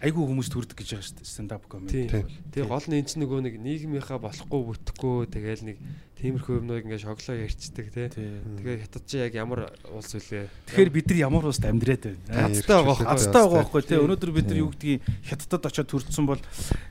Айгүй 0.00 0.24
хүмүүс 0.24 0.48
төрдөг 0.48 0.80
гэж 0.80 0.96
байгаа 0.96 1.04
шүү 1.04 1.44
дээ. 1.44 1.60
Comedy. 1.68 2.04
тий. 2.08 2.24
Тэгээ 2.56 2.68
гол 2.72 2.86
нь 2.88 2.96
эн 2.96 3.04
чинь 3.04 3.20
нөгөө 3.20 3.40
нэг 3.44 3.54
нийгмийнхаа 3.60 4.16
болохгүй 4.16 4.60
бүтэхгүй 4.64 5.28
тэгэл 5.28 5.64
нэг 5.68 5.76
тиймэрхүү 6.16 6.56
юмнууд 6.56 6.84
ингээ 6.88 7.04
шоглоо 7.04 7.36
ярьцдаг 7.36 7.86
тий. 7.92 8.08
Тий. 8.08 8.40
Тэгээ 8.64 8.80
хятад 8.84 9.04
чи 9.04 9.20
яг 9.20 9.36
ямар 9.36 9.76
улс 9.92 10.12
үлээ. 10.16 10.48
Тэгэхээр 10.72 10.92
бид 10.92 11.06
нар 11.12 11.20
ямар 11.20 11.44
уст 11.52 11.64
амьдраад 11.64 12.04
байна? 12.16 12.48
Хацтай 12.48 12.76
байгаа 12.80 12.88
байхгүй. 12.96 13.08
Хацтай 13.12 13.40
байгаа 13.44 13.60
байхгүй 13.60 13.80
тий. 13.84 13.92
Тий. 13.92 14.00
Өнөөдөр 14.00 14.32
бид 14.32 14.48
нар 14.48 14.60
юу 14.60 14.70
гэдгийг 14.72 15.00
хятадд 15.28 15.68
очиод 15.68 15.88
төрдсөн 15.92 16.24
бол 16.28 16.42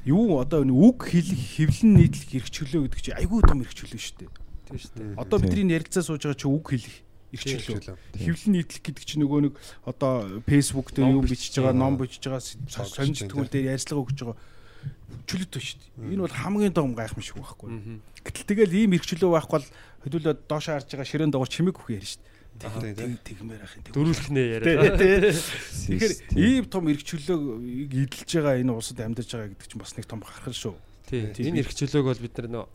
юу 0.06 0.38
одоо 0.38 0.62
энэ 0.62 0.74
үг 1.00 1.08
хэлэх 1.08 1.40
хэвлэн 1.56 1.92
нийтлэх 1.96 2.32
эрхчлөө 2.44 2.92
гэдэг 2.92 3.00
чинь 3.00 3.16
айгүй 3.16 3.40
том 3.48 3.64
эрхчлөө 3.64 3.96
шүү 3.96 4.16
дээ. 4.20 4.32
тий 4.68 4.78
шүү 4.84 4.94
дээ. 5.00 5.16
Одоо 5.16 5.38
бидний 5.40 5.72
ярилцаа 5.72 6.04
сууж 6.04 6.28
байгаа 6.28 6.36
чи 6.36 6.48
үг 6.52 6.66
хэлэх 6.76 6.96
эрхчлөө. 7.32 7.80
Эрхчлөө. 7.80 7.98
Хэвлэн 8.20 8.54
нийтлэх 8.60 8.84
гэдэг 8.84 9.04
чинь 9.08 9.24
нөгөө 9.24 9.40
нэг 9.48 9.54
одоо 9.88 10.44
фэйсбુક 10.44 10.92
дээр 10.92 11.16
юм 11.16 11.24
бичиж 11.24 11.56
байгаа, 11.56 11.72
ном 11.72 11.96
бичиж 11.96 12.20
байгаа, 12.28 12.44
бичиж 12.44 13.16
сэтгүүл 13.24 13.48
дээр 13.48 13.72
ярьцлага 13.80 14.04
өгч 14.04 14.20
байгаа 14.28 14.38
чөлөөтэй 15.24 15.64
шүү 15.64 15.80
дээ. 15.80 16.12
Энэ 16.20 16.24
бол 16.28 16.36
хамгийн 16.36 16.76
том 16.76 16.92
гайхамшиг 16.92 17.40
байхгүй. 17.40 17.70
Гэтэл 18.20 18.50
тэгэл 18.52 18.76
ийм 18.84 18.92
эрхчлөө 19.00 19.32
байхгүй 19.40 19.56
бол 19.56 19.68
хөдөлгөөд 20.04 20.40
доош 20.52 20.66
харж 20.68 20.88
байгаа 20.92 21.08
ширээн 21.08 21.32
дагуур 21.32 21.48
чимэг 21.48 21.80
хөх 21.80 21.96
ярьж 21.96 22.20
шүү 22.20 22.24
дээ. 22.28 22.40
тий. 22.60 22.92
Тэг 22.92 23.24
тэгмээр 23.24 23.62
ахын. 23.64 23.82
Дөрүүлхнээ 23.94 24.46
Тий, 24.60 24.76
яриад. 24.76 25.00
тий. 25.00 25.32
Тэгэхээр 25.96 26.14
ийм 26.36 26.66
том 26.68 26.84
эрхчлөөг 26.92 27.44
эдэлж 27.88 28.30
байгаа 28.36 28.60
энэ 28.60 28.74
улсад 28.74 29.00
амьдарч 29.00 29.30
байгаа 29.32 29.50
гэдэг 29.56 29.68
чинь 29.70 29.80
бас 29.80 29.94
нэг 29.96 30.06
том 30.10 30.20
гархал 30.20 30.52
шүү. 30.56 30.76
Тий. 31.10 31.34
Тий. 31.34 31.50
Энэ 31.50 31.66
эрх 31.66 31.74
чөлөөг 31.74 32.06
бол 32.06 32.22
бид 32.22 32.38
нар 32.38 32.50
нөө 32.54 32.66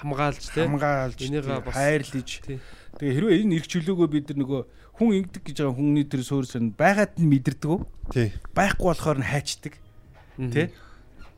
хамгаалж 0.00 0.42
тий. 0.50 0.64
Хамгаалж, 0.64 1.18
хайрлаж. 1.68 2.30
Тий. 2.44 2.58
Тэгээ 2.98 3.14
хэрвээ 3.14 3.40
энэ 3.44 3.54
эрх 3.60 3.68
чөлөөгөө 3.68 4.08
бид 4.08 4.26
нар 4.32 4.38
нөгөө 4.40 4.62
хүн 4.94 5.10
ингэдэг 5.20 5.42
гэж 5.44 5.56
байгаа 5.60 5.76
хүмүүний 5.76 6.06
тэр 6.06 6.22
суурьсан 6.22 6.72
байгаад 6.78 7.18
нь 7.18 7.28
мэдэрдэг 7.28 7.70
үү? 7.70 7.80
Тий. 8.14 8.28
Байхгүй 8.54 8.86
болохоор 8.88 9.18
нь 9.18 9.26
хайчдаг. 9.26 9.74
Тэ? 10.38 10.70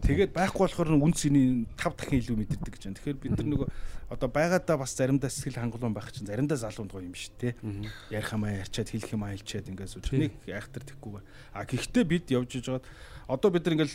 Тэгээд 0.04 0.36
байхгүй 0.36 0.62
болохоор 0.68 0.90
нь 0.92 1.00
үнсний 1.00 1.64
5 1.80 1.96
дахин 1.96 2.20
илүү 2.20 2.36
мэдэрдэг 2.36 2.72
гэж 2.76 2.82
байна. 2.84 2.98
Тэгэхээр 3.00 3.22
бид 3.22 3.32
нар 3.40 3.48
нөгөө 3.48 3.68
одоо 4.12 4.28
байгаадаа 4.28 4.76
бас 4.76 4.92
заримдаа 4.92 5.32
сэтгэл 5.32 5.56
хангалуун 5.56 5.96
байх 5.96 6.12
чинь 6.12 6.28
заримдаа 6.28 6.60
залуунд 6.60 6.92
гоё 6.92 7.08
юм 7.08 7.16
шүү 7.16 7.34
дээ. 7.40 7.52
Мгм. 7.64 7.90
Ярих 8.12 8.30
юм 8.30 8.44
аа 8.44 8.60
ярьчаад 8.60 8.88
хэлэх 8.92 9.10
юм 9.16 9.24
аа 9.24 9.32
хэлчихэд 9.34 9.70
ингээд 9.72 9.90
сууж. 9.90 10.06
Тий. 10.06 10.20
Нэг 10.28 10.32
айхтар 10.46 10.84
тэггүй. 10.84 11.24
А 11.56 11.64
гэхдээ 11.64 12.04
бид 12.06 12.30
явж 12.30 12.50
иж 12.54 12.70
байгаад 12.70 12.86
одоо 13.26 13.50
бид 13.50 13.66
нар 13.66 13.74
ингээд 13.74 13.92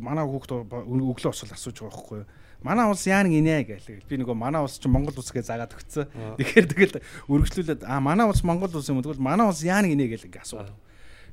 манай 0.00 0.24
хүүхд 0.24 0.50
өглөө 0.72 1.32
босол 1.32 1.52
асууж 1.52 1.76
байгаа 1.80 1.92
байхгүй 1.92 2.18
юу? 2.20 2.26
Манай 2.64 2.88
улс 2.88 3.04
яа 3.04 3.20
нэг 3.24 3.34
инээ 3.36 3.62
гээл. 3.68 4.08
Би 4.08 4.16
нөгөө 4.20 4.36
манай 4.36 4.64
улс 4.64 4.80
чинь 4.80 4.92
Монгол 4.92 5.16
улс 5.20 5.28
гэж 5.28 5.52
заагаад 5.52 5.76
өгцөө. 5.76 6.04
Тэгэхээр 6.40 6.66
тэгэл 6.72 6.96
өргөжлүүлээд 7.28 7.84
а 7.84 8.00
манай 8.00 8.24
улс 8.24 8.40
Монгол 8.40 8.72
улс 8.72 8.88
юм? 8.88 9.04
Тэгвэл 9.04 9.20
манай 9.20 9.44
улс 9.44 9.60
яа 9.60 9.84
нэг 9.84 9.92
инээ 9.92 10.16
гээл 10.16 10.28
ингээд 10.32 10.48
асууад. 10.48 10.72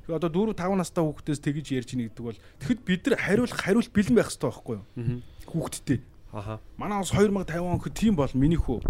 Тэгээ 0.04 0.18
одоо 0.18 0.28
4 0.28 0.52
5 0.52 0.76
настай 0.76 1.00
хүүхдээс 1.00 1.40
тэгж 1.40 1.66
ярьж 1.72 1.90
ийн 1.96 2.04
гэдэг 2.12 2.24
бол 2.26 2.36
тэгэхэд 2.60 2.80
бид 2.84 3.02
нар 3.08 3.16
хариулах 3.22 3.60
хариулт 3.64 3.88
бэлэн 3.96 4.16
байх 4.18 4.28
хэрэгтэй 4.28 4.48
байхгүй 4.52 4.76
юу? 4.76 4.84
Хүүхдтэй. 5.48 5.98
Аха. 6.36 6.60
Манай 6.76 6.98
улс 7.00 7.12
2050 7.16 7.64
он 7.64 7.78
гэхэд 7.80 7.96
тийм 7.96 8.14
бол 8.18 8.32
миний 8.36 8.60
хөө. 8.60 8.80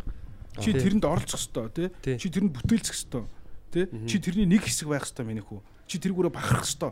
Чи 0.59 0.73
тэрэнд 0.73 1.05
оролцох 1.05 1.39
ёстой 1.39 1.69
тий. 1.71 1.89
Чи 2.19 2.27
тэрэнд 2.27 2.53
бүтээлцэх 2.59 2.97
ёстой 2.97 3.25
тий. 3.71 3.87
Чи 4.09 4.19
тэрний 4.19 4.49
нэг 4.51 4.67
хэсэг 4.67 4.89
байх 4.89 5.05
ёстой 5.07 5.27
миний 5.29 5.45
хөө. 5.45 5.61
Чи 5.87 6.01
тэргүүрээ 6.01 6.33
бахарах 6.33 6.65
ёстой. 6.65 6.91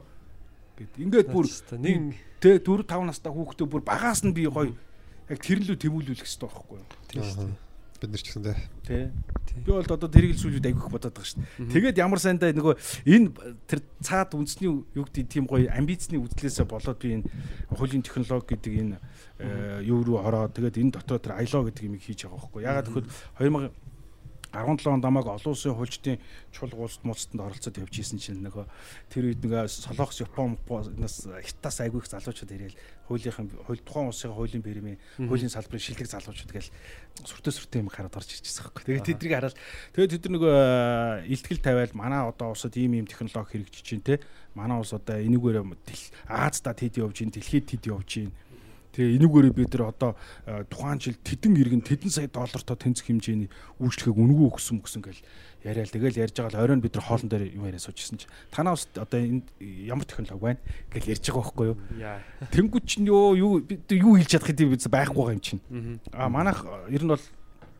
Гэт 0.81 0.97
ингээд 0.97 1.29
бүр 1.29 1.45
нэг 1.77 2.17
тий 2.41 2.57
4 2.57 2.89
5 2.89 3.05
настай 3.05 3.29
хүүхдээ 3.29 3.69
бүр 3.69 3.85
багаас 3.85 4.25
нь 4.25 4.33
би 4.33 4.49
гоё 4.49 4.73
яг 5.29 5.39
тэрнлүү 5.45 5.77
тэмүүлүүлэх 5.77 6.25
ёстой 6.25 6.49
байхгүй 6.49 6.81
юу? 6.81 6.89
Аа. 7.21 7.53
Бид 8.01 8.11
нар 8.17 8.23
ч 8.25 8.33
гэсэн. 8.33 8.57
Тий. 8.89 9.13
Би 9.61 9.69
бол 9.69 9.85
одоо 9.85 10.09
тэрийг 10.09 10.33
л 10.33 10.41
сүүлүүд 10.41 10.73
айгүйх 10.73 10.89
бодоод 10.89 11.13
байгаа 11.13 11.29
шүү 11.29 11.45
дээ. 11.45 11.69
Тэгээд 11.69 12.01
ямар 12.01 12.17
сайндаа 12.17 12.57
нөгөө 12.57 12.75
энэ 13.13 13.29
тэр 13.69 13.85
цаад 14.01 14.33
үндэсний 14.33 14.73
юу 14.73 15.05
гэдэг 15.05 15.29
тийм 15.29 15.45
гоё 15.45 15.69
амбицны 15.69 16.17
үзлээсээ 16.17 16.65
болоод 16.65 16.97
би 16.97 17.21
энэ 17.21 17.29
хуулийн 17.77 18.01
технологи 18.01 18.57
гэдэг 18.57 18.73
энэ 18.73 18.97
э, 19.37 19.85
юу 19.85 20.01
руу 20.01 20.25
ороод 20.25 20.57
тэгээд 20.57 20.81
энэ 20.81 20.95
дотор 20.97 21.21
тэр 21.21 21.37
аяло 21.37 21.69
гэдэг 21.69 21.85
юм 21.85 22.01
хийж 22.01 22.25
байгаа 22.25 22.41
байхгүй. 22.41 22.61
Ягаад 22.65 22.89
гэвэл 22.89 23.69
17 24.53 24.87
онд 24.91 25.05
намайг 25.05 25.27
олон 25.27 25.55
улсын 25.55 25.75
хуульчдын 25.75 26.19
чуулга 26.51 26.83
улсад 26.83 27.05
муцтанд 27.05 27.41
оролцоод 27.41 27.79
явж 27.79 27.95
исэн 28.03 28.19
чинь 28.19 28.43
нөгөө 28.43 28.67
тэр 29.11 29.31
үед 29.31 29.41
нөгөө 29.47 29.71
Солонгос, 29.71 30.21
Япон, 30.27 30.59
нас 30.99 31.23
Хятаас 31.27 31.81
айгүй 31.81 32.03
их 32.03 32.11
залуучууд 32.11 32.51
ирээл 32.51 32.77
хуулийнхын 33.07 33.47
хууль 33.67 33.83
тухайн 33.83 34.11
улсын 34.11 34.35
хуулийн 34.35 34.63
бэрмийн 34.63 34.99
хуулийн 35.23 35.55
салбарын 35.55 35.83
шилдэг 35.83 36.11
залуучууд 36.11 36.51
гээл 36.51 36.71
сүртэй 37.23 37.55
сүртэй 37.55 37.81
юм 37.83 37.91
хараад 37.91 38.19
орж 38.19 38.31
ирчихсэн 38.35 38.71
байхгүй. 38.71 38.85
Тэгээд 38.91 39.09
тэднийг 39.15 39.33
хараад 39.35 39.57
тэгээд 39.95 40.13
тэд 40.19 40.25
нар 40.27 40.35
нөгөө 40.35 40.57
илтгэл 41.31 41.63
тавиал 41.63 41.95
манай 41.95 42.23
одоо 42.27 42.55
улсад 42.55 42.75
ийм 42.75 42.99
ийм 42.99 43.07
технологи 43.07 43.55
хэрэгжиж 43.55 43.85
чинь 43.87 44.03
те. 44.03 44.19
Манай 44.55 44.79
улс 44.79 44.95
одоо 44.95 45.19
энийгээр 45.19 45.63
Аазда 46.27 46.75
тэд 46.75 46.99
явж 46.99 47.23
гин 47.23 47.31
дэлхийд 47.31 47.67
тэд 47.71 47.87
явж 47.87 48.11
гин 48.27 48.31
Тэгээ 48.97 49.17
энүүгээрээ 49.23 49.55
бид 49.55 49.71
нар 49.75 49.95
одоо 49.95 50.17
э, 50.47 50.65
тухайн 50.67 50.99
жил 50.99 51.17
тэдэн 51.21 51.55
иргэн 51.57 51.83
тэдэн 51.87 52.11
сая 52.11 52.27
доллартай 52.27 52.77
тэнцэх 52.77 53.07
хэмжээний 53.07 53.49
үйлчлэгийг 53.79 54.19
үнгүү 54.19 54.47
өгсөн 54.51 54.83
мөсөн 54.83 55.03
гэл 55.07 55.23
яриад 55.65 55.93
тэгэл 55.93 56.21
ярьж 56.25 56.37
байгаа 56.41 56.57
л 56.57 56.65
оройн 56.65 56.81
бид 56.81 56.95
нар 56.97 57.05
хоолн 57.05 57.29
дээр 57.29 57.53
юм 57.53 57.69
яриа 57.69 57.79
суужсэн 57.79 58.19
чи 58.19 58.27
танаа 58.51 58.75
ус 58.75 58.89
одоо 58.97 59.21
энэ 59.21 59.45
ямар 59.61 60.09
технологи 60.09 60.41
байна 60.41 60.61
гэл 60.91 61.11
ярьж 61.13 61.25
байгаа 61.29 61.43
байхгүй 61.45 61.67
юу? 61.69 61.79
Тэнгүүд 62.51 62.85
чинь 62.89 63.07
юу 63.07 63.37
юу 63.37 63.53
бид 63.61 63.85
юу 63.93 64.17
хэлж 64.17 64.31
чадах 64.31 64.51
гэдэг 64.51 64.69
бид 64.73 64.89
байхгүй 64.89 65.21
байгаа 65.21 65.37
юм 65.37 65.45
чинь. 65.45 65.61
А 66.13 66.29
манайх 66.33 66.65
ер 66.89 67.05
нь 67.05 67.13
бол 67.13 67.25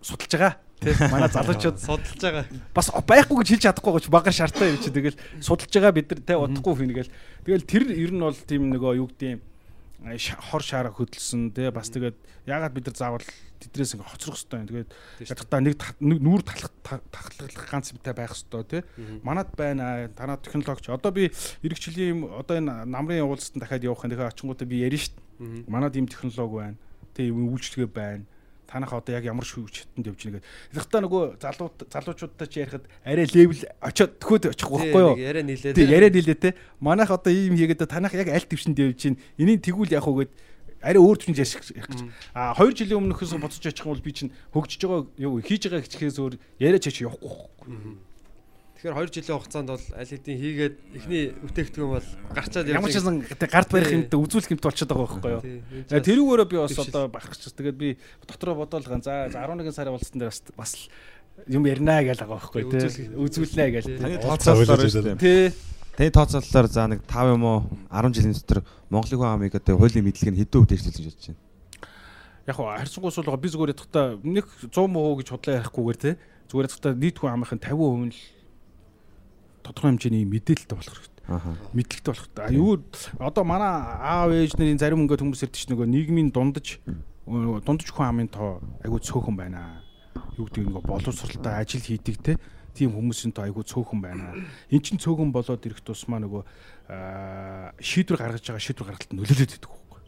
судалж 0.05 0.33
байгаа 0.37 0.55
тий. 0.81 0.95
Манай 1.09 1.29
залуучууд 1.37 1.79
судалж 1.81 2.21
байгаа. 2.21 2.45
бас 2.75 2.91
байхгүй 2.93 3.37
гэж 3.41 3.49
хэлж 3.49 3.65
чадахгүй 3.65 3.93
гоч 3.97 4.07
багаар 4.13 4.37
шаартай 4.37 4.73
юм 4.73 4.81
чи 4.81 4.93
тэгэл 4.93 5.17
судалж 5.41 5.73
байгаа 5.73 5.93
бид 5.97 6.09
нар 6.13 6.21
тий 6.21 6.37
удахгүй 6.37 6.75
хийнэ 6.85 6.95
гэл. 6.97 7.13
Тэгэл 7.45 7.69
тэр 7.69 7.83
ер 7.97 8.13
нь 8.13 8.21
бол 8.21 8.37
тийм 8.37 8.69
нөгөө 8.73 9.01
юу 9.01 9.09
гэдэг 9.09 9.29
юм 9.33 9.41
хор 10.01 10.63
шаараа 10.65 10.93
хөдөлсөн 10.97 11.53
тий 11.53 11.69
бас 11.69 11.93
тэгээд 11.93 12.17
ягаад 12.49 12.73
бид 12.73 12.89
нар 12.89 12.97
заавал 12.97 13.27
тэдрээс 13.61 14.01
ингээ 14.01 14.09
хоцрох 14.09 14.41
хэвээр 14.41 14.89
тэгээд 14.89 14.91
ядахтаа 15.29 15.61
нэг 15.61 15.77
нүүр 16.01 16.41
талах 16.41 16.73
тахлах 17.13 17.69
ганц 17.69 17.93
битэй 17.93 18.17
байх 18.17 18.33
хэвээр 18.33 18.65
тий 18.65 18.83
манад 19.21 19.53
байна 19.53 20.09
танаа 20.17 20.41
технологич. 20.41 20.89
Одоо 20.89 21.13
би 21.13 21.29
эргэжлийн 21.61 22.25
одоо 22.33 22.57
энэ 22.57 22.89
намрын 22.89 23.29
уулзалтанд 23.29 23.61
дахиад 23.61 23.85
явах 23.85 24.09
тэгэхээр 24.09 24.33
очингуудаа 24.33 24.65
би 24.65 24.81
ярина 24.81 25.05
шүү 25.05 25.13
дээ. 25.13 25.69
Манад 25.69 25.97
ийм 25.97 26.09
технологи 26.09 26.57
байна. 26.57 26.81
Тий 27.13 27.29
үйлчлэгээ 27.29 27.93
байна 27.93 28.25
танах 28.71 28.95
одоо 28.95 29.19
яг 29.19 29.27
ямар 29.27 29.43
шүүж 29.43 29.83
хатанд 29.83 30.07
явж 30.07 30.21
гэдэг. 30.23 30.43
Тэгэхдээ 30.71 31.03
нөгөө 31.03 31.23
залуу 31.43 31.69
залуучуудтай 31.91 32.47
ч 32.47 32.55
ярихад 32.63 32.87
арай 33.03 33.27
левел 33.27 33.63
очиод 33.83 34.15
төхөөд 34.23 34.55
очихгүй 34.55 34.79
байхгүй 34.79 35.03
юу? 35.03 35.19
Яриа 35.19 35.43
нийлээ. 35.43 35.75
Тий, 35.75 35.91
яриа 35.91 36.11
нийлээ 36.15 36.39
те. 36.39 36.55
Манайх 36.79 37.11
одоо 37.11 37.35
ийм 37.35 37.59
хийгээд 37.59 37.91
танах 37.91 38.15
яг 38.15 38.31
аль 38.31 38.47
төвшөнд 38.47 38.79
явж 38.79 39.03
гин. 39.03 39.19
Энийг 39.35 39.67
тэгвэл 39.67 39.91
яг 39.91 40.07
гэд 40.07 40.31
арай 40.81 41.03
өөр 41.03 41.19
төвшөнд 41.19 41.43
ярих 41.43 41.91
гэж. 41.91 42.01
А 42.33 42.55
2 42.55 42.79
жилийн 42.79 43.03
өмнөхөөс 43.11 43.37
бодсож 43.37 43.67
очих 43.67 43.85
юм 43.85 43.93
бол 43.93 44.05
би 44.07 44.13
чинь 44.15 44.33
хөгжиж 44.55 44.81
байгаа 44.87 45.11
юу 45.19 45.43
хийж 45.43 45.67
байгаа 45.67 45.85
хичээс 45.85 46.17
өөр 46.23 46.35
яриач 46.63 46.87
чач 46.87 47.03
явахгүй. 47.05 48.01
Тэгэхээр 48.81 48.97
2 48.97 49.13
жилийн 49.13 49.37
хугацаанд 49.37 49.69
бол 49.77 49.87
аль 49.93 50.09
хэдийн 50.09 50.39
хийгээд 50.41 50.77
эхний 50.97 51.25
бүтээгдэхүүн 51.37 51.93
бол 52.01 52.09
гарчаад 52.33 52.65
явж 52.65 52.81
ямар 52.81 52.89
ч 52.89 52.97
юм 52.97 53.21
гард 53.29 53.69
барих 53.69 53.93
юмд 53.93 54.09
үзүүлэх 54.09 54.53
юмд 54.57 54.65
болчиход 54.65 54.89
байгаа 54.97 55.21
байхгүй 55.21 55.33
юу. 55.37 55.45
Тэрүүгээрээ 56.01 56.49
би 56.49 56.57
бас 56.57 56.81
одоо 56.81 57.05
бахарч. 57.13 57.45
Тэгээд 57.45 57.77
би 57.77 57.89
дотроо 58.25 58.57
бодоолган 58.57 59.05
за 59.05 59.29
11 59.29 59.77
сарын 59.77 59.93
уулзсан 59.93 60.17
дээр 60.17 60.33
бас 60.33 60.41
бас 60.57 60.73
юм 61.45 61.69
ярина 61.69 62.01
гэж 62.01 62.25
байгаа 62.25 62.41
байхгүй 62.41 62.63
тий. 62.73 63.13
Үзүүлнэ 63.21 63.69
гэж. 63.69 63.85
Таны 64.01 64.17
тооцоололоор 64.17 64.89
шүү 64.89 65.05
дээ. 65.13 65.21
Тий. 65.21 65.53
Таны 66.01 66.11
тооцоололоор 66.17 66.69
за 66.73 66.89
нэг 66.89 67.05
5 67.05 67.37
юм 67.37 67.45
уу 67.45 67.59
10 67.93 68.17
жилийн 68.17 68.33
дотор 68.33 68.65
Монголын 68.89 69.21
хүн 69.21 69.29
амыг 69.29 69.61
одоо 69.61 69.77
хуулийн 69.77 70.09
мэдлэг 70.09 70.33
нь 70.33 70.41
хэдэн 70.41 70.57
хувьд 70.57 70.73
эрхлүүлж 70.73 71.05
бодож 71.05 71.27
байна. 71.29 71.41
Яг 72.49 72.57
хаа 72.57 72.81
харьцангуйс 72.81 73.21
бол 73.21 73.37
би 73.37 73.49
зүгээр 73.53 73.73
ядахта 73.77 74.17
нэг 74.25 74.49
100 74.73 74.89
муу 74.89 75.21
гэж 75.21 75.29
худлаа 75.37 75.61
ярихгүйгээр 75.61 76.01
тий. 76.01 76.15
Зүгээр 76.49 76.65
ядахта 76.65 76.97
нийт 76.97 77.21
хүн 77.21 77.37
амынхын 77.37 77.61
50% 77.61 78.09
нь 78.09 78.17
л 78.17 78.40
тодорхой 79.63 79.95
хэмжээний 79.95 80.25
мэдээлэлтэй 80.27 80.77
болох 80.77 80.95
хэрэгтэй. 80.97 81.21
Мэдлэгтэй 81.77 82.11
болох 82.11 82.25
хэрэгтэй. 82.27 82.45
А 82.45 82.53
юу 82.53 82.83
одоо 83.19 83.45
манай 83.45 83.71
аав 83.71 84.31
ээж 84.35 84.59
нарын 84.59 84.81
зарим 84.81 85.03
ингээд 85.07 85.23
хүмүүс 85.23 85.47
чинь 85.53 85.73
нөгөө 85.75 85.87
нийгмийн 85.87 86.31
дундаж 86.35 86.81
дундаж 87.27 87.89
хүн 87.93 88.07
амын 88.11 88.29
тоо 88.29 88.59
айгүй 88.83 89.01
цөөхөн 89.05 89.37
байна. 89.39 89.85
Юу 90.35 90.51
гэдэг 90.51 90.67
нөгөө 90.67 90.83
боловсралтай 90.91 91.55
ажил 91.63 91.85
хийдэг 91.85 92.17
те 92.19 92.33
тийм 92.75 92.95
хүмүүсийн 92.95 93.31
тоо 93.31 93.47
айгүй 93.47 93.63
цөөхөн 93.63 94.01
байна. 94.03 94.35
Эн 94.71 94.83
чин 94.83 94.99
цөөхөн 94.99 95.31
болоод 95.31 95.63
ирэх 95.67 95.85
тусмаа 95.85 96.19
нөгөө 96.19 96.43
шийдвэр 97.79 98.19
гаргаж 98.19 98.43
байгаа 98.43 98.65
шийдвэр 98.65 98.89
гаргалтанд 98.91 99.19
нөлөөлөд 99.21 99.51
байдаг 99.55 99.71
байхгүй. 99.71 100.01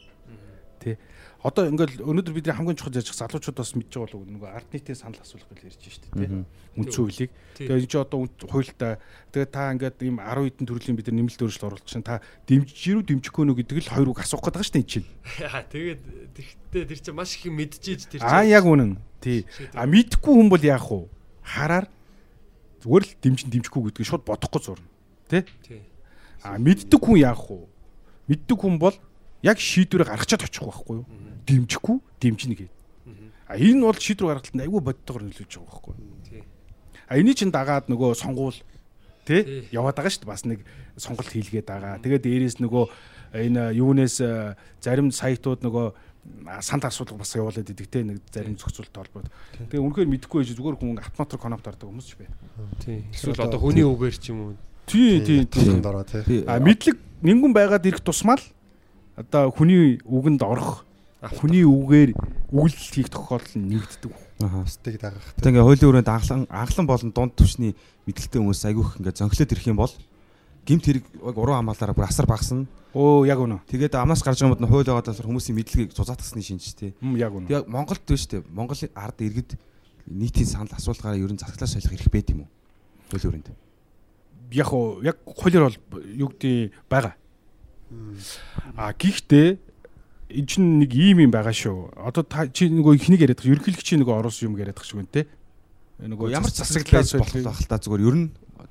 Тэ 0.82 0.98
одоо 1.43 1.66
ингээл 1.66 2.07
өнөөдөр 2.07 2.34
бидний 2.38 2.55
хамгийн 2.55 2.78
чухал 2.78 2.95
ярьж 2.95 3.11
байгаа 3.11 3.34
залуучууд 3.34 3.59
бас 3.59 3.74
мэдж 3.74 3.90
байгаа 3.90 4.14
болов 4.14 4.30
нөгөө 4.30 4.51
ард 4.55 4.68
нийтийн 4.70 4.95
санал 4.95 5.18
асуулах 5.18 5.51
гэж 5.51 5.74
ярьж 5.74 5.82
штэ 5.90 6.07
тий. 6.14 6.47
Үндсэн 6.78 7.03
хуулийг. 7.03 7.30
Тэгээ 7.59 7.78
энэ 7.82 7.90
ч 7.90 7.95
одоо 7.99 8.30
хуультай. 8.47 9.03
Тэгээ 9.34 9.51
та 9.51 9.74
ингээд 9.74 9.99
ийм 10.07 10.22
10 10.22 10.38
хэдэн 10.38 10.66
төрлийн 10.70 10.95
бид 10.95 11.07
нар 11.11 11.16
нэмэлт 11.18 11.43
өөрчлөлт 11.43 11.66
оруулах 11.66 11.90
чинь 11.90 12.07
та 12.07 12.22
дэмжиж 12.47 12.78
юу 12.95 13.03
дэмжихгүй 13.03 13.43
нүү 13.43 13.57
гэдэг 13.59 13.76
л 13.82 13.90
хоёр 13.90 14.09
үг 14.14 14.22
асуух 14.22 14.43
гээд 14.47 14.55
байгаа 14.55 14.70
штэ 14.70 14.78
энэ 14.78 14.90
чинь. 14.95 15.09
Тэгээд 15.74 16.03
тэгтээ 16.30 16.84
тэр 16.86 17.01
чинь 17.03 17.18
маш 17.18 17.34
их 17.34 17.51
мэдчихэж 17.51 18.01
тэр 18.07 18.20
чинь. 18.22 18.30
Аа 18.30 18.47
яг 18.47 18.62
үнэн. 18.62 19.03
Тий. 19.18 19.43
А 19.74 19.82
мэдхгүй 19.82 20.32
хүн 20.38 20.47
бол 20.47 20.62
яах 20.62 20.86
вэ? 20.86 21.11
Хараар 21.43 21.90
зүгээр 22.86 23.03
л 23.03 23.12
дэмжин 23.18 23.51
дэмжихгүй 23.51 23.82
гэдгийг 23.90 24.07
шууд 24.07 24.22
бодохгүй 24.22 24.62
зурна. 24.62 24.86
Тий? 25.26 25.43
Тий. 25.66 25.82
А 26.47 26.55
мэддэг 26.55 27.03
хүн 27.03 27.18
яах 27.18 27.51
вэ? 27.51 27.66
Мэддэг 28.30 28.59
хүн 28.59 28.78
бол 28.78 28.95
яг 29.43 29.59
шийдвэрээ 29.59 30.07
гаргачаад 30.07 30.47
очих 30.47 30.62
байхгүй 30.62 31.03
юу? 31.03 31.07
Дэмжихгүй, 31.47 31.99
дэмжинэ 32.20 32.55
гэдэг. 32.55 32.82
А 33.53 33.61
энэ 33.61 33.84
бол 33.84 33.99
шийдвэр 33.99 34.40
гаргалтанд 34.40 34.64
айгүй 34.64 34.80
бодтойгоор 34.80 35.24
нөлөөж 35.28 35.53
байгаа 35.53 35.68
байхгүй 35.68 35.95
юу? 36.01 36.16
Тий. 36.24 36.43
А 37.05 37.20
энийг 37.20 37.36
чинь 37.36 37.53
дагаад 37.53 37.93
нөгөө 37.93 38.16
сонгуул 38.16 38.57
тий 39.28 39.68
яваад 39.68 39.93
байгаа 40.01 40.09
шүү 40.09 40.24
дээ. 40.24 40.32
Бас 40.32 40.45
нэг 40.49 40.64
сонголт 40.97 41.28
хийлгээд 41.28 41.68
байгаа. 41.68 42.01
Тэгээд 42.01 42.24
дээрээс 42.24 42.57
нөгөө 42.64 42.84
энэ 43.45 43.76
юунаас 43.76 44.24
э, 44.24 44.57
зарим 44.80 45.12
сайтууд 45.12 45.61
нөгөө 45.68 45.86
санд 46.64 46.84
асуудал 46.88 47.20
бас 47.20 47.34
явуулаад 47.36 47.68
идэг 47.68 47.88
те 47.93 48.01
нэг 48.07 48.24
зарим 48.32 48.57
зохицуулт 48.57 48.88
толгойд. 48.88 49.28
Тэгээ 49.68 49.84
үнэхээр 49.84 50.09
мэдэхгүй 50.09 50.49
байж 50.49 50.57
зүгээр 50.57 50.76
хүн 50.80 50.97
автомат 51.03 51.36
коннект 51.36 51.66
ордог 51.66 51.93
хүмүүс 51.93 52.09
ч 52.09 52.16
бай. 52.16 52.28
Тий. 52.80 53.05
Эсвэл 53.12 53.43
одоо 53.43 53.59
хүний 53.59 53.84
үгээр 53.84 54.16
ч 54.16 54.30
юм 54.30 54.38
уу. 54.40 54.57
Тий, 54.86 55.20
тий, 55.20 55.45
тий. 55.45 55.76
дороо 55.82 56.07
тий. 56.07 56.47
А 56.47 56.57
мэдлэг 56.62 56.97
нингүн 57.20 57.53
байгаад 57.53 57.84
ирэх 57.84 58.01
тусмаа 58.01 58.38
л 58.38 58.47
одоо 59.18 59.51
хүний 59.51 59.99
үгэнд 60.07 60.40
орох 60.47 60.86
хүний 61.30 61.62
үгээр 61.62 62.10
үйлдэл 62.50 62.90
хийх 62.90 63.10
тохиолдол 63.14 63.54
нь 63.54 63.68
нэгддэг. 63.78 64.12
Аха. 64.42 64.66
Стыг 64.66 64.98
дагах. 64.98 65.22
Тэг 65.38 65.54
ингээ 65.54 65.62
хуулийн 65.62 65.90
өрөөнд 66.02 66.10
анхлан 66.10 66.42
анхлан 66.50 66.86
болон 66.90 67.10
дунд 67.14 67.38
түвшний 67.38 67.78
мэдлэгтэй 68.10 68.42
хүмүүс 68.42 68.66
айгүйх 68.66 68.98
ингээ 68.98 69.14
зөнхлөд 69.22 69.52
ирэх 69.54 69.70
юм 69.70 69.78
бол 69.78 69.94
гимт 70.66 70.82
хэрэг 70.82 71.04
яг 71.06 71.36
уруу 71.38 71.54
хамгаалаараа 71.54 71.94
бүр 71.94 72.10
асар 72.10 72.26
багасна. 72.26 72.66
Оо 72.94 73.22
яг 73.22 73.38
үнэ. 73.38 73.62
Тэгээд 73.70 73.94
амнаас 73.94 74.22
гарч 74.26 74.42
байгаа 74.42 74.50
юм 74.50 74.58
бол 74.58 74.70
хууль 74.70 74.86
байгаа 74.90 75.06
талаар 75.06 75.28
хүмүүсийн 75.30 75.56
мэдлэгийг 75.58 75.94
зузаатгасны 75.94 76.42
шинж 76.42 76.74
тий. 76.74 76.94
Яг 77.18 77.34
үнэ. 77.34 77.46
Яг 77.50 77.70
Монголд 77.70 78.02
биш 78.02 78.26
тий. 78.26 78.42
Монголын 78.50 78.90
ард 78.94 79.22
иргэд 79.22 79.54
нийтийн 80.06 80.46
санал 80.46 80.74
асуулгаараа 80.74 81.18
ер 81.18 81.30
нь 81.30 81.38
засаглаа 81.38 81.70
солих 81.70 81.94
эрх 81.94 82.10
байт 82.10 82.30
юм 82.30 82.46
уу? 82.46 82.50
Хуулийн 83.10 83.42
өрөөнд. 83.42 83.48
Яг 84.54 84.70
яг 85.06 85.16
хуулиар 85.22 85.70
бол 85.70 85.78
юу 86.02 86.30
гэдэг 86.34 86.74
байгаа. 86.90 87.14
А 88.76 88.92
гэхдээ 88.92 89.71
эн 90.33 90.47
чинь 90.49 90.68
нэг 90.80 90.93
ийм 90.97 91.28
юм 91.28 91.33
байгаа 91.33 91.53
шүү. 91.53 91.93
Одоо 92.01 92.24
та 92.24 92.49
чи 92.49 92.72
нөгөө 92.72 92.97
ихнийг 92.97 93.22
яриад 93.22 93.39
байгаа 93.39 93.53
ерөнхийлөгчийн 93.61 94.01
нөгөө 94.01 94.16
орос 94.18 94.41
юм 94.41 94.57
яриад 94.57 94.76
байгаа 94.76 94.89
шүү 94.89 95.01
гэнэ 95.05 95.12
те. 95.12 95.22
Нөгөө 96.03 96.33
ямар 96.33 96.51
засаглаа 96.51 97.05
болох 97.05 97.45
байх 97.45 97.61
та 97.68 97.76
зүгээр 97.78 98.07
ер 98.09 98.16
нь 98.16 98.26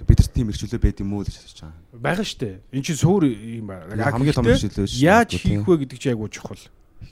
бидэрт 0.07 0.33
тийм 0.33 0.49
эрхчлөө 0.49 0.81
байд 0.81 1.01
юм 1.01 1.13
уу 1.13 1.23
гэж 1.23 1.37
асууж 1.37 1.59
байгаа. 1.61 2.01
байгаа 2.01 2.25
штэ. 2.25 2.59
Эн 2.73 2.81
чинь 2.81 2.97
суур 2.97 3.23
юм 3.29 3.67
байна. 3.69 4.11
Хамгийн 4.11 4.35
том 4.35 4.49
эрхчлөө 4.49 4.89
шүү. 4.89 5.01
Яаж 5.05 5.31
хийх 5.37 5.65
вэ 5.65 5.77
гэдэг 5.85 5.97
чинь 6.01 6.13
айгуу 6.17 6.29
чухал. 6.29 6.63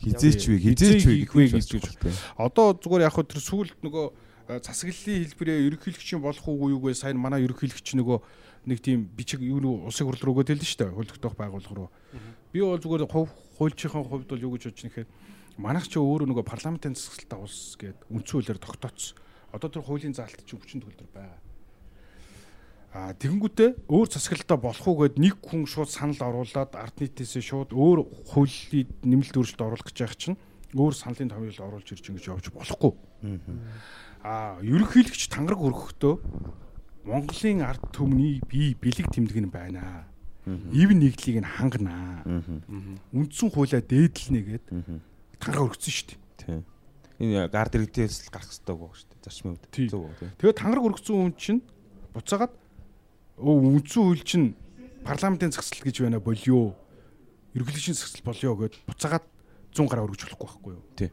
Хизээч 0.02 0.41
вэ? 0.50 0.58
Хизээч 0.58 1.04
вэ 1.06 1.14
хийх 1.24 1.34
вэ 1.38 1.43
гэж 1.54 1.68
байна. 1.78 2.18
Одоо 2.38 2.74
зүгээр 2.74 3.06
яг 3.06 3.14
хөө 3.14 3.26
тэр 3.30 3.41
сүүлд 3.45 3.78
нөгөө 3.86 4.06
засаглалын 4.66 5.26
хэлбэрээ 5.30 5.58
ерөнхийлөгчийн 5.70 6.22
болох 6.26 6.45
уугүй 6.50 6.74
юу 6.74 6.82
гэ 6.82 6.97
сайн 6.97 7.22
манай 7.22 7.45
ерөнхийлөгч 7.45 7.93
нөгөө 8.02 8.18
нэг 8.66 8.80
тийм 8.84 9.07
бичиг 9.16 9.39
юу 9.39 9.60
нэг 9.60 9.88
улсын 9.88 10.07
хурл 10.07 10.24
руугаа 10.24 10.45
дэлнэ 10.47 10.66
шүү 10.66 10.80
дээ. 10.84 10.95
Хөлдөгдөх 10.97 11.36
байгууллага 11.38 11.76
руу. 11.76 11.89
Би 12.51 12.60
бол 12.60 12.80
зүгээр 12.82 13.05
хуульчийн 13.07 13.91
хувьд 13.93 14.28
бол 14.28 14.43
юу 14.43 14.55
гэж 14.57 14.64
бодож 14.72 14.84
нэхэр 14.84 15.07
манайх 15.60 15.88
ч 15.91 15.99
өөрөө 15.99 16.28
нөгөө 16.32 16.47
парламентын 16.47 16.95
засаглалтаа 16.95 17.39
улс 17.43 17.76
гээд 17.76 18.07
үндсэн 18.07 18.34
хуулиар 18.39 18.60
тогтооцсон. 18.60 19.20
Одоо 19.51 19.70
тэр 19.70 19.84
хуулийн 19.84 20.16
заалт 20.16 20.39
чинь 20.47 20.60
хүчин 20.60 20.80
төгөлдөр 20.80 21.10
байгаа. 21.12 21.39
А 22.89 23.14
тэгэнгүүтээ 23.14 23.86
өөр 23.86 24.07
засаглалтаа 24.10 24.57
болох 24.57 24.86
уу 24.88 24.97
гэд 25.05 25.22
нэг 25.22 25.38
хүн 25.45 25.70
шууд 25.70 25.93
санал 25.93 26.41
оруулаад 26.41 26.74
ард 26.74 26.97
нийтээсээ 26.97 27.43
шууд 27.45 27.70
өөр 27.70 28.01
хуулийн 28.34 28.89
нэмэлт 29.05 29.38
өөрчлөлт 29.38 29.62
оруулах 29.62 29.86
гэж 29.86 29.97
байх 30.01 30.18
чинь 30.18 30.41
өөр 30.74 30.93
саналын 30.97 31.30
томьёолд 31.30 31.62
оруулж 31.62 31.86
ирж 31.86 32.05
ингэж 32.10 32.26
явж 32.34 32.49
болохгүй. 32.49 32.93
А 34.26 34.57
ерөнхийлөгч 34.66 35.30
тангараг 35.30 35.62
өргөхдөө 35.62 36.14
Монголын 37.10 37.62
ард 37.66 37.89
түмний 37.89 38.38
бие 38.45 38.78
бэлэг 38.78 39.10
тэмдэг 39.10 39.38
нь 39.41 39.49
байна. 39.49 40.05
Ив 40.45 40.89
нэгдлийг 40.93 41.41
нь 41.41 41.49
ханганаа. 41.57 42.22
Үндсэн 43.10 43.49
хуулиа 43.49 43.82
дээдлэнэ 43.82 44.41
гэд 44.45 44.66
тангараг 45.41 45.74
өргөцсөн 45.74 45.89
шүү 45.89 46.07
дээ. 46.45 46.62
Энэ 47.20 47.49
гард 47.49 47.74
иргэдээс 47.82 48.30
гарах 48.30 48.45
хэрэгтэй 48.45 48.76
байгаа 48.78 48.93
шүү 48.93 49.10
дээ. 49.10 49.24
Зарчмын 49.26 49.53
үед. 49.57 49.66
Зөв 49.89 50.05
үү. 50.05 50.38
Тэгээд 50.38 50.60
тангараг 50.62 50.86
өргөцсөн 50.86 51.18
хүн 51.18 51.34
чинь 51.34 51.62
буцаагаад 52.14 52.53
үндсэн 53.41 54.01
хууль 54.05 54.24
чинь 54.24 54.47
парламентын 55.01 55.49
зэгсэл 55.49 55.82
гэж 55.89 56.05
байна 56.05 56.22
болио. 56.22 56.78
Ерөнхийлөгчийн 57.57 57.97
зэгсэл 57.97 58.22
болио 58.22 58.53
гэд 58.53 58.78
буцаагаад 58.86 59.26
100 59.74 59.89
гараа 59.89 60.05
өргөж 60.05 60.30
болохгүй 60.30 60.45
байхгүй 60.45 60.72
юу? 60.78 60.86
Тий. 60.93 61.10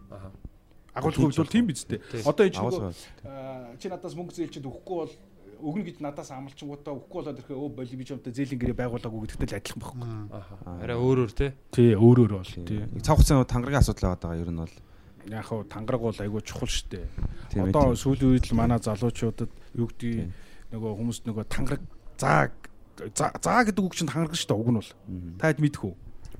Агуулгын 0.93 1.29
хувьд 1.29 1.41
бол 1.41 1.55
тийм 1.57 1.67
биз 1.69 1.89
дээ. 1.89 2.01
Одоо 2.25 2.45
энэ 2.45 2.57
чинь 2.57 3.81
чи 3.81 3.89
надаас 3.89 4.17
мөнгө 4.17 4.33
зээлчихэд 4.33 4.69
өгөхгүй 4.69 4.97
бол 4.97 5.13
өгнө 5.61 5.85
гэж 5.87 5.97
надаас 6.05 6.31
амлчингуудаа 6.35 6.93
өгөхгүй 6.97 7.19
болоод 7.21 7.39
ирэхээ 7.41 7.57
өө 7.57 7.71
боли 7.77 7.97
би 7.97 8.05
чамтай 8.05 8.33
зээлийн 8.33 8.61
гэрээ 8.61 8.81
байгуулаагүй 8.81 9.21
гэдэгтэй 9.25 9.49
л 9.49 9.59
адилхан 9.61 9.81
байхгүй. 9.81 10.01
Аха. 10.37 10.55
Арай 10.85 10.97
өөрөөр 10.97 11.33
те. 11.33 11.49
Тий, 11.73 11.93
өөрөөр 11.97 12.33
бол 12.37 12.53
тий. 12.53 12.81
Цаг 13.01 13.17
хугацааны 13.17 13.49
тангаргийн 13.49 13.83
асуудал 13.83 14.17
байгаа 14.17 14.41
ер 14.41 14.51
нь 14.53 14.61
бол 14.61 14.75
Яг 15.27 15.45
хав 15.47 15.67
тангараг 15.67 16.01
бол 16.01 16.15
айгүй 16.15 16.43
чухал 16.47 16.71
ээ. 16.95 17.07
Одоо 17.59 17.99
сүүлийн 17.99 18.39
үед 18.39 18.47
л 18.47 18.55
манай 18.55 18.79
залуучуудад 18.79 19.51
юу 19.75 19.91
гэдэг 19.91 20.31
нөгөө 20.71 20.93
хүмүүс 21.03 21.19
нөгөө 21.27 21.45
тангараг 21.51 21.83
заа 22.15 22.55
заа 23.11 23.67
гэдэг 23.67 23.83
үг 23.83 23.95
чинь 23.99 24.07
тангараг 24.07 24.39
дээ 24.39 24.55
уг 24.55 24.71
нь 24.71 24.79
бол. 24.79 24.93
Та 25.43 25.51
хэд 25.51 25.59
мэдэх 25.59 25.83
үү? 25.83 25.95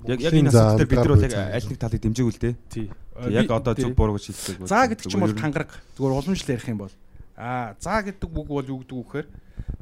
Яг 0.07 0.19
яг 0.23 0.33
энэ 0.33 0.49
асуудал 0.55 0.77
дээр 0.79 0.87
бид 0.87 0.99
нар 1.03 1.11
бол 1.11 1.27
яг 1.27 1.35
аль 1.35 1.67
нэг 1.67 1.79
талыг 1.83 2.01
дэмжээг 2.01 2.27
үл 2.31 2.39
дээ. 2.39 2.55
Тий. 2.71 2.87
Яг 3.27 3.51
одоо 3.51 3.73
зөв 3.75 3.91
буруу 3.91 4.15
гэж 4.15 4.25
хэлдэг. 4.31 4.71
Заа 4.71 4.87
гэдэг 4.87 5.05
чинь 5.11 5.19
бол 5.19 5.35
тангараг. 5.35 5.71
Зүгээр 5.99 6.15
уламжлал 6.15 6.53
ярих 6.55 6.69
юм 6.71 6.79
бол. 6.79 6.95
А 7.37 7.77
за 7.79 8.01
гэдэг 8.01 8.25
үг 8.25 8.47
бол 8.49 8.65
юу 8.65 8.81
гэдэг 8.81 8.97
вөхөр 8.97 9.25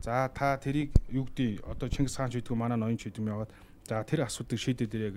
за 0.03 0.27
та 0.35 0.59
тэрийг 0.59 0.91
юу 1.07 1.25
гэдэг 1.25 1.63
одоо 1.63 1.87
Чингис 1.87 2.19
хаан 2.19 2.29
ч 2.29 2.43
гэдэг 2.43 2.51
манай 2.51 2.75
ноён 2.75 2.99
ч 2.99 3.07
гэдэг 3.07 3.23
юм 3.23 3.31
яваад 3.31 3.51
за 3.87 4.03
тэр 4.03 4.27
асуудыг 4.27 4.59
шийдээд 4.59 4.91
ирээ 4.91 5.11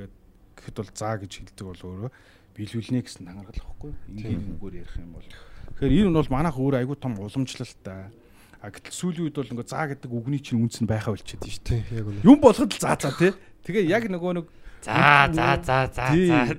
гэхэд 0.55 0.77
бол 0.79 0.91
за 0.95 1.19
гэж 1.19 1.33
хэлдэг 1.35 1.67
бол 1.67 1.83
өөрөө 1.83 2.11
биелүүлнэ 2.55 3.03
гэсэн 3.03 3.27
хангалах 3.27 3.67
байхгүй 3.67 3.93
ингээд 4.15 4.55
үгээр 4.55 4.79
ярих 4.87 4.97
юм 5.03 5.13
бол 5.19 5.27
Тэгэхээр 5.27 5.95
энэ 5.99 6.11
нь 6.11 6.19
бол 6.19 6.31
манайх 6.31 6.57
өөр 6.57 6.75
айгүй 6.79 6.97
том 6.97 7.19
уламжлалтай 7.19 8.15
А 8.59 8.75
гэтэл 8.75 8.91
сүүлийн 8.91 9.31
үед 9.31 9.39
бол 9.39 9.53
ингээ 9.55 9.71
заа 9.71 9.87
гэдэг 9.87 10.11
үгний 10.11 10.43
чинь 10.43 10.59
үнс 10.59 10.83
нь 10.83 10.91
байхаа 10.91 11.15
болчиход 11.15 11.47
шүү 11.47 11.63
дээ. 11.63 11.83
Тийм 11.87 11.99
яг 12.03 12.07
үнэ. 12.11 12.27
Юм 12.27 12.39
болгоод 12.43 12.75
л 12.75 12.83
заа 12.83 12.99
заа 12.99 13.15
тий. 13.15 13.31
Тэгээ 13.63 13.87
яг 13.87 14.11
нөгөө 14.11 14.33
нэг 14.35 14.47
за 14.83 15.31
за 15.31 15.47
за 15.63 15.77
за 15.95 16.07
за 16.11 16.59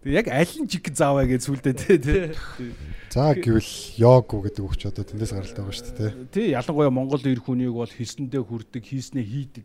Тэгээ 0.00 0.16
яг 0.16 0.28
аль 0.32 0.56
нь 0.64 0.68
жиг 0.70 0.88
зааваа 0.96 1.28
гэж 1.28 1.44
сүулдэ 1.44 1.76
тий 1.76 1.98
тий. 2.00 2.32
За 3.12 3.36
гэвэл 3.36 3.72
йогу 4.00 4.48
гэдэг 4.48 4.64
үг 4.64 4.74
ч 4.80 4.88
одоо 4.88 5.04
тэндээс 5.04 5.36
гаралтай 5.36 5.60
байгаа 5.60 5.76
шүү 5.76 5.92
дээ. 5.92 6.12
Тий 6.32 6.46
ялангуяа 6.56 6.88
Монгол 6.88 7.20
эр 7.20 7.36
хүнийг 7.44 7.76
бол 7.76 7.84
хийсэндээ 7.84 8.40
хүрдэг, 8.40 8.80
хийснээ 8.80 9.20
хийдэг. 9.28 9.64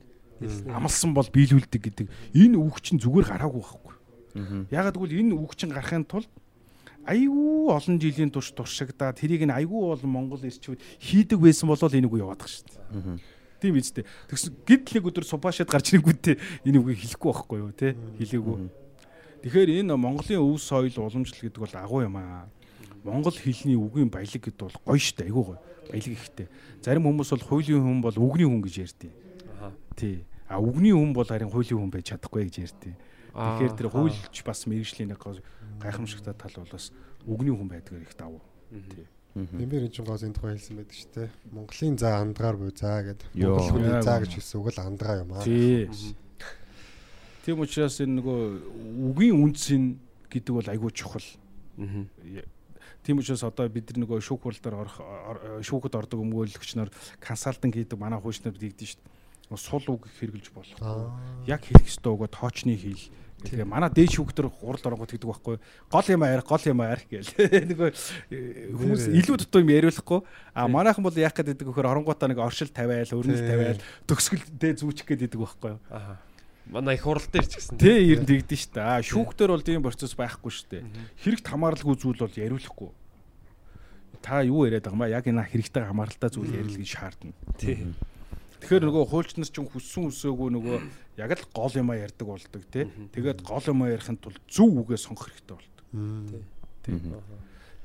Амлсан 0.68 1.16
бол 1.16 1.30
биелүүлдэг 1.32 1.82
гэдэг. 1.88 2.08
Энэ 2.36 2.60
үг 2.60 2.84
чинь 2.84 3.00
зүгээр 3.00 3.32
гараагүй 3.32 3.64
байхгүй. 3.64 3.96
Ягаад 4.76 5.00
гэвэл 5.00 5.20
энэ 5.24 5.40
үг 5.40 5.56
чинь 5.56 5.72
гарахын 5.72 6.04
тулд 6.04 6.28
айгүй 7.08 7.72
олон 7.72 7.96
жилийн 7.96 8.28
турш 8.28 8.52
туршигдаа 8.52 9.16
тэрийг 9.16 9.48
нь 9.48 9.56
айгүй 9.56 9.96
олон 9.96 10.12
монгол 10.12 10.44
эрчүүд 10.44 10.82
хийдэг 11.00 11.40
байсан 11.40 11.72
бол 11.72 11.80
энэ 11.80 12.12
үг 12.12 12.20
яваадах 12.20 12.52
шүү 12.52 12.68
дээ. 12.68 13.24
Тийм 13.62 13.74
биз 13.78 13.94
дээ. 13.96 14.04
Тэгсэн 14.28 14.52
гидл 14.68 15.00
нэг 15.00 15.06
өдөр 15.16 15.24
супашаад 15.24 15.70
гарч 15.72 15.96
ирэнгүүтээ 15.96 16.68
энэ 16.68 16.82
үгийг 16.82 17.00
хэлэхгүй 17.06 17.30
байхгүй 17.32 17.58
юу 17.62 17.72
те 17.72 17.96
хэлээгүй. 18.20 18.58
Тэгэхээр 19.46 19.86
энэ 19.86 19.94
Монголын 19.94 20.42
өв 20.42 20.58
соёл 20.58 20.90
уламжлал 20.90 21.38
гэдэг 21.38 21.62
бол 21.62 21.76
агуу 21.78 22.02
юм 22.02 22.18
аа. 22.18 22.50
Монгол 23.06 23.38
хэлний 23.38 23.78
үгийн 23.78 24.10
баялаг 24.10 24.42
гэдэг 24.42 24.58
бол 24.58 24.74
гоё 24.82 24.98
штэ 24.98 25.30
айгуу 25.30 25.54
гоё. 25.54 25.60
Баялаг 25.86 26.18
ихтэй. 26.18 26.50
Зарим 26.82 27.06
хүмүүс 27.06 27.30
бол 27.30 27.46
хуулийн 27.46 27.86
хүн 27.86 28.02
бол 28.02 28.18
үгний 28.18 28.50
хүн 28.50 28.66
гэж 28.66 28.76
ярьдیں۔ 28.90 29.14
Аа. 29.62 29.70
Тий. 29.94 30.26
А 30.50 30.58
үгний 30.58 30.98
хүн 30.98 31.14
бол 31.14 31.30
харин 31.30 31.54
хуулийн 31.54 31.78
хүн 31.78 31.94
байж 31.94 32.10
чадахгүй 32.10 32.50
гэж 32.50 32.74
ярьдیں۔ 32.74 32.98
Тэгэхээр 33.38 33.74
тэр 33.78 33.90
хуульч 33.94 34.36
бас 34.42 34.66
мэрэгжлийн 34.66 35.14
нэг 35.14 35.22
гайхамшигтай 35.78 36.34
тал 36.34 36.66
бол 36.66 36.74
бас 36.74 36.90
үгний 37.30 37.54
хүн 37.54 37.70
байдгаар 37.70 38.02
их 38.02 38.18
давуу. 38.18 38.42
Тий. 38.74 39.06
Нэмэр 39.38 39.86
энэ 39.86 39.94
ч 39.94 40.02
гоосын 40.02 40.34
тухай 40.34 40.58
хэлсэн 40.58 40.80
байдаг 40.82 40.96
шүү 40.98 41.12
дээ. 41.14 41.30
Монголын 41.54 41.98
за 42.02 42.18
андгаар 42.18 42.58
буй 42.58 42.74
за 42.74 43.04
гэдэг. 43.04 43.30
Монгол 43.38 43.70
хүний 43.70 44.02
за 44.02 44.16
гэж 44.26 44.32
хэлсэн 44.42 44.58
үг 44.58 44.74
л 44.74 44.82
андгаа 44.82 45.22
юм 45.22 45.30
аа. 45.38 45.46
Тий. 45.46 45.86
Тийм 47.46 47.62
учраас 47.62 48.02
энэ 48.02 48.20
нөгөө 48.20 48.40
үгийн 49.14 49.38
үнцэн 49.38 49.84
гэдэг 50.34 50.54
бол 50.58 50.66
айгүй 50.74 50.92
чухал. 50.98 51.22
Тийм 53.06 53.22
учраас 53.22 53.46
одоо 53.46 53.70
бид 53.70 53.94
нар 53.94 54.02
нөгөө 54.02 54.18
шүүх 54.26 54.42
хуралдаар 54.42 54.76
орох 54.82 54.98
ор- 54.98 55.62
шүүхэд 55.62 55.94
ордог 55.94 56.20
өмгөөлөгч 56.26 56.72
нар 56.74 56.90
консалтинг 57.22 57.78
хийдэг 57.78 58.02
манай 58.02 58.18
хуучнаар 58.18 58.58
дийгдэн 58.58 58.90
шүү 58.90 58.98
дээ. 58.98 59.14
Сул 59.62 59.86
үг 59.94 60.10
хэрэгжилж 60.18 60.50
болох. 60.58 60.80
Аа. 60.82 61.14
Яг 61.46 61.62
хэлэх 61.62 61.86
ёстой 61.86 62.18
өгөө 62.18 62.34
тоочны 62.34 62.74
хэл. 62.74 63.14
Тэгээ 63.46 63.62
манай 63.70 63.94
дээд 63.94 64.10
шүүхтэр 64.18 64.50
хурал 64.50 64.82
оргот 64.90 65.14
гэдэг 65.14 65.30
байхгүй. 65.30 65.62
Гол 65.94 66.08
юм 66.10 66.24
арих, 66.26 66.50
гол 66.50 66.66
юм 66.66 66.82
арих 66.82 67.06
гээл. 67.06 67.30
Нөгөө 67.70 67.90
э, 68.34 68.74
хүмүүс 68.74 69.06
илүү 69.22 69.38
дутуу 69.46 69.62
юм 69.62 69.70
яриулахгүй. 69.70 70.26
А 70.58 70.66
манайхан 70.66 71.06
бол 71.06 71.14
яах 71.14 71.38
гэдэг 71.38 71.62
вөхөр 71.62 71.94
оронгуудаа 71.94 72.26
нэг 72.26 72.42
оршил 72.42 72.74
тавиал, 72.74 73.06
өрнөл 73.06 73.46
тавиал, 73.46 73.78
төгсгөлдөө 74.10 74.82
зүүчих 74.82 75.06
гэдэг 75.14 75.38
байхгүй. 75.38 75.78
Аха. 75.94 76.18
Манай 76.70 76.96
их 76.96 77.06
хурал 77.06 77.22
дээр 77.30 77.46
ч 77.46 77.62
гэсэн. 77.62 77.78
Тэ 77.78 78.02
ер 78.02 78.22
нь 78.22 78.30
тэгдэж 78.30 78.74
штэ. 78.74 78.82
А 78.82 79.02
шүүхтэр 79.06 79.54
бол 79.54 79.62
тийм 79.62 79.86
процесс 79.86 80.18
байхгүй 80.18 80.50
штэ. 80.50 80.82
Хэрэгт 81.22 81.46
хамааралгүй 81.46 81.96
зүйл 81.96 82.18
бол 82.18 82.34
яриулахгүй. 82.34 82.90
Та 84.26 84.42
юу 84.42 84.66
яриад 84.66 84.90
байгаа 84.90 84.98
юм 84.98 85.04
ба? 85.06 85.14
Яг 85.14 85.30
энэ 85.30 85.46
хэрэгтэй 85.46 85.86
хамааралтай 85.86 86.30
зүйл 86.34 86.50
ярил 86.50 86.74
гэж 86.82 86.90
шаардна. 86.90 87.38
Тий. 87.62 87.94
Тэгэхээр 88.66 88.90
нөгөө 88.90 89.06
хуульч 89.14 89.38
нар 89.38 89.50
ч 89.54 89.62
хүссэн 89.62 90.10
үсээгүй 90.10 90.50
нөгөө 90.58 90.78
яг 91.22 91.32
л 91.38 91.46
гол 91.54 91.74
юмаа 91.78 92.02
ярьдаг 92.02 92.26
болдог 92.26 92.64
тий. 92.74 92.90
Тэгээд 93.14 93.46
гол 93.46 93.62
юмаа 93.70 93.94
ярихын 93.94 94.18
тулд 94.18 94.42
зөв 94.50 94.74
үгээ 94.82 94.98
сонгох 94.98 95.30
хэрэгтэй 95.30 95.54
болдог. 95.54 95.86
Тий. 96.82 96.98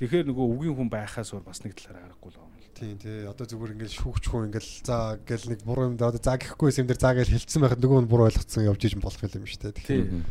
Тэгэхээр 0.01 0.33
нөгөө 0.33 0.47
үгийн 0.57 0.77
хүн 0.81 0.89
байхаас 0.89 1.37
өөр 1.37 1.45
бас 1.45 1.61
нэг 1.61 1.77
талаараа 1.77 2.09
аргагүй 2.09 2.33
л 2.33 2.41
байна 2.41 2.57
л. 2.57 2.73
Тийм 2.73 2.97
тий. 2.97 3.29
Одоо 3.29 3.45
зүгээр 3.45 3.75
ингээл 3.77 3.99
шүүгч 4.01 4.25
хүн 4.33 4.49
ингээл 4.49 4.73
заа 4.81 5.21
гэл 5.21 5.53
нэг 5.53 5.61
буруу 5.61 5.93
юм 5.93 6.01
да 6.01 6.09
одоо 6.09 6.25
заа 6.25 6.41
гэхгүй 6.41 6.73
юм 6.73 6.89
дээр 6.89 7.05
заа 7.05 7.13
гэл 7.21 7.37
хэлсэн 7.37 7.61
байхад 7.61 7.85
нөгөө 7.85 8.01
нь 8.01 8.09
буруу 8.09 8.25
ойлгоцсон 8.33 8.65
явж 8.65 8.81
иж 8.89 8.97
болох 8.97 9.21
юм 9.21 9.45
шүү 9.45 9.61
дээ. 9.61 9.85
Тийм 9.85 10.25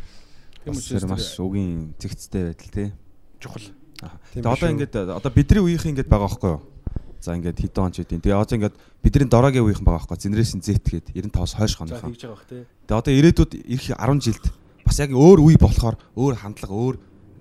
Бас 0.66 0.78
учраас 0.90 1.06
маш 1.06 1.38
үгийн 1.40 1.94
зэгцтэй 2.02 2.44
байдал 2.52 2.74
тий. 2.74 2.90
чухал. 3.40 3.70
Тийм 4.34 4.44
Тэгээ 4.44 4.58
одоо 4.58 4.70
ингээд 4.74 4.94
одоо 5.14 5.32
бидний 5.32 5.62
үеийнх 5.64 5.86
ингээд 5.86 6.10
байгаа 6.10 6.28
байхгүй 6.28 6.50
юу? 6.50 6.62
За 7.22 7.36
ингээд 7.38 7.62
хэдэн 7.64 7.84
он 7.86 7.94
ч 7.96 8.04
үдийн. 8.04 8.22
Тэгээ 8.26 8.42
одоо 8.42 8.56
ингээд 8.60 8.76
бидний 9.06 9.30
дорогийн 9.30 9.64
үеийнхэн 9.64 9.86
байгаа 9.88 10.04
байхгүй 10.04 10.18
юу? 10.18 10.26
Generation 10.26 10.60
Z 10.60 10.68
гээд 10.84 11.08
95-аас 11.16 11.54
хойш 11.56 11.74
За 11.78 12.02
тий. 12.50 12.66
Тэгээ 12.90 13.00
одоо 13.00 13.14
ирээдүйд 13.14 13.52
ирэх 13.70 13.88
10 13.96 14.20
жилд 14.20 14.46
бас 14.84 14.98
яг 15.00 15.12
өөр 15.16 15.40
үе 15.40 15.56
болохоор 15.56 15.96
өөр 16.18 16.36
хандлага 16.44 16.74
өөр 16.76 16.96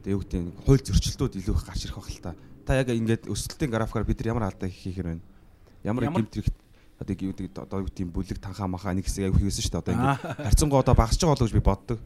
юу 0.06 0.20
гэдэг 0.22 0.40
нь 0.40 0.52
хууль 0.62 0.82
зөрчилдүүд 0.84 1.34
илүү 1.42 1.54
их 1.58 1.64
гарч 1.66 1.82
ирэх 1.88 1.98
байх 1.98 2.10
л 2.14 2.22
та. 2.22 2.32
Та 2.68 2.72
яг 2.78 2.88
ингээд 2.92 3.26
өсөлтийн 3.26 3.70
графикаар 3.72 4.04
бид 4.06 4.20
нар 4.22 4.30
ямар 4.36 4.44
алдаа 4.52 4.68
хийхээр 4.68 5.06
байна? 5.18 5.22
Ямар 5.82 6.04
Ямар- 6.06 6.22
гэмт 6.22 6.34
хэрэгт 6.38 6.56
одоо 6.98 7.14
юу 7.14 7.32
гэдэг 7.34 7.58
одоо 7.58 7.78
юу 7.82 7.88
гэдэг 7.88 8.04
нь 8.06 8.12
бүлэг 8.14 8.38
танхаа 8.42 8.68
махаа 8.68 8.92
нэг 8.94 9.06
хэсэг 9.06 9.24
аяг 9.30 9.38
хийсэн 9.38 9.62
шүү 9.64 9.72
дээ. 9.72 9.82
Одоо 9.82 9.94
ингээд 9.94 10.20
харьцангуй 10.46 10.78
одоо 10.78 10.94
багасч 10.94 11.18
байгаа 11.22 11.34
болов 11.38 11.48
гэж 11.48 11.54
би 11.56 11.64
боддог. 11.64 11.98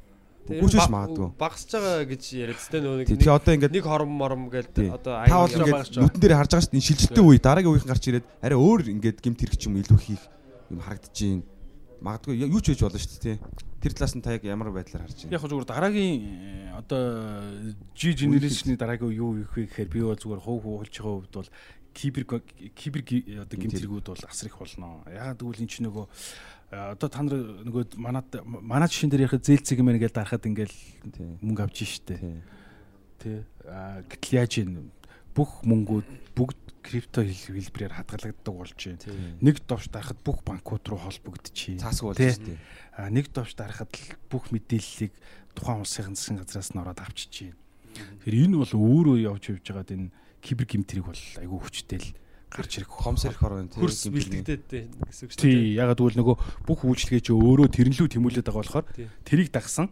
Үгүй 0.42 0.68
ч 0.74 0.90
магадгүй. 0.90 1.28
Багасч 1.38 1.70
байгаа 1.70 2.02
гэж 2.02 2.22
яриад 2.34 2.58
тест 2.58 2.74
нөгөө 2.74 2.98
нэг 2.98 3.08
Тэгээ 3.14 3.30
одоо 3.32 3.52
ингээд 3.56 3.74
нэг 3.78 3.84
хором 3.86 4.10
мором 4.10 4.42
гээл 4.50 4.68
одоо 4.90 5.12
Та 5.22 5.38
бол 5.38 5.48
аяг 5.48 5.54
ингээд 5.54 5.76
багасч 5.76 5.92
байгаа. 5.96 6.04
нүтэн 6.06 6.20
дээр 6.20 6.34
харж 6.36 6.50
байгаа 6.52 6.64
шүү 6.66 6.72
дээ. 6.74 6.86
Шилжилтийн 6.92 7.26
үе 7.30 7.38
дараагийн 7.38 7.72
үеийн 7.72 7.88
гарч 7.88 8.04
ирээд 8.10 8.26
арай 8.42 8.58
өөр 8.58 8.80
ингээд 8.90 9.18
гэмт 9.22 9.38
хэрэг 9.40 9.56
ч 9.56 9.62
юм 9.70 9.74
илүү 9.80 9.98
хийх 10.02 10.22
юм 10.68 10.80
харагдаж 10.82 11.14
байна. 11.14 11.42
Магадгүй 12.02 12.34
юу 12.42 12.60
ч 12.60 12.66
хийж 12.74 12.80
болно 12.82 12.98
шүү 12.98 13.22
дээ. 13.22 13.38
Тий. 13.82 13.90
Тэр 13.90 13.92
талаас 13.98 14.14
нь 14.14 14.22
та 14.22 14.32
яг 14.38 14.44
ямар 14.46 14.70
байдлаар 14.70 15.02
харж 15.10 15.26
байна? 15.26 15.34
Яг 15.34 15.42
зүгээр 15.42 15.66
дараагийн 15.66 16.14
э, 16.22 16.78
одоо 16.78 17.02
G 17.98 18.14
generation-ийн 18.14 18.78
дараагийн 18.78 19.10
юу 19.18 19.42
их 19.42 19.50
вэ 19.58 19.66
гэхээр 19.66 19.90
би 19.90 20.00
бол 20.06 20.14
зүгээр 20.14 20.38
хов 20.46 20.62
хуулж 20.62 20.94
байгаа 20.94 21.18
хувьд 21.18 21.34
бол 21.34 21.50
кибер 21.92 22.24
кибер 22.78 23.02
ги- 23.02 23.26
одоо 23.42 23.56
гэмтэргүүд 23.58 24.06
бол 24.06 24.22
асар 24.30 24.46
их 24.48 24.56
болно. 24.56 25.02
Ягаад 25.10 25.42
гэвэл 25.42 25.60
эн 25.60 25.68
чинь 25.68 25.86
нөгөө 25.90 26.06
э, 26.72 26.92
одоо 26.96 27.08
та 27.10 27.20
нар 27.26 27.36
нөгөө 27.66 27.98
манад 27.98 28.30
манай 28.46 28.88
жишээн 28.88 29.10
дээр 29.10 29.26
яхад 29.28 29.44
зээлцэг 29.44 29.76
юм 29.82 29.90
байна 29.92 30.00
гэж 30.00 30.12
дарахад 30.14 30.46
ингээл 30.46 30.72
Тий. 31.12 31.36
мөнгө 31.42 31.62
авч 31.66 31.84
штэ. 31.84 32.16
Тий. 32.16 32.40
Тэ. 33.20 33.44
А 33.68 34.00
гэтэл 34.08 34.38
яаж 34.40 34.52
юм 34.64 34.88
бүх 35.34 35.50
мөнгүүд 35.64 36.06
бүгд 36.36 36.58
крипто 36.82 37.22
хэл- 37.22 37.54
хэлбэрээр 37.56 37.94
хадгалагддаг 37.94 38.54
болж 38.54 38.74
байна. 38.74 38.98
Нэг 39.40 39.56
довш 39.66 39.86
дарахад 39.88 40.18
бүх 40.24 40.42
банкуд 40.42 40.82
руу 40.88 40.98
холбогдчихэ. 40.98 41.78
Цаасгүй 41.78 42.08
болж 42.10 42.18
дээ. 42.42 42.58
А 42.98 43.08
нэг 43.08 43.30
довш 43.32 43.54
дарахад 43.54 43.90
л 43.94 44.16
бүх 44.28 44.50
мэдээллийг 44.50 45.12
тухайн 45.54 45.80
улсын 45.86 46.12
засгийн 46.18 46.42
газраас 46.42 46.70
нь 46.74 46.80
ороод 46.82 46.98
авчиж 47.00 47.30
байна. 47.54 47.56
Тэгэхээр 48.26 48.36
энэ 48.50 48.56
бол 48.58 48.72
өөрөө 48.72 49.16
явж 49.30 49.42
явж 49.52 49.64
байгаад 49.68 49.90
энэ 49.94 50.08
кибер 50.42 50.66
гимтрийг 50.66 51.06
бол 51.06 51.22
айгүй 51.38 51.58
хүчтэй 51.62 51.98
л 52.02 52.10
гарч 52.52 52.72
ирэх 52.82 52.90
Хом 52.92 53.16
сэрх 53.16 53.40
орон 53.46 53.68
тий. 53.70 53.78
хөрс 53.80 54.08
гэмт 54.10 54.16
хэрэг. 54.16 54.44
бэлтгэдэг 54.44 54.84
гэсэн 55.08 55.24
үг 55.24 55.30
шүү 55.32 55.40
Тий, 55.40 55.60
ягаад 55.78 56.00
гэвэл 56.02 56.18
нөгөө 56.20 56.36
бүх 56.68 56.80
үйлчлэгээ 56.84 57.22
чи 57.24 57.32
өөрөө 57.32 57.68
тэрнлүү 57.72 58.08
тэмүүлээд 58.12 58.44
байгаа 58.48 58.60
болохоор 58.64 58.86
тэрийг 59.24 59.48
дагсан 59.54 59.86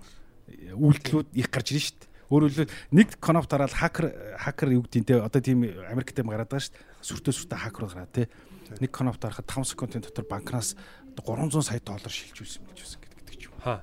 үйлдэлүүд 0.76 1.28
их 1.38 1.48
гарч 1.48 1.66
ирнэ 1.72 1.84
шүү 1.86 1.96
дээ. 2.02 2.09
Өөрөөр 2.30 2.70
нэг 2.94 3.18
коноп 3.18 3.50
дараад 3.50 3.74
хакер 3.74 4.14
хакер 4.38 4.70
юу 4.78 4.86
гэдэг 4.86 5.04
те 5.04 5.18
одоо 5.18 5.42
тийм 5.42 5.66
Америктэй 5.66 6.22
гараад 6.22 6.46
байгаа 6.46 6.62
шүү 6.62 6.78
дээ. 6.78 6.86
Сүртөө 7.02 7.34
сүртөө 7.34 7.58
хакер 7.58 7.84
гараад 7.90 8.12
те. 8.14 8.30
Нэг 8.78 8.94
коноп 8.94 9.18
дарахад 9.18 9.50
5 9.50 9.74
секундын 9.74 10.06
дотор 10.06 10.24
банкнаас 10.30 10.78
одоо 11.10 11.34
300 11.34 11.66
сая 11.66 11.82
доллар 11.82 12.06
шилжүүлсэн 12.06 12.62
гэж 12.70 12.78
байсан 12.78 13.00
гэдэг 13.02 13.34
ч 13.34 13.42
юм. 13.50 13.58
Хаа. 13.66 13.82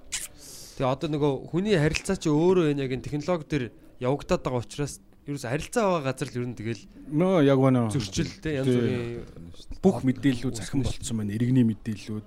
Тэгээ 0.79 0.87
одоо 0.87 1.09
нөгөө 1.11 1.31
хүний 1.51 1.75
харилцаа 1.75 2.15
чи 2.15 2.31
өөрөө 2.31 2.71
энэ 2.71 2.87
яг 2.87 2.91
энэ 2.95 3.03
технологи 3.03 3.51
дээр 3.51 3.65
явагдаад 3.99 4.41
байгаа 4.47 4.63
учраас 4.63 5.03
ерөөс 5.27 5.43
харилцаа 5.43 5.83
байгаа 5.83 6.05
газар 6.07 6.29
л 6.31 6.39
ер 6.39 6.47
нь 6.47 6.55
тэгэл 6.55 6.83
нөө 7.11 7.35
яг 7.43 7.57
гоо 7.59 7.91
зөрчил 7.91 8.31
те 8.39 8.63
янз 8.63 8.71
бүрийн 8.71 9.27
бүх 9.83 10.07
мэдээллүүд 10.07 10.55
захин 10.55 10.87
болцсон 10.87 11.17
байна. 11.19 11.35
Иргэний 11.35 11.67
мэдээллүүд 11.67 12.25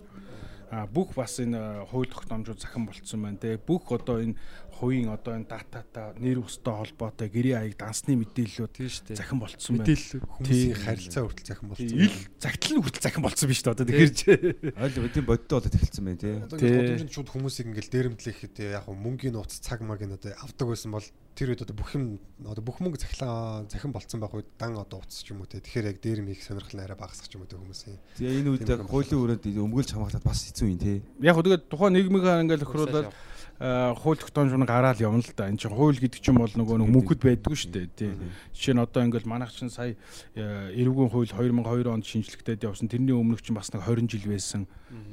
а 0.70 0.86
бүх 0.86 1.16
бас 1.16 1.40
энэ 1.40 1.56
э, 1.56 1.86
хууль 1.90 2.06
тогтоомжууд 2.12 2.60
захин 2.60 2.86
болцсон 2.86 3.22
байна 3.24 3.40
те 3.40 3.56
бүх 3.56 3.88
одоо 3.90 4.20
энэ 4.22 4.36
хувийн 4.81 5.12
одоо 5.12 5.36
энэ 5.36 5.44
дататай 5.44 6.16
нэр 6.16 6.40
өстэй 6.40 6.73
холбоотой 6.73 7.28
гэрээ 7.28 7.57
аяг 7.61 7.77
дансны 7.77 8.16
мэдээллүүд 8.16 8.73
тийм 8.73 8.89
шүү 8.89 9.05
дээ. 9.12 9.20
захин 9.20 9.39
болцсон 9.39 9.77
байна. 9.77 9.85
мэдээлэл 9.85 10.24
Хүмүүсийн 10.40 10.81
харилцаа 10.81 11.23
хүртэл 11.28 11.51
захин 11.52 11.69
болсон. 11.69 11.86
ил 12.01 12.16
загтлал 12.40 12.74
нь 12.81 12.82
хүртэл 12.89 13.05
захин 13.05 13.23
болцсон 13.23 13.48
биш 13.52 13.61
үү 13.61 13.73
одоо 13.77 13.85
тэгэхээр 13.85 14.12
ч 14.16 14.20
Ойл 14.81 14.97
өдийн 15.05 15.27
бодтой 15.28 15.57
болоод 15.61 15.77
эхэлсэн 15.77 16.05
байна 16.09 16.20
тий. 16.24 16.35
Одоо 16.40 16.57
гудамжинд 16.57 17.12
шууд 17.12 17.28
хүмүүсийг 17.28 17.66
ингээд 17.69 17.93
дээрэмтлэхэд 17.93 18.57
яг 18.73 18.85
хөө 18.89 18.97
мөнгөний 18.97 19.35
нууц 19.36 19.52
цаг 19.61 19.85
маг 19.85 20.01
энэ 20.01 20.16
одоо 20.16 20.32
авдаг 20.40 20.66
байсан 20.73 20.90
бол 20.97 21.07
тэр 21.36 21.52
үед 21.52 21.62
одоо 21.65 21.77
бүх 21.77 21.93
юм 21.94 22.05
одоо 22.40 22.65
бүх 22.65 22.81
мөнгө 22.81 23.01
захлаа 23.05 23.65
захин 23.69 23.93
болцсон 23.93 24.20
байх 24.20 24.32
үед 24.32 24.48
дан 24.57 24.81
одоо 24.81 25.05
уцс 25.05 25.20
ч 25.20 25.36
юм 25.36 25.44
уу 25.44 25.48
те. 25.48 25.61
Тэгэхээр 25.61 25.90
яг 25.93 25.98
дээрэм 26.01 26.28
хийх 26.32 26.44
сонирхол 26.44 26.77
нь 26.81 26.85
арай 26.85 26.97
багасах 26.97 27.28
ч 27.28 27.36
юм 27.36 27.44
уу 27.44 27.51
те 27.52 27.61
хүмүүсийн. 27.61 27.97
Тэгээ 28.16 28.39
энэ 28.40 28.51
үед 28.51 28.69
яг 28.69 28.85
хуулийн 28.89 29.20
өрөөнд 29.20 29.44
өмгөөлж 29.44 29.90
хамгаалаад 29.93 30.24
бас 30.27 30.40
хэцүү 30.48 30.69
юм 30.69 30.81
тий. 30.81 30.98
яг 31.20 31.35
хөө 31.36 31.44
тэгээд 31.48 31.65
тухайн 31.70 31.93
нийгмийн 31.97 32.44
ингээд 32.44 32.65
өхрүүлээд 32.65 33.09
э, 33.09 33.15
хууль 33.61 34.16
тогтоомж 34.16 34.57
нь 34.57 34.65
гараал 34.65 34.97
явна 34.97 35.20
л 35.20 35.32
да. 35.37 35.53
Энд 35.53 35.61
чинь 35.61 35.77
хууль 35.77 36.01
гэдэг 36.01 36.24
чинь 36.24 36.41
бол 36.41 36.49
нөгөө 36.49 36.81
нэг 36.81 36.89
мөнхөд 36.97 37.20
байдгүй 37.20 37.57
шүү 37.61 37.73
дээ 37.77 37.87
тий. 37.93 38.12
Жишээ 38.57 38.73
нь 38.73 38.81
одоо 38.81 39.05
ингээд 39.05 39.28
манайх 39.28 39.53
чинь 39.53 39.69
сая 39.69 40.01
э, 40.32 40.73
эрүүгийн 40.81 41.12
хууль 41.12 41.28
2002 41.28 41.93
онд 41.93 42.09
шинжлэхтэй 42.09 42.57
явсан. 42.57 42.89
Тэрний 42.89 43.12
өмнөх 43.12 43.45
чинь 43.45 43.53
бас 43.53 43.69
нэг 43.77 43.85
20 43.85 44.09
жил 44.09 44.32
байсан. 44.32 44.65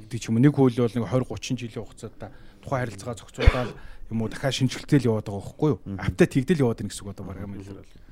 гэдэг 0.08 0.16
ч 0.16 0.32
юм 0.32 0.40
уу 0.40 0.44
нэг 0.48 0.56
хууль 0.56 0.72
бол 0.72 0.96
нэг 0.96 1.04
20 1.12 1.28
30 1.28 1.60
жилийн 1.60 1.84
хугацаатаа 1.84 2.32
тухайн 2.64 2.80
харилцаагаа 2.88 3.20
зохицуулаад 3.20 3.70
юм 4.08 4.22
уу 4.24 4.28
дахиад 4.32 4.56
шинжлэхтэй 4.56 4.98
л 5.04 5.08
яваад 5.12 5.28
байгаа 5.28 5.44
байхгүй 5.44 5.68
юу? 5.68 5.80
Апдейт 6.00 6.32
хийгдэл 6.32 6.64
яваад 6.64 6.80
байна 6.80 6.88
гэсэн 6.88 7.04
үг 7.04 7.12
одоо 7.12 7.24
баг 7.28 7.38
юм 7.44 7.52
хэлэр 7.52 7.84
бол. 7.84 8.08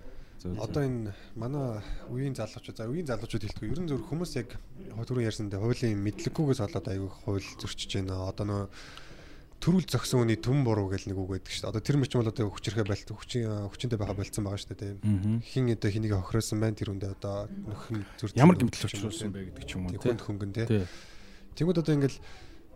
Одоо 0.60 0.82
энэ 0.84 1.16
манай 1.32 1.80
үеийн 2.12 2.36
залуучууд 2.36 2.76
за 2.76 2.84
үеийн 2.86 3.08
залуучууд 3.08 3.40
хэлдэг. 3.40 3.72
Ерөн 3.72 3.88
зөв 3.88 4.04
хүмүүс 4.04 4.32
яг 4.36 4.52
түрүү 4.92 5.26
ярьсандаа 5.26 5.64
хуулийн 5.64 5.98
мэдлэггүйгээс 6.04 6.60
болоод 6.60 6.86
аягүй 6.86 7.10
хууль 7.24 7.48
зөрчиж 7.56 7.90
байна. 7.98 8.28
Одоо 8.28 8.44
нөө 8.46 8.62
төрүүл 9.60 9.86
зөксөн 9.88 10.22
үний 10.22 10.38
түн 10.38 10.62
буруу 10.62 10.90
гэл 10.92 11.08
нэг 11.10 11.16
үг 11.18 11.30
байдаг 11.36 11.52
шүү 11.52 11.62
дээ. 11.64 11.70
Одоо 11.72 11.82
тэр 11.82 11.96
мөч 11.98 12.12
бол 12.14 12.28
одоо 12.30 12.46
хүчрхээ 12.52 12.86
болт 12.86 13.08
хүчин 13.10 13.44
хүчиндээ 13.72 13.98
байгаа 13.98 14.16
болцсон 14.20 14.44
байгаа 14.46 14.60
шүү 14.62 14.70
дээ. 14.76 14.80
тийм. 15.02 15.40
Хин 15.42 15.64
одоо 15.72 15.90
хэнийг 15.90 16.12
хохиросон 16.16 16.58
байна 16.60 16.76
тэр 16.76 16.90
үндэ 16.92 17.06
одоо 17.16 17.48
нөхөн 17.50 18.04
зүр 18.20 18.30
Ямар 18.36 18.56
гэмтэл 18.60 18.86
учруулсан 18.86 19.32
бэ 19.32 19.50
гэдэг 19.56 19.64
ч 19.66 19.70
юм 19.74 19.88
уу 19.88 19.96
тий. 19.96 20.00
Хүнд 20.02 20.22
хөнгөн 20.22 20.52
тий. 20.54 20.66
Тий. 20.68 20.84
Тэнгүүд 21.56 21.80
одоо 21.82 21.94
ингээл 21.96 22.18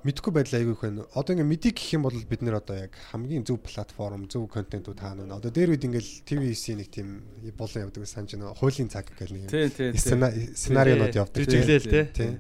мэдхгүй 0.01 0.33
байдал 0.33 0.57
аягүй 0.57 0.73
их 0.73 0.81
байна. 0.81 1.05
Одоо 1.13 1.33
ингээ 1.37 1.51
мэдийг 1.53 1.77
гэх 1.77 1.93
юм 1.93 2.03
бол 2.09 2.17
бид 2.17 2.41
нэр 2.41 2.57
одоо 2.65 2.77
яг 2.89 2.97
хамгийн 3.13 3.45
зөв 3.45 3.61
платформ, 3.61 4.25
зөв 4.33 4.49
контентууд 4.49 4.97
хаана 4.97 5.29
вэ? 5.29 5.37
Одоо 5.37 5.53
дээр 5.53 5.77
үед 5.77 5.85
ингээл 5.85 6.11
TVC 6.25 6.65
нэг 6.81 6.89
тийм 6.89 7.21
болон 7.61 7.85
явдаг 7.85 8.09
санаж 8.09 8.33
байна. 8.33 8.57
Хуулийн 8.57 8.89
цаг 8.89 9.13
гэл 9.13 9.37
нэг 9.37 9.53
Тий, 9.53 9.69
тий, 9.69 9.93
тий. 9.93 10.01
сцена- 10.01 10.33
сценариунууд 10.33 11.13
явдаг. 11.13 11.45
Жүжиглээл 11.45 11.85
те. 11.93 12.01
Тий. 12.17 12.33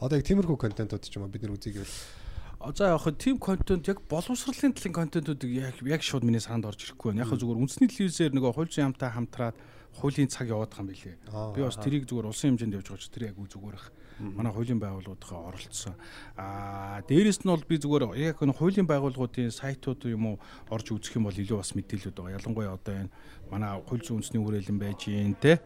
Одоо 0.00 0.16
яг 0.16 0.24
тиймэрхүү 0.24 0.56
контентууд 0.56 1.04
ч 1.04 1.12
юм 1.20 1.28
уу 1.28 1.32
бид 1.36 1.44
үзье 1.44 1.76
гэвэл 1.76 1.84
А 1.84 2.21
за 2.70 2.92
яг 2.94 3.02
хөө 3.02 3.18
тим 3.18 3.38
контент 3.42 3.88
яг 3.90 3.98
боловсролын 4.06 4.74
талын 4.76 4.94
контентуудыг 4.94 5.50
яг 5.50 5.82
яг 5.82 6.02
шууд 6.06 6.22
миний 6.22 6.40
санд 6.40 6.66
орж 6.66 6.86
ирэхгүй 6.86 7.10
байна. 7.10 7.26
Яг 7.26 7.30
хөө 7.34 7.42
зүгээр 7.42 7.58
үндэсний 7.58 7.90
телевизээр 7.90 8.32
нөгөө 8.38 8.52
хуулийн 8.54 8.86
хамтаа 8.94 9.10
хамтраад 9.10 9.56
хуулийн 9.98 10.30
цаг 10.30 10.46
яваад 10.46 10.70
байгаа 10.70 10.86
юм 10.86 10.90
билээ. 10.94 11.16
Би 11.54 11.60
бас 11.66 11.76
тэрийг 11.76 12.06
зүгээр 12.06 12.30
улсын 12.30 12.54
хэмжээнд 12.54 12.76
явж 12.78 12.86
байгаа 12.86 13.02
ч 13.02 13.10
тэр 13.10 13.26
яг 13.34 13.36
зүгээр 13.36 13.76
их. 13.76 13.86
Манай 14.22 14.52
хуулийн 14.54 14.78
байгууллагуудаа 14.78 15.40
оролцсон. 15.50 15.94
Аа 16.38 17.02
дээрэс 17.02 17.42
нь 17.42 17.50
бол 17.50 17.66
би 17.66 17.76
зүгээр 17.82 18.14
яг 18.16 18.38
энэ 18.38 18.54
хуулийн 18.54 18.86
байгууллагуудын 18.86 19.50
сайтууд 19.50 20.06
юм 20.06 20.24
уу 20.32 20.36
орж 20.70 20.86
үзэх 20.94 21.18
юм 21.18 21.26
бол 21.26 21.34
илүү 21.34 21.58
бас 21.58 21.74
мэдээлэлүүд 21.74 22.14
байгаа. 22.14 22.38
Ялангуяа 22.38 22.78
одоо 22.78 22.94
энэ 22.94 23.10
манай 23.50 23.74
хууль 23.82 24.04
зүйн 24.06 24.22
үндэсний 24.22 24.40
хүрээлэн 24.40 24.78
байж 24.78 25.00
гин 25.10 25.34
те. 25.34 25.58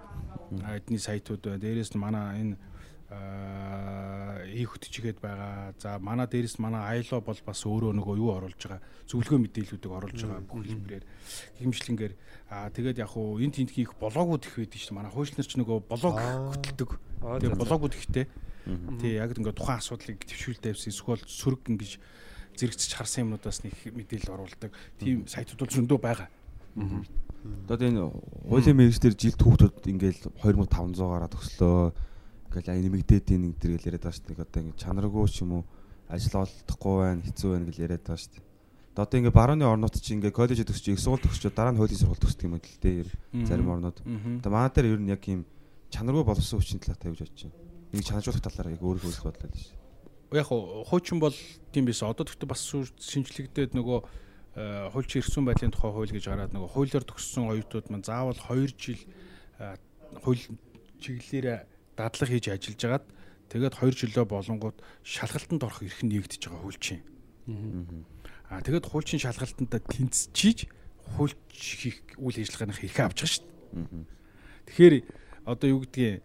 Эдний 0.65 0.99
сайтууд 0.99 1.45
байна. 1.45 1.61
Дээрэс 1.61 1.93
нь 1.93 2.01
манай 2.01 2.27
энэ 2.41 2.55
их 3.07 4.71
хөтчигээд 4.75 5.23
байгаа. 5.23 5.75
За 5.79 5.99
манай 5.99 6.27
дээрээс 6.27 6.59
манай 6.59 6.99
айло 6.99 7.21
бол 7.23 7.39
бас 7.47 7.61
өөрөө 7.63 7.95
нөгөө 7.95 8.15
юу 8.19 8.31
оруулж 8.35 8.59
байгаа. 8.59 8.83
Зөвлөгөө 9.07 9.39
мэдээллүүдийг 9.47 9.93
оруулж 9.95 10.19
байгаа 10.27 10.43
бүх 10.43 10.67
хэлбэрээр 10.67 11.05
хэмжлэнгээр 11.63 12.15
аа 12.51 12.71
тэгээд 12.75 12.99
яг 12.99 13.11
хуу 13.15 13.39
энэ 13.39 13.63
тент 13.63 13.71
хийх 13.71 13.95
блогууд 13.95 14.43
их 14.43 14.59
байдаг 14.59 14.81
шүү 14.83 14.91
дээ. 14.91 14.99
Манай 14.99 15.13
хуучлаар 15.15 15.47
ч 15.47 15.55
нөгөө 15.55 15.79
блог 15.87 16.15
хөтэлдэг. 16.19 16.91
Тэгээд 17.23 17.61
блогууд 17.63 17.95
ихтэй. 17.95 18.27
Тий 18.99 19.13
яг 19.15 19.31
ингээд 19.39 19.55
тухайн 19.55 19.79
асуудлыг 19.79 20.19
төвшүүлдэг 20.27 20.75
байсан. 20.75 20.91
Эсвэл 20.91 21.23
сөрөг 21.23 21.63
ингэж 21.71 21.93
зэрэгцэж 22.59 22.91
харсан 22.91 23.31
юмнуудаас 23.31 23.63
нэг 23.63 23.75
мэдээлэл 23.95 24.35
оруулдаг. 24.35 24.75
Тийм 24.99 25.31
сайтууд 25.31 25.63
бол 25.63 25.75
зөндөө 25.79 25.99
байгаа. 26.03 26.29
Одоо 27.71 27.87
энэ 27.87 28.03
хуулийн 28.51 28.77
мэрэгчлэр 28.83 29.15
жилд 29.15 29.39
хүүхдүүд 29.39 29.87
ингээл 29.87 30.23
2500 30.43 30.99
гараад 30.99 31.35
өслөө. 31.39 31.95
Ингээл 32.57 32.73
аяа 32.73 32.85
нэмэгдээд 32.89 33.27
ийн 33.37 33.43
нэг 33.45 33.55
төр 33.61 33.71
гэл 33.77 33.89
яриад 33.93 34.05
байгаа 34.09 34.17
шүү 34.17 34.27
дээ. 34.33 34.41
Одоо 34.49 34.61
ингээд 34.65 34.81
чанаргүй 34.81 35.29
ч 35.29 35.37
юм 35.45 35.53
уу 35.61 35.65
ажил 36.09 36.41
олдохгүй 36.41 36.95
байна, 37.05 37.21
хэцүү 37.21 37.49
байна 37.53 37.67
гэл 37.69 37.85
яриад 37.85 38.05
байгаа 38.09 38.17
шүү 38.25 38.33
дээ. 38.33 38.45
Одоо 38.97 39.17
ингээд 39.21 39.37
барууны 39.37 39.65
орнууд 39.69 39.95
чинь 40.01 40.17
ингээд 40.25 40.33
коллеж 40.41 40.61
төгсч, 40.65 40.85
их 40.89 41.01
сургууль 41.05 41.25
төгсч 41.29 41.43
дараа 41.53 41.73
нь 41.77 41.79
хуулийн 41.79 42.01
сургууль 42.01 42.23
төгсдөг 42.25 42.49
юм 42.49 42.57
л 42.57 42.65
дээ. 42.81 43.05
Зарим 43.45 43.69
орнууд. 43.69 43.99
Одоо 44.41 44.51
манай 44.57 44.73
дээр 44.73 44.89
ер 44.97 45.01
нь 45.05 45.13
яг 45.13 45.21
юм 45.29 45.45
чанаргүй 45.93 46.25
боловсон 46.25 46.57
хүчин 46.65 46.81
талаар 46.81 46.97
тавьж 47.05 47.21
бодож 47.21 47.43
байна. 47.45 47.61
Нэг 47.93 48.03
чанаржуулах 48.09 48.41
талаар 48.41 48.73
яг 48.73 48.81
өөрөө 48.81 49.05
хөөсөх 49.05 49.25
бодлоо 49.29 49.53
шүү. 49.53 49.77
яг 50.33 50.47
хуу- 50.49 50.85
хуучин 50.89 51.21
бол 51.21 51.37
тийм 51.77 51.85
биш. 51.85 52.01
Одоо 52.01 52.25
тэгтээ 52.25 52.49
бас 52.49 52.65
шинжлэгдээд 52.65 53.77
нөгөө 53.77 53.99
э, 54.57 54.89
хуульчин 54.97 55.21
ирсэн 55.21 55.45
байдлын 55.45 55.71
тухай 55.77 55.93
хууль 55.93 56.11
гэж 56.17 56.25
гараад 56.27 56.53
нөгөө 56.57 56.73
хуулиар 56.73 57.05
төгссөн 57.05 57.53
оюутнууд 57.53 57.87
маань 57.93 58.03
заавал 58.09 58.35
2 58.35 58.73
жил 58.81 59.01
э, 59.61 59.77
хууль 60.25 60.41
чиглэлээр 61.01 61.69
дадлага 61.97 62.33
хийж 62.33 62.47
ажиллаж 62.53 62.83
агаад 62.85 63.05
тэгээд 63.51 63.75
2 63.81 64.01
жилөө 64.05 64.25
болонгууд 64.29 64.77
шалгалтанд 65.03 65.63
орох 65.65 65.83
эрх 65.83 66.01
нь 66.05 66.13
нэгдэж 66.13 66.43
байгаа 66.47 66.63
хуульчин. 66.63 67.01
Аа 68.53 68.61
тэгээд 68.61 68.87
хуульчин 68.87 69.21
шалгалтанд 69.23 69.73
тэнцчиж 69.73 70.69
хуульч 71.17 71.41
хийх 71.57 71.99
үйл 72.21 72.39
ажиллагааных 72.43 72.85
эрхээ 72.85 73.07
авч 73.07 73.19
байгаа 73.23 73.33
шүү 73.33 73.45
дээ. 73.47 74.05
Тэгэхээр 74.67 74.95
одоо 75.47 75.69
юу 75.71 75.81
гэдгийг 75.87 76.23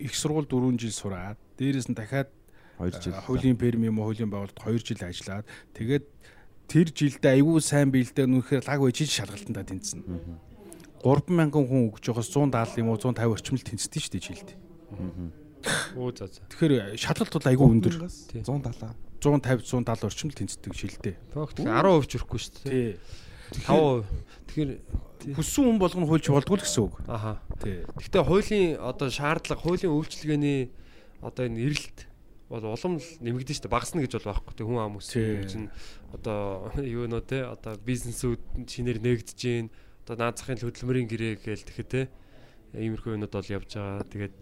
их 0.00 0.14
сургууль 0.16 0.48
4 0.48 0.80
жил 0.80 0.92
сураад 0.92 1.38
дээрээс 1.60 1.88
нь 1.92 1.96
дахиад 1.96 2.32
2 2.80 3.04
жил. 3.04 3.14
Хуулийн 3.28 3.56
перми 3.60 3.92
юм 3.92 4.00
уу 4.00 4.08
хуулийн 4.10 4.32
байгууллагад 4.32 4.64
2 4.64 4.80
жил 4.80 5.00
ажиллаад 5.04 5.46
тэгээд 5.76 6.04
тэр 6.72 6.88
жилдээ 6.88 7.36
айгүй 7.36 7.60
сайн 7.60 7.92
биелдэ 7.92 8.24
нүхээр 8.24 8.64
лаг 8.64 8.80
байж 8.80 8.98
шалгалтандаа 9.04 9.64
тэнцэнэ. 9.68 10.04
3000 11.04 11.52
хүн 11.52 11.90
өгж 11.92 12.04
байгаас 12.08 12.30
170 12.32 12.80
юм 12.80 12.88
уу 12.88 12.96
150 12.96 13.28
орчим 13.28 13.56
л 13.60 13.66
тэнцдэг 13.66 14.00
шүү 14.00 14.12
дээ 14.16 14.24
жилд. 14.24 14.48
Оо 15.96 16.10
за 16.10 16.26
за. 16.26 16.42
Тэгэхээр 16.50 16.98
шалгалт 16.98 17.32
бол 17.32 17.48
айгүй 17.48 17.66
өндөр. 17.78 17.94
170. 18.02 18.94
150 19.22 19.62
170 19.86 20.06
орчим 20.06 20.28
л 20.30 20.38
тэнцдэг 20.38 20.72
жилдээ. 20.74 21.14
Тоогт 21.30 21.62
10% 21.62 22.10
ч 22.10 22.12
өрөхгүй 22.18 22.38
шүү 22.42 22.52
дээ. 22.66 22.70
Тий. 22.70 22.90
5%. 23.70 24.04
Тэгэхээр 24.50 24.70
Хүссэн 25.22 25.62
хүн 25.70 25.78
болгоно 25.78 26.10
хуульч 26.10 26.26
болдгоо 26.34 26.58
л 26.58 26.64
гэсэн 26.66 26.82
үг. 26.82 26.98
аха. 27.06 27.38
Тий. 27.62 27.86
Гэхдээ 27.94 28.26
хуулийн 28.26 28.70
одоо 28.82 29.06
шаардлага, 29.06 29.62
хуулийн 29.62 29.94
үйлчилгээний 29.94 30.74
одоо 31.22 31.46
энэ 31.46 31.62
эрэлт 31.62 32.10
бол 32.50 32.66
улам 32.74 32.98
л 32.98 33.06
нэмэгдэн 33.22 33.54
шүү 33.54 33.64
дээ. 33.70 33.70
Багасна 33.70 34.02
гэж 34.02 34.18
бол 34.18 34.34
байхгүй. 34.34 34.54
Тэг 34.58 34.66
хүн 34.66 34.82
ам 34.82 34.98
өссөн 34.98 35.46
чинь 35.46 35.68
одоо 36.10 36.66
юу 36.82 37.06
нөө 37.06 37.22
те 37.22 37.46
одоо 37.46 37.78
бизнесүүд 37.78 38.66
шинээр 38.66 38.98
нэгдэж 38.98 39.38
гин 39.38 39.70
одоо 40.02 40.18
наад 40.18 40.42
захын 40.42 40.58
хөдөлмөрийн 40.58 41.06
гэрээ 41.06 41.38
гээл 41.38 41.66
тэгэхэд 41.70 41.90
те 41.94 42.00
иймэрхүү 42.74 43.14
юмуд 43.14 43.30
бол 43.30 43.46
явж 43.46 43.78
байгаа. 43.78 44.02
Тэгээд 44.10 44.34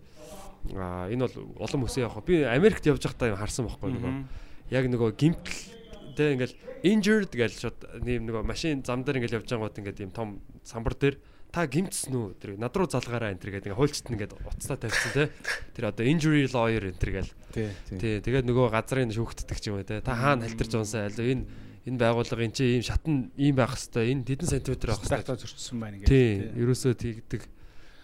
а 0.76 1.08
энэ 1.08 1.24
бол 1.26 1.36
улам 1.64 1.84
өсөө 1.88 2.04
явах. 2.06 2.24
Би 2.24 2.42
Америкт 2.44 2.84
явж 2.86 3.02
байхдаа 3.04 3.36
харсан 3.36 3.66
байхгүй 3.66 3.90
нөгөө. 3.96 4.12
Яг 4.70 4.84
нөгөө 4.90 5.10
гимтэл 5.16 5.58
тэ 6.16 6.34
ингээл 6.36 6.56
injured 6.84 7.32
гэж 7.32 7.52
шууд 7.58 7.78
нэм 8.04 8.28
нөгөө 8.28 8.42
машин 8.44 8.82
зам 8.84 9.02
дээр 9.02 9.24
ингээл 9.24 9.40
явж 9.40 9.48
байгаад 9.50 9.78
ингээд 9.80 10.00
ийм 10.04 10.12
том 10.12 10.40
самбар 10.62 10.94
дээр 10.94 11.16
та 11.50 11.66
гимтсэн 11.66 12.14
үү? 12.14 12.38
Тэр 12.38 12.50
над 12.60 12.70
руу 12.76 12.86
залгаараа 12.86 13.34
энэ 13.34 13.42
гэдэг. 13.42 13.74
Ингээд 13.74 13.78
хуульчт 13.78 14.06
ингээд 14.06 14.32
уцтаа 14.38 14.78
тавьсан 14.78 15.10
те. 15.16 15.24
Тэр 15.74 15.90
одоо 15.90 16.06
injury 16.06 16.46
lawyer 16.46 16.86
энэ 16.86 17.00
гээл 17.00 17.32
Тий. 17.50 17.68
тий. 17.90 18.22
Тэгээд 18.22 18.46
нөгөө 18.46 18.70
газрын 18.70 19.10
шүүхтдэг 19.10 19.58
ч 19.58 19.74
юм 19.74 19.82
уу 19.82 19.86
те. 19.86 19.98
Та 19.98 20.14
хаана 20.14 20.46
халтарч 20.46 20.70
унсан 20.78 21.10
аль 21.10 21.18
энэ 21.18 21.42
энэ 21.90 21.98
байгууллага 21.98 22.46
энэ 22.46 22.54
чи 22.54 22.64
ийм 22.78 22.84
шатн 22.86 23.34
ийм 23.34 23.58
байх 23.58 23.74
хэвээр 23.74 24.14
энэ 24.14 24.22
хэдэн 24.30 24.46
сантиметр 24.46 24.94
байх 24.94 25.02
хэвээр 25.02 25.40
зөрчсөн 25.42 25.78
байна 25.82 25.96
тий 26.06 26.28
гэж. 26.38 26.54
ерөөсөө 26.54 26.92
тэгдэг. 26.94 27.42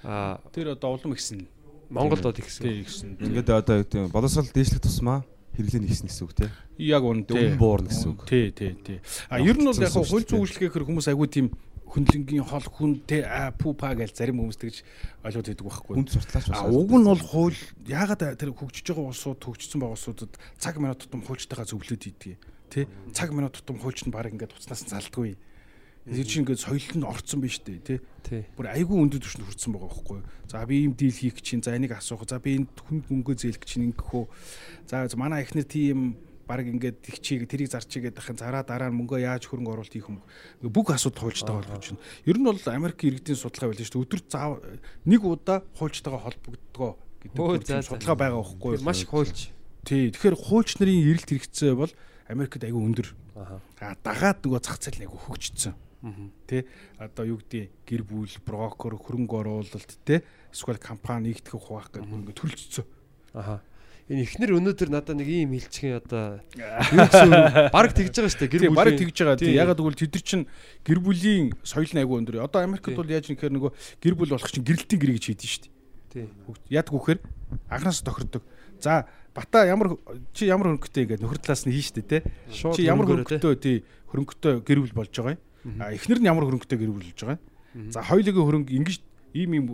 А 0.03 0.43
Тэр 0.51 0.75
одоо 0.75 0.99
улам 0.99 1.15
ихсэн. 1.15 1.47
Монголд 1.91 2.23
бол 2.23 2.37
ихсэн 2.37 2.63
Тий 2.67 2.83
ихсэн. 2.83 3.09
Ингээд 3.21 3.51
одоо 3.51 3.85
тийм 3.85 4.11
боловсрол 4.11 4.51
дээшлэх 4.51 4.83
тусмаа 4.83 5.23
хэрэглээ 5.57 5.83
нэгсэн 5.87 6.07
гэсэн 6.11 6.25
үг 6.27 6.35
тийм. 6.37 6.51
Яг 6.77 7.03
үн 7.05 7.25
тий. 7.25 7.37
Өмнө 7.37 7.61
буурна 7.61 7.89
гэсэн 7.89 8.13
үг. 8.13 8.29
Тий, 8.29 8.53
тий, 8.53 8.77
тий. 8.77 8.99
А 9.33 9.41
ер 9.41 9.57
нь 9.57 9.65
бол 9.65 9.79
яг 9.81 9.93
хууль 9.95 10.27
зүйн 10.27 10.43
үйлчлэгээр 10.45 10.85
хүмүүс 10.85 11.09
айгүй 11.09 11.29
тийм 11.33 11.47
хүнлэнгийн 11.87 12.45
хол 12.45 12.67
хүн 12.67 12.93
те 13.07 13.23
а 13.25 13.55
пу 13.55 13.73
па 13.73 13.95
гэж 13.95 14.13
зарим 14.13 14.43
хүмүүс 14.43 14.59
тэгж 14.59 14.83
ойлгоод 15.23 15.49
байдаг 15.49 15.67
байхгүй. 15.71 15.95
Хүнд 15.97 16.11
суртлаач 16.13 16.47
А 16.51 16.67
уг 16.67 16.91
нь 16.93 17.07
бол 17.07 17.23
хууль 17.23 17.61
ягаад 17.87 18.37
тэр 18.37 18.53
хөгжиж 18.53 18.91
байгаа 18.91 19.15
улсууд 19.15 19.41
хөгжсөн 19.41 19.81
байгаа 19.81 19.97
улсуудад 19.97 20.33
цаг 20.59 20.77
минут 20.83 21.01
тутам 21.07 21.23
хуульчтайгаа 21.23 21.65
зөвлөд 21.65 22.03
ийдэг. 22.03 22.37
Тэ 22.69 22.91
цаг 23.15 23.31
минут 23.31 23.55
тутам 23.55 23.79
хуульч 23.79 24.05
нь 24.05 24.13
баг 24.13 24.29
ингээд 24.35 24.59
уцнаас 24.59 24.83
залдгүй. 24.83 25.39
Тэр 26.07 26.23
чинь 26.23 26.47
ингээд 26.47 26.63
соёл 26.63 26.87
нь 26.95 27.03
орцсон 27.03 27.43
биш 27.43 27.59
үү 27.67 27.83
те. 27.83 27.99
Тий. 28.23 28.47
Бүр 28.55 28.71
айгүй 28.71 28.95
өндөр 28.95 29.19
түвшинд 29.27 29.43
хүрсэн 29.43 29.75
байгаа 29.75 29.91
байхгүй. 29.91 30.21
За 30.47 30.63
би 30.63 30.87
ийм 30.87 30.95
дийл 30.95 31.19
хийх 31.19 31.43
чинь 31.43 31.67
за 31.67 31.75
энийг 31.75 31.99
асуух. 31.99 32.23
За 32.31 32.39
би 32.39 32.63
энд 32.63 32.71
хүнд 32.79 33.11
мөнгө 33.11 33.35
зээлэх 33.35 33.67
чинь 33.67 33.91
ингэх 33.91 34.15
үү. 34.15 34.31
За 34.87 35.03
манай 35.19 35.43
эхнэр 35.43 35.67
тийм 35.67 36.15
баг 36.47 36.63
ингээд 36.63 37.03
тэгчийг 37.03 37.51
тэрийг 37.51 37.75
зарчиг 37.75 38.07
гэдэг 38.07 38.23
хин 38.23 38.39
зараа 38.39 38.63
дараа 38.63 38.87
нь 38.87 38.99
мөнгөө 39.03 39.19
яаж 39.19 39.51
хөрөнгө 39.51 39.83
оруулалт 39.83 39.91
хийх 39.91 40.07
юм 40.07 40.23
бэ? 40.63 40.71
бүх 40.71 40.95
асуудал 40.95 41.27
хуульч 41.27 41.43
байгаа 41.43 41.75
болж 41.75 41.91
байна. 41.91 42.03
Ер 42.23 42.39
нь 42.39 42.47
бол 42.47 42.63
Америк 42.71 43.03
иргэдийн 43.03 43.35
судалгаа 43.35 43.75
байлаа 43.75 43.83
шүү 43.83 43.99
дээ. 43.99 44.07
Өдөр 44.07 44.23
заав 44.31 44.53
нэг 45.11 45.23
удаа 45.27 45.59
хуульчтайгаа 45.75 46.23
холбогддгоо 46.23 46.93
гэдэг 47.35 47.83
судалгаа 47.83 48.15
байгаа 48.15 48.39
байхгүй 48.47 48.79
юу? 48.79 48.87
Маш 48.87 49.03
их 49.03 49.11
хуульч. 49.11 49.51
Тий. 49.83 50.15
Тэгэхээр 50.15 50.39
хуульч 50.39 50.71
нарын 50.79 51.03
эрэлт 51.03 51.31
хэрэгцээ 51.35 51.75
бол 51.75 51.91
Америкт 52.31 52.63
айгүй 52.63 52.83
өндөр. 52.95 53.09
Аха. 53.35 53.59
А 53.83 53.99
дагаад 54.07 54.47
нөгөө 54.47 54.63
зах 54.63 54.79
зээл 54.79 55.11
хөгжсөн. 55.11 55.75
Мгм. 55.75 55.86
Тэ 56.47 56.67
одоо 56.99 57.25
юу 57.27 57.39
гэдэг 57.43 57.71
гэр 57.87 58.03
бүл, 58.07 58.31
брокер, 58.47 58.95
хөрөнгө 58.95 59.37
оруулалт 59.43 59.93
тэ 60.07 60.23
эсвэл 60.55 60.79
компани 60.79 61.35
нэгтгэх 61.35 61.59
хуваах 61.59 61.91
гэдэг 61.91 62.07
ингээд 62.07 62.39
төрөлцсөн. 62.39 62.87
Аха. 63.35 63.63
Энэ 64.07 64.23
ихнэр 64.23 64.55
өнөөдөр 64.63 64.91
надад 64.95 65.19
нэг 65.19 65.27
ийм 65.27 65.51
хилчгэн 65.59 65.99
одоо 65.99 66.39
баг 67.75 67.91
тэгж 67.91 68.15
байгаа 68.15 68.31
шүү 68.31 68.39
дээ. 68.47 68.53
Гэр 68.55 68.63
Тий, 68.63 68.71
бүлийн. 68.71 68.79
барыг 68.79 68.99
тэгж 69.03 69.17
байгаа. 69.19 69.35
Тий, 69.43 69.51
Тий. 69.51 69.59
ягаад 69.59 69.81
гэвэл 69.83 69.99
тэд 69.99 70.15
нар 70.15 70.23
чинь 70.23 70.45
гэр 70.87 70.99
бүлийн 71.03 71.45
соёл 71.67 71.91
нь 71.91 72.01
айгүй 72.07 72.17
өндөр. 72.23 72.39
Одоо 72.47 72.63
Америкт 72.63 72.87
Тий. 72.87 72.95
бол 72.95 73.11
яаж 73.11 73.27
нэхэр 73.27 73.51
нөгөө 73.51 73.71
гэр 73.99 74.15
бүл 74.15 74.31
болох 74.31 74.47
чинь 74.47 74.63
гэрэлтийн 74.63 75.01
гэр 75.03 75.13
гэж 75.19 75.25
хийдэж 75.27 75.51
шүү 75.51 75.63
дээ. 75.67 75.75
Тий. 76.15 76.27
Яадаг 76.71 76.95
вөхөр 76.95 77.19
анханаас 77.67 78.07
тохирдог. 78.07 78.47
За 78.79 79.11
бата 79.35 79.67
ямар 79.67 79.99
чи 80.31 80.47
ямар 80.47 80.79
хөнгөтэй 80.79 81.03
ингээд 81.11 81.23
нөхөр 81.27 81.43
талаас 81.43 81.67
нь 81.67 81.75
хийн 81.75 81.91
штэ 81.91 82.07
те. 82.07 82.19
Шууд 82.55 82.79
Чи 82.79 82.87
ямар 82.87 83.11
хөнгөтэй 83.11 83.59
тий 83.59 83.77
хөрөнгөтэй 84.15 84.63
гэр 84.63 84.87
бүл 84.87 84.95
болж 85.03 85.11
байгаа 85.11 85.35
юм. 85.35 85.43
Эхнэр 85.67 86.19
нь 86.23 86.29
ямар 86.31 86.45
хөрөнгөтэй 86.47 86.79
гэр 86.79 86.91
бүл 86.95 87.07
болж 87.11 87.21
байгаа. 87.23 87.39
За 87.91 88.01
хоёулын 88.07 88.35
хөрөнгө 88.39 88.73
ингэж 88.79 89.01
ийм 89.35 89.51
ийм 89.53 89.67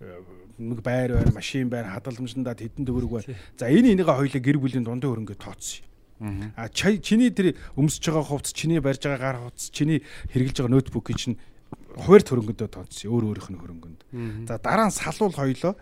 э, 0.00 0.20
нэг 0.58 0.80
байр 0.82 1.12
байр, 1.20 1.30
машин 1.34 1.68
байр, 1.68 1.86
хадгаламжиндаа 1.92 2.56
хэдэн 2.58 2.84
төгрөг 2.88 3.10
байна. 3.10 3.36
За 3.58 3.68
энэ 3.70 3.92
энийгээ 3.94 4.16
хоёулаа 4.18 4.42
гэр 4.42 4.58
бүлийн 4.58 4.84
дундын 4.86 5.10
хөрөнгө 5.12 5.36
тооцсон. 5.38 5.84
А 6.56 6.68
чи- 6.70 6.98
чиний 7.02 7.30
тэр 7.30 7.54
өмсөж 7.76 8.06
байгаа 8.10 8.24
хувцас, 8.24 8.54
чиний 8.54 8.80
барьж 8.80 9.02
байгаа 9.04 9.18
гар 9.20 9.38
хувцас, 9.44 9.68
чиний 9.70 10.02
хэрэглэж 10.32 10.56
байгаа 10.62 10.72
ноутбукийн 10.78 11.18
чинь 11.18 11.36
хуваар 11.98 12.22
хөрөнгөдөө 12.22 12.68
тооцсон. 12.70 13.10
Өөр 13.10 13.24
өөрийнх 13.34 13.50
нь 13.50 13.60
хөрөнгөнд. 13.60 14.00
За 14.48 14.58
дараа 14.62 14.88
нь 14.88 14.94
салуул 14.94 15.34
хоёлоо 15.34 15.74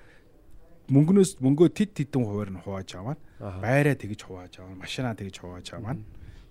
мөнгнөөс 0.92 1.38
мөнгөө 1.40 1.68
тед 1.72 1.94
тедэн 1.94 2.24
хуваар 2.26 2.50
нь 2.52 2.60
хувааж 2.60 2.90
аваад 2.96 3.20
байраа 3.62 3.94
тэгж 3.96 4.20
хувааж 4.28 4.52
аваад 4.60 4.76
машинаа 4.82 5.14
тэгж 5.14 5.36
хувааж 5.40 5.68
аваад 5.78 6.00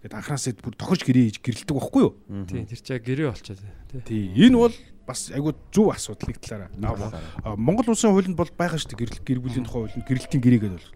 Гэт 0.01 0.17
анхнаасаа 0.17 0.57
бүр 0.57 0.73
тохирч 0.73 1.05
гэрээ 1.05 1.25
хийж 1.29 1.37
гэрэлдэг 1.45 1.77
байхгүй 1.77 2.01
юу? 2.01 2.13
Тий, 2.49 2.65
тэр 2.65 2.81
чаа 2.81 2.97
гэрээ 2.97 3.29
болчиход 3.29 3.61
байна. 3.61 4.01
Тий. 4.01 4.33
Тий. 4.33 4.49
Энэ 4.49 4.57
бол 4.57 4.75
бас 5.05 5.29
айгүй 5.29 5.53
зөв 5.69 5.93
асуудал 5.93 6.29
нэг 6.33 6.41
талаараа. 6.41 7.53
Монгол 7.53 7.93
улсын 7.93 8.09
хуулинд 8.09 8.33
бол 8.33 8.49
байгаа 8.49 8.81
шүү 8.81 8.97
дээ 8.97 9.01
гэрэл 9.05 9.21
гэр 9.21 9.39
бүлийн 9.45 9.65
тухай 9.69 9.85
хуулинд 9.85 10.07
гэрэлтийн 10.09 10.41
гэрээгээд 10.41 10.73
бол. 10.73 10.89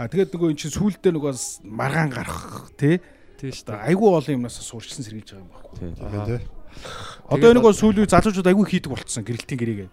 А 0.00 0.08
тэгээд 0.08 0.32
нөгөө 0.32 0.48
эн 0.48 0.56
чинь 0.56 0.72
сүулдэ 0.72 1.12
нөгөө 1.12 1.28
бас 1.28 1.60
маргаан 1.60 2.08
гарах 2.08 2.72
тий. 2.80 3.04
Тий 3.36 3.52
шүү 3.52 3.68
дээ. 3.68 3.84
айгүй 3.92 4.08
олон 4.08 4.34
юмнаас 4.40 4.56
суурчилсан 4.64 5.04
сэргийлж 5.04 5.28
байгаа 5.28 5.44
юм 5.44 5.52
байхгүй. 5.52 5.76
Тий. 5.76 5.92
Тийм 5.92 6.24
тий. 6.24 6.40
Одоо 7.28 7.48
энэ 7.52 7.58
нөгөө 7.60 7.72
сүүлийн 7.76 8.08
залуучууд 8.08 8.48
айгүй 8.48 8.64
хийдэг 8.64 8.90
болцсон 8.92 9.24
гэрэлтийн. 9.28 9.92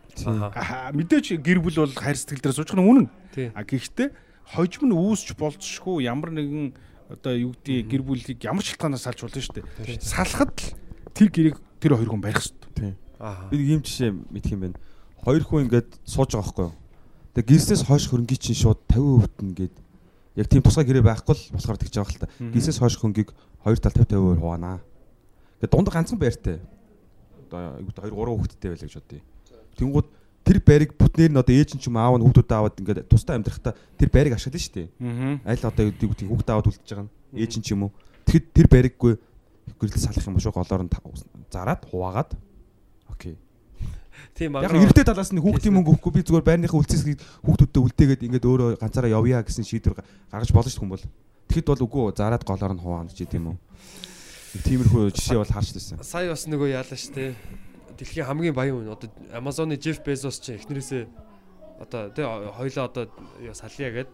Аа 0.56 0.96
мэдээч 0.96 1.44
гэр 1.44 1.60
бүл 1.60 1.84
бол 1.84 1.96
хайр 1.96 2.16
сэтгэл 2.16 2.40
дээр 2.40 2.56
сууж 2.56 2.72
байгаа 2.72 2.88
нь 2.88 2.92
үнэн. 2.92 3.08
А 3.52 3.68
гэхдээ 3.68 4.10
хожим 4.56 4.84
нь 4.88 4.96
үүсч 4.96 5.36
болцсохгүй 5.36 6.08
ямар 6.08 6.32
нэгэн 6.32 6.72
одоо 7.10 7.34
юу 7.34 7.52
гэдэг 7.58 7.90
гэр 7.90 8.04
бүлийг 8.06 8.40
ямар 8.46 8.62
шалтгаанаас 8.62 9.02
салж 9.02 9.26
болно 9.26 9.42
шүү 9.42 9.56
дээ. 9.58 9.98
Салахад 9.98 10.54
л 10.54 10.78
тэр 11.18 11.30
гэрээг 11.34 11.58
тэр 11.82 11.98
хоёр 11.98 12.10
хүн 12.14 12.22
барих. 12.22 12.46
Тий. 12.78 12.94
Аха. 13.18 13.50
Би 13.50 13.58
юм 13.74 13.82
жишээ 13.82 14.14
мэдх 14.14 14.54
юм 14.54 14.62
байна. 14.70 14.78
Хоёр 15.26 15.42
хүн 15.42 15.66
ингээд 15.66 15.90
сууж 16.06 16.38
байгаа 16.38 16.46
байхгүй 16.46 16.66
юу? 16.70 16.78
Тэгээ 17.34 17.50
гэрснээс 17.50 17.84
хойш 17.90 18.06
хөрөнгийн 18.14 18.40
чинь 18.40 18.62
шууд 18.62 18.80
50% 18.94 19.42
ингээд 19.42 19.76
яг 20.38 20.48
тийм 20.48 20.62
тусгай 20.62 20.86
гэрээ 20.86 21.04
байхгүй 21.10 21.34
л 21.34 21.44
болохоор 21.58 21.82
тэгж 21.82 21.96
байгаа 21.98 22.14
л 22.14 22.22
та. 22.22 22.30
Гэрснээс 22.38 22.78
хойш 22.78 22.96
хөрөнгийг 23.02 23.30
хоёр 23.66 23.78
тал 23.82 23.98
50 23.98 24.38
50% 24.38 24.40
хуваанаа. 24.40 24.78
Тэгээ 25.60 25.74
дунд 25.74 25.90
ганцхан 25.90 26.22
байртай. 26.22 26.62
Одоо 27.50 27.82
юу 27.82 27.90
гэдэг 27.90 28.06
2 28.06 28.14
3 28.14 28.38
хүүхэдтэй 28.38 28.70
байлаа 28.70 28.86
гэж 28.86 28.96
бодъё. 29.02 29.22
Тэнгууд 29.82 30.08
тэр 30.46 30.58
байрыг 30.66 30.92
бүтнээр 30.98 31.32
нь 31.34 31.40
одоо 31.40 31.54
ээж 31.56 31.76
нь 31.78 31.82
ч 31.82 31.88
юм 31.92 31.98
аав 32.00 32.18
нь 32.18 32.24
хүүхдүүд 32.26 32.50
аваад 32.54 32.76
ингээд 32.82 33.00
тустай 33.10 33.36
амьдрахтаа 33.38 33.74
тэр 33.98 34.10
байрыг 34.10 34.34
ашиглана 34.38 34.60
шүү 34.64 34.74
дээ. 34.74 34.88
Аа. 35.00 35.36
Аль 35.46 35.64
одоо 35.66 35.84
юу 35.86 35.94
гэдэг 35.94 36.28
хүүхдээ 36.30 36.54
аваад 36.58 36.68
үлдчихэж 36.70 36.90
байгаа 36.90 37.06
нь 37.06 37.40
ээж 37.40 37.54
нь 37.60 37.64
ч 37.64 37.68
юм 37.78 37.82
уу. 37.86 37.92
Тэгэхэд 38.26 38.46
тэр 38.56 38.68
бариггүй 38.70 39.14
гэрэл 39.78 40.02
салах 40.02 40.26
юм 40.26 40.38
шүү 40.42 40.54
голоор 40.54 40.82
нь 40.86 40.92
зараад 41.54 41.82
хуваагаад 41.86 42.32
окей. 43.14 43.38
Тийм 44.36 44.56
Яг 44.58 44.72
баг. 44.72 44.82
эрэгтэй 44.82 45.06
талаас 45.06 45.32
нь 45.32 45.40
хүүхдийн 45.40 45.74
мөнгө 45.76 45.92
өгөхгүй 45.96 46.12
би 46.18 46.22
зүгээр 46.26 46.46
байрныхаа 46.48 46.80
үлцээс 46.82 47.04
хүүхдүүдтэй 47.46 47.82
үлдээгээд 47.86 48.26
ингээд 48.28 48.46
өөрөө 48.50 48.70
ганцаараа 48.82 49.12
явъя 49.16 49.40
гэсэн 49.46 49.64
шийдвэр 49.64 49.96
га- 50.02 50.08
гаргаж 50.32 50.52
болно 50.52 50.70
шүү 50.72 50.82
хүмүүс. 50.84 51.04
Тэгэхэд 51.50 51.68
бол 51.72 51.86
үгүй 51.88 52.04
зараад 52.18 52.44
голоор 52.44 52.74
нь 52.76 52.82
хуваана 52.84 53.10
ч 53.14 53.24
гэдэм 53.24 53.48
үү. 53.48 53.58
Тиймэрхүү 54.66 55.14
жишээ 55.14 55.38
бол 55.40 55.50
харж 55.54 55.70
байсан. 55.78 55.98
Сая 56.04 56.30
бас 56.34 56.44
нөгөө 56.50 56.68
яалаа 56.74 56.98
шүү 56.98 57.14
дээ. 57.16 57.32
Дэлхийн 58.00 58.28
хамгийн 58.32 58.56
баян 58.56 58.80
хүн 58.80 58.96
одоо 58.96 59.12
Amazon-ы 59.36 59.76
Jeff 59.76 60.00
Bezos 60.00 60.40
ч 60.40 60.56
эхнэрээсээ 60.56 61.04
одоо 61.84 62.10
тий 62.16 62.24
хоёлоо 62.24 62.88
одоо 62.88 63.12
салъя 63.52 63.92
гэд. 63.92 64.10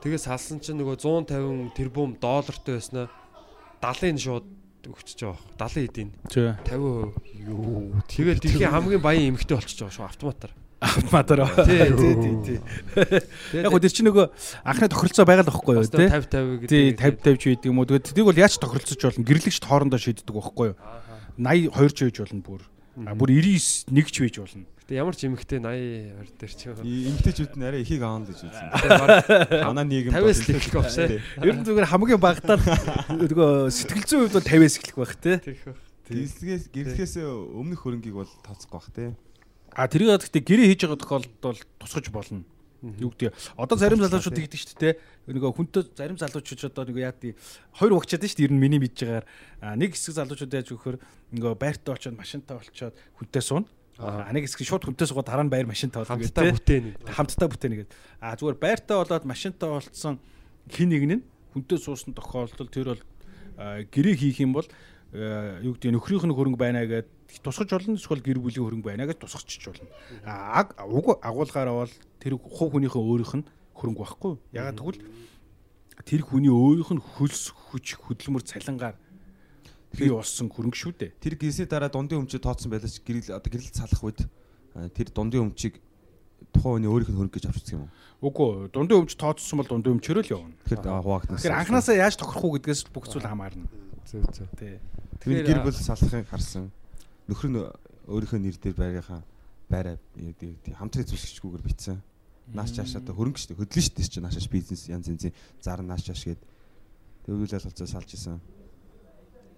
Тэгээ 0.00 0.20
салсан 0.24 0.64
чинь 0.64 0.80
нөгөө 0.80 0.96
150 1.04 1.76
тэрбум 1.76 2.16
доллартай 2.16 2.80
байснаа 2.80 3.12
70-ын 3.84 4.16
шууд 4.16 4.46
өгчөж 4.88 5.18
байгаа. 5.28 5.40
70 5.60 5.88
эдийн 5.92 6.10
Тий. 6.32 6.52
50%. 6.64 7.12
Юу. 7.44 7.92
Тэгээ 8.08 8.40
дэлхийн 8.40 8.72
хамгийн 8.72 9.02
баян 9.04 9.34
эмэгтэй 9.34 9.56
болчихж 9.60 9.84
байгаа 9.84 9.96
шүү 9.96 10.08
автоматар. 10.08 10.52
Автоматар. 10.80 11.38
Тий. 11.64 11.84
Тий, 11.90 12.14
тий, 12.16 12.34
тий. 12.44 12.58
Яг 13.60 13.72
гоо 13.72 13.80
тэр 13.80 13.92
чинь 13.92 14.08
нөгөө 14.08 14.26
анхны 14.64 14.88
тохиролцоо 14.92 15.24
байгаа 15.26 15.44
л 15.44 15.50
байхгүй 15.52 15.74
юу 15.80 15.88
тий? 15.88 16.08
50 16.12 16.64
50 16.64 16.70
Тий, 16.70 16.84
гэдэг. 16.92 17.24
50 17.24 17.36
50 17.36 17.40
ч 17.40 17.44
байдаг 17.50 17.66
юм 17.66 17.78
уу. 17.80 17.88
Тэгээд 17.88 18.06
тэрийг 18.12 18.26
бол 18.28 18.42
яаж 18.44 18.54
тохиролцож 18.60 19.00
болно? 19.00 19.24
Гэрлэгч 19.26 19.58
хоорондоо 19.64 20.00
шийддэг 20.00 20.34
байхгүй 20.36 20.66
юу? 20.70 20.76
82 21.40 21.92
ч 21.92 21.98
байж 22.04 22.16
болно 22.20 22.44
бүр. 22.44 22.62
А 23.04 23.12
бүр 23.12 23.28
99 23.36 23.92
нэг 23.92 24.08
ч 24.08 24.24
байж 24.24 24.40
болно. 24.40 24.64
Гэтэ 24.86 24.96
ямар 24.96 25.12
ч 25.12 25.28
эмэгтэй 25.28 25.60
80 25.60 26.16
20 26.16 26.40
дээр 26.40 26.52
ч 26.56 26.60
юм. 26.64 26.76
Эмгтээчүүд 26.80 27.52
нь 27.60 27.66
арай 27.66 27.80
ихийг 27.84 28.00
аавна 28.00 28.24
гэж 28.24 28.40
үзсэн. 28.48 28.70
Ханаа 28.72 29.84
нийгэм 29.84 30.16
50-аас 30.16 30.40
л 30.46 30.56
эхлэх 30.56 30.74
байх 30.80 30.88
шээ. 30.94 31.20
Ер 31.44 31.56
нь 31.60 31.66
зүгээр 31.66 31.90
хамгийн 31.92 32.22
багтаад 32.22 32.62
нөгөө 33.20 33.68
сэтгэл 33.68 34.06
зүйн 34.08 34.20
хувьд 34.30 34.36
бол 34.40 34.48
50-аас 34.48 34.76
эхлэх 34.80 34.96
байх 34.96 35.14
байх. 35.20 35.42
Гэрлэгээс 36.06 36.64
гэрлэгээс 36.70 37.14
өмнөх 37.26 37.82
хөрөнгийг 37.82 38.14
бол 38.14 38.30
тооцохгүй 38.46 38.78
бах 38.78 38.88
тий. 38.94 39.10
А 39.74 39.90
тэрийг 39.90 40.22
гэхдээ 40.22 40.42
гэрээ 40.46 40.68
хийж 40.72 40.80
байгаа 40.86 41.02
тохиолдолд 41.02 41.42
бол 41.42 41.60
тусгаж 41.82 42.06
болно. 42.14 42.46
Юу 42.82 43.10
гэдэг 43.12 43.32
одоо 43.56 43.76
зарим 43.78 44.00
залуучууд 44.04 44.36
тэгдэг 44.36 44.60
шүү 44.60 44.76
дээ. 44.76 44.94
Нөгөө 45.32 45.50
хүнтэй 45.56 45.82
зарим 45.96 46.18
залуучууд 46.20 46.68
одоо 46.68 46.84
нөгөө 46.90 47.02
яа 47.02 47.14
тий 47.16 47.32
хоёр 47.78 47.96
угчаад 47.96 48.24
шүү 48.26 48.36
дээ. 48.36 48.46
Ер 48.48 48.52
нь 48.52 48.60
миний 48.60 48.80
мэдж 48.82 49.00
байгаагаар 49.04 49.26
нэг 49.80 49.90
хэсэг 49.96 50.14
залуучууд 50.20 50.52
яаж 50.52 50.68
өгөхөр 50.74 50.96
нөгөө 51.32 51.54
байртаа 51.56 51.96
очоод 51.96 52.16
машинтаа 52.20 52.60
олцоод 52.60 52.94
хүнтэй 53.16 53.42
суuna. 53.42 53.66
А 53.96 54.28
нэг 54.28 54.44
хэсэг 54.44 54.68
шууд 54.68 54.84
хүнтэй 54.84 55.08
суугаад 55.08 55.28
дараа 55.32 55.46
нь 55.48 55.52
байр 55.52 55.64
машинтаа 55.64 56.04
олно 56.04 56.20
Хамтдаа 56.20 56.52
бүтээн. 56.52 56.84
хамтдаа 57.08 57.48
бүтээнэ 57.48 57.76
гэдэг. 57.80 57.96
А 58.20 58.36
зүгээр 58.36 58.58
байртаа 58.60 58.96
болоод 59.00 59.24
машинтаа 59.24 59.80
олцсон 59.80 60.20
хин 60.68 60.92
нэг 60.92 61.02
нь 61.08 61.24
хүнтэй 61.56 61.80
суусан 61.80 62.12
тохиолдолд 62.12 62.68
тэр 62.68 62.92
бол 62.92 63.02
гэрээ 63.56 64.16
хийх 64.20 64.44
юм 64.44 64.52
бол 64.52 64.68
юу 65.16 65.72
гэдэг 65.80 65.96
нөхрийнх 65.96 66.28
нь 66.28 66.36
хөрөнгө 66.36 66.60
байна 66.60 66.84
гэдэг 66.84 67.15
тусгаж 67.42 67.70
болно 67.70 67.96
эсвэл 67.98 68.22
гэр 68.22 68.38
бүлийн 68.38 68.64
хөрөнгө 68.64 68.88
байна 68.90 69.06
гэж 69.06 69.18
тусгачиж 69.20 69.62
болно. 69.66 69.90
А 70.24 70.62
аг 70.62 70.74
уг 70.86 71.18
агуулгаараа 71.22 71.86
бол 71.86 71.94
тэр 72.22 72.38
хувь 72.38 72.72
хүнийхээ 72.74 73.02
өөрийнх 73.02 73.34
нь 73.42 73.46
хөрөнгө 73.74 74.00
байхгүй. 74.02 74.32
Ягаад 74.54 74.78
гэвэл 74.80 75.00
тэр 76.06 76.22
хүний 76.22 76.52
өөрийнх 76.52 76.90
нь 76.96 77.02
хөлс 77.02 77.50
хүч 77.50 77.98
хөдөлмөр 78.00 78.44
цалингаар 78.46 78.96
бий 79.96 80.10
болсон 80.10 80.48
хөрөнгө 80.52 80.76
шүү 80.76 80.92
дээ. 80.96 81.10
Тэр 81.20 81.34
гэрсний 81.40 81.68
дараа 81.68 81.90
дундын 81.90 82.24
өмчөд 82.24 82.42
тооцсон 82.44 82.70
байлаа 82.70 82.90
ч 82.90 83.00
гэрэл 83.00 83.36
одоо 83.36 83.50
гэрэл 83.50 83.72
салах 83.72 84.02
үед 84.04 84.20
тэр 84.92 85.08
дундын 85.10 85.50
өмчийг 85.50 85.80
тухайн 86.52 86.84
хүний 86.84 86.90
өөрийнх 86.90 87.10
нь 87.10 87.16
хөрөнгө 87.16 87.36
гэж 87.36 87.44
авч 87.48 87.60
үзэх 87.64 87.76
юм 87.80 87.88
уу? 87.88 87.92
Үгүй 88.28 88.48
ээ, 88.48 88.72
дундын 88.76 88.98
өмч 89.04 89.12
тооцсон 89.16 89.56
бол 89.60 89.70
дундын 89.70 89.96
өмчөрөө 89.96 90.24
л 90.24 90.34
явна. 90.36 90.56
Тэгэхээр 90.68 91.00
хуваагдана. 91.04 91.38
Тэгэхээр 91.40 91.60
анханасаа 91.60 91.96
яаж 91.96 92.14
тохирох 92.16 92.44
уу 92.44 92.54
гэдгээс 92.60 92.80
бүх 92.92 93.08
зүйл 93.08 93.24
хамаарна. 93.24 93.68
Зөв 94.04 94.24
зөв. 94.32 94.48
Тий. 94.60 94.80
Тэр 95.20 95.44
гэр 95.44 95.60
бүл 95.64 95.76
салахыг 95.76 96.28
харсан. 96.28 96.72
Нөхөр 97.26 97.48
нь 97.50 97.58
өөрийнхөө 98.06 98.40
нэр 98.40 98.56
дээр 98.58 98.76
байрынхаа 98.78 99.22
байраа 99.70 99.98
яг 100.16 100.36
тийм 100.38 100.74
хамтран 100.78 101.04
эзэмшигчгүйгээр 101.06 101.64
битсэн. 101.66 101.98
Нааш 102.54 102.70
чааш 102.78 103.02
одоо 103.02 103.14
хөрөнгө 103.18 103.38
шүү 103.42 103.50
дээ. 103.54 103.60
Хөдлөн 103.66 103.82
шүү 103.82 103.94
дээ 103.98 104.06
чи 104.06 104.20
наашааш 104.22 104.46
бизнес 104.46 104.82
янз 104.86 105.10
янзын 105.10 105.34
зар 105.58 105.82
нааш 105.82 106.06
чааш 106.06 106.22
гээд 106.30 106.42
төвлөл 107.26 107.56
алгалцаа 107.58 107.86
салж 107.90 108.10
исэн. 108.14 108.38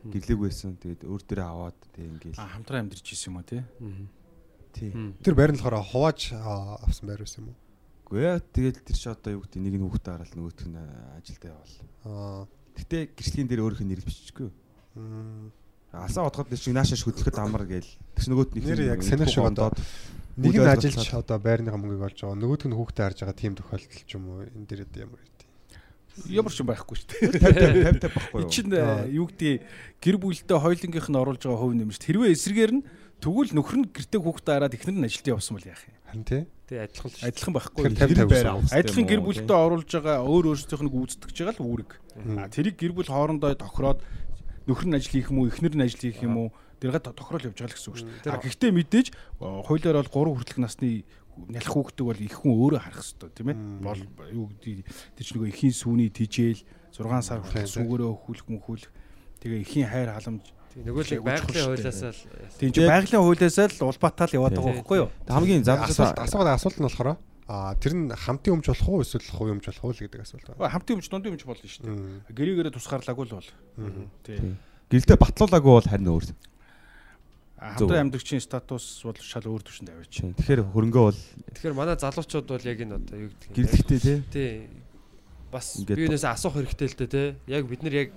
Гэрлэг 0.08 0.38
байсан. 0.40 0.80
Тэгээд 0.80 1.04
өөр 1.04 1.22
дөрөө 1.28 1.44
аваад 1.44 1.78
тэг 1.92 2.04
ингээл. 2.08 2.40
А 2.40 2.48
хамтран 2.56 2.88
амьдарч 2.88 3.04
ирсэн 3.12 3.28
юм 3.28 3.36
уу 3.36 3.44
тий? 3.44 3.60
Тий. 4.72 4.90
Тэр 5.20 5.34
байр 5.36 5.52
нь 5.52 5.60
болохоор 5.60 5.84
хувааж 5.84 6.32
авсан 6.32 7.04
байр 7.04 7.20
байсан 7.20 7.44
юм 7.44 7.52
уу? 7.52 7.58
Үгүй 8.08 8.24
ээ 8.24 8.40
тэгэл 8.40 8.80
тэр 8.80 8.96
чи 8.96 9.08
одоо 9.12 9.30
юу 9.36 9.44
гэдэг 9.44 9.60
нэг 9.60 9.74
нь 9.76 9.84
хүүхдээ 9.84 10.12
гараад 10.16 10.32
нөгөөх 10.32 10.64
нь 10.64 10.80
ажилдаа 11.20 11.50
явал. 11.52 11.76
Аа. 12.08 12.48
Гэтэ 12.72 13.12
гэрчлэгийн 13.12 13.48
дээр 13.52 13.64
өөрийнх 13.68 13.84
нь 13.84 13.90
нэр 13.92 14.00
биччихгүй. 14.00 14.48
м, 14.96 15.52
Алсаа 15.92 16.28
бодоход 16.28 16.52
чинь 16.52 16.76
наашааш 16.76 17.02
хөдлөхөд 17.08 17.38
амар 17.40 17.64
гээл. 17.64 17.88
Тэгс 18.12 18.28
нөгөөт 18.28 18.52
нэг 18.60 18.64
Нэр 18.68 18.80
яг 18.92 19.00
санаа 19.00 19.24
шиг 19.24 19.48
одоо 19.48 19.72
нэг 20.36 20.52
нь 20.52 20.68
ажиллаж 20.68 21.08
одоо 21.16 21.38
байрныхаа 21.40 21.80
мөнгөийг 21.80 22.12
олж 22.12 22.18
байгаа. 22.20 22.36
Нөгөөт 22.36 22.62
нь 22.68 22.76
хүүхдээ 22.76 23.04
харж 23.08 23.18
байгаа 23.24 23.40
тийм 23.40 23.54
тохиолдол 23.56 24.04
ч 24.04 24.12
юм 24.12 24.24
уу 24.28 24.44
энэ 24.44 24.68
дээр 24.68 24.84
одоо 24.84 25.00
ямар. 25.08 25.20
Ямар 26.28 26.52
ч 26.52 26.60
юм 26.60 26.68
байхгүй 26.68 26.92
шүү 26.92 27.08
дээ. 27.08 28.04
50 28.04 28.04
50 28.04 28.12
байхгүй 28.12 28.40
юу? 28.44 28.52
чинь 28.52 28.72
э, 28.76 29.08
юу 29.16 29.26
гэдэг 29.32 29.54
гэр 29.96 30.16
бүлдээ 30.20 30.58
хоёулынгийнх 30.60 31.08
нь 31.08 31.20
оруулж 31.24 31.42
байгаа 31.48 31.62
хувь 31.62 31.76
нэмж 31.78 31.96
хэрвээ 32.04 32.36
эсрэгээр 32.36 32.72
нь 32.76 32.82
тэгвэл 33.24 33.52
нөхөр 33.56 33.76
нь 33.80 33.88
гэртээ 33.88 34.20
хүүхдээ 34.20 34.54
хараад 34.60 34.76
ихнэр 34.76 34.96
нь 34.98 35.06
ажилд 35.08 35.32
явсан 35.32 35.56
бол 35.56 35.70
яах 35.72 35.82
юм? 35.88 35.96
Харин 36.04 36.26
тий. 36.28 36.42
Тий 36.68 36.78
адилхан 36.84 37.08
л 37.08 37.16
шүү. 37.16 37.28
Адилхан 37.32 37.54
байхгүй. 37.56 37.82
50 37.96 38.28
50 38.28 38.76
Адилхан 38.76 39.06
гэр 39.08 39.22
бүлдээ 39.24 39.56
оруулж 39.56 39.88
байгаа 39.88 40.16
өөр 40.20 40.44
өөрсдийнх 40.52 40.84
нь 40.84 40.92
гүйцэтгэж 40.92 41.36
байгаа 41.38 41.56
л 41.56 41.64
үүрэг. 41.64 41.90
А 42.36 42.50
тэрийг 42.52 42.76
гэр 42.76 42.92
бүл 42.92 43.08
хоорондоо 43.08 43.56
тохироод 43.56 44.02
нөхөр 44.68 44.86
нь 44.92 44.96
ажил 45.00 45.12
хийх 45.16 45.32
юм 45.32 45.38
уу, 45.40 45.48
эхнэр 45.48 45.74
нь 45.74 45.84
ажил 45.88 46.04
хийх 46.04 46.20
юм 46.22 46.36
уу 46.36 46.48
тэргээ 46.78 47.02
тохирол 47.10 47.48
явж 47.48 47.58
байгаа 47.58 47.72
л 47.72 47.76
гэсэн 47.80 47.90
үг 47.90 47.98
шүү 47.98 48.08
дээ. 48.22 48.32
А 48.36 48.38
гэхдээ 48.38 48.70
мэдээж 48.76 49.06
э, 49.10 49.16
хуулиар 49.40 49.96
бол 49.98 50.12
3 50.12 50.36
хүртэлх 50.36 50.60
насны 50.62 51.08
нялх 51.48 51.70
хүүхдээ 51.70 52.04
бол 52.06 52.20
их 52.20 52.36
хүн 52.38 52.52
өөрөө 52.54 52.80
харах 52.82 53.02
хэрэгтэй 53.02 53.30
тийм 53.34 53.48
ээ. 53.50 53.58
Бол 53.82 54.00
юу 54.34 54.46
гэдэг 54.52 54.86
тэр 54.86 55.24
чинь 55.26 55.36
нөгөө 55.38 55.50
эхийн 55.50 55.74
сүүний 55.74 56.10
тижэл 56.10 56.62
6 56.94 57.22
сар 57.22 57.40
хүртэл 57.42 57.74
сүүгээрөө 57.74 58.10
өхүүлэх 58.14 58.46
мөхүүлэх 58.46 58.90
тэгээ 59.42 59.62
эхийн 59.62 59.88
хайр 59.90 60.10
халамж 60.14 60.44
нөгөө 60.78 61.02
л 61.02 61.26
байгалийн 61.26 61.66
хуулиас 61.66 62.00
л 62.06 62.20
тийм 62.58 62.70
чи 62.74 62.80
байгалийн 62.86 63.22
хуулиасаа 63.22 63.66
л 63.70 63.86
улбатаал 63.90 64.36
яваад 64.38 64.54
байгаа 64.54 64.76
байхгүй 64.78 64.98
юу? 64.98 65.10
Хамгийн 65.26 65.62
Асуулт 65.66 65.96
зам 65.96 66.22
асуугаад 66.22 66.54
асуулт 66.54 66.78
нь 66.78 66.86
болохоор 66.86 67.08
а 67.48 67.72
тэр 67.80 67.96
нь 67.96 68.12
хамтын 68.12 68.60
өмч 68.60 68.68
болох 68.68 68.88
уу 68.92 69.00
эсвэл 69.00 69.24
хувийн 69.32 69.56
өмч 69.56 69.72
болох 69.72 69.84
уу 69.88 69.96
гэдэг 69.96 70.20
асуулт 70.20 70.52
байна. 70.52 70.68
Хамтын 70.68 71.00
өмч 71.00 71.08
дундын 71.08 71.32
өмч 71.32 71.44
болно 71.48 71.64
шүү 71.64 71.82
дээ. 71.88 72.36
Гэрэгээрээ 72.36 72.76
тусгаарлаагүй 72.76 73.24
л 73.24 73.36
бол. 73.40 73.48
Тий. 74.20 74.36
гэрэлдээ 74.92 75.16
батлуулаагүй 75.16 75.72
бол 75.72 75.88
харин 75.88 76.12
өөр. 76.12 76.28
Хамтран 77.56 78.12
амьдагчийн 78.12 78.44
статус 78.44 78.84
бол 79.00 79.16
шал 79.16 79.48
өөр 79.48 79.64
түвшинд 79.64 79.88
аваач. 79.88 80.12
Тэгэхээр 80.12 80.60
хөрөнгөө 80.76 81.04
бол 81.08 81.20
тэгэхээр 81.56 81.72
манай 81.72 81.96
залуучууд 81.96 82.46
бол 82.52 82.68
яг 82.68 82.78
энэ 82.84 82.94
одоо 83.00 83.16
юу 83.16 83.32
гэдэг 83.32 83.48
гэрэлттэй 83.56 83.98
тий. 83.98 84.18
Тий. 84.28 84.52
Бас 85.48 85.80
биенээс 85.88 86.28
асуух 86.28 86.60
хэрэгтэй 86.60 86.84
л 86.84 86.98
дээ 87.00 87.08
тий. 87.08 87.28
Яг 87.48 87.64
бид 87.64 87.80
нар 87.80 87.96
яг 87.96 88.08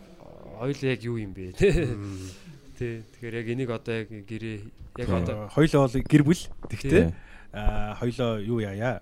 хоёул 0.60 0.82
яг 0.84 1.00
юу 1.08 1.16
юм 1.18 1.32
бэ 1.32 1.56
тий. 1.56 1.72
Тий. 2.82 3.02
Тэгэхээр 3.16 3.36
яг 3.40 3.48
энийг 3.48 3.70
одоо 3.72 3.96
яг 3.96 4.10
гэрээ 4.12 4.58
яг 5.00 5.10
одоо 5.10 5.50
Хоёлоо 5.50 5.88
гэр 5.90 6.24
бүл 6.28 6.44
тэгтээ. 6.68 7.10
Тий. 7.10 7.16
А 7.54 7.96
хоёлоо 7.98 8.42
юу 8.42 8.60
яая? 8.62 9.02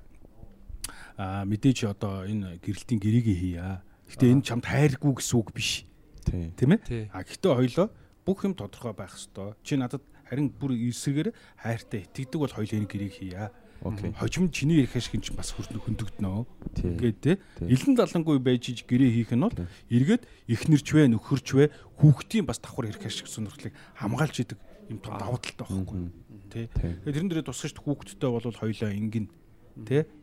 А 1.20 1.44
мэдээж 1.44 1.92
одоо 1.92 2.24
энэ 2.24 2.64
гэрэлтийн 2.64 3.04
гэрийг 3.04 3.28
хийя. 3.28 3.84
Гэтэ 4.08 4.32
энэ 4.32 4.48
чамд 4.48 4.64
хайргүй 4.64 5.20
гэсэн 5.20 5.36
үг 5.36 5.52
биш. 5.52 5.84
Тий. 6.24 6.56
Тийм 6.56 6.80
ээ? 6.80 7.12
А 7.12 7.28
гэхдээ 7.28 7.60
хоёлоо 7.60 7.92
бүх 8.24 8.48
юм 8.48 8.56
тодорхой 8.56 8.96
байх 8.96 9.20
хэвээр. 9.20 9.60
Чи 9.60 9.76
надад 9.76 10.00
харин 10.32 10.48
бүр 10.48 10.80
эсрэгээр 10.80 11.36
хайртай 11.60 12.08
итгэдэг 12.08 12.40
бол 12.40 12.56
хоёлоо 12.56 12.80
энэ 12.80 12.88
гэрийг 12.88 13.20
хийя. 13.20 13.52
Окей. 13.84 14.16
Хожим 14.16 14.48
чиний 14.48 14.80
ярих 14.80 14.96
ашиг 14.96 15.20
чинь 15.20 15.36
бас 15.36 15.52
хөрнө 15.52 15.84
хөндөгднөө. 15.84 16.40
Тий. 16.80 16.88
Ингээд 16.88 17.20
те 17.20 17.32
элен 17.68 18.00
далангүй 18.00 18.40
байж 18.40 18.72
иж 18.72 18.88
гэрээ 18.88 19.12
хийх 19.12 19.36
нь 19.36 19.44
бол 19.44 19.56
эргээд 19.92 20.24
эхнэрч 20.48 20.88
вэ 20.88 21.08
нөхөрч 21.20 21.48
вэ 21.56 21.68
хүүхдийн 22.00 22.48
бас 22.48 22.64
давхар 22.64 22.92
ярих 22.92 23.04
ашиг 23.04 23.28
сонирхлыг 23.28 23.76
хамгаалж 24.00 24.36
идэг 24.40 24.60
юм 24.92 25.00
том 25.00 25.16
давуу 25.16 25.40
талтай 25.40 25.64
байхгүй. 25.64 26.00
Тэ. 26.52 26.68
Тэгээд 26.76 27.04
тэрэн 27.08 27.28
дээрээ 27.32 27.48
тусгаж 27.48 27.76
хүүхдтэй 27.80 28.30
бол 28.32 28.44
хоёлоо 28.44 28.90
ингэн 28.92 29.26
тэ 29.88 30.04
а 30.04 30.19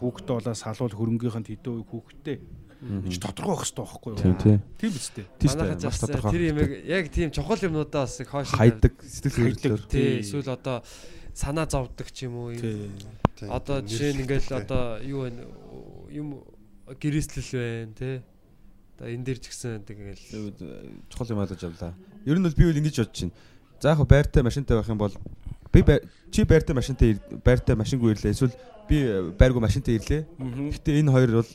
хүүхдтэй 0.00 0.34
болоо 0.36 0.54
салуул 0.54 0.94
хөрөнгөийнх 0.94 1.38
нь 1.40 1.48
хэдэн 1.54 1.72
үе 1.78 1.84
хүүхдтэй 1.86 2.36
гэж 2.80 3.14
тодорхой 3.20 3.54
байх 3.54 3.64
хэрэгтэй 3.68 3.84
байхгүй 3.84 4.10
юу? 4.10 4.36
Тий. 4.40 4.56
Тийм 4.80 4.90
биз 4.96 5.08
дээ. 5.12 5.26
Маш 5.44 5.84
бас 5.84 6.00
тодорхой. 6.00 6.32
тэр 6.32 6.42
юм 6.48 6.58
яг 6.88 7.04
тийм 7.12 7.28
чухал 7.30 7.60
юмнуудаа 7.60 8.08
бас 8.08 8.16
их 8.24 8.28
хойш 8.32 8.48
хайдаг 8.56 8.94
сэтгэл 9.04 9.52
хөдлөлөөр. 9.52 9.82
тий 9.92 10.24
эсвэл 10.24 10.48
одоо 10.56 10.80
санаа 11.36 11.68
зовдөг 11.68 12.08
ч 12.08 12.24
юм 12.24 12.40
уу 12.40 12.56
Тий. 12.56 12.88
одоо 13.52 13.84
жишээ 13.84 14.16
нь 14.16 14.22
ингээл 14.24 14.48
одоо 14.64 14.96
юу 15.04 15.28
вэ 15.28 15.32
юм 16.08 16.40
гэрээслэл 16.88 17.52
байна 17.52 17.92
тий 18.00 18.16
одоо 18.96 19.06
энэ 19.12 19.24
дэр 19.28 19.38
ч 19.40 19.44
гэсэн 19.52 19.84
тэгэл 19.84 20.24
чухал 21.12 21.30
юм 21.36 21.40
ойлгож 21.44 21.62
авлаа. 21.68 21.92
Ер 22.24 22.36
нь 22.40 22.44
бол 22.48 22.56
би 22.56 22.64
бол 22.64 22.80
ингэж 22.80 22.96
бодож 22.96 23.20
байна. 23.28 23.36
За 23.80 23.92
яг 23.92 24.08
байртай 24.08 24.42
машинтай 24.44 24.76
байх 24.80 24.88
юм 24.88 25.00
бол 25.00 25.12
би 25.72 25.80
чи 26.32 26.44
байртай 26.48 26.74
машинтай 26.76 27.20
байртай 27.44 27.76
машингүй 27.76 28.12
ирлээ. 28.16 28.32
Эсвэл 28.32 28.56
би 28.90 28.98
байргүй 29.38 29.62
машинтай 29.62 29.94
ирлээ. 29.96 30.26
Гэтэ 30.74 30.98
энэ 30.98 31.14
хоёр 31.14 31.30
бол 31.38 31.50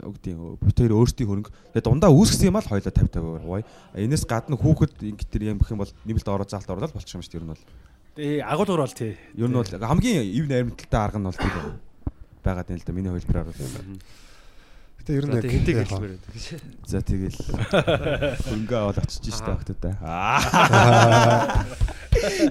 үгдийн 0.00 0.56
бит 0.64 0.78
хоёр 0.80 0.96
өөрсдийн 0.96 1.28
хөрөнгө. 1.28 1.52
Тэгээ 1.76 1.84
дундаа 1.84 2.08
үүсгэсэн 2.08 2.48
юм 2.48 2.56
аа 2.56 2.64
л 2.64 2.72
хоёлоо 2.72 2.88
50 2.88 3.20
50 3.20 3.44
гоё. 3.44 3.64
Энэс 4.00 4.24
гадна 4.24 4.56
хүүхэд 4.56 4.96
ингэ 5.04 5.24
тэр 5.28 5.42
юм 5.52 5.60
бэх 5.60 5.70
юм 5.70 5.80
бол 5.84 5.92
нэмэлт 6.08 6.28
ороо 6.28 6.48
заалт 6.48 6.70
оруулаад 6.72 6.96
болчих 6.96 7.14
юм 7.14 7.20
шүү 7.20 7.32
дээ 7.36 7.40
ер 7.40 7.44
нь 7.44 7.52
бол. 7.52 7.64
Тий 8.16 8.40
агуулгаар 8.40 8.82
бол 8.88 8.96
тий. 8.96 9.12
Ер 9.36 9.48
нь 9.52 9.58
бол 9.60 9.68
хамгийн 9.68 10.24
ив 10.24 10.44
найрамдалтай 10.48 11.00
арга 11.04 11.20
нь 11.20 11.28
бол 11.28 11.36
тэр 11.36 11.56
байгаад 12.40 12.68
байна 12.72 12.80
л 12.80 12.88
да 12.88 12.92
миний 12.96 13.12
хэлбэрээр 13.12 13.48
бол. 13.52 13.60
Гэтэ 15.00 15.16
ер 15.16 15.24
нь 15.24 15.36
яг 15.40 15.48
хинтэг 15.48 15.76
яг 15.80 15.88
хэлмээр 15.88 16.12
байдаг 16.12 16.32
гэж. 16.36 16.44
За 16.84 17.00
тэгэл 17.00 17.40
хөрөнгө 18.44 18.76
аваад 18.76 18.98
очиж 19.00 19.32
штэ 19.32 19.48
багтаа. 19.48 19.96
Аа. 20.04 21.64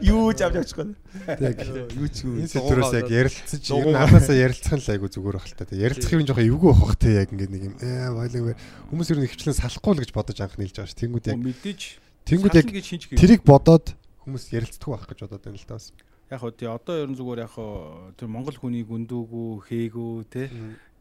Юу 0.01 0.33
ч 0.33 0.41
авч 0.41 0.57
очихгүй. 0.65 0.97
яг 1.37 1.57
Юу 1.93 2.07
ч 2.09 2.25
юу. 2.25 2.41
энэ 2.41 2.49
сэдвэрээс 2.49 2.93
яг 2.97 3.07
ярилцаж 3.11 3.63
ер 3.69 3.85
нь 3.85 3.99
ханаасаа 4.01 4.33
ярилцах 4.33 4.73
нь 4.79 4.81
л 4.81 4.91
айгу 4.97 5.07
зүгээр 5.13 5.37
байх 5.37 5.45
л 5.45 5.57
та. 5.61 5.69
Тэгээ 5.69 5.85
ярилцах 5.93 6.11
юм 6.17 6.25
жоохон 6.25 6.49
эвгүй 6.49 6.73
байх 6.73 6.95
те 6.97 7.09
яг 7.21 7.29
ингээд 7.29 7.53
нэг 7.53 7.63
юм 7.69 7.75
ээ 7.77 8.09
voilын 8.17 8.57
хүмүүс 8.89 9.09
ер 9.13 9.19
нь 9.21 9.27
ихчлэн 9.29 9.53
салахгүй 9.53 9.93
л 9.93 10.01
гэж 10.01 10.11
бодож 10.15 10.37
анх 10.41 10.57
нийлж 10.57 10.73
байгаа 10.73 10.89
ш. 10.89 10.97
Тэнгүүд 10.97 11.29
яг 11.29 11.37
Мэдээж 11.37 11.81
тэнгүүд 12.25 12.55
яг 12.57 12.67
тэрийг 13.13 13.41
бодоод 13.45 13.93
хүмүүс 14.25 14.43
ярилцдаг 14.57 14.89
байх 14.89 15.05
гэж 15.05 15.19
бодоод 15.27 15.43
байна 15.45 15.59
л 15.59 15.67
та 15.69 15.77
бас. 15.77 15.93
яг 16.29 16.39
хөө 16.39 16.53
тий 16.55 16.69
одоо 16.69 16.95
ер 17.03 17.09
нь 17.09 17.17
зүгээр 17.17 17.41
яг 17.45 17.51
хөө 17.57 18.13
тэр 18.17 18.29
монгол 18.29 18.57
хүний 18.57 18.85
гүндүүгүү 18.85 19.49
хээгүү 19.65 20.13
те 20.29 20.49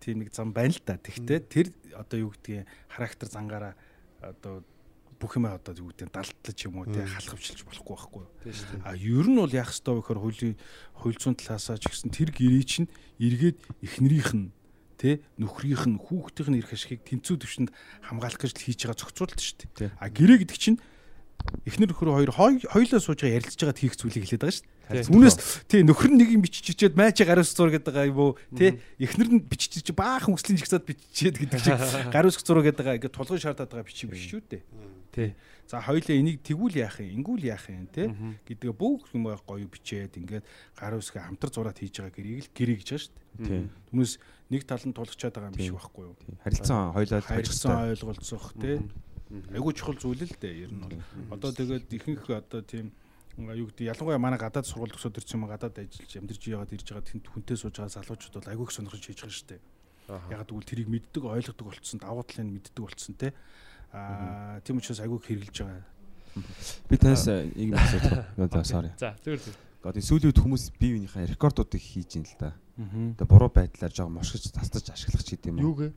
тийм 0.00 0.22
нэг 0.22 0.32
зам 0.32 0.54
байна 0.54 0.72
л 0.74 0.82
да. 0.86 0.96
Тэгтээ 0.96 1.38
тэр 1.50 1.66
одоо 1.94 2.18
юу 2.18 2.30
гэдгийг 2.32 2.66
характер 2.88 3.28
зангаараа 3.28 3.74
одоо 4.22 4.64
бүх 5.18 5.34
юм 5.34 5.50
одоо 5.50 5.74
юу 5.74 5.90
гэдэг 5.90 6.14
далтлаж 6.14 6.58
юм 6.62 6.78
уу 6.78 6.86
те 6.86 7.02
халахвчилж 7.02 7.66
болохгүй 7.66 7.94
байхгүй 7.98 8.22
юу. 8.22 8.30
тий 8.46 8.54
А 8.86 8.94
ер 8.94 9.26
нь 9.26 9.38
бол 9.38 9.50
яах 9.50 9.74
ёстой 9.74 9.98
вэ 9.98 10.02
гэхээр 10.06 10.22
хуулийн 10.22 10.54
хууль 10.94 11.18
зүйн 11.18 11.34
талаасаа 11.34 11.78
ч 11.82 11.90
гэсэн 11.90 12.10
тэр 12.14 12.30
гэрээ 12.30 12.64
чинь 12.64 12.88
эргээд 13.18 13.58
эхнэрийнх 13.82 14.32
нь 14.38 14.48
тэ 14.94 15.22
нөхрийнх 15.38 15.84
нь 15.90 15.98
хүүхдийнх 15.98 16.50
нь 16.54 16.58
ирэх 16.62 16.74
ашигыг 16.74 17.02
тэнцүү 17.02 17.34
төвшөнд 17.34 17.70
хамгаалах 18.06 18.38
гэж 18.38 18.54
хийж 18.62 18.78
байгаа 18.86 18.98
зохицуулалт 18.98 19.42
шүү 19.42 19.56
Тий. 19.58 19.70
дээ. 19.74 19.90
А 19.98 20.06
гэрээ 20.06 20.38
гэдэг 20.46 20.58
чинь 20.58 20.78
эхнэр 21.66 21.90
нөхөр 21.93 22.09
хоёр 22.12 22.32
хоёулаа 22.32 23.01
сууж 23.01 23.20
байгаа 23.23 23.39
ярилцж 23.39 23.60
байгаад 23.60 23.81
хийх 23.81 23.94
зүйлийг 23.97 24.24
хэлээд 24.27 24.43
байгаа 24.43 24.56
шүү 24.56 24.66
дээ. 24.66 24.77
Тий. 24.89 25.05
Түүнээс 25.12 25.36
тий 25.69 25.81
нөхөр 25.85 26.10
нь 26.12 26.19
нэг 26.19 26.31
юм 26.32 26.43
бичиж 26.44 26.66
ичээд 26.73 26.97
майчи 26.97 27.24
гаруус 27.28 27.52
зураг 27.52 27.77
гэдэг 27.77 27.93
байгаа 27.93 28.09
юм 28.09 28.19
уу 28.19 28.32
тий 28.56 28.81
эхнэр 28.98 29.28
нь 29.36 29.44
бичиж 29.44 29.85
ичээ 29.85 29.97
баахан 29.97 30.32
хүслийн 30.32 30.59
жигсаад 30.59 30.89
бичиж 30.89 31.36
гэдэг 31.36 31.60
чинь 31.60 32.12
гаруус 32.12 32.40
зураг 32.40 32.65
гэдэг 32.69 32.85
байгаа 32.85 32.97
ингээд 32.97 33.16
тулгын 33.16 33.43
шаардаад 33.43 33.69
байгаа 33.69 33.89
бичиг 33.89 34.09
биш 34.09 34.24
шүү 34.32 34.43
дээ. 34.48 34.62
тий 35.12 35.31
За 35.69 35.85
хоёлаа 35.85 36.16
энийг 36.16 36.40
тэгүүл 36.40 36.81
яах 36.81 36.97
юм, 37.05 37.20
ингүүл 37.20 37.44
яах 37.44 37.69
юм 37.69 37.85
те 37.93 38.09
гэдгээ 38.48 38.73
бүх 38.73 39.05
юм 39.12 39.28
гоё 39.28 39.69
бичээд 39.69 40.16
ингээд 40.16 40.44
гар 40.73 40.97
үсгээ 40.97 41.28
хамтар 41.28 41.52
зураад 41.52 41.77
хийж 41.77 42.01
байгаа 42.01 42.16
гэрийг 42.16 42.48
л 42.48 42.52
гэрээ 42.56 42.77
гэж 42.81 42.89
байгаа 42.89 43.05
шүү 43.05 43.12
дээ. 43.12 43.44
Тийм. 43.44 43.65
Түнэс 43.93 44.12
нэг 44.48 44.62
тал 44.65 44.81
нь 44.89 44.97
тулгачаад 44.97 45.35
байгаа 45.36 45.52
юм 45.52 45.60
биш 45.60 45.69
байхгүй 45.69 46.05
юу? 46.09 46.16
Харилцан 46.40 46.97
хоёлоо 46.97 47.20
Харилцан 47.20 47.77
ойлголцох 47.85 48.47
те. 48.56 48.81
Айгуу 49.28 49.72
чухал 49.72 49.98
зүйл 50.00 50.24
л 50.24 50.36
дээ 50.40 50.68
ер 50.68 50.72
нь 50.72 50.80
бол. 50.80 50.96
Одоо 51.36 51.52
тэгээд 51.52 51.92
ихэнх 51.92 52.24
одоо 52.32 52.64
тийм 52.64 52.92
юу 53.36 53.68
гэдэг 53.68 53.92
ялангуяа 53.92 54.18
манай 54.18 54.40
гадаад 54.40 54.66
сургууль 54.66 54.90
төгсөөд 54.90 55.20
ирсэн 55.20 55.38
юм 55.38 55.46
гадаад 55.46 55.76
ажиллаж 55.78 56.12
амьдарч 56.16 56.42
яваад 56.48 56.72
ирж 56.72 56.86
байгаа 56.88 57.06
тэнд 57.06 57.26
хүнтэй 57.28 57.56
сууж 57.60 57.76
байгаа 57.76 57.96
залуучууд 58.00 58.34
бол 58.40 58.50
айгүй 58.50 58.64
их 58.66 58.74
сонирхож 58.74 59.05
хийж 59.05 59.20
байгаа 59.22 59.36
шүү 59.36 59.48
дээ. 59.52 59.60
Яг 60.32 60.42
тэгвэл 60.48 60.70
тэрийг 60.70 60.88
мэддэг, 60.88 61.22
ойлгодог 61.28 61.66
болцсон, 61.68 62.00
давуу 62.00 62.24
талыг 62.24 62.48
мэддэг 62.48 62.82
болцсон 62.82 63.14
те. 63.14 63.36
Аа 63.92 64.59
тийм 64.64 64.80
учраас 64.80 65.05
айгүй 65.05 65.20
их 65.20 65.28
хэрглэж 65.28 65.56
байгаа. 65.60 65.84
Би 66.88 66.96
танаас 66.96 67.28
нэг 67.28 67.52
юм 67.55 67.76
асуух. 67.76 68.05
За 68.34 68.64
sorry. 68.64 68.90
за 68.96 69.14
зүгээр 69.22 69.40
зүгээр 69.44 69.68
Одоо 69.78 70.02
сүүлийн 70.02 70.34
үед 70.34 70.42
хүмүүс 70.42 70.64
бие 70.74 70.98
биенийхээ 70.98 71.38
рекордуудыг 71.38 71.78
хийж 71.78 72.18
ин 72.18 72.26
л 72.26 72.34
да. 72.42 72.50
Одоо 73.14 73.26
буруу 73.30 73.50
байдлаар 73.55 73.94
жоо 73.94 74.10
мошгож 74.10 74.50
тастаж 74.50 74.90
ашиглах 74.90 75.22
ч 75.22 75.38
гэдэм 75.38 75.62
юм. 75.62 75.70
Юугээ? 75.70 75.90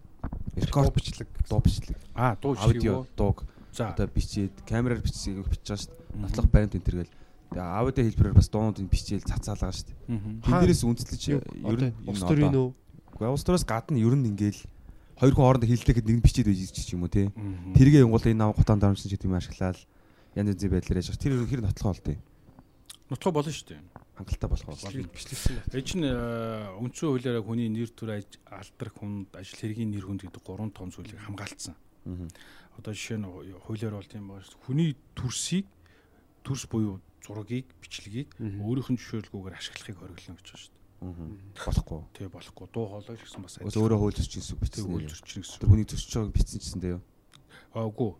Рекорд 0.55 0.93
бичлэг. 0.95 1.27
дуу 1.49 1.59
бичлэг. 1.59 1.97
Аа 2.15 2.35
дуу 2.41 2.55
Аудио, 2.59 3.05
чиг. 3.05 3.15
дууг 3.15 3.45
За. 3.71 3.89
одоо 3.89 4.07
бичээд 4.07 4.51
камераар 4.67 5.01
бичсээг 5.01 5.47
бичиж 5.47 5.63
байгаа 5.63 5.79
шүү 5.79 5.91
дээ. 5.95 6.21
Нотлох 6.21 6.47
баримт 6.51 6.75
энэ 6.75 6.85
төргээл. 6.87 7.13
Тэгээ 7.51 7.63
аудио 7.63 8.03
хэлбэрээр 8.03 8.35
бас 8.35 8.49
дуунуудыг 8.51 8.87
бичээл 8.91 9.23
цацаалгаа 9.23 9.71
шүү 9.71 9.87
дээ. 9.87 9.99
Тэн 10.43 10.55
дээрээс 10.59 10.83
үндэслэж 10.83 11.21
ер 11.31 11.79
нь 11.79 11.95
Улс 12.07 12.23
төрийн 12.23 12.55
үү 12.55 12.69
Уу 13.21 13.37
улс 13.37 13.45
төрөөс 13.45 13.63
гадна 13.69 14.01
ер 14.01 14.15
нь 14.17 14.27
ингээл 14.33 14.59
хоёр 15.21 15.33
хүн 15.37 15.45
хоорондоо 15.45 15.69
хэллэхэд 15.69 16.07
нэг 16.09 16.17
нь 16.17 16.25
бичээд 16.25 16.47
байж 16.49 16.73
ч 16.73 16.89
юм 16.97 17.05
уу 17.05 17.11
те. 17.13 17.29
Тэргээ 17.77 18.01
янгуул 18.01 18.25
энэ 18.25 18.39
нам 18.41 18.51
гутаан 18.57 18.81
дарамжсан 18.81 19.13
гэдэг 19.13 19.29
юм 19.29 19.37
ашиглаад 19.37 19.77
янз 20.33 20.49
янзын 20.57 20.71
байдлаар 20.73 20.99
яж. 21.05 21.13
Тэр 21.21 21.37
ер 21.37 21.45
нь 21.45 21.49
хэр 21.53 21.61
нотлох 21.61 21.93
болтой. 21.93 22.17
Нутгаа 23.13 23.31
болно 23.31 23.53
шүү 23.53 23.77
дээ. 23.77 23.81
Хангалттай 24.17 24.49
болох 24.49 24.67
бол. 24.67 24.77
бичлэгсэн 25.11 25.55
байна 25.55 25.77
Энд 25.77 25.87
чинь 25.87 26.05
э, 26.05 26.75
үндсэн 26.81 27.07
хуулиараа 27.09 27.43
хүний 27.43 27.69
нэр 27.71 27.89
төр 27.95 28.19
алдрах 28.19 28.95
хүнд 28.99 29.31
ажил 29.35 29.59
хэргийн 29.59 29.91
нэр 29.91 30.05
хүнд 30.05 30.21
гэдэг 30.27 30.43
гурван 30.43 30.71
том 30.71 30.91
зүйлийг 30.91 31.19
хамгаалцсан. 31.19 31.75
Одоо 32.75 32.91
жишээ 32.93 33.17
нь 33.17 33.27
хуулиар 33.65 33.95
бол 33.95 34.07
тийм 34.07 34.27
дээ. 34.27 34.45
Хүний 34.67 34.95
төрсийг 35.15 35.65
дүрс 36.43 36.67
буюу 36.67 36.99
зургийг 37.21 37.69
бичлэгийг 37.81 38.29
өөрийнх 38.39 38.89
нь 38.91 38.99
зөвшөөрлгүйгээр 38.99 39.57
ашиглахыг 39.57 39.97
хориглоно 40.01 40.37
гэж 40.41 40.47
байна 40.49 40.59
шүү 40.59 40.71
дээ. 40.73 40.81
болохгүй. 41.57 42.01
Тэг 42.13 42.29
болохгүй. 42.33 42.67
Дуу 42.73 42.85
хоолой 42.89 43.17
ч 43.17 43.21
гэсэн 43.25 43.41
бас 43.41 43.57
Өөс 43.61 43.77
өөрөө 43.77 43.99
хууль 44.01 44.17
зөрчин 44.17 44.41
гэсэн 44.41 44.57
бичсэн. 44.61 44.85
хууль 44.85 45.09
зөрчин 45.09 45.41
гэсэн. 45.41 45.59
Тэр 45.61 45.69
хүний 45.69 45.85
зөрчиж 45.89 46.13
байгааг 46.13 46.33
бичсэн 46.33 46.59
гэсэн 46.61 46.81
дээ 46.81 46.93
юу? 46.97 47.01
Аа 47.73 47.85
үгүй. 47.89 48.11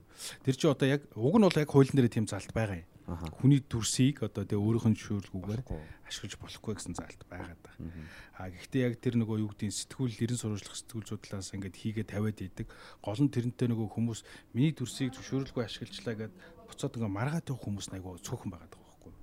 Тэр 0.46 0.56
чи 0.58 0.66
одоо 0.66 0.88
яг 0.90 1.02
уг 1.14 1.36
нь 1.38 1.46
бол 1.46 1.62
яг 1.62 1.70
хуулийн 1.70 1.98
дээр 1.98 2.10
тийм 2.10 2.26
заалт 2.26 2.54
байгаа 2.54 2.82
юм. 2.82 2.91
Аха. 3.08 3.26
Хүний 3.42 3.62
дүрсийг 3.66 4.22
одоо 4.22 4.46
тэг 4.46 4.62
өөрийнх 4.62 4.88
нь 4.92 4.98
зөвшөөрлгүйгээр 4.98 5.62
Болохгүй. 5.66 5.82
ашиглаж 6.06 6.34
болохгүй 6.38 6.74
гэсэн 6.78 6.96
заалт 6.96 7.22
байгаад 7.30 7.62
байна. 7.66 7.92
А 8.38 8.50
гэхдээ 8.54 8.82
яг 8.86 8.96
тэр 9.02 9.16
нөгөө 9.18 9.42
юу 9.42 9.50
гэдгийг 9.52 9.74
сэтгүүл 9.74 10.22
ерэн 10.22 10.38
сурвалжлах 10.38 10.78
сэтгүүл 10.78 11.10
судлаас 11.10 11.52
ингээд 11.58 11.76
хийгээ 11.82 12.06
тавиад 12.06 12.40
идэг. 12.40 12.68
Гол 13.02 13.20
нь 13.22 13.34
тэрнтэй 13.34 13.68
нөгөө 13.74 13.88
хүмүүс 13.90 14.22
миний 14.54 14.74
дүрсийг 14.76 15.18
зөвшөөрлгүй 15.18 15.66
ашиглажлаа 15.66 16.16
гэд 16.30 16.34
буцаад 16.70 16.96
ингээ 16.96 17.10
маргаад 17.12 17.50
явах 17.50 17.66
хүмүүс 17.66 17.88
айгуу 17.92 18.22
цөөхөн 18.22 18.52
байгаад 18.54 18.74
байгаа 18.78 18.90
байхгүй. 18.94 19.14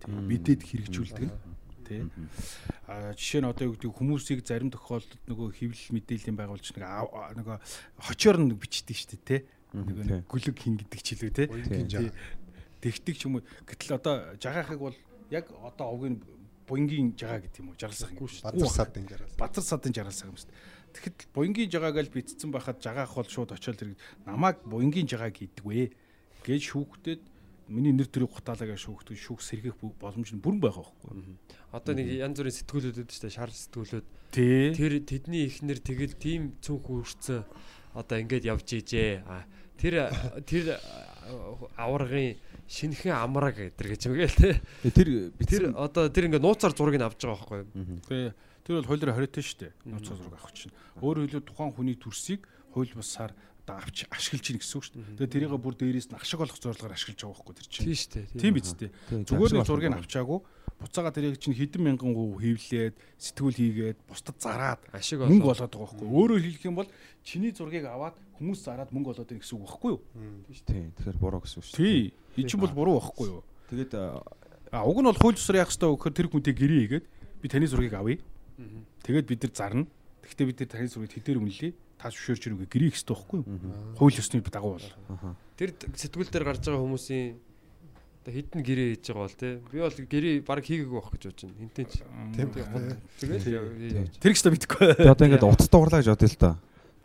Тийм 0.00 0.12
мэдээд 0.26 0.60
хэрэгжүүлдэг 0.64 1.28
нь 1.28 1.58
тий. 1.88 2.02
А 2.86 3.12
жишээ 3.16 3.40
нь 3.42 3.48
одоо 3.48 3.72
юу 3.72 3.74
гэдэг 3.76 3.96
хүмүүсийг 3.96 4.44
зарим 4.44 4.68
тохиолдолд 4.68 5.22
нөгөө 5.24 5.48
хэвлэл 5.56 5.94
мэдээллийн 5.96 6.36
байгуулч 6.36 6.66
нэг 6.76 6.84
нөгөө 7.40 7.56
хочоор 8.04 8.36
нь 8.44 8.52
бичдэг 8.52 8.96
шүү 8.96 9.10
дээ 9.16 9.24
тий. 9.24 9.40
Нөгөө 9.72 10.24
гүлэг 10.28 10.56
хин 10.56 10.76
гэдэг 10.80 11.00
ч 11.00 11.08
илүү 11.16 11.32
тий. 11.32 11.48
Тэгтэг 12.80 13.14
ч 13.18 13.26
юм 13.26 13.40
уу. 13.40 13.46
Гэтэл 13.66 13.98
одоо 13.98 14.14
жагаахыг 14.38 14.78
бол 14.78 14.96
яг 15.30 15.50
одоо 15.62 15.86
овгийн 15.94 16.22
буянгийн 16.68 17.16
жагаа 17.16 17.40
гэдэг 17.42 17.60
юм 17.62 17.72
уу? 17.72 17.80
Жаргалсах 17.80 18.12
юм 18.12 18.28
шүү 18.28 18.44
Бадар 18.44 18.68
садын 18.68 19.06
жаргал. 19.08 19.38
Бадар 19.40 19.64
садын 19.64 19.92
жаргалсах 19.94 20.28
юм 20.28 20.36
шүү 20.36 20.48
дээ. 20.52 20.60
Тэгэхэд 20.88 21.18
буянгийн 21.32 21.70
жагааг 21.72 21.96
л 22.00 22.14
битцсэн 22.14 22.50
байхад 22.52 22.78
жагаах 22.80 23.12
бол 23.16 23.28
шууд 23.28 23.52
очиод 23.52 23.80
тэр 23.80 23.96
намайг 24.24 24.60
буянгийн 24.64 25.08
жагаа 25.08 25.32
гэдэг 25.32 25.64
вэ 25.64 25.92
гэж 26.44 26.62
шүүхтэд 26.72 27.22
миний 27.68 27.92
нэр 27.92 28.08
төрийг 28.08 28.32
гутаалаа 28.32 28.72
гэж 28.72 28.80
шүүхтэй 28.88 29.16
шүүх 29.16 29.40
сэргийх 29.44 29.76
боломж 30.00 30.32
нь 30.32 30.40
бүрэн 30.40 30.60
байгаа 30.60 30.88
байхгүй. 30.88 31.36
Одоо 31.76 31.92
нэг 31.92 32.08
янз 32.16 32.40
бүрийн 32.40 32.56
сэтгүүлүүд 32.56 33.12
штэ 33.12 33.28
шар 33.28 33.52
сэтгүүлүүд. 33.52 34.06
Тэр 34.32 34.92
тэдний 35.04 35.44
ихнэр 35.44 35.80
тэгэл 35.84 36.16
тийм 36.16 36.56
цүнх 36.64 36.88
үрцэн 36.88 37.44
одоо 37.92 38.16
ингээд 38.16 38.48
явж 38.48 38.68
ижээ. 38.72 39.20
Тэр 39.78 39.94
тэр 40.44 40.78
аваргын 41.78 42.36
шинхэн 42.68 43.14
амраг 43.14 43.56
гэдэг 43.56 43.86
гэж 43.94 44.02
юм 44.10 44.14
гээл 44.18 44.36
те. 44.36 44.60
Тэгээ 44.82 44.92
Тэр 44.92 45.08
Тэр 45.46 45.62
одоо 45.78 46.10
тэр 46.10 46.28
ингээд 46.28 46.44
нууцаар 46.44 46.74
зургийг 46.74 47.06
авч 47.06 47.22
байгаа 47.24 47.64
байхгүй? 47.64 47.64
Тэгээ 48.10 48.30
тэр 48.66 48.74
бол 48.82 48.88
хуулиар 48.90 49.14
хориотой 49.14 49.44
шүү 49.46 49.58
дээ. 49.62 49.72
Нууц 49.88 50.06
зураг 50.10 50.36
авах 50.36 50.52
чинь. 50.52 50.74
Өөрөөр 51.00 51.30
хэлбэл 51.30 51.48
тухайн 51.48 51.72
хүний 51.72 51.96
төрсийг 51.96 52.42
хууль 52.74 52.92
бусаар 52.92 53.32
одоо 53.64 53.78
авч 53.78 54.04
ашиглаж 54.10 54.46
ийн 54.50 54.60
гэсэн 54.60 54.76
үг 54.76 54.84
шүү 54.84 54.94
дээ. 54.98 55.16
Тэгээ 55.16 55.32
тэрийг 55.32 55.52
бүр 55.56 55.74
дээрээс 55.76 56.08
нь 56.12 56.18
ашиг 56.18 56.40
олох 56.42 56.58
зорилгоор 56.58 56.92
ашиглаж 56.96 57.20
байгаа 57.22 57.36
байхгүй 57.38 57.54
тэр 57.56 57.68
чинь. 57.68 57.84
Тийм 57.86 57.96
штэ. 57.96 58.20
Тийм 58.36 58.52
биз 58.56 58.72
дээ. 58.76 58.90
Зүгээр 59.28 59.52
нэг 59.56 59.68
зургийг 59.68 59.96
авчаагүй 59.96 60.40
буцаага 60.78 61.10
тэрийг 61.10 61.38
чинь 61.42 61.58
хэдэн 61.58 61.82
мянган 61.82 62.14
гоо 62.14 62.38
хевлээд 62.38 62.94
сэтгүүл 63.18 63.58
хийгээд 63.58 63.98
бусдад 64.06 64.38
зараад 64.38 64.80
Ашиг 64.94 65.22
мөнгө 65.26 65.50
олоод 65.50 65.72
байгаа 65.74 65.90
байхгүй. 65.90 66.06
Өөрөөр 66.06 66.42
хэлэх 66.42 66.64
юм 66.70 66.78
бол 66.78 66.88
чиний 67.26 67.50
зургийг 67.50 67.90
аваад 67.90 68.14
хүмүүс 68.38 68.62
зараад 68.62 68.94
мөнгө 68.94 69.18
олоод 69.18 69.26
байна 69.26 69.42
гэсэн 69.42 69.58
үг 69.58 69.66
байхгүй 69.66 69.90
юу? 69.90 70.00
Тийм. 70.66 70.94
Тэгэхээр 70.94 71.18
буруу 71.18 71.42
гэсэн 71.42 71.58
үг 71.58 71.66
шүү. 71.66 71.76
Тий. 71.82 72.14
Энэ 72.38 72.48
чинь 72.48 72.62
бол 72.62 72.74
буруу 72.78 73.02
байхгүй 73.02 73.26
юу? 73.26 73.42
Тэгээд 73.74 73.92
А 74.70 74.84
уг 74.84 75.00
нь 75.00 75.08
бол 75.08 75.16
хууль 75.16 75.34
ёсоор 75.34 75.64
яах 75.64 75.72
ёстой 75.72 75.96
гэхээр 75.96 76.14
тэр 76.14 76.28
хүнтэй 76.28 76.52
гэрээ 76.52 76.80
хийгээд 76.84 77.06
би 77.40 77.46
таны 77.48 77.66
зургийг 77.66 77.94
авъя. 77.96 78.20
Тэгээд 79.00 79.26
бид 79.26 79.40
нар 79.48 79.52
зарна. 79.56 79.86
Гэхдээ 80.20 80.46
бид 80.46 80.60
нар 80.60 80.68
таны 80.68 80.88
зургийг 80.92 81.12
хэдээр 81.16 81.40
үнэлье. 81.40 81.72
Та 81.96 82.12
зөвшөөрч 82.12 82.42
ирүүгээ 82.52 82.68
гэрээ 82.68 82.88
хийх 82.92 83.00
ёстой 83.00 83.16
байхгүй 83.16 83.38
юу? 83.40 83.46
Хууль 83.96 84.18
ёсны 84.20 84.44
дагуу 84.44 84.76
бол. 84.76 84.88
Тэр 85.56 85.72
сэтгүүл 85.72 86.28
дээр 86.28 86.44
гарч 86.44 86.68
байгаа 86.68 86.84
хүмүүсийн 86.84 87.40
одоо 88.28 88.36
хідэн 88.36 88.60
гэрээ 88.60 88.88
хийж 89.00 89.06
байгаа 89.08 89.24
бол 89.24 89.40
те. 89.40 89.48
Би 89.72 89.78
бол 89.80 89.96
гэрээ 89.96 90.34
баг 90.44 90.60
хийгээгүй 90.60 90.96
байх 91.00 91.10
гэж 91.16 91.22
бодож 91.24 91.40
байна. 91.48 91.56
Хинтэн 91.64 91.86
ч. 91.88 91.92
Тийм. 92.36 92.48
Тэгээд 93.16 93.42
Тийм. 93.42 93.96
явж. 93.96 94.12
Тэр 94.20 94.32
ихтэй 94.36 94.52
мэдгүй. 94.52 94.86
би 95.00 95.08
одоо 95.08 95.24
ингээд 95.24 95.48
утас 95.48 95.68
дуугарлаа 95.72 96.00
гэж 96.04 96.08
бодъё 96.12 96.28
л 96.28 96.36
та. 96.36 96.50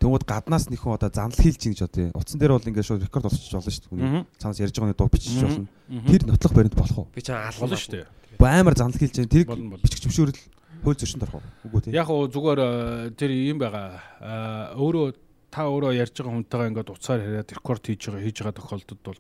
Тэнгүүд 0.04 0.26
гаднаас 0.28 0.68
нэг 0.68 0.80
хүн 0.84 0.96
одоо 1.00 1.10
занл 1.16 1.38
хийлж 1.40 1.62
ийн 1.64 1.74
гэж 1.80 1.82
бодъё. 1.88 2.12
Утсан 2.12 2.38
дээр 2.44 2.52
бол 2.60 2.68
ингээд 2.68 2.88
шууд 2.92 3.04
рекорд 3.08 3.26
болчих 3.32 3.56
болно 3.56 3.72
шүү 3.72 3.88
дээ. 3.88 4.26
Цаанаас 4.36 4.60
ярьж 4.60 4.76
байгааны 4.76 4.98
дуу 5.00 5.08
бичиж 5.08 5.40
болно. 5.40 5.68
Тэр 5.88 6.04
Тэр 6.12 6.22
нотлох 6.28 6.54
баримт 6.54 6.76
болох 6.76 6.98
уу? 7.00 7.08
Би 7.16 7.22
чам 7.24 7.40
болно 7.56 7.78
шүү 7.80 7.92
дээ. 7.96 8.06
Бо 8.36 8.46
амар 8.52 8.76
занл 8.76 8.98
хийлж 9.00 9.16
байгаа. 9.24 9.48
Болно. 9.48 9.80
бичих 9.80 10.04
зөвшөөрөл 10.04 10.42
хууль 10.84 11.00
зөрчинд 11.00 11.24
орох 11.24 11.40
уу? 11.40 11.48
Үгүй 11.72 11.80
тийм. 11.88 11.94
Яг 11.96 12.10
уу 12.12 12.28
зүгээр 12.28 12.60
э, 12.60 13.16
тэр 13.16 13.32
юм 13.32 13.64
байгаа. 13.64 14.04
Аа, 14.20 14.76
Өөрөө 14.76 15.16
та 15.54 15.70
өөрөө 15.72 15.94
ярьж 15.96 16.18
байгаа 16.20 16.36
хүнтэйгээ 16.36 16.70
ингээд 16.74 16.92
уцаар 16.92 17.20
яриад 17.24 17.54
рекорд 17.54 17.84
хийж 17.88 18.02
байгаа 18.12 18.26
хийж 18.28 18.38
байгаа 18.44 18.58
тохиолдолд 18.60 19.02
бол 19.06 19.20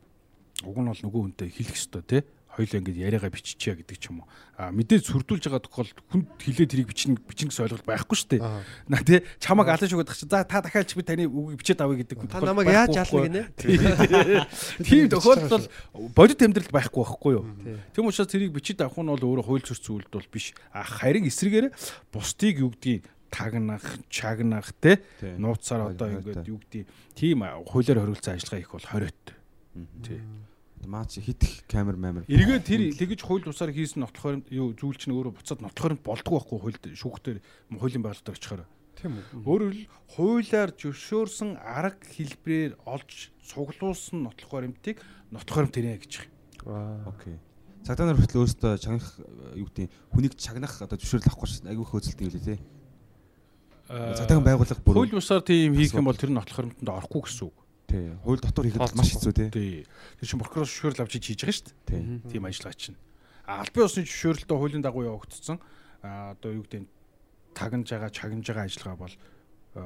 уг 0.65 0.77
нь 0.79 0.89
бол 0.89 1.03
нөгөө 1.03 1.21
хүнтэй 1.27 1.49
хэлэх 1.51 1.75
ёстой 1.77 2.03
тий. 2.03 2.21
Хоёлоо 2.53 2.85
ингээд 2.85 3.01
яриагаа 3.01 3.33
биччихье 3.33 3.73
гэдэг 3.81 3.97
ч 3.97 4.13
юм 4.13 4.21
уу. 4.21 4.29
А 4.53 4.69
мэдээж 4.69 5.09
сүрдүүлж 5.09 5.49
байгаа 5.49 5.65
тохиолдолд 5.65 6.05
хүнд 6.13 6.27
хилээ 6.37 6.69
тэрийг 6.69 6.89
бичнэ 6.93 7.17
бичнэ 7.17 7.49
гэсэн 7.49 7.65
ойлголт 7.65 7.89
байхгүй 7.89 8.13
шүү 8.13 8.29
дээ. 8.37 8.45
На 8.93 9.01
тий 9.01 9.25
чамаг 9.41 9.73
алан 9.73 9.89
шүгэд 9.89 10.13
чи 10.13 10.29
за 10.29 10.45
та 10.45 10.61
дахиад 10.61 10.85
чи 10.85 10.93
би 10.93 11.01
таны 11.01 11.25
үгийг 11.25 11.65
бичээд 11.65 11.81
авъя 11.81 12.05
гэдэг. 12.05 12.29
Та 12.29 12.45
намайг 12.45 12.69
яаж 12.69 12.93
яална 12.93 13.25
гинэ? 13.25 13.43
Тийм 14.85 15.09
тохиолдол 15.09 15.65
бодит 16.13 16.45
амьдрал 16.45 16.69
байхгүй 16.69 17.01
байхгүй 17.01 17.31
юу? 17.33 17.43
Тий. 17.57 17.77
Тийм 17.97 18.05
учраас 18.05 18.29
тэрийг 18.29 18.53
бичиж 18.53 18.77
авах 18.85 19.01
нь 19.01 19.09
бол 19.09 19.25
өөрөө 19.33 19.49
хууль 19.49 19.65
зөрч 19.65 19.81
зүйлд 19.81 20.13
бол 20.13 20.29
биш. 20.29 20.53
А 20.69 20.85
харин 20.85 21.25
эсрэгээр 21.25 21.73
бусдыг 22.13 22.61
юу 22.61 22.69
гэдгийг 22.69 23.09
тагнах, 23.33 23.81
чагнах 24.13 24.69
те 24.77 25.01
Тийм. 25.19 25.41
нууцаар 25.41 25.89
одоо 25.89 26.21
ингээд 26.21 26.45
юу 26.45 26.61
гэдгийг 26.61 26.87
тийм 27.17 27.41
хуулиар 27.65 27.97
хориулсан 28.05 28.37
ажиллагаа 28.37 28.61
их 28.61 28.69
бол 28.69 28.85
хориот. 28.85 29.25
Тий. 30.05 30.21
Маа 30.87 31.05
чи 31.05 31.21
хитэх 31.21 31.63
камер 31.67 31.95
мамер. 31.95 32.23
Эргээд 32.27 32.63
тэр 32.67 32.81
тэгж 32.93 33.23
хууль 33.23 33.43
тусаар 33.43 33.71
хийсэн 33.71 34.03
нотлохоор 34.03 34.43
юу 34.51 34.73
зүйл 34.75 34.97
чинь 34.99 35.15
өөрөө 35.15 35.33
буцаад 35.39 35.63
нотлохоор 35.63 35.95
болдгоо 36.01 36.39
байхгүй 36.39 36.59
хуульд 36.59 36.83
шүүхтэр 36.97 37.37
хуулийн 37.77 38.03
байгууллагаар 38.03 38.37
очихоор. 38.37 38.63
Тийм 38.99 39.17
үү. 39.17 39.43
Өөрөөр 39.43 39.75
хуулиар 40.15 40.71
зөвшөөрсөн 40.75 41.59
арга 41.59 42.03
хэлбэрээр 42.07 42.73
олж 42.85 43.33
цуглуулсан 43.47 44.23
нотлох 44.23 44.51
баримтыг 44.51 45.01
нотлох 45.31 45.55
баримт 45.63 45.75
тэрэ 45.75 45.97
гэж. 46.03 46.13
Окей. 46.63 47.39
Цагдаа 47.83 48.07
нар 48.07 48.15
хүртэл 48.15 48.47
өөрөөсөө 48.47 48.79
чагнах 48.79 49.07
юу 49.59 49.67
гэдэг 49.67 49.91
хүнийг 50.15 50.33
чагнах 50.39 50.79
одоо 50.79 50.95
зөвшөөрөл 50.95 51.27
авахгүй 51.27 51.47
шээ. 51.51 51.67
Айгүй 51.67 51.83
хөөцөлт 51.83 52.21
юм 52.23 52.31
лээ 52.31 52.47
тий. 52.47 52.59
Цагдаагийн 53.91 54.47
байгууллага 54.47 54.79
бүр 54.87 54.95
Хууль 55.03 55.17
бусаар 55.19 55.43
тийм 55.43 55.75
хийх 55.75 55.91
юм 55.91 56.07
бол 56.07 56.15
тэр 56.15 56.31
нотлох 56.31 56.63
баримтанд 56.63 56.87
орохгүй 56.87 57.27
гэсэн 57.27 57.51
үг. 57.51 57.57
Тий. 57.93 58.05
Хууль 58.25 58.41
дотор 58.41 58.65
хийхэд 58.65 58.97
маш 58.97 59.13
хэцүү 59.13 59.33
тий. 59.37 59.49
Тий. 59.53 59.73
Тэр 60.17 60.25
чинь 60.25 60.41
прокурор 60.41 60.65
зөвшөөрөл 60.65 61.05
авч 61.05 61.13
хийж 61.21 61.45
байгаа 61.45 61.53
шүү 61.53 61.69
дээ. 61.69 61.77
Тий. 61.85 62.01
тийм 62.33 62.49
ажиллагаа 62.49 62.77
чинь. 62.81 62.97
А 63.45 63.61
албан 63.61 63.85
ёсны 63.85 64.01
зөвшөөрөлтөй 64.03 64.57
хуулийн 64.57 64.81
дагуу 64.81 65.05
явагдсан 65.05 65.61
а 66.01 66.33
одоо 66.33 66.51
юу 66.57 66.65
гэдэг 66.65 66.81
нь 66.83 66.89
тагнаж 67.53 67.87
байгаа, 67.87 68.09
чагнаж 68.09 68.43
байгаа 68.43 68.65
ажиллагаа 68.65 68.97
бол 68.97 69.15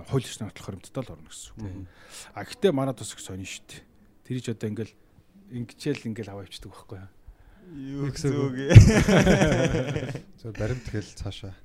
хууль 0.07 0.25
ёсны 0.25 0.47
нотлох 0.47 0.67
баримттай 0.71 1.03
л 1.03 1.11
орно 1.13 1.29
гэсэн 1.29 1.51
үг. 1.59 1.87
А 2.33 2.43
гэтээ 2.47 2.71
манай 2.71 2.95
тус 2.95 3.13
их 3.13 3.19
сонин 3.19 3.45
шүү 3.45 3.63
дээ. 3.67 3.83
Тэр 4.25 4.39
ч 4.41 4.49
одоо 4.55 4.67
ингээл 4.71 4.93
ингэчээл 5.51 6.07
ингээл 6.09 6.31
аваа 6.31 6.47
ивчдэг 6.47 6.71
байхгүй 6.71 6.97
юу? 6.99 7.11
Юу 7.75 8.07
гэсэн 8.11 8.31
үг. 8.33 8.55
За 10.41 10.51
баримт 10.55 10.87
гэл 10.87 11.11
цаашаа. 11.19 11.55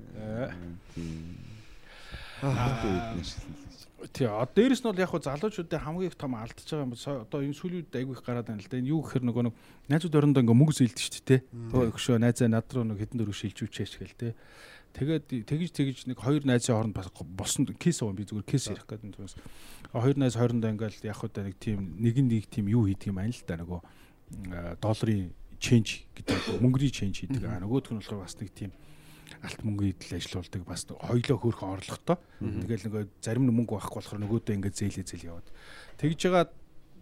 Тий, 4.10 4.26
дээрэс 4.26 4.82
нь 4.82 4.88
бол 4.90 4.98
яг 4.98 5.14
хуу 5.14 5.22
залуучуудын 5.22 5.78
хамгийн 5.78 6.10
их 6.10 6.18
том 6.18 6.34
алдаж 6.34 6.66
байгаа 6.66 6.82
юм 6.82 6.90
бол 6.90 7.06
одоо 7.22 7.38
энэ 7.38 7.54
сүүлийн 7.54 7.86
үед 7.86 7.94
айгүй 7.94 8.14
их 8.18 8.24
гараад 8.26 8.50
байна 8.50 8.58
л 8.58 8.66
да. 8.66 8.82
Энэ 8.82 8.90
юу 8.90 9.00
гэхээр 9.06 9.24
нөгөө 9.30 9.42
нэг 9.46 9.54
найзууд 9.86 10.18
орондоо 10.18 10.42
ингээ 10.42 10.58
мөнгө 10.58 10.74
зээлдэг 10.74 11.06
шүү 11.06 11.22
дээ. 11.22 11.40
Төө 11.70 11.82
өгшөө 11.94 12.18
найзаа 12.18 12.50
над 12.50 12.66
руу 12.74 12.82
нэг 12.82 12.98
хэдэн 12.98 13.18
дөрөв 13.22 13.38
шилжүүчээч 13.38 13.92
гэл 14.02 14.18
те. 14.18 14.34
Тэгээд 14.92 15.24
тэгж 15.46 15.70
тэгж 15.70 15.98
нэг 16.10 16.18
хоёр 16.18 16.42
найзын 16.42 16.74
хооронд 16.74 16.98
бас 16.98 17.08
босон 17.14 17.64
кейс 17.78 18.02
уу 18.02 18.12
би 18.12 18.26
зүгээр 18.26 18.44
кейс 18.44 18.66
ярих 18.68 18.84
гэдэг 18.90 19.06
юм 19.06 19.14
зүгээс. 19.14 19.38
Хоёр 19.94 20.16
найз 20.18 20.34
хоорондоо 20.34 20.68
ингээл 20.74 21.06
яг 21.06 21.16
хуу 21.16 21.30
нэг 21.32 21.56
тийм 21.62 21.96
нэг 21.96 22.18
нэг 22.18 22.44
тийм 22.50 22.66
юу 22.68 22.84
хийдэг 22.90 23.08
юм 23.08 23.22
байна 23.22 23.32
л 23.32 23.46
да 23.46 23.56
нөгөө 23.56 23.80
долларын 24.82 25.32
ченж 25.62 26.04
гэдэг 26.12 26.60
мөнгөний 26.60 26.92
ченж 26.92 27.24
хийдэг. 27.24 27.40
Нөгөөх 27.40 27.88
нь 27.88 27.98
болохоор 28.02 28.26
бас 28.26 28.36
нэг 28.36 28.52
тийм 28.52 28.74
алт 29.42 29.60
мөнгө 29.66 29.84
идэл 29.90 30.16
ажиллаулдаг 30.18 30.62
бас 30.64 30.86
хоёлоо 30.86 31.38
хөөрхөн 31.42 31.74
орлоготой. 31.74 32.18
Тэгэл 32.40 32.86
нөгөө 32.86 33.02
зарим 33.18 33.44
нь 33.46 33.54
мөнгө 33.58 33.74
байхгүй 33.74 33.98
болохоор 33.98 34.22
нөгөөдөө 34.22 34.54
ингээд 34.54 34.78
зээлээ 34.78 35.06
зээл 35.06 35.28
яваад. 35.34 35.48
Тэгж 35.98 36.20
байгаа 36.30 36.46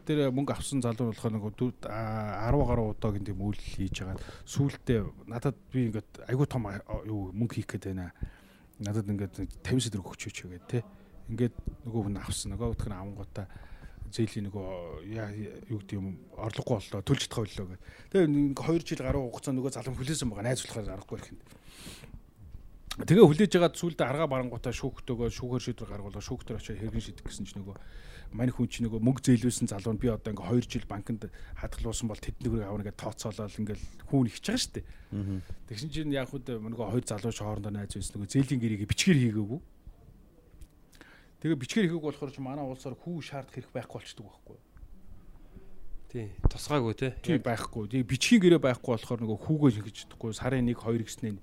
тэр 0.09 0.19
мөнгө 0.33 0.53
авсан 0.57 0.81
залуу 0.81 1.13
болохоор 1.13 1.35
нөгөө 1.37 1.53
дүү- 1.55 1.87
а, 1.87 2.49
10 2.49 2.65
гаруй 2.65 2.87
удаа 2.91 3.13
гин 3.13 3.25
тийм 3.29 3.41
үйл 3.45 3.61
хийж 3.61 3.97
байгаа. 4.01 4.19
Сүүлдээ 4.49 5.01
надад 5.29 5.57
би 5.71 5.87
ингээд 5.93 6.11
айгүй 6.27 6.47
том 6.49 6.65
юу 7.05 7.31
мөнгө 7.37 7.55
хийх 7.61 7.69
гээд 7.77 7.93
байна. 7.93 8.13
Надад 8.81 9.07
ингээд 9.07 9.37
50 9.63 9.93
сэдвэр 9.93 10.03
өгчөөч 10.03 10.37
гэдэг 10.49 10.65
те. 10.67 10.81
Ингээд 11.29 11.55
нөгөө 11.85 12.01
хүн 12.09 12.19
авсан. 12.19 12.57
Нөгөө 12.57 12.73
өтгөн 12.75 12.97
авангуудаа 12.97 13.47
зээлийн 14.11 14.51
нөгөө 14.51 14.67
юу 15.71 15.79
гэдэг 15.79 15.95
юм 15.95 16.19
орлогогүй 16.35 16.83
боллоо 16.83 17.03
төлж 17.07 17.31
чадах 17.31 17.47
боллоо 17.47 17.67
гэх. 17.71 17.81
Тэгээ 18.11 18.27
нэг 18.27 18.59
2 18.59 18.83
жил 18.83 19.05
гаруй 19.07 19.23
хугацаанд 19.31 19.57
нөгөө 19.63 19.75
залуу 19.79 19.95
хүлээсэн 19.95 20.29
байгаа 20.31 20.47
найз 20.51 20.65
болохоор 20.67 20.91
аргагүй 20.91 21.19
их 21.21 21.29
юм. 21.31 21.39
Тэгээ 23.01 23.25
хүлээж 23.25 23.53
байгаа 23.57 23.73
зүйлдэ 23.73 24.05
арга 24.05 24.27
барангуудаа 24.29 24.75
шүүхтөөгөө 24.77 25.29
шүүхэр 25.33 25.63
шийдвэр 25.65 25.91
гаргуулаа 25.91 26.21
шүүхтэр 26.21 26.61
очиж 26.61 26.77
хэрхэн 26.77 27.01
шийдэх 27.01 27.25
гэсэн 27.25 27.49
чинь 27.49 27.65
нөгөө 27.65 27.77
мань 28.37 28.53
хүн 28.53 28.69
чинь 28.69 28.87
нөгөө 28.87 29.01
мөнгө 29.01 29.25
зээлүүлсэн 29.25 29.73
залуу 29.73 29.97
нь 29.97 30.03
би 30.05 30.13
одоо 30.13 30.31
ингээ 30.37 30.69
2 30.69 30.69
жил 30.69 30.87
банкнд 30.87 31.33
хадгалуулсан 31.59 32.07
бол 32.07 32.21
тэдний 32.21 32.51
хөрөг 32.53 32.69
авна 32.69 32.85
гэж 32.87 32.97
тооцоолол 33.01 33.59
ингээл 33.59 33.85
хүүн 34.13 34.29
ихж 34.31 34.45
байгаа 34.45 34.61
шүү 34.61 34.75
дээ. 34.77 34.85
Тэгсэн 35.67 35.91
чинь 35.91 36.15
яг 36.15 36.29
хүүд 36.29 36.47
нөгөө 36.61 36.87
хоёр 36.93 37.05
залуу 37.09 37.33
хоорондоо 37.33 37.73
найз 37.73 37.97
байсан 37.97 38.15
нөгөө 38.21 38.31
зээлийн 38.31 38.61
гэрийг 38.61 38.87
бичгээр 38.87 39.19
хийгээгүй. 39.19 39.61
Тэгээ 41.41 41.59
бичгээр 41.59 41.87
хийгээг 41.91 42.05
болохоор 42.05 42.31
чи 42.31 42.41
манай 42.45 42.65
улсаар 42.69 42.95
хүү 42.95 43.19
шаардах 43.25 43.57
хэрэг 43.57 43.73
байхгүй 43.75 43.97
болчдөг 43.99 44.27
байхгүй 44.29 44.55
юу? 44.55 44.65
Тий. 46.11 46.27
Тусгаагүй 46.47 46.95
те. 46.95 47.09
Тийм 47.23 47.43
байхгүй. 47.43 47.87
Тэгээ 47.91 48.07
бичгийн 48.07 48.43
гэрээ 48.45 48.61
байхгүй 48.61 48.93
болохоор 48.95 49.21
нөгөө 49.25 49.39
хүүгээ 49.47 49.75
шингэж 49.79 49.97
чадахгүй 50.05 50.31
сарын 50.37 50.69
1 50.69 50.75
2 50.75 51.07
гэснээр 51.07 51.39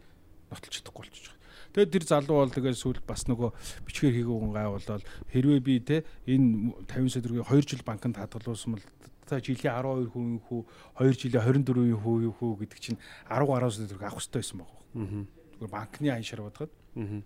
нотолж 0.52 0.74
чадахгүй 0.76 1.04
болчих. 1.08 1.37
Тэгээд 1.78 1.94
тэр 1.94 2.06
залуу 2.10 2.42
бол 2.42 2.50
тэгээд 2.50 2.74
сүүл 2.74 3.06
бас 3.06 3.30
нөгөө 3.30 3.54
бичгээр 3.86 4.18
хийгүүгэн 4.18 4.50
гайвуулаад 4.50 5.04
хэрвээ 5.30 5.62
би 5.62 5.76
те 5.86 6.02
энэ 6.26 6.74
50 6.90 7.14
сая 7.14 7.22
төгрөгийг 7.22 7.54
2 7.54 7.70
жил 7.70 7.86
банкнд 7.86 8.18
хадгалуулсан 8.18 8.74
бол 8.74 8.86
та 9.30 9.38
жилийн 9.38 9.78
12 9.78 10.10
хүн 10.10 10.42
юу 10.42 10.42
хүү 10.42 10.62
2 11.06 11.22
жилийн 11.22 11.46
24 11.46 12.02
хүн 12.02 12.26
юу 12.26 12.34
хүү 12.34 12.66
гэдэг 12.66 12.80
чинь 12.82 12.98
10 13.30 13.46
гаруй 13.46 13.70
сая 13.70 13.86
төгрөг 13.86 14.10
авах 14.10 14.18
хэрэгтэй 14.26 14.42
байсан 14.42 14.58
баг. 14.58 14.74
Аа. 14.74 15.22
Зүгээр 15.54 15.70
банкны 15.78 16.10
айн 16.10 16.26
шар 16.26 16.42
бодоход. 16.42 16.74
Аа. 16.98 17.22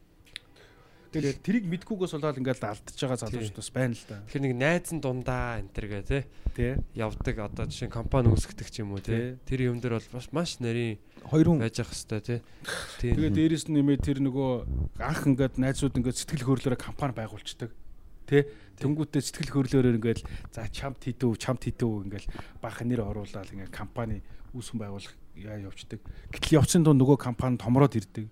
Тэгээд 1.12 1.40
тэрийг 1.44 1.66
мэдгүйгээс 1.72 2.16
болоод 2.16 2.40
ингээд 2.40 2.64
алдчихж 2.64 3.00
байгаа 3.04 3.20
залуучууд 3.24 3.60
бас 3.60 3.72
байна 3.76 3.96
л 3.96 4.04
да. 4.08 4.20
Тэгэхээр 4.28 4.46
нэг 4.48 4.56
найзан 4.56 5.00
дундаа 5.04 5.60
энэ 5.60 5.72
төр 5.76 5.88
гэ 5.92 6.00
те. 6.08 6.20
Тэ. 6.56 6.80
Явдаг 6.96 7.36
одоо 7.40 7.68
жишээ 7.68 7.92
нь 7.92 7.96
компани 7.96 8.32
үүсгдэг 8.32 8.68
ч 8.72 8.80
юм 8.80 8.96
уу 8.96 9.04
те. 9.04 9.36
Тэр 9.44 9.76
юм 9.76 9.84
дээр 9.84 10.00
бол 10.00 10.12
бас 10.16 10.32
маш 10.32 10.64
нарийн 10.64 11.04
Хоёр 11.22 11.48
хүн 11.54 11.62
байж 11.62 11.78
ах 11.82 11.92
хэвээр 11.94 12.24
те. 12.26 12.42
Тийм. 12.98 13.16
Тэгээд 13.16 13.36
дээрэс 13.38 13.66
нь 13.70 13.76
нэмээ 13.78 13.98
тэр 14.02 14.20
нөгөө 14.26 14.52
анх 15.02 15.22
ингээд 15.30 15.56
найзууд 15.62 15.98
ингээд 16.02 16.18
сэтгэл 16.18 16.48
хөдлөлөөр 16.50 16.82
компани 16.82 17.14
байгуулцдаг. 17.14 17.70
Тэ. 18.26 18.50
Тэнгүүтээ 18.82 19.22
сэтгэл 19.22 19.54
хөдлөлөөр 19.54 19.98
ингээд 20.02 20.22
за 20.50 20.66
чамт 20.74 21.06
хийдүү, 21.06 21.32
чамт 21.38 21.62
хийдүү 21.70 21.92
ингээд 22.10 22.26
баахан 22.60 22.90
нэр 22.90 23.06
оруулаад 23.06 23.54
ингээд 23.54 23.70
компани 23.70 24.26
үүсгэн 24.58 24.80
байгуулах 24.82 25.14
яа 25.38 25.62
явцдаг. 25.62 26.02
Гэтэл 26.34 26.58
явцын 26.58 26.84
дунд 26.84 27.00
нөгөө 27.00 27.18
компани 27.22 27.62
томроод 27.62 27.94
ирдэг. 27.96 28.26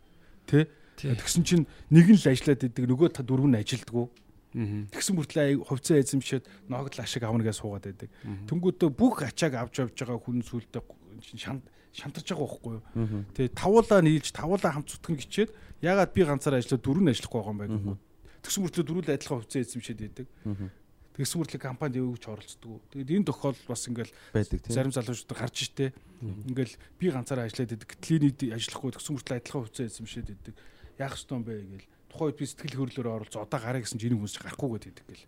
Тэ. 0.49 0.67
Тэгсэн 0.99 1.43
чинь 1.45 1.65
нэг 1.93 2.09
нь 2.11 2.19
л 2.19 2.27
ажиллаад 2.27 2.65
идэг 2.65 2.85
нөгөө 2.89 3.15
та 3.15 3.23
дөрөв 3.23 3.47
нь 3.47 3.55
ажилдгүү. 3.55 4.05
Аа. 4.49 4.89
Тэгсэн 4.91 5.15
мөртлөө 5.15 5.63
хувьцаа 5.63 6.01
эзэмшээд 6.01 6.43
ногдол 6.67 6.99
ашиг 7.05 7.23
авна 7.23 7.45
гэж 7.45 7.61
суугаад 7.61 7.85
байдаг. 7.87 8.09
Тэнгүүтээ 8.49 8.89
бүх 8.91 9.23
ачааг 9.23 9.53
авч 9.55 9.85
явж 9.85 9.95
байгаа 9.95 10.19
хүн 10.19 10.41
сүултээ 10.43 10.81
шанд 11.37 11.63
шантарч 11.93 12.27
байгаа 12.29 12.45
байхгүй 12.45 12.73
юу. 12.77 12.83
Тэгээ 13.33 13.57
тавуулаа 13.57 14.01
нийлж 14.05 14.27
тавуулаа 14.31 14.71
хамт 14.77 14.89
зүтгэн 14.93 15.17
гिचээд 15.19 15.49
ягаад 15.81 16.11
би 16.13 16.21
ганцаар 16.23 16.59
ажиллаад 16.61 16.83
дөрөв 16.85 17.03
нь 17.03 17.11
ажиллахгүй 17.11 17.39
байгаа 17.41 17.53
юм 17.53 17.59
бэ? 17.59 17.97
Тэгсэн 18.45 18.61
мөртлөө 18.63 18.85
дөрөв 18.85 19.03
л 19.03 19.13
адилхан 19.15 19.37
хувьцаа 19.41 19.61
эзэмшээд 19.63 19.99
байдаг. 19.99 20.27
Тэгсэн 21.19 21.37
мөртлөө 21.43 21.59
компанид 21.59 21.99
өвч 21.99 22.23
оролцдог. 22.31 22.79
Тэгээд 22.95 23.11
энэ 23.19 23.27
тохиолдол 23.27 23.67
бас 23.67 23.83
ингээл 23.91 24.13
тийм. 24.63 24.71
зарим 24.71 24.93
залуучууд 24.95 25.35
гарч 25.35 25.57
штэ. 25.67 25.91
Ингээл 26.47 26.75
би 26.95 27.05
ганцаараа 27.11 27.45
ажиллаад 27.51 27.75
байдаг. 27.75 27.91
Клиник 27.99 28.39
ажиллахгүй 28.39 28.91
тэгсэн 28.95 29.13
мөртлөө 29.19 29.35
адилхан 29.35 29.61
хувьцаа 29.67 29.85
эзэмшээд 29.91 30.27
байдаг. 30.31 30.55
Яах 30.95 31.19
ёстой 31.19 31.35
юм 31.35 31.43
бэ 31.43 31.53
гээл. 31.59 31.87
Тухайн 32.07 32.27
үед 32.31 32.39
би 32.39 32.45
сэтгэл 32.47 32.79
хөдлөлөөр 32.79 33.15
оролцоо 33.19 33.43
одоо 33.43 33.59
гараа 33.59 33.83
гэсэн 33.83 33.99
чинь 33.99 34.15
энэ 34.15 34.23
хүмүүс 34.23 34.39
гарахгүй 34.39 34.69
гэдэг 34.79 34.95
гэл. 35.03 35.27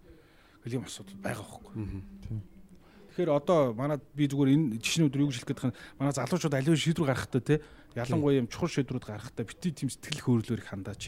Гэл 0.64 0.78
юм 0.80 0.88
асуудал 0.88 1.20
байгаа 1.20 1.44
байхгүй. 1.44 1.74
Тэгэхээр 3.12 3.32
одоо 3.36 3.76
манай 3.76 4.00
би 4.16 4.24
зүгээр 4.32 4.56
энэ 4.56 4.80
жишнүүд 4.80 5.20
юу 5.20 5.28
гэж 5.28 5.44
хэлэх 5.44 5.50
гээд 5.52 5.60
байгаа 5.60 5.76
манай 6.00 6.16
залуучууд 6.16 6.56
аливаа 6.56 6.80
шийдвэр 6.80 7.10
гаргахтаа 7.12 7.44
те. 7.44 7.60
Ялангуяа 7.92 8.40
юм 8.40 8.48
чухал 8.48 8.72
шийдвэрүүд 8.72 9.04
гаргахтаа 9.04 9.44
бити 9.44 9.76
тийм 9.76 9.92
сэтгэл 9.92 10.24
хөдлөлөөр 10.48 10.64
их 10.64 10.72
хандаач. 10.72 11.04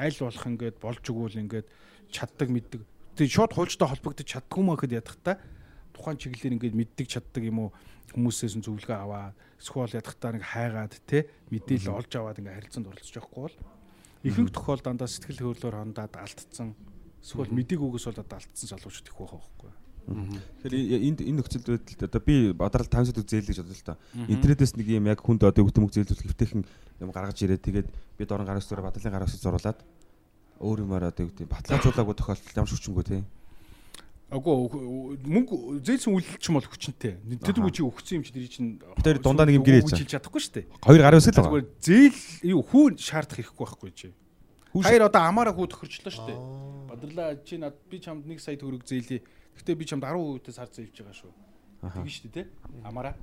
Аль 0.00 0.16
болох 0.16 0.44
ингээд 0.48 0.76
болж 0.80 1.04
өгвөл 1.04 1.36
ингээд 1.36 1.68
чаддаг 2.08 2.48
мэддэг. 2.48 2.80
Тэгээ 3.12 3.28
шууд 3.36 3.52
хуульчтай 3.52 3.88
холбогдож 3.92 4.24
чаддгүй 4.24 4.62
маа 4.64 4.76
гэхэд 4.80 4.96
ядахтаа 5.04 5.36
тухайн 5.92 6.16
чиглэлээр 6.16 6.56
ингээд 6.56 6.76
мэддэг 6.80 7.06
чаддаг 7.12 7.42
юм 7.44 7.68
уу? 7.68 7.70
Хүмүүсээс 8.16 8.56
нь 8.56 8.64
зөвлөгөө 8.64 8.96
аваад 8.96 9.36
эсвэл 9.60 10.00
ядахтаа 10.00 10.32
нэг 10.32 10.44
хайгаад 10.48 10.94
те 11.04 11.28
мэдээлэл 11.52 11.96
олж 11.96 12.12
аваад 12.16 12.40
ингээд 12.40 12.56
харилцаанд 12.56 12.88
оролцож 12.88 13.16
явахгүй 13.20 13.42
бол 13.44 13.56
ихэнх 14.24 14.52
тохиол 14.52 14.80
дандаа 14.84 15.08
сэтгэл 15.08 15.44
хөдлөлөөр 15.44 15.76
хондаад 15.76 16.14
алдцсан 16.16 16.72
эсвэл 17.20 17.52
мэдээг 17.52 17.80
үгээс 17.84 18.06
болоод 18.08 18.32
алдсан 18.32 18.68
залуучууд 18.68 19.08
их 19.08 19.16
байгаа 19.16 19.40
байхгүй. 19.40 19.72
Тэгэхээр 20.06 21.02
энд 21.02 21.20
энэ 21.26 21.38
нөхцөл 21.42 21.66
байдлаар 21.66 22.06
одоо 22.06 22.22
би 22.22 22.54
бодрол 22.54 22.86
5 22.86 23.10
сая 23.10 23.26
зээл 23.26 23.50
гэж 23.50 23.58
бодлоо 23.66 23.82
та. 23.82 23.98
Интернетээс 24.14 24.78
нэг 24.78 24.86
юм 24.86 25.10
яг 25.10 25.18
хүнд 25.18 25.42
одоо 25.42 25.66
өгтөмөг 25.66 25.90
зээлүүлэх 25.90 26.30
хэвтэйхэн 26.30 26.62
юм 27.02 27.10
гаргаж 27.10 27.38
ирээд 27.42 27.66
тэгээд 27.66 27.88
би 27.90 28.22
дорн 28.22 28.46
гар 28.46 28.62
өсөөр 28.62 28.86
бодлын 28.86 29.10
гар 29.10 29.26
өсөж 29.26 29.42
зуруулаад 29.42 29.82
өөр 30.62 30.86
юмараа 30.86 31.10
одоо 31.10 31.26
гэдэг 31.26 31.50
баталгаажуулаагүй 31.50 32.14
тохиолдолд 32.14 32.54
ямар 32.54 32.70
шүчэнгүү 32.70 33.04
те. 33.04 33.24
Агуу 34.26 35.14
мөнгө 35.22 35.82
зээлсэн 35.86 36.10
үйлч 36.10 36.50
юм 36.50 36.58
бол 36.58 36.66
хүчнтэй. 36.66 37.14
Тэр 37.42 37.62
үгүй 37.62 37.74
чи 37.74 37.82
өгсөн 37.86 38.14
юм 38.18 38.24
чи 38.26 38.34
тэр 38.34 38.50
чинь 38.50 38.70
Тэр 39.02 39.22
дундаа 39.22 39.46
нэг 39.46 39.62
юм 39.62 39.66
гэрээ 39.66 39.86
хэлж 39.86 40.02
чадахгүй 40.02 40.42
шүү 40.42 40.54
дээ. 40.54 40.66
Хоёр 40.82 41.02
гар 41.02 41.18
өсөл 41.18 41.38
байгаа. 41.38 41.62
Зээл 41.78 42.18
юу 42.50 42.62
хүү 42.66 42.98
шаардах 42.98 43.38
хэрэггүй 43.38 43.62
байхгүй 43.62 43.90
чи. 43.94 44.10
Хоёр 44.74 45.06
одоо 45.06 45.22
амаараа 45.30 45.54
хүү 45.54 45.70
тохирчлоо 45.70 46.10
шүү 46.10 46.26
дээ. 46.26 46.38
Бадрлаа 46.90 47.38
чи 47.46 47.54
над 47.54 47.78
би 47.86 48.02
чамд 48.02 48.26
1 48.26 48.42
сая 48.42 48.58
төгрөг 48.58 48.82
зээлээ. 48.82 49.22
Гэхдээ 49.56 49.76
би 49.76 49.84
чамд 49.88 50.04
10% 50.04 50.52
сар 50.52 50.68
зээлж 50.70 50.96
байгаа 51.00 51.16
шүү. 51.16 51.32
Тэгэн 51.76 52.08
шүү 52.08 52.32
дээ. 52.32 52.46
Амаараа. 52.84 53.14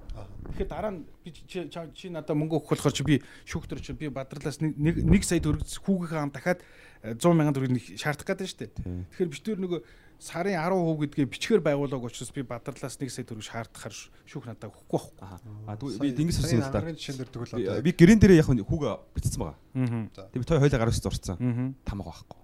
Тэгэхээр 0.53 0.69
дараа 0.69 0.91
нь 0.93 1.03
би 1.26 1.30
чи 1.34 2.07
надад 2.10 2.38
мөнгө 2.38 2.61
өгөх 2.61 2.69
болохоор 2.77 2.93
чи 2.93 3.03
би 3.03 3.15
шүүхтэр 3.49 3.81
чи 3.81 3.93
би 3.97 4.07
бадралаас 4.14 4.61
1 4.61 4.77
сая 5.26 5.41
төгрөг 5.41 5.65
хүүгийнхээ 5.65 6.22
ам 6.22 6.31
дахиад 6.31 6.61
э, 7.01 7.18
100 7.18 7.34
мянган 7.34 7.55
төгрөг 7.57 7.97
шаардах 7.97 8.27
гэдэг 8.30 8.47
шүү 8.47 8.60
дээ. 8.61 8.72
Тэгэхээр 9.10 9.31
би 9.34 9.38
тэр 9.41 9.57
нөгөө 9.57 9.80
сарын 10.22 10.55
10% 10.55 11.01
гэдгээ 11.01 11.27
бичгээр 11.34 11.61
байгуулаг 11.65 12.03
учраас 12.07 12.31
би 12.31 12.45
бадралаас 12.45 12.95
1 12.95 13.10
сая 13.10 13.26
төгрөг 13.26 13.43
шаардахаар 13.43 13.95
шүүх 14.30 14.45
надад 14.47 14.69
өгөхгүй 14.69 15.01
байхгүй. 15.01 15.68
А 15.68 15.73
тэгвэл 15.76 15.99
би 15.99 16.14
тэнгис 16.14 16.38
хэлсэн 16.39 16.61
л 16.61 16.69
да. 16.69 16.80
Ангарын 16.80 16.95
жишээн 16.95 17.18
дээр 17.19 17.31
тэгвэл 17.34 17.53
Би- 17.57 17.68
одоо 17.68 17.81
Би 17.84 17.91
гэрэн 17.91 18.19
дээр 18.22 18.38
яг 18.39 18.47
хүүг 18.47 18.84
битцсэн 19.18 19.41
байгаа. 19.41 19.57
Аа. 19.76 20.30
Тэг 20.31 20.39
би 20.39 20.45
той 20.47 20.61
хойлоо 20.61 20.80
гар 20.80 20.91
өсөж 20.93 21.03
зурцсан. 21.03 21.35
Аа. 21.41 21.73
Тамга 21.84 22.07
байхгүй. 22.07 22.42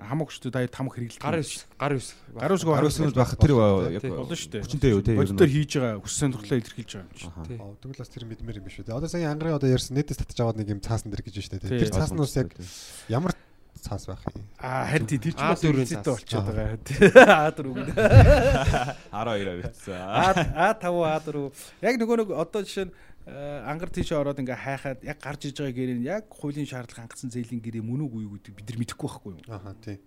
Хамаг 0.00 0.28
шүү 0.32 0.48
дээ 0.50 0.68
тамх 0.72 0.96
хэрэглэх. 0.96 1.20
Гар 1.20 1.38
ус 1.44 1.52
гар 1.76 1.92
ус. 1.94 2.08
Гар 2.32 2.52
усгүй 2.56 2.72
Гар 2.72 2.86
өсөж 2.88 3.12
байх 3.12 3.32
тэр 3.36 3.52
яг 3.52 4.02
болно 4.08 4.32
шүү 4.32 4.50
дээ. 4.56 4.62
хүчнтэй 4.64 4.90
юу 4.96 5.02
те. 5.04 5.12
ер 5.12 5.16
нь. 5.16 5.20
Бодитоор 5.20 5.50
хийж 5.52 5.72
байгаа 5.76 6.00
хүс 6.00 6.14
сонирхлоо 6.16 6.56
илэрхийлж 6.56 6.90
байгаа 6.96 7.04
юм 7.04 7.16
чи. 7.20 7.26
Аха. 7.28 7.42
Аа, 7.60 7.74
тэгвэл 7.84 8.00
бас 8.00 8.08
тэр 8.10 8.24
мэдмээр 8.24 8.58
юм 8.58 8.64
биш 8.64 8.76
үү. 8.80 8.88
Одоо 8.90 9.08
сая 9.12 9.28
ангарын 9.30 9.60
одоо 9.60 9.68
ярьсан 9.68 9.94
нийтэс 10.00 10.16
татж 10.24 10.40
аваад 10.40 10.56
нэг 10.56 10.68
юм 10.72 10.80
цаасан 10.80 11.12
дэр 11.12 11.20
гэж 11.20 11.34
байна 11.36 11.44
шүү 11.44 11.52
дээ. 11.60 11.80
Тэр 11.84 11.92
цааснаас 11.92 12.34
яг 12.40 12.48
ямар 13.12 13.32
цаас 13.80 14.04
байх 14.08 14.20
юм? 14.28 14.44
Аа 14.60 14.84
харин 14.88 15.06
тий 15.08 15.18
тэр 15.20 15.32
ч 15.36 15.40
бас 15.40 15.60
А4-ийн 15.60 15.76
үнэтэй 15.84 16.00
цаас. 16.00 16.20
болчиход 16.20 16.48
байгаа. 16.48 16.76
А4 17.48 17.66
үг. 17.70 17.78
12 19.12 19.62
битсэн. 19.62 19.94
А 20.00 20.74
А5 20.74 20.84
А4. 20.84 21.52
Яг 21.84 21.94
нөгөө 22.00 22.16
нэг 22.24 22.28
одоо 22.36 22.60
жишээ 22.64 22.88
нь 22.88 22.92
ангар 23.30 23.90
тийш 23.90 24.10
ороод 24.12 24.42
ингээ 24.42 24.58
хайхаад 24.58 25.00
яг 25.06 25.18
гарч 25.22 25.50
иж 25.50 25.62
байгаа 25.62 25.76
гэрээ 25.76 25.96
нь 26.02 26.06
яг 26.10 26.26
хуулийн 26.30 26.66
шаардлага 26.66 27.06
хангасан 27.06 27.30
зээлийн 27.30 27.62
гэрээ 27.62 27.84
мөн 27.86 28.10
үгүй 28.10 28.26
юу 28.26 28.34
гэдэг 28.38 28.54
бид 28.58 28.66
нар 28.66 28.78
мэдэхгүй 28.82 29.06
байхгүй 29.06 29.32
юу? 29.38 29.42
Аха 29.46 29.74
тий. 29.78 29.98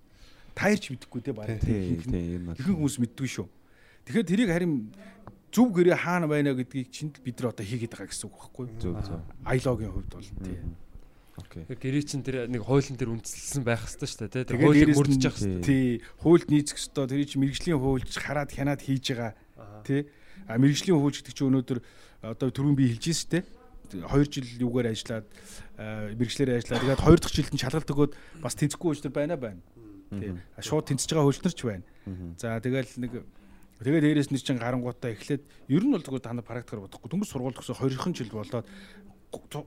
Таярч 0.51 0.83
мэдэхгүй 0.91 1.21
те 1.23 1.31
баг. 1.31 1.47
Тий, 1.63 1.97
тий, 2.03 2.35
юм 2.35 2.51
аа. 2.51 2.59
Ихэнх 2.59 2.77
хүмүүс 2.77 2.99
мэддгүй 2.99 3.29
шүү. 3.31 3.47
Тэгэхээр 4.03 4.27
тэрийг 4.27 4.49
харин 4.51 4.91
зөв 5.53 5.67
гэрээ 5.71 5.97
хаана 5.97 6.27
байна 6.27 6.51
гэдгийг 6.51 6.89
чинь 6.91 7.15
бид 7.23 7.39
нар 7.39 7.55
одоо 7.55 7.63
хийгээд 7.63 7.93
байгаа 7.95 8.11
гэсэн 8.11 8.27
үг 8.27 8.35
байхгүй 8.35 8.63
юу? 8.67 8.79
Зөв 8.83 8.93
зөв. 9.07 9.21
Аялогийн 9.47 9.93
хувьд 9.93 10.11
бол 10.11 10.29
тий. 10.43 10.57
Окей. 11.33 11.63
Гэрээ 11.65 12.03
чин 12.05 12.21
тэр 12.21 12.45
нэг 12.45 12.61
хуулийн 12.61 12.97
тэр 12.97 13.09
үндэслэлсэн 13.09 13.63
байх 13.65 13.81
хэвээр 13.89 14.09
шүү 14.09 14.21
дээ. 14.21 14.33
Тэр 14.33 14.45
Тэгээд 14.53 14.61
хуулийг 14.61 14.89
мөрдөж 14.93 15.23
явах 15.25 15.39
хэвээр. 15.41 15.65
Тий. 15.65 15.87
Хуульд 16.21 16.47
нийцэх 16.53 16.77
ёстой. 16.77 17.09
Тэр 17.09 17.25
чинь 17.25 17.41
мэрэгжлийн 17.41 17.79
хуульч 17.81 18.13
хараад 18.21 18.53
хянаад 18.53 18.81
хийж 18.85 19.05
байгаа. 19.17 19.33
Тий. 19.81 20.01
А 20.45 20.61
мэрэгжлийн 20.61 20.93
хуульч 20.93 21.25
гэдэг 21.25 21.33
чинь 21.33 21.49
өнөөдөр 21.49 21.79
одоо 22.23 22.49
түрүүн 22.49 22.77
би 22.79 22.87
хэлж 22.95 23.05
шүү 23.11 23.29
дээ. 23.35 23.43
2 23.93 24.31
жил 24.31 24.47
юугаар 24.63 24.89
ажиллаад 24.89 25.27
а, 25.77 26.09
мэрэгчлэр 26.15 26.57
ажиллаад 26.57 26.81
тэгээд 26.81 27.03
2 27.03 27.19
дахь 27.19 27.35
жилд 27.35 27.51
нь 27.53 27.61
шалгалт 27.61 27.91
өгөөд 27.93 28.13
бас 28.41 28.55
тэнцэхгүй 28.57 28.87
хуульчнар 28.89 29.13
байна 29.13 29.37
байна. 29.37 29.61
Тий. 30.09 30.33
А, 30.55 30.61
Шууд 30.63 30.87
тэнцэж 30.87 31.09
байгаа 31.13 31.27
хуульчнар 31.29 31.53
ч 31.53 31.61
байна. 31.67 31.85
За 32.39 32.57
тэгэл 32.57 32.89
нэг 32.97 33.11
тэгээд 33.83 34.03
дээрэс 34.07 34.29
нь 34.31 34.39
чинь 34.39 34.57
гарангуудаа 34.57 35.13
эхлээд 35.13 35.43
ер 35.69 35.83
нь 35.83 35.93
бол 35.93 36.01
зүгээр 36.01 36.25
дандаа 36.25 36.47
практикаар 36.47 36.87
бодохгүй. 36.87 37.09
Дөнгөж 37.11 37.29
сургууль 37.29 37.57
төгсөө 37.59 37.77
20хан 37.91 38.15
жил 38.15 38.31
болоод 38.33 38.65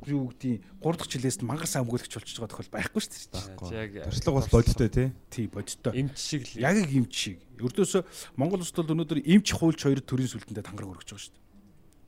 юу 0.06 0.30
гэдгийг 0.30 0.62
3 0.80 0.96
дахь 0.96 1.10
жилээс 1.10 1.38
нь 1.42 1.46
мангар 1.46 1.66
сайн 1.66 1.84
өмгөөлөгч 1.86 2.14
болчихж 2.14 2.38
байгаа 2.38 2.54
тохиол 2.54 2.70
байхгүй 2.70 3.00
шүү 3.02 3.12
дээ. 3.34 3.74
Яг 3.74 3.90
Туршлага 4.06 4.38
бас 4.38 4.48
бодиттой 4.50 4.88
тий. 4.90 5.08
Тий 5.30 5.46
бодиттой. 5.50 5.92
эмч 5.92 6.16
шиг 6.16 6.42
л 6.46 6.62
Яг 6.62 6.76
имч 6.86 7.12
шиг. 7.14 7.38
Өрдөөсө 7.58 8.06
Монгол 8.38 8.62
улсад 8.62 8.86
бол 8.86 8.94
өнөөдөр 8.94 9.26
имч 9.26 9.50
хуульч 9.50 9.82
хоёр 9.82 10.00
төрийн 10.06 10.30
сүлдэндээ 10.30 10.62
тангараг 10.62 10.94
өргөж 10.94 11.10
байгаа 11.10 11.24
шүү 11.26 11.34
дээ. 11.34 11.45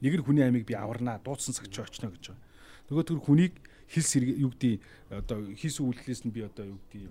Нэг 0.00 0.12
нь 0.18 0.24
хүний 0.24 0.44
амийг 0.46 0.66
би 0.66 0.74
аварнаа, 0.74 1.18
дуудсан 1.22 1.54
цагч 1.54 1.74
очно 1.78 2.10
гэж 2.14 2.34
байгаа. 2.34 2.42
Нөгөө 2.88 3.04
төр 3.04 3.20
хүнийг 3.22 3.54
хил 3.88 4.06
сэрэг 4.06 4.30
юу 4.38 4.50
гэдэг 4.54 4.80
одоо 5.10 5.38
хийсэн 5.56 5.84
үйлдэлээс 5.88 6.22
нь 6.28 6.34
би 6.34 6.44
одоо 6.44 6.76
юу 6.76 6.78
гэдэг 6.92 7.10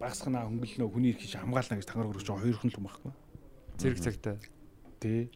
багсгнаа 0.00 0.48
хөнгөлнөө 0.48 0.88
хүний 0.90 1.12
эрхийг 1.14 1.38
хамгаална 1.38 1.78
гэж 1.78 1.86
тангараг 1.86 2.10
өргөж 2.16 2.26
байгаа 2.26 2.44
хоёр 2.44 2.58
хүн 2.58 2.70
л 2.72 2.78
юм 2.80 2.86
байхгүй. 2.88 3.12
зэрэг 3.78 4.00
цагтаа. 4.00 4.36
Тий. 5.00 5.30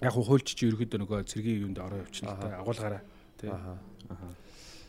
Яг 0.00 0.12
хуу 0.12 0.24
хуульч 0.24 0.48
чи 0.56 0.66
ерөөдөө 0.66 0.98
нөгөө 0.98 1.20
цэргийн 1.28 1.62
юунд 1.68 1.78
ороо 1.78 2.02
явчихна 2.02 2.32
л 2.32 2.40
Аха. 2.40 2.48
та 2.48 2.58
агуулгаараа. 2.58 3.02
Тий. 3.38 3.50
Аха. 3.52 3.78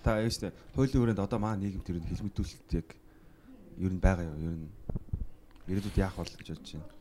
Та 0.04 0.20
яаж 0.20 0.38
тэ 0.40 0.52
хуулийн 0.74 1.00
хүрээнд 1.04 1.22
одоо 1.22 1.40
маа 1.40 1.56
нийгэмд 1.60 1.88
ер 1.92 2.00
нь 2.02 2.10
хэлмэдүүлэлт 2.10 2.72
яг 2.74 2.88
ер 3.78 3.92
нь 3.94 4.02
байгаа 4.02 4.26
юу? 4.26 4.40
Ер 4.40 4.56
нь 4.58 4.68
ирээдүйд 5.68 5.98
яах 6.00 6.16
бол 6.18 6.28
гэж 6.28 6.48
бодож 6.56 6.72
байна. 6.74 6.93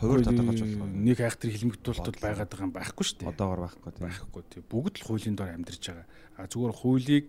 Хуваар 0.00 0.24
тодорхойлж 0.24 0.60
болох 0.64 0.96
нэг 0.96 1.18
айхтар 1.20 1.50
хэлмэгдүүлэлтүүд 1.52 2.18
байгаад 2.24 2.48
байгаа 2.48 2.66
юм 2.66 2.72
байхгүй 2.72 3.04
шүү 3.04 3.16
дээ. 3.20 3.30
Одоогор 3.36 3.60
байхгүй 3.68 3.92
тийм. 3.92 4.04
байхгүй 4.08 4.42
тийм. 4.48 4.64
Бүгд 4.72 4.94
л 4.96 5.04
хуулийн 5.04 5.36
дор 5.36 5.52
амьдарч 5.52 5.84
байгаа. 5.92 6.06
А 6.40 6.48
зүгээр 6.48 6.72
хуулийг 6.72 7.26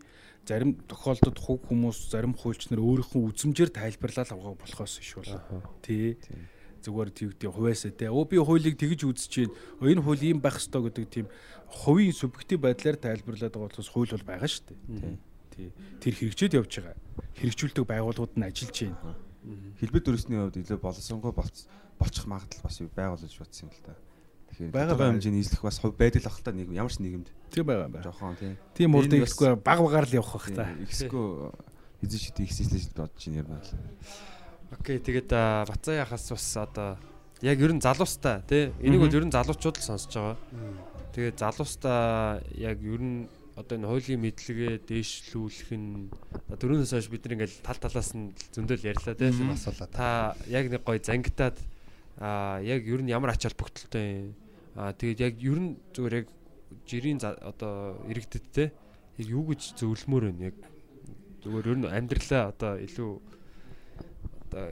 зарим 0.47 0.71
тохиолдолд 0.87 1.35
хуг 1.35 1.61
хүмүүс 1.67 1.99
зарим 2.15 2.31
хуульч 2.31 2.71
нар 2.71 2.79
өөрийнхөө 2.79 3.27
үзмжээр 3.27 3.75
тайлбарлал 3.75 4.31
авах 4.31 4.55
болохоос 4.63 5.03
иш 5.03 5.11
бол 5.19 5.35
тий. 5.83 6.15
Зүгээр 6.81 7.09
тэгдэг 7.11 7.51
хувьяасаа 7.51 7.91
тий. 7.91 8.07
Өө 8.07 8.25
би 8.31 8.37
хуулийг 8.39 8.79
тэгж 8.79 9.03
үзэж 9.05 9.27
чинь 9.27 9.53
энэ 9.83 10.01
хууль 10.01 10.23
ийм 10.23 10.39
байх 10.39 10.57
ёстой 10.57 10.87
гэдэг 10.87 11.05
тийм 11.11 11.27
хувийн 11.69 12.15
субъектив 12.15 12.57
байдлаар 12.57 12.97
тайлбарлаад 12.97 13.53
байгаа 13.53 13.69
болохоос 13.69 13.91
хууль 13.91 14.15
бол 14.15 14.25
байгаа 14.25 14.49
шүү 14.49 14.65
дээ. 14.71 15.19
Тий. 15.53 15.69
Тэр 16.01 16.13
хэрэгжээд 16.17 16.57
явж 16.57 16.71
байгаа. 16.79 16.97
Хэрэгжүүлдэг 17.37 17.85
байгууллагууд 17.85 18.33
нь 18.33 18.47
ажиллаж 18.49 18.77
байна. 18.81 19.13
Хэлбэр 19.77 20.01
дүрсний 20.01 20.41
хувьд 20.41 20.57
илүү 20.57 20.79
боловсронгуй 20.81 21.33
болц 21.37 21.69
болчих 22.01 22.25
магадлал 22.25 22.63
бас 22.65 22.77
байгаа 22.81 23.15
болж 23.15 23.37
бодсон 23.37 23.69
юм 23.69 23.71
л 23.77 23.81
та. 23.85 23.93
Тэгэхээр 24.51 24.71
Байгаа, 24.75 24.97
хэмжээний 25.15 25.39
нийслэх 25.45 25.61
бас 25.63 25.77
хувь 25.79 25.95
байдал 25.95 26.27
ах 26.27 26.41
та 26.43 26.51
нийгэм 26.51 26.75
ямар 26.75 26.91
ч 26.91 26.97
нийгэмд 26.99 27.27
тийм 27.53 27.65
байгаа 27.69 27.87
юм 27.87 27.93
байна 27.95 28.05
жоохон 28.09 28.35
тийм. 28.35 28.55
тийм 28.75 28.89
бас- 28.91 29.31
ихгүй 29.31 29.55
баг 29.55 29.79
багаар 29.79 30.05
л 30.09 30.17
явах 30.19 30.33
бах 30.35 30.47
та 30.51 30.65
Ихсгүй 30.83 31.25
эзэн 32.03 32.19
шид 32.19 32.37
ихсэлж 32.41 32.91
бодож 32.97 33.21
байна 33.23 33.39
юм 33.39 33.47
байна. 33.47 33.69
Окей, 34.75 34.97
тэгээд 34.99 35.29
Бацаа 35.69 35.95
яхаас 36.03 36.25
бас 36.31 36.47
одоо 36.57 36.97
яг 37.41 37.57
ер 37.59 37.73
нь 37.73 37.81
залуустай 37.83 38.41
тий. 38.47 38.71
Энийг 38.83 39.01
бол 39.03 39.13
ер 39.13 39.25
нь 39.25 39.31
залуучууд 39.31 39.77
л 39.79 39.83
сонсож 39.83 40.13
байгаа. 40.15 40.37
Тэгээд 41.15 41.37
залуустай 41.39 42.43
яг 42.55 42.79
ер 42.83 43.01
нь 43.01 43.27
одоо 43.55 43.75
энэ 43.77 43.87
хуулийн 43.87 44.21
мэдлэгээ 44.23 44.87
дээшлүүлэх 44.87 45.69
нь 45.75 46.07
дөрөвнөөс 46.55 46.91
хойш 46.95 47.07
бид 47.11 47.27
нэг 47.27 47.43
ингээл 47.43 47.59
тал 47.67 47.79
талаас 47.83 48.15
нь 48.15 48.31
зөндөл 48.55 48.79
ярьлаа 48.83 49.15
тий. 49.15 49.27
асуулаа. 49.31 49.87
Та 49.91 50.07
яг 50.47 50.71
нэг 50.71 50.83
гой 50.87 50.99
зангитаад 51.03 51.59
а 52.21 52.61
яг 52.61 52.85
ер 52.85 53.01
нь 53.01 53.09
ямар 53.09 53.33
ач 53.33 53.49
холбогдолтой 53.49 54.29
юм. 54.29 54.35
А 54.77 54.93
тэгээд 54.93 55.19
яг 55.25 55.35
ер 55.41 55.57
нь 55.57 55.77
зүгээр 55.89 56.15
яг 56.21 56.27
жирийн 56.85 57.17
одоо 57.17 57.97
иргэдэд 58.05 58.45
те 58.53 58.69
яг 59.17 59.27
юу 59.27 59.49
гэж 59.49 59.73
зөвлөмөр 59.81 60.29
байна 60.29 60.53
яг 60.53 60.57
зүгээр 61.41 61.65
ер 61.73 61.77
нь 61.81 61.89
амьдралаа 61.89 62.53
одоо 62.53 62.77
илүү 62.77 63.11
одоо 64.45 64.63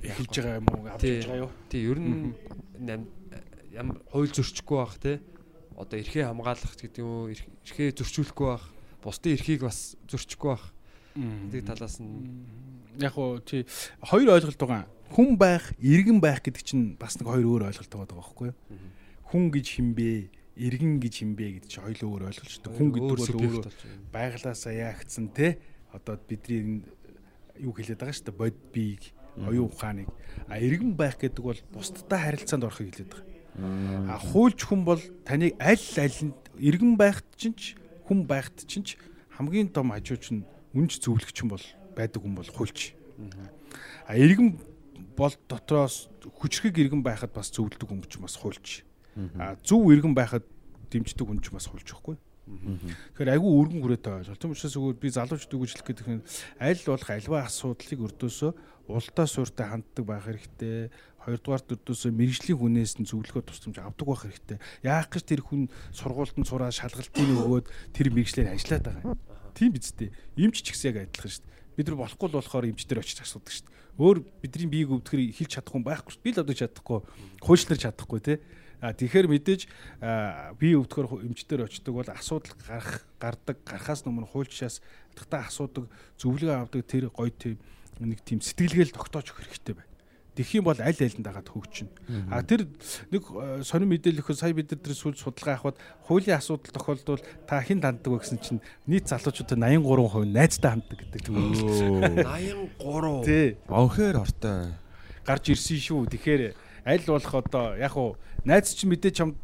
эхэлж 0.00 0.32
байгаа 0.32 0.56
юм 0.56 0.68
уу? 0.72 0.88
Авч 0.88 1.04
байгаа 1.04 1.42
юу? 1.44 1.50
Тий. 1.68 1.84
Ер 1.84 1.98
нь 2.00 2.32
ямар 3.76 4.00
хууль 4.08 4.32
зөрчихгүй 4.32 4.78
байх 4.80 4.96
те. 4.96 5.20
Одоо 5.76 6.00
эрхээ 6.00 6.24
хамгаалах 6.24 6.72
гэдэг 6.72 7.04
юм 7.04 7.28
эрхээ 7.36 8.00
зөрчүүлэхгүй 8.00 8.48
байх. 8.48 8.64
Бусдын 9.04 9.36
эрхийг 9.36 9.62
бас 9.68 9.94
зөрчихгүй 10.08 10.50
байх. 10.56 10.64
Гэдэг 11.14 11.68
талаас 11.68 12.00
нь. 12.00 12.48
Яг 12.96 13.14
уу 13.20 13.44
тий. 13.44 13.68
Хоёр 14.00 14.40
ойлголт 14.40 14.58
байгаа. 14.58 14.88
Хүн 15.12 15.38
байх, 15.40 15.72
иргэн 15.80 16.20
байх 16.20 16.42
гэдэг 16.44 16.62
чинь 16.64 16.84
бас 17.00 17.16
нэг 17.16 17.28
хоёр 17.28 17.46
өөр 17.46 17.68
ойлголт 17.72 17.92
байгаа 17.92 18.18
байхгүй 18.18 18.46
юу? 18.52 18.56
Хүн 19.28 19.44
гэж 19.52 19.66
хинбэ, 19.78 20.28
иргэн 20.56 21.00
гэж 21.00 21.14
хинбэ 21.24 21.46
гэдэг 21.62 21.70
чинь 21.70 21.84
хоёул 21.84 22.18
өөр 22.18 22.28
ойлголттой. 22.28 22.72
Хүн 22.76 22.90
гэдэг 22.92 23.16
бол 23.16 23.32
өөрөө 23.40 23.64
байглаасаа 24.12 24.74
яагдсан 24.74 25.32
те 25.32 25.58
одоо 25.92 26.20
бидний 26.20 26.84
юу 27.58 27.72
хэлээд 27.72 28.00
байгаа 28.00 28.16
шүү 28.16 28.26
дээ 28.28 28.40
бод 28.40 28.56
бийг 28.72 29.02
оюун 29.38 29.70
ухааныг 29.70 30.08
а 30.46 30.58
иргэн 30.58 30.94
байх 30.94 31.18
гэдэг 31.18 31.42
бол 31.42 31.60
бусдтай 31.72 32.18
харилцаанд 32.18 32.66
орохыг 32.66 32.90
хэлээд 32.90 33.10
байгаа. 33.12 34.14
А 34.14 34.18
хуульч 34.18 34.60
хүн 34.66 34.82
бол 34.84 35.02
таныг 35.24 35.54
аль 35.58 35.86
алинд 35.98 36.38
иргэн 36.58 36.94
байхт 36.98 37.26
чинь 37.38 37.56
хүн 38.06 38.26
байхт 38.26 38.66
чинь 38.66 38.86
хамгийн 39.34 39.70
том 39.70 39.90
хажууч 39.90 40.30
нь 40.34 40.46
үнж 40.74 40.98
зөвлөгч 41.02 41.36
хүн 41.42 41.50
бол 41.54 41.66
байдаг 41.94 42.22
хүн 42.22 42.34
бол 42.34 42.50
хуульч. 42.50 42.94
А 44.06 44.14
иргэн 44.14 44.58
бол 45.16 45.34
дотроос 45.48 46.08
хүчрхэг 46.22 46.78
иргэн 46.78 47.02
байхад 47.02 47.32
бас 47.32 47.50
зөвлөдөг 47.54 47.88
хүн 47.88 48.02
ч 48.06 48.18
бас 48.18 48.36
хуульч. 48.38 48.84
А 49.38 49.56
зөв 49.62 49.90
иргэн 49.90 50.14
байхад 50.14 50.44
дэмждэг 50.90 51.26
хүн 51.26 51.42
ч 51.42 51.50
бас 51.50 51.66
хуульч 51.66 51.90
байхгүй. 51.90 52.16
Тэгэхээр 52.48 53.34
айгүй 53.36 53.52
өргөн 53.60 53.80
хүрээтэй 53.84 54.12
ойлголт. 54.24 54.40
Тийм 54.40 54.52
учраас 54.56 54.76
өгөө 54.78 54.94
би 54.96 55.08
залуучдыг 55.12 55.60
үжилэх 55.60 55.84
гэдэг 55.84 56.06
нь 56.08 56.24
аль 56.56 56.80
болох 56.88 57.10
альва 57.12 57.44
асуудлыг 57.44 58.00
өрдөөсөө 58.08 58.50
улдаа 58.88 59.26
сууртай 59.28 59.66
ханддаг 59.68 60.04
байх 60.08 60.24
хэрэгтэй. 60.24 60.88
Хоёрдугаар 61.28 61.62
өрдөөсөө 61.76 62.10
мэрэгжлийн 62.16 62.56
хүнээс 62.56 62.92
нь 63.04 63.08
зөвлөгөө 63.10 63.44
тусламж 63.52 63.76
авдаг 63.84 64.06
байх 64.08 64.22
хэрэгтэй. 64.24 64.58
Яах 64.80 65.12
гэж 65.12 65.24
тэр 65.28 65.42
хүн 65.44 65.68
сургуультанд 65.92 66.48
сураад 66.48 66.72
шалгалтын 66.72 67.36
өгөөд 67.36 67.66
тэр 67.92 68.06
мэрэгчлэр 68.16 68.48
ажиллаад 68.48 68.84
байгаа 68.88 69.04
юм. 69.12 69.20
Тийм 69.52 69.70
биз 69.76 69.92
дээ. 69.92 70.14
Имч 70.40 70.64
ч 70.64 70.72
гэсэн 70.72 70.88
яг 70.96 71.04
адилхан 71.04 71.28
шүү 71.28 71.44
дээ. 71.44 71.67
Бид 71.78 71.86
нар 71.86 72.02
болохгүй 72.02 72.26
л 72.26 72.38
болохоор 72.42 72.66
эмчтэр 72.74 72.98
очиж 72.98 73.22
асуудаг 73.22 73.54
шүү 73.54 73.70
дээ. 73.70 74.02
Өөр 74.02 74.18
бидний 74.42 74.66
биеийг 74.66 74.90
өвдөхөр 74.98 75.22
хэлж 75.30 75.52
чадахгүй 75.62 75.82
байхгүй. 75.86 76.18
Би 76.26 76.30
л 76.34 76.42
одоо 76.42 76.56
чадахгүй. 76.58 76.98
Хуульчлаар 77.38 77.78
чадахгүй 77.78 78.18
те. 78.18 78.34
А 78.82 78.90
тэгэхээр 78.94 79.26
мэдээж 79.30 79.62
бие 80.58 80.74
өвдөхөр 80.74 81.22
эмчтэр 81.22 81.66
очдог 81.70 81.94
бол 82.02 82.10
асуудал 82.10 82.54
гарах 82.62 83.06
гардаг 83.18 83.58
гарахаас 83.62 84.06
өмнө 84.06 84.26
хуульчаас 84.26 84.82
татаа 85.18 85.46
асуудаг 85.50 85.90
зөвлөгөө 86.18 86.66
авдаг 86.66 86.82
тэр 86.86 87.10
гоё 87.10 87.30
тийм 87.30 87.58
нэг 87.98 88.22
тийм 88.22 88.38
сэтгэлгээл 88.38 88.94
тогтоож 88.94 89.34
өгөх 89.34 89.50
хэрэгтэй 89.50 89.74
байна. 89.74 89.87
Тэгэх 90.38 90.62
юм 90.62 90.70
бол 90.70 90.78
аль 90.78 90.94
айлд 90.94 91.18
дагаад 91.18 91.50
хөгжинэ. 91.50 91.90
А 92.30 92.46
тэр 92.46 92.70
нэг 93.10 93.22
э, 93.26 93.66
сонир 93.66 93.90
мэдээлэл 93.90 94.22
өгөхөөр 94.22 94.38
сая 94.38 94.54
бид 94.54 94.70
нар 94.70 94.78
тэр 94.78 94.94
сүүл 94.94 95.18
судалгаа 95.18 95.58
авахад 95.58 95.82
хуулийн 96.06 96.38
асуудал 96.38 96.70
тохиолдвол 96.78 97.22
та 97.50 97.58
хэн 97.58 97.82
ханддаг 97.82 98.06
вэ 98.06 98.22
гэсэн 98.22 98.38
чинь 98.38 98.62
нийт 98.86 99.10
залуучуудад 99.10 99.58
83% 99.58 100.30
найзтай 100.30 100.70
ханддаг 100.78 100.98
гэдэг 101.02 101.20
тийм. 101.26 101.34
83 102.22 103.26
Тий. 103.26 103.58
Онхээр 103.66 104.22
ортой. 104.22 104.78
гарч 105.26 105.44
ирсэн 105.50 105.76
шүү. 105.82 106.06
Тэгэхээр 106.14 106.54
аль 106.86 107.04
болох 107.04 107.34
одоо 107.34 107.76
яг 107.76 107.98
уу 107.98 108.16
найз 108.46 108.72
чинь 108.72 108.94
мэдээ 108.94 109.12
чамд 109.12 109.36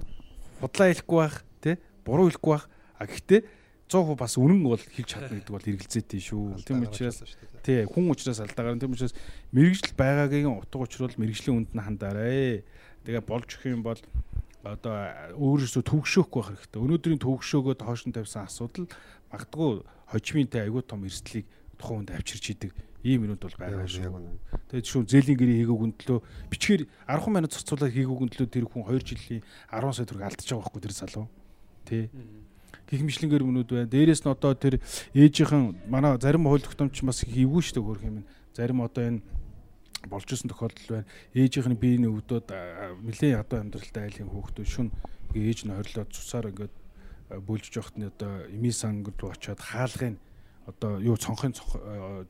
худлаа 0.63 0.89
хэлэхгүй 0.95 1.19
байх 1.21 1.37
тий 1.61 1.77
буруу 2.07 2.31
хэлэхгүй 2.33 2.53
байх 2.57 2.65
а 2.97 3.05
гэхдээ 3.05 3.41
100% 3.89 4.17
бас 4.17 4.35
үнэн 4.41 4.65
бол 4.65 4.81
хэлж 4.81 5.09
чадна 5.09 5.37
гэдэг 5.37 5.53
бол 5.53 5.71
эргэлзээтэй 5.71 6.21
шүү. 6.21 6.65
Тийм 6.65 6.89
учраас 6.89 7.21
тий 7.61 7.85
хүн 7.85 8.11
учраас 8.11 8.41
алдаагаар 8.41 8.81
тийм 8.81 8.97
учраас 8.97 9.15
мэрэгжил 9.53 9.93
байгаагийн 9.93 10.49
утга 10.49 10.81
учир 10.81 11.05
бол 11.05 11.21
мэрэгжлийн 11.21 11.59
үнд 11.63 11.71
нь 11.77 11.85
хандаарэ. 11.85 12.65
Тэгээ 13.05 13.25
болж 13.29 13.49
өгөх 13.55 13.69
юм 13.69 13.85
бол 13.85 14.01
одоо 14.65 14.97
өөрөөсөө 15.37 15.85
төгшөөхгүй 15.85 16.41
байх 16.41 16.51
хэрэгтэй. 16.57 16.81
Өнөөдрийн 16.81 17.21
төгшөөгөө 17.21 17.85
хойш 17.85 18.09
нь 18.09 18.17
тавьсан 18.17 18.49
асуудал 18.49 18.89
магадгүй 19.29 19.85
хожимынтай 20.09 20.65
аягүй 20.65 20.83
том 20.89 21.05
эрсдлийг 21.05 21.45
тухайн 21.77 22.09
хүнд 22.09 22.17
авчирч 22.17 22.57
идэг 22.57 22.73
ийм 23.05 23.29
юмуд 23.29 23.45
бол 23.45 23.57
байгаа 23.61 23.85
шүү. 23.85 24.09
Тэгээд 24.73 24.89
шүүн 24.89 25.05
зээлийн 25.05 25.37
гэрээ 25.37 25.59
хийгээг 25.61 25.85
өндлөө 25.85 26.19
бичгээр 26.49 26.83
10 27.05 27.37
минут 27.37 27.53
зарцуулаад 27.53 27.93
хийгээг 27.93 28.23
өндлөө 28.25 28.49
тэр 28.49 28.65
хүн 28.65 28.85
2 28.89 29.05
жилийн 29.05 29.43
10 29.45 29.93
сая 29.93 30.09
төгрөг 30.09 30.25
алдчихж 30.25 30.51
байгаа 30.57 30.65
байхгүй 30.65 30.81
тэр 30.81 30.95
залуу. 30.97 31.27
Тэ. 31.85 32.09
Гэх 32.89 33.01
мэтлэнгээр 33.01 33.45
өмнөд 33.45 33.69
байна. 33.71 33.89
Дээрээс 33.89 34.23
нь 34.25 34.33
одоо 34.33 34.53
тэр 34.55 34.81
ээжийнхэн 35.17 35.89
манай 35.89 36.19
зарим 36.21 36.45
хууль 36.45 36.65
тогтоомч 36.65 37.01
бас 37.03 37.25
хийвгүй 37.25 37.63
шүү 37.65 37.81
дээ 37.81 37.87
хөрх 37.89 38.05
юм. 38.05 38.25
Зарим 38.53 38.81
одоо 38.85 39.03
энэ 39.05 39.21
болж 40.09 40.29
исэн 40.29 40.53
тохиолдол 40.53 41.05
байна. 41.05 41.09
Ээжийнх 41.33 41.69
нь 41.73 41.81
биений 41.81 42.11
өвдөд 42.13 42.53
нэлээд 43.05 43.41
ядуу 43.41 43.59
амьдралтай 43.61 44.03
айлын 44.09 44.29
хөөхтөө 44.29 44.65
шүн 44.69 44.89
ээж 45.33 45.65
нь 45.65 45.73
хорилоод 45.73 46.13
цусаар 46.13 46.53
ингээд 46.53 46.75
бүлж 47.45 47.73
жоохт 47.73 47.97
нь 47.97 48.07
одоо 48.07 48.45
эми 48.53 48.71
сангад 48.71 49.17
руу 49.17 49.33
очиод 49.33 49.61
хаалгын 49.61 50.21
одоо 50.67 51.01
юу 51.01 51.17
цонхын 51.17 51.53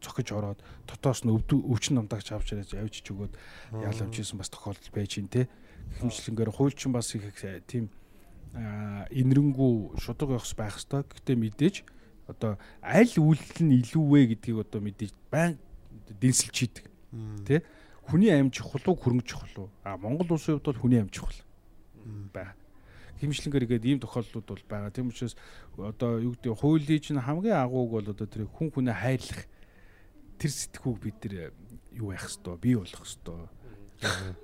цохиж 0.01 0.33
ороод 0.33 0.59
дотоос 0.87 1.25
нь 1.25 1.31
өвчин 1.31 1.99
намдагч 1.99 2.33
авч 2.33 2.55
ирээд 2.55 2.75
явж 2.75 3.03
өгөөд 3.03 3.35
яал 3.83 4.01
авч 4.01 4.23
исэн 4.23 4.39
бас 4.39 4.51
тохиолдол 4.51 4.95
байж 4.95 5.19
гин 5.19 5.29
те 5.29 5.49
хэмжлэнгээр 6.01 6.51
хуульчин 6.51 6.93
бас 6.93 7.15
их 7.15 7.23
тийм 7.67 7.91
инэрэнгүү 8.55 9.99
шудраг 9.99 10.39
явах 10.39 10.55
байх 10.55 10.79
хэвээр 10.79 11.07
гэхдээ 11.11 11.37
мэдээж 11.37 11.77
одоо 12.31 12.59
аль 12.81 13.15
үйлдэл 13.19 13.67
нь 13.67 13.79
илүү 13.83 14.05
вэ 14.07 14.21
гэдгийг 14.33 14.59
одоо 14.63 14.81
мэдээж 14.81 15.13
байн 15.29 15.59
дэнсэлж 16.09 16.55
хийдэг 16.55 16.85
тий 17.47 17.61
хүний 18.07 18.31
амь 18.31 18.55
чухал 18.55 18.85
уу 18.87 18.97
хөрөнгө 18.97 19.27
чухал 19.27 19.55
уу 19.67 19.69
а 19.83 19.97
Монгол 19.99 20.39
улсын 20.39 20.57
хувьд 20.57 20.71
бол 20.71 20.83
хүний 20.87 21.01
амь 21.01 21.11
чухал 21.11 21.37
бай. 22.33 22.53
Хэмжлэнгээр 23.21 23.65
игээд 23.65 23.85
ийм 23.85 24.01
тохиолдлууд 24.01 24.45
бол 24.45 24.65
байгаа. 24.69 24.91
Тийм 24.91 25.09
учраас 25.09 25.37
одоо 25.79 26.21
юу 26.21 26.35
гэдэг 26.35 26.53
хуулийн 26.59 27.01
чинь 27.01 27.21
хамгийн 27.23 27.57
агууг 27.57 27.91
бол 27.91 28.09
одоо 28.11 28.27
тэр 28.27 28.45
хүн 28.51 28.69
хүнээ 28.75 28.93
хайрлах 28.93 29.43
тэр 30.37 30.51
сэтгүүг 30.51 30.99
бид 31.01 31.17
тэр 31.23 31.35
юу 31.95 32.13
яах 32.13 32.29
хэвээр 32.29 32.59
бий 32.61 32.75
болох 32.77 33.01
хэвээр 33.01 33.49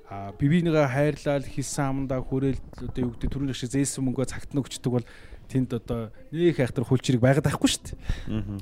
а 0.08 0.32
бивинийгээ 0.38 0.88
хайрлал 0.88 1.44
хийсэн 1.44 1.84
амандаа 1.84 2.20
хүрээл 2.22 2.60
одоо 2.86 3.02
юу 3.02 3.12
гэдэг 3.14 3.30
түрүүний 3.30 3.56
шиг 3.56 3.74
зээсэн 3.74 4.04
мөнгөө 4.04 4.26
цагт 4.30 4.54
нь 4.54 4.60
өгчдөг 4.62 4.92
бол 4.92 5.06
тэнд 5.50 5.70
одоо 5.74 6.14
нэг 6.30 6.56
хайхтар 6.56 6.86
хүлчирийг 6.86 7.20
байгаад 7.20 7.50
байхгүй 7.50 7.68
шүү 7.68 7.84
дээ. 7.90 7.98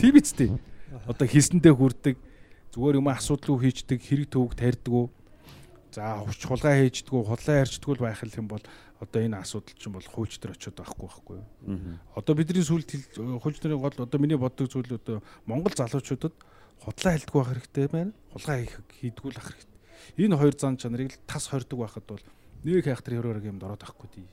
Тийм 0.00 0.12
биз 0.16 0.32
дээ. 0.32 0.56
Одоо 1.06 1.26
хийсэндээ 1.28 1.74
хүрдэг 1.76 2.16
зүгээр 2.72 2.98
юм 2.98 3.08
асуудал 3.12 3.56
уу 3.56 3.62
хийчдэг 3.62 4.00
хэрэг 4.00 4.32
төвөг 4.32 4.56
тарьдаг 4.56 4.92
уу. 4.92 5.12
За 5.92 6.20
хувч 6.20 6.40
хулгай 6.44 6.88
хийждгүү, 6.88 7.20
худлаа 7.24 7.64
ярьждгүү 7.64 7.94
л 7.96 8.04
байх 8.04 8.20
юм 8.24 8.48
бол 8.48 8.64
одоо 9.00 9.20
энэ 9.22 9.40
асуудал 9.40 9.76
чинь 9.78 9.94
бол 9.94 10.04
хуульч 10.04 10.36
төр 10.36 10.52
очиод 10.52 10.76
байхгүй 10.76 11.06
байхгүй 11.06 11.36
юу? 11.38 11.46
Одоо 12.12 12.34
бидний 12.34 12.64
сүлд 12.66 12.90
хуульч 13.16 13.62
нарын 13.62 13.80
гол 13.80 13.96
одоо 13.96 14.18
миний 14.20 14.36
боддог 14.36 14.68
зүйл 14.68 14.90
одоо 14.98 15.22
Монгол 15.46 15.72
залуучуудад 15.72 16.34
худлаа 16.82 17.12
хэлдэггүй 17.14 17.40
байх 17.40 17.52
хэрэгтэй 17.54 17.86
байна. 17.88 18.12
Хулгай 18.34 18.66
хийх 18.66 18.82
хийдгүү 19.00 19.30
л 19.32 19.38
ах 19.38 19.48
хэрэгтэй. 19.54 19.77
Энэ 20.18 20.36
хоёр 20.36 20.54
зан 20.54 20.76
чанарыг 20.76 21.14
л 21.14 21.20
тас 21.26 21.48
хордог 21.50 21.78
байхад 21.84 22.04
бол 22.06 22.24
нэг 22.64 22.84
хайхтар 22.84 23.18
хөрөөр 23.18 23.48
юмд 23.48 23.62
ороод 23.62 23.82
байхгүй 23.82 24.08
тий. 24.12 24.26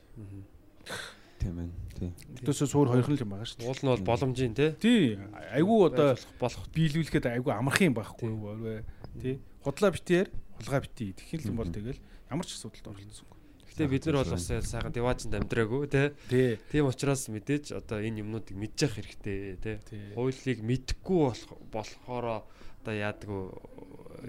Тийм 1.39 1.59
ээ. 1.61 1.69
Тийм. 1.99 2.11
Өдөөсөө 2.41 2.67
суур 2.67 2.89
хоёрхан 2.89 3.15
л 3.15 3.23
юм 3.23 3.31
байгаа 3.35 3.47
шүү 3.47 3.59
дээ. 3.61 3.69
Уул 3.69 3.81
нь 3.83 3.91
бол 3.93 4.09
боломжийн 4.09 4.53
тий. 4.55 4.71
Тий. 4.81 5.19
Айгүй 5.53 5.79
одоо 5.87 6.09
болох 6.41 6.65
биелүүлэхэд 6.73 7.25
айгүй 7.29 7.53
амархан 7.53 7.91
юм 7.91 7.95
байхгүй 7.95 8.29
юу? 8.33 8.81
Тий. 9.21 9.39
Худлаа 9.61 9.91
битээр 9.93 10.27
хулгай 10.57 10.81
битээ. 10.81 11.11
Тэгэх 11.21 11.45
юм 11.45 11.59
бол 11.59 11.69
тэгэл 11.69 11.99
ямар 12.31 12.45
ч 12.47 12.57
асуудалд 12.57 12.89
оролцсон. 12.89 13.29
Гэтэ 13.75 13.91
бид 13.91 14.05
нар 14.07 14.23
бол 14.23 14.33
бас 14.33 14.47
сайхан 14.47 14.95
диваажинд 14.95 15.35
амьдраагүй 15.35 15.83
тий. 15.91 16.07
Тий. 16.31 16.49
Тийм 16.71 16.87
учраас 16.87 17.27
мэдээж 17.27 17.75
одоо 17.75 17.99
энэ 17.99 18.23
юмнуудыг 18.23 18.55
мэдж 18.55 18.87
явах 18.87 19.03
хэрэгтэй 19.03 19.59
тий. 19.59 19.75
Хуулийг 20.15 20.59
мэдэхгүй 20.63 21.19
болох 21.19 21.51
болохоор 21.69 22.25
одоо 22.39 22.93
яадаг 22.95 23.29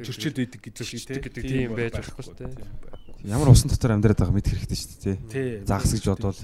зөрчилд 0.02 0.38
үйдэг 0.42 0.60
гэдэг 0.60 0.86
шиг 0.86 1.20
гэдэг 1.22 1.42
тийм 1.44 1.74
байж 1.76 1.94
болохгүй 1.98 2.24
шүү 2.26 2.36
дээ. 2.40 2.52
Ямар 3.26 3.50
усан 3.50 3.70
дотор 3.70 3.96
амьдраад 3.96 4.18
байгаа 4.20 4.36
мэд 4.36 4.50
хэрэгтэй 4.50 4.78
шүү 4.78 4.90
дээ 5.02 5.16
тий. 5.30 5.48
Загас 5.66 5.92
гэж 5.94 6.04
бодвол. 6.10 6.40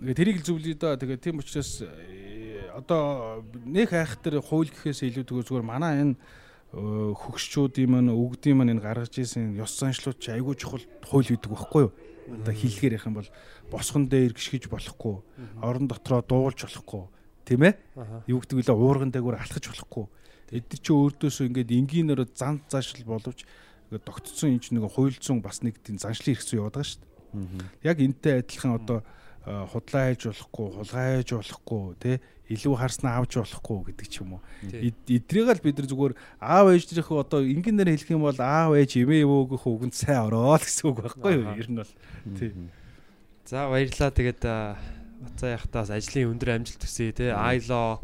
Тэгээ 0.00 0.16
тэрийг 0.16 0.38
л 0.40 0.46
зөвлөе 0.48 0.76
да. 0.80 0.96
Тэгээ 0.96 1.20
тийм 1.20 1.40
учраас 1.40 1.84
э, 1.84 2.68
одоо 2.72 3.44
нэг 3.64 3.92
хайх 3.92 4.16
тэр 4.24 4.40
хууль 4.40 4.72
гэхээс 4.72 5.04
илүүтэйгээр 5.04 5.48
зүгээр 5.48 5.66
манай 5.66 5.94
энэ 6.00 6.14
э, 6.16 7.12
хөгшчүүдийн 7.16 7.90
маань 7.92 8.12
өгдийн 8.12 8.56
маань 8.56 8.72
энэ 8.76 8.84
гаргаж 8.84 9.16
исэн 9.20 9.56
ёс 9.60 9.76
заншлууд 9.76 10.16
чи 10.16 10.32
айгүй 10.32 10.56
чухал 10.56 10.84
хууль 11.04 11.28
үүдэг 11.28 11.52
байхгүй 11.52 11.82
юу? 11.88 11.92
Одоо 12.30 12.54
хэлгээр 12.54 12.96
ярих 12.96 13.06
юм 13.08 13.20
бол 13.20 13.28
босгон 13.70 14.08
дээр 14.08 14.32
гიშгэж 14.34 14.70
болохгүй, 14.70 15.20
орон 15.62 15.86
дотроо 15.90 16.22
дуулж 16.22 16.62
болохгүй, 16.62 17.04
тийм 17.44 17.66
ээ? 17.66 17.74
Юу 18.30 18.38
гэдэг 18.40 18.56
вэ? 18.56 18.70
Уурган 18.70 19.10
дээгүүр 19.10 19.38
алхаж 19.40 19.66
болохгүй. 19.66 20.06
Эдгээр 20.50 20.82
чи 20.82 20.92
өөртөөсөө 20.92 21.46
ингээд 21.50 21.70
энгийнээр 21.70 22.22
зан 22.34 22.60
заашил 22.66 23.06
боловч 23.06 23.46
ингээд 23.88 24.04
тогтцсон 24.04 24.54
энэ 24.54 24.62
ч 24.62 24.66
нэг 24.74 24.84
хуйлцсан 24.90 25.38
бас 25.40 25.62
нэг 25.62 25.78
тийм 25.82 25.98
заншлын 26.02 26.34
хэрэгцээ 26.34 26.58
яваад 26.58 26.74
байгаа 26.74 26.90
шүү 26.90 27.00
дээ. 27.00 27.86
Яг 27.86 27.96
энтэй 28.02 28.34
адилхан 28.42 28.72
одоо 28.76 28.98
э, 29.46 29.64
худлаа 29.70 30.02
хайж 30.10 30.22
болохгүй, 30.26 30.66
хулгай 30.74 31.06
хайж 31.22 31.30
болохгүй, 31.38 31.84
тий 32.02 32.16
илүү 32.50 32.74
харснаа 32.74 33.22
авч 33.22 33.38
болохгүй 33.38 33.94
гэдэг 33.94 34.06
ч 34.10 34.26
юм 34.26 34.34
уу. 34.34 34.42
Эдрийг 34.66 35.46
л 35.54 35.62
бид 35.62 35.78
нар 35.78 35.86
зүгээр 35.86 36.14
аав 36.42 36.66
ээжнийхөө 36.74 37.18
одоо 37.22 37.46
ингээнээр 37.46 37.94
хэлэх 37.94 38.10
юм 38.10 38.26
бол 38.26 38.40
аав 38.42 38.74
ээж 38.74 38.98
эмээ 38.98 39.22
өвөөгөх 39.22 39.64
үгэнд 39.70 39.94
сайн 39.94 40.26
ороод 40.26 40.66
гэсэн 40.66 40.90
үг 40.90 40.98
байхгүй 40.98 41.32
юу? 41.38 41.54
Ер 41.54 41.68
нь 41.70 41.78
бол 41.78 41.94
тий. 42.34 42.50
За 43.46 43.70
баярлалаа. 43.70 44.10
Тэгээд 44.10 44.42
Бацаа 45.20 45.52
яхтаас 45.52 45.90
ажлын 45.92 46.32
өндөр 46.32 46.56
амжилт 46.56 46.80
төсөе 46.80 47.12
те. 47.12 47.28
ILO 47.28 48.00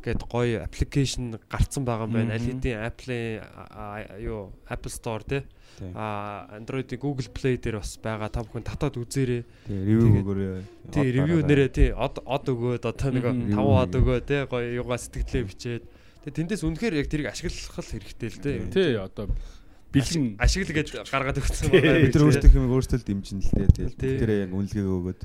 гэд 0.00 0.24
гоё 0.28 0.64
аппликейшн 0.64 1.36
гарцсан 1.48 1.84
байгаа 1.84 2.08
юм 2.08 2.14
байна. 2.16 2.34
Аль 2.36 2.46
хэдийн 2.48 2.80
Apple-ийн 2.88 3.44
юу 4.24 4.52
Apple 4.68 4.92
Store 4.92 5.22
те. 5.24 5.44
Тийм. 5.78 5.92
А 5.96 6.48
Android-ийн 6.56 7.00
Google 7.00 7.28
Play 7.32 7.56
дээр 7.60 7.80
бас 7.80 7.96
байгаа. 8.00 8.28
Та 8.28 8.42
бүхэн 8.44 8.64
татаад 8.64 8.96
үзээрэй. 9.00 9.44
тий 9.68 9.78
ревю 9.84 10.08
өгөөрэй. 10.20 10.62
Тий, 10.92 11.08
ревю 11.12 11.40
нэрээ 11.46 11.68
тий 11.72 11.88
од 11.92 12.20
од 12.24 12.44
өгөөд 12.48 12.84
одоо 12.84 13.10
нэг 13.12 13.24
Мгм. 13.24 13.54
5 13.54 13.84
од 13.84 13.92
өгөө 13.96 14.18
те. 14.26 14.44
Гоё 14.48 14.66
юугаа 14.80 14.98
сэтгэлээ 15.00 15.44
бичээд. 15.48 15.84
Тэгээ 16.24 16.36
тэндээс 16.36 16.62
үнэхээр 16.68 16.94
яг 17.00 17.08
тэрийг 17.08 17.28
ашиглах 17.32 17.80
хэрэгтэй 17.80 18.28
л 18.28 18.40
те. 18.44 18.52
Тий 18.68 18.92
одоо 19.00 19.28
бэлэн 19.90 20.36
Ашигла 20.38 20.74
гэж 20.80 20.88
гаргаад 21.08 21.38
өгсөн 21.40 21.70
Тий. 21.70 21.80
байгаа. 21.80 22.04
Бид 22.04 22.14
нар 22.14 22.24
өөрсдөө 22.28 22.52
юм 22.60 22.66
өөрсдөө 22.76 22.98
л 23.00 23.06
дэмжин 23.08 23.38
л 23.40 23.50
дээ. 23.56 23.68
Тий. 23.96 24.16
Тэрээ 24.20 24.38
яг 24.46 24.52
үнэлгээ 24.52 24.84
өгөөд 24.84 25.20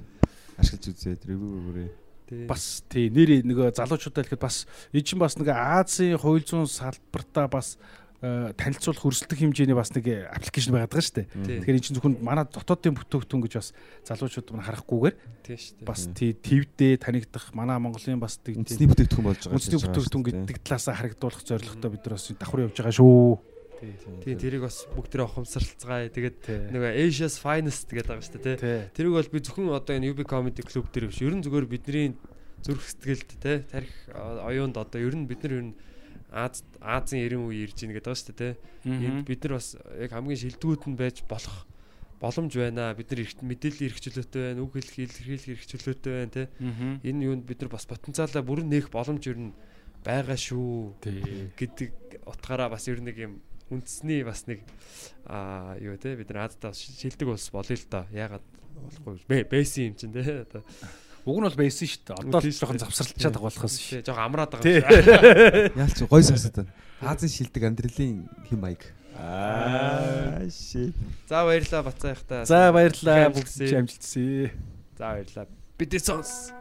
ашиглаж 0.58 0.84
үзээд 0.90 1.22
ревю 1.28 1.48
өгөөрэй. 1.52 1.90
Тий. 2.26 2.46
бас 2.50 2.82
тий 2.90 3.10
нэр 3.14 3.46
нөгөө 3.46 3.78
залуучуудаа 3.78 4.26
хэлэхэд 4.26 4.42
бас 4.42 4.66
энэ 4.90 5.06
чинь 5.06 5.22
бас 5.22 5.38
нэг 5.38 5.54
Азийн 5.54 6.18
хууль 6.18 6.42
зүйн 6.42 6.66
салбартаа 6.66 7.46
бас 7.46 7.78
э, 8.26 8.50
танилцуулах 8.58 9.06
өрсөлдөх 9.06 9.38
хэмжээний 9.38 9.78
бас 9.78 9.94
нэг 9.94 10.10
аппликейшн 10.34 10.74
байгаад 10.74 10.90
байгаа 10.90 11.06
шүү 11.06 11.18
дээ. 11.22 11.28
Тий. 11.30 11.58
Тэгэхээр 11.62 11.78
энэ 11.78 11.86
чинь 11.86 11.96
зөвхөн 12.02 12.18
манай 12.26 12.50
дотоодын 12.50 12.98
бүтээгдэхүүн 12.98 13.44
гэж 13.46 13.54
бас 13.62 13.70
залуучууд 14.10 14.50
мань 14.58 14.66
харахгүйгээр 14.66 15.16
тий 15.46 15.58
шүү 15.62 15.78
дээ. 15.78 15.86
бас 15.86 16.02
тий 16.18 16.32
твдээ 16.34 16.94
танигдах 16.98 17.46
манай 17.54 17.78
Монголын 17.78 18.18
бас 18.18 18.42
тэг 18.42 18.58
Үндэсний 18.58 18.90
бүтээгдэхүүн 18.90 19.26
болж 19.30 19.42
байгаа. 19.46 19.54
үндэсний 19.54 19.80
бүтээгдэхүүн 19.86 20.26
гэдэг 20.26 20.58
талаасаа 20.66 20.98
харагдуулах 20.98 21.46
зорилготой 21.46 21.90
бид 21.94 22.04
нар 22.10 22.16
бас 22.18 22.26
давхар 22.34 22.66
явж 22.66 22.76
байгаа 22.82 22.98
шүү. 22.98 23.55
Тий, 23.80 24.36
тэрийг 24.36 24.64
бас 24.66 24.86
бүгд 24.96 25.12
тэрэ 25.12 25.26
ухамсарлцгаая. 25.26 26.10
Тэгээд 26.10 26.72
нөгөө 26.72 26.92
Asia's 26.96 27.36
Finest 27.42 27.92
гэдэг 27.92 28.08
байгаа 28.08 28.26
шүү 28.26 28.42
дээ, 28.42 28.58
тий. 28.60 28.80
Тэрийг 28.96 29.14
бол 29.20 29.32
би 29.34 29.40
зөвхөн 29.44 29.74
одоо 29.76 29.94
энэ 29.96 30.12
UB 30.16 30.24
Comedy 30.24 30.64
Club 30.64 30.88
дээр 30.92 31.12
биш. 31.12 31.20
Ер 31.20 31.36
нь 31.36 31.44
зүгээр 31.44 31.68
бидний 31.68 32.16
зүрх 32.66 32.82
сэтгэлд 32.82 33.30
тий 33.38 33.58
тарих 33.70 33.94
оюунд 34.16 34.80
одоо 34.80 35.00
ер 35.02 35.14
нь 35.14 35.28
бид 35.30 35.44
нар 35.44 35.54
ер 35.60 35.66
нь 35.70 35.76
Аз 36.36 36.66
Азийн 36.82 37.30
90 37.32 37.48
үе 37.48 37.64
ирж 37.64 37.80
ийн 37.86 37.96
гэдэг 37.96 38.12
байгаа 38.12 38.20
шүү 38.20 38.36
дээ, 38.36 38.56
тий. 38.56 39.08
Энд 39.08 39.24
бид 39.30 39.40
нар 39.46 39.54
бас 39.56 39.68
яг 39.78 40.12
хамгийн 40.12 40.42
шилдэгүүд 40.42 40.84
нь 40.92 41.00
байж 41.00 41.24
болох 41.30 41.64
боломж 42.20 42.52
байна. 42.60 42.92
Бид 42.98 43.08
нар 43.12 43.22
мэдээллийн 43.24 43.88
эрхчлөөтэй 43.88 44.42
байна, 44.52 44.60
үг 44.66 44.74
хэлэх, 44.76 45.00
илэрхийлэх 45.00 45.64
эрхчлөөтэй 45.64 46.12
байна, 46.12 46.34
тий. 46.36 46.48
Энэ 47.08 47.26
юунд 47.30 47.44
бид 47.48 47.64
нар 47.64 47.72
бас 47.72 47.88
потенциалаа 47.88 48.44
бүрэн 48.44 48.68
нээх 48.68 48.92
боломж 48.92 49.24
ер 49.32 49.40
нь 49.40 49.56
байгаа 50.04 50.36
шүү 50.36 51.00
гэдэг 51.56 51.90
утгаараа 52.30 52.70
бас 52.70 52.86
ер 52.92 53.00
нэг 53.00 53.16
юм 53.16 53.40
үндэсний 53.72 54.22
бас 54.26 54.46
нэг 54.46 54.62
аа 55.26 55.78
юу 55.82 55.98
те 55.98 56.16
бид 56.16 56.30
нар 56.30 56.50
Аздаа 56.50 56.74
шилдэг 56.74 57.28
улс 57.28 57.50
болъё 57.50 57.76
л 57.76 57.86
доо. 57.90 58.06
Ягаад 58.14 58.46
болохгүй 58.78 59.26
бэ? 59.26 59.38
Бэйсэн 59.50 59.90
юм 59.92 59.96
чинь 59.98 60.14
те. 60.14 60.46
Одоо 60.46 60.62
Уг 61.26 61.42
нь 61.42 61.48
бол 61.50 61.58
байсан 61.58 61.90
шүү 61.90 62.02
дээ. 62.06 62.22
Одоо 62.30 62.42
л 62.46 62.54
жоохон 62.54 62.82
завсарлчаад 62.86 63.34
байгаа 63.34 63.50
болохоос 63.50 63.76
шүү. 63.82 63.90
тий 63.98 64.02
жоо 64.06 64.22
амраад 64.22 64.52
байгаа. 64.54 65.74
Яалч 65.82 66.00
гой 66.06 66.22
сонсоод 66.22 66.56
байна. 66.62 66.74
Азийн 67.02 67.34
шилдэг 67.34 67.64
амьдралын 67.66 68.30
хэм 68.46 68.60
маяг. 68.62 68.86
Аа 69.18 70.46
shit. 70.54 70.94
За 71.26 71.42
баярлалаа 71.50 71.84
бацаа 71.90 72.14
ихтаа. 72.14 72.46
За 72.46 72.70
баярлалаа 72.70 73.34
бүгд 73.34 73.50
хүсье. 73.50 73.74
амжилт 73.74 74.04
хүсье. 74.06 74.54
За 75.02 75.18
баярлалаа. 75.18 75.48
Бид 75.82 75.92
сонс. 75.98 76.54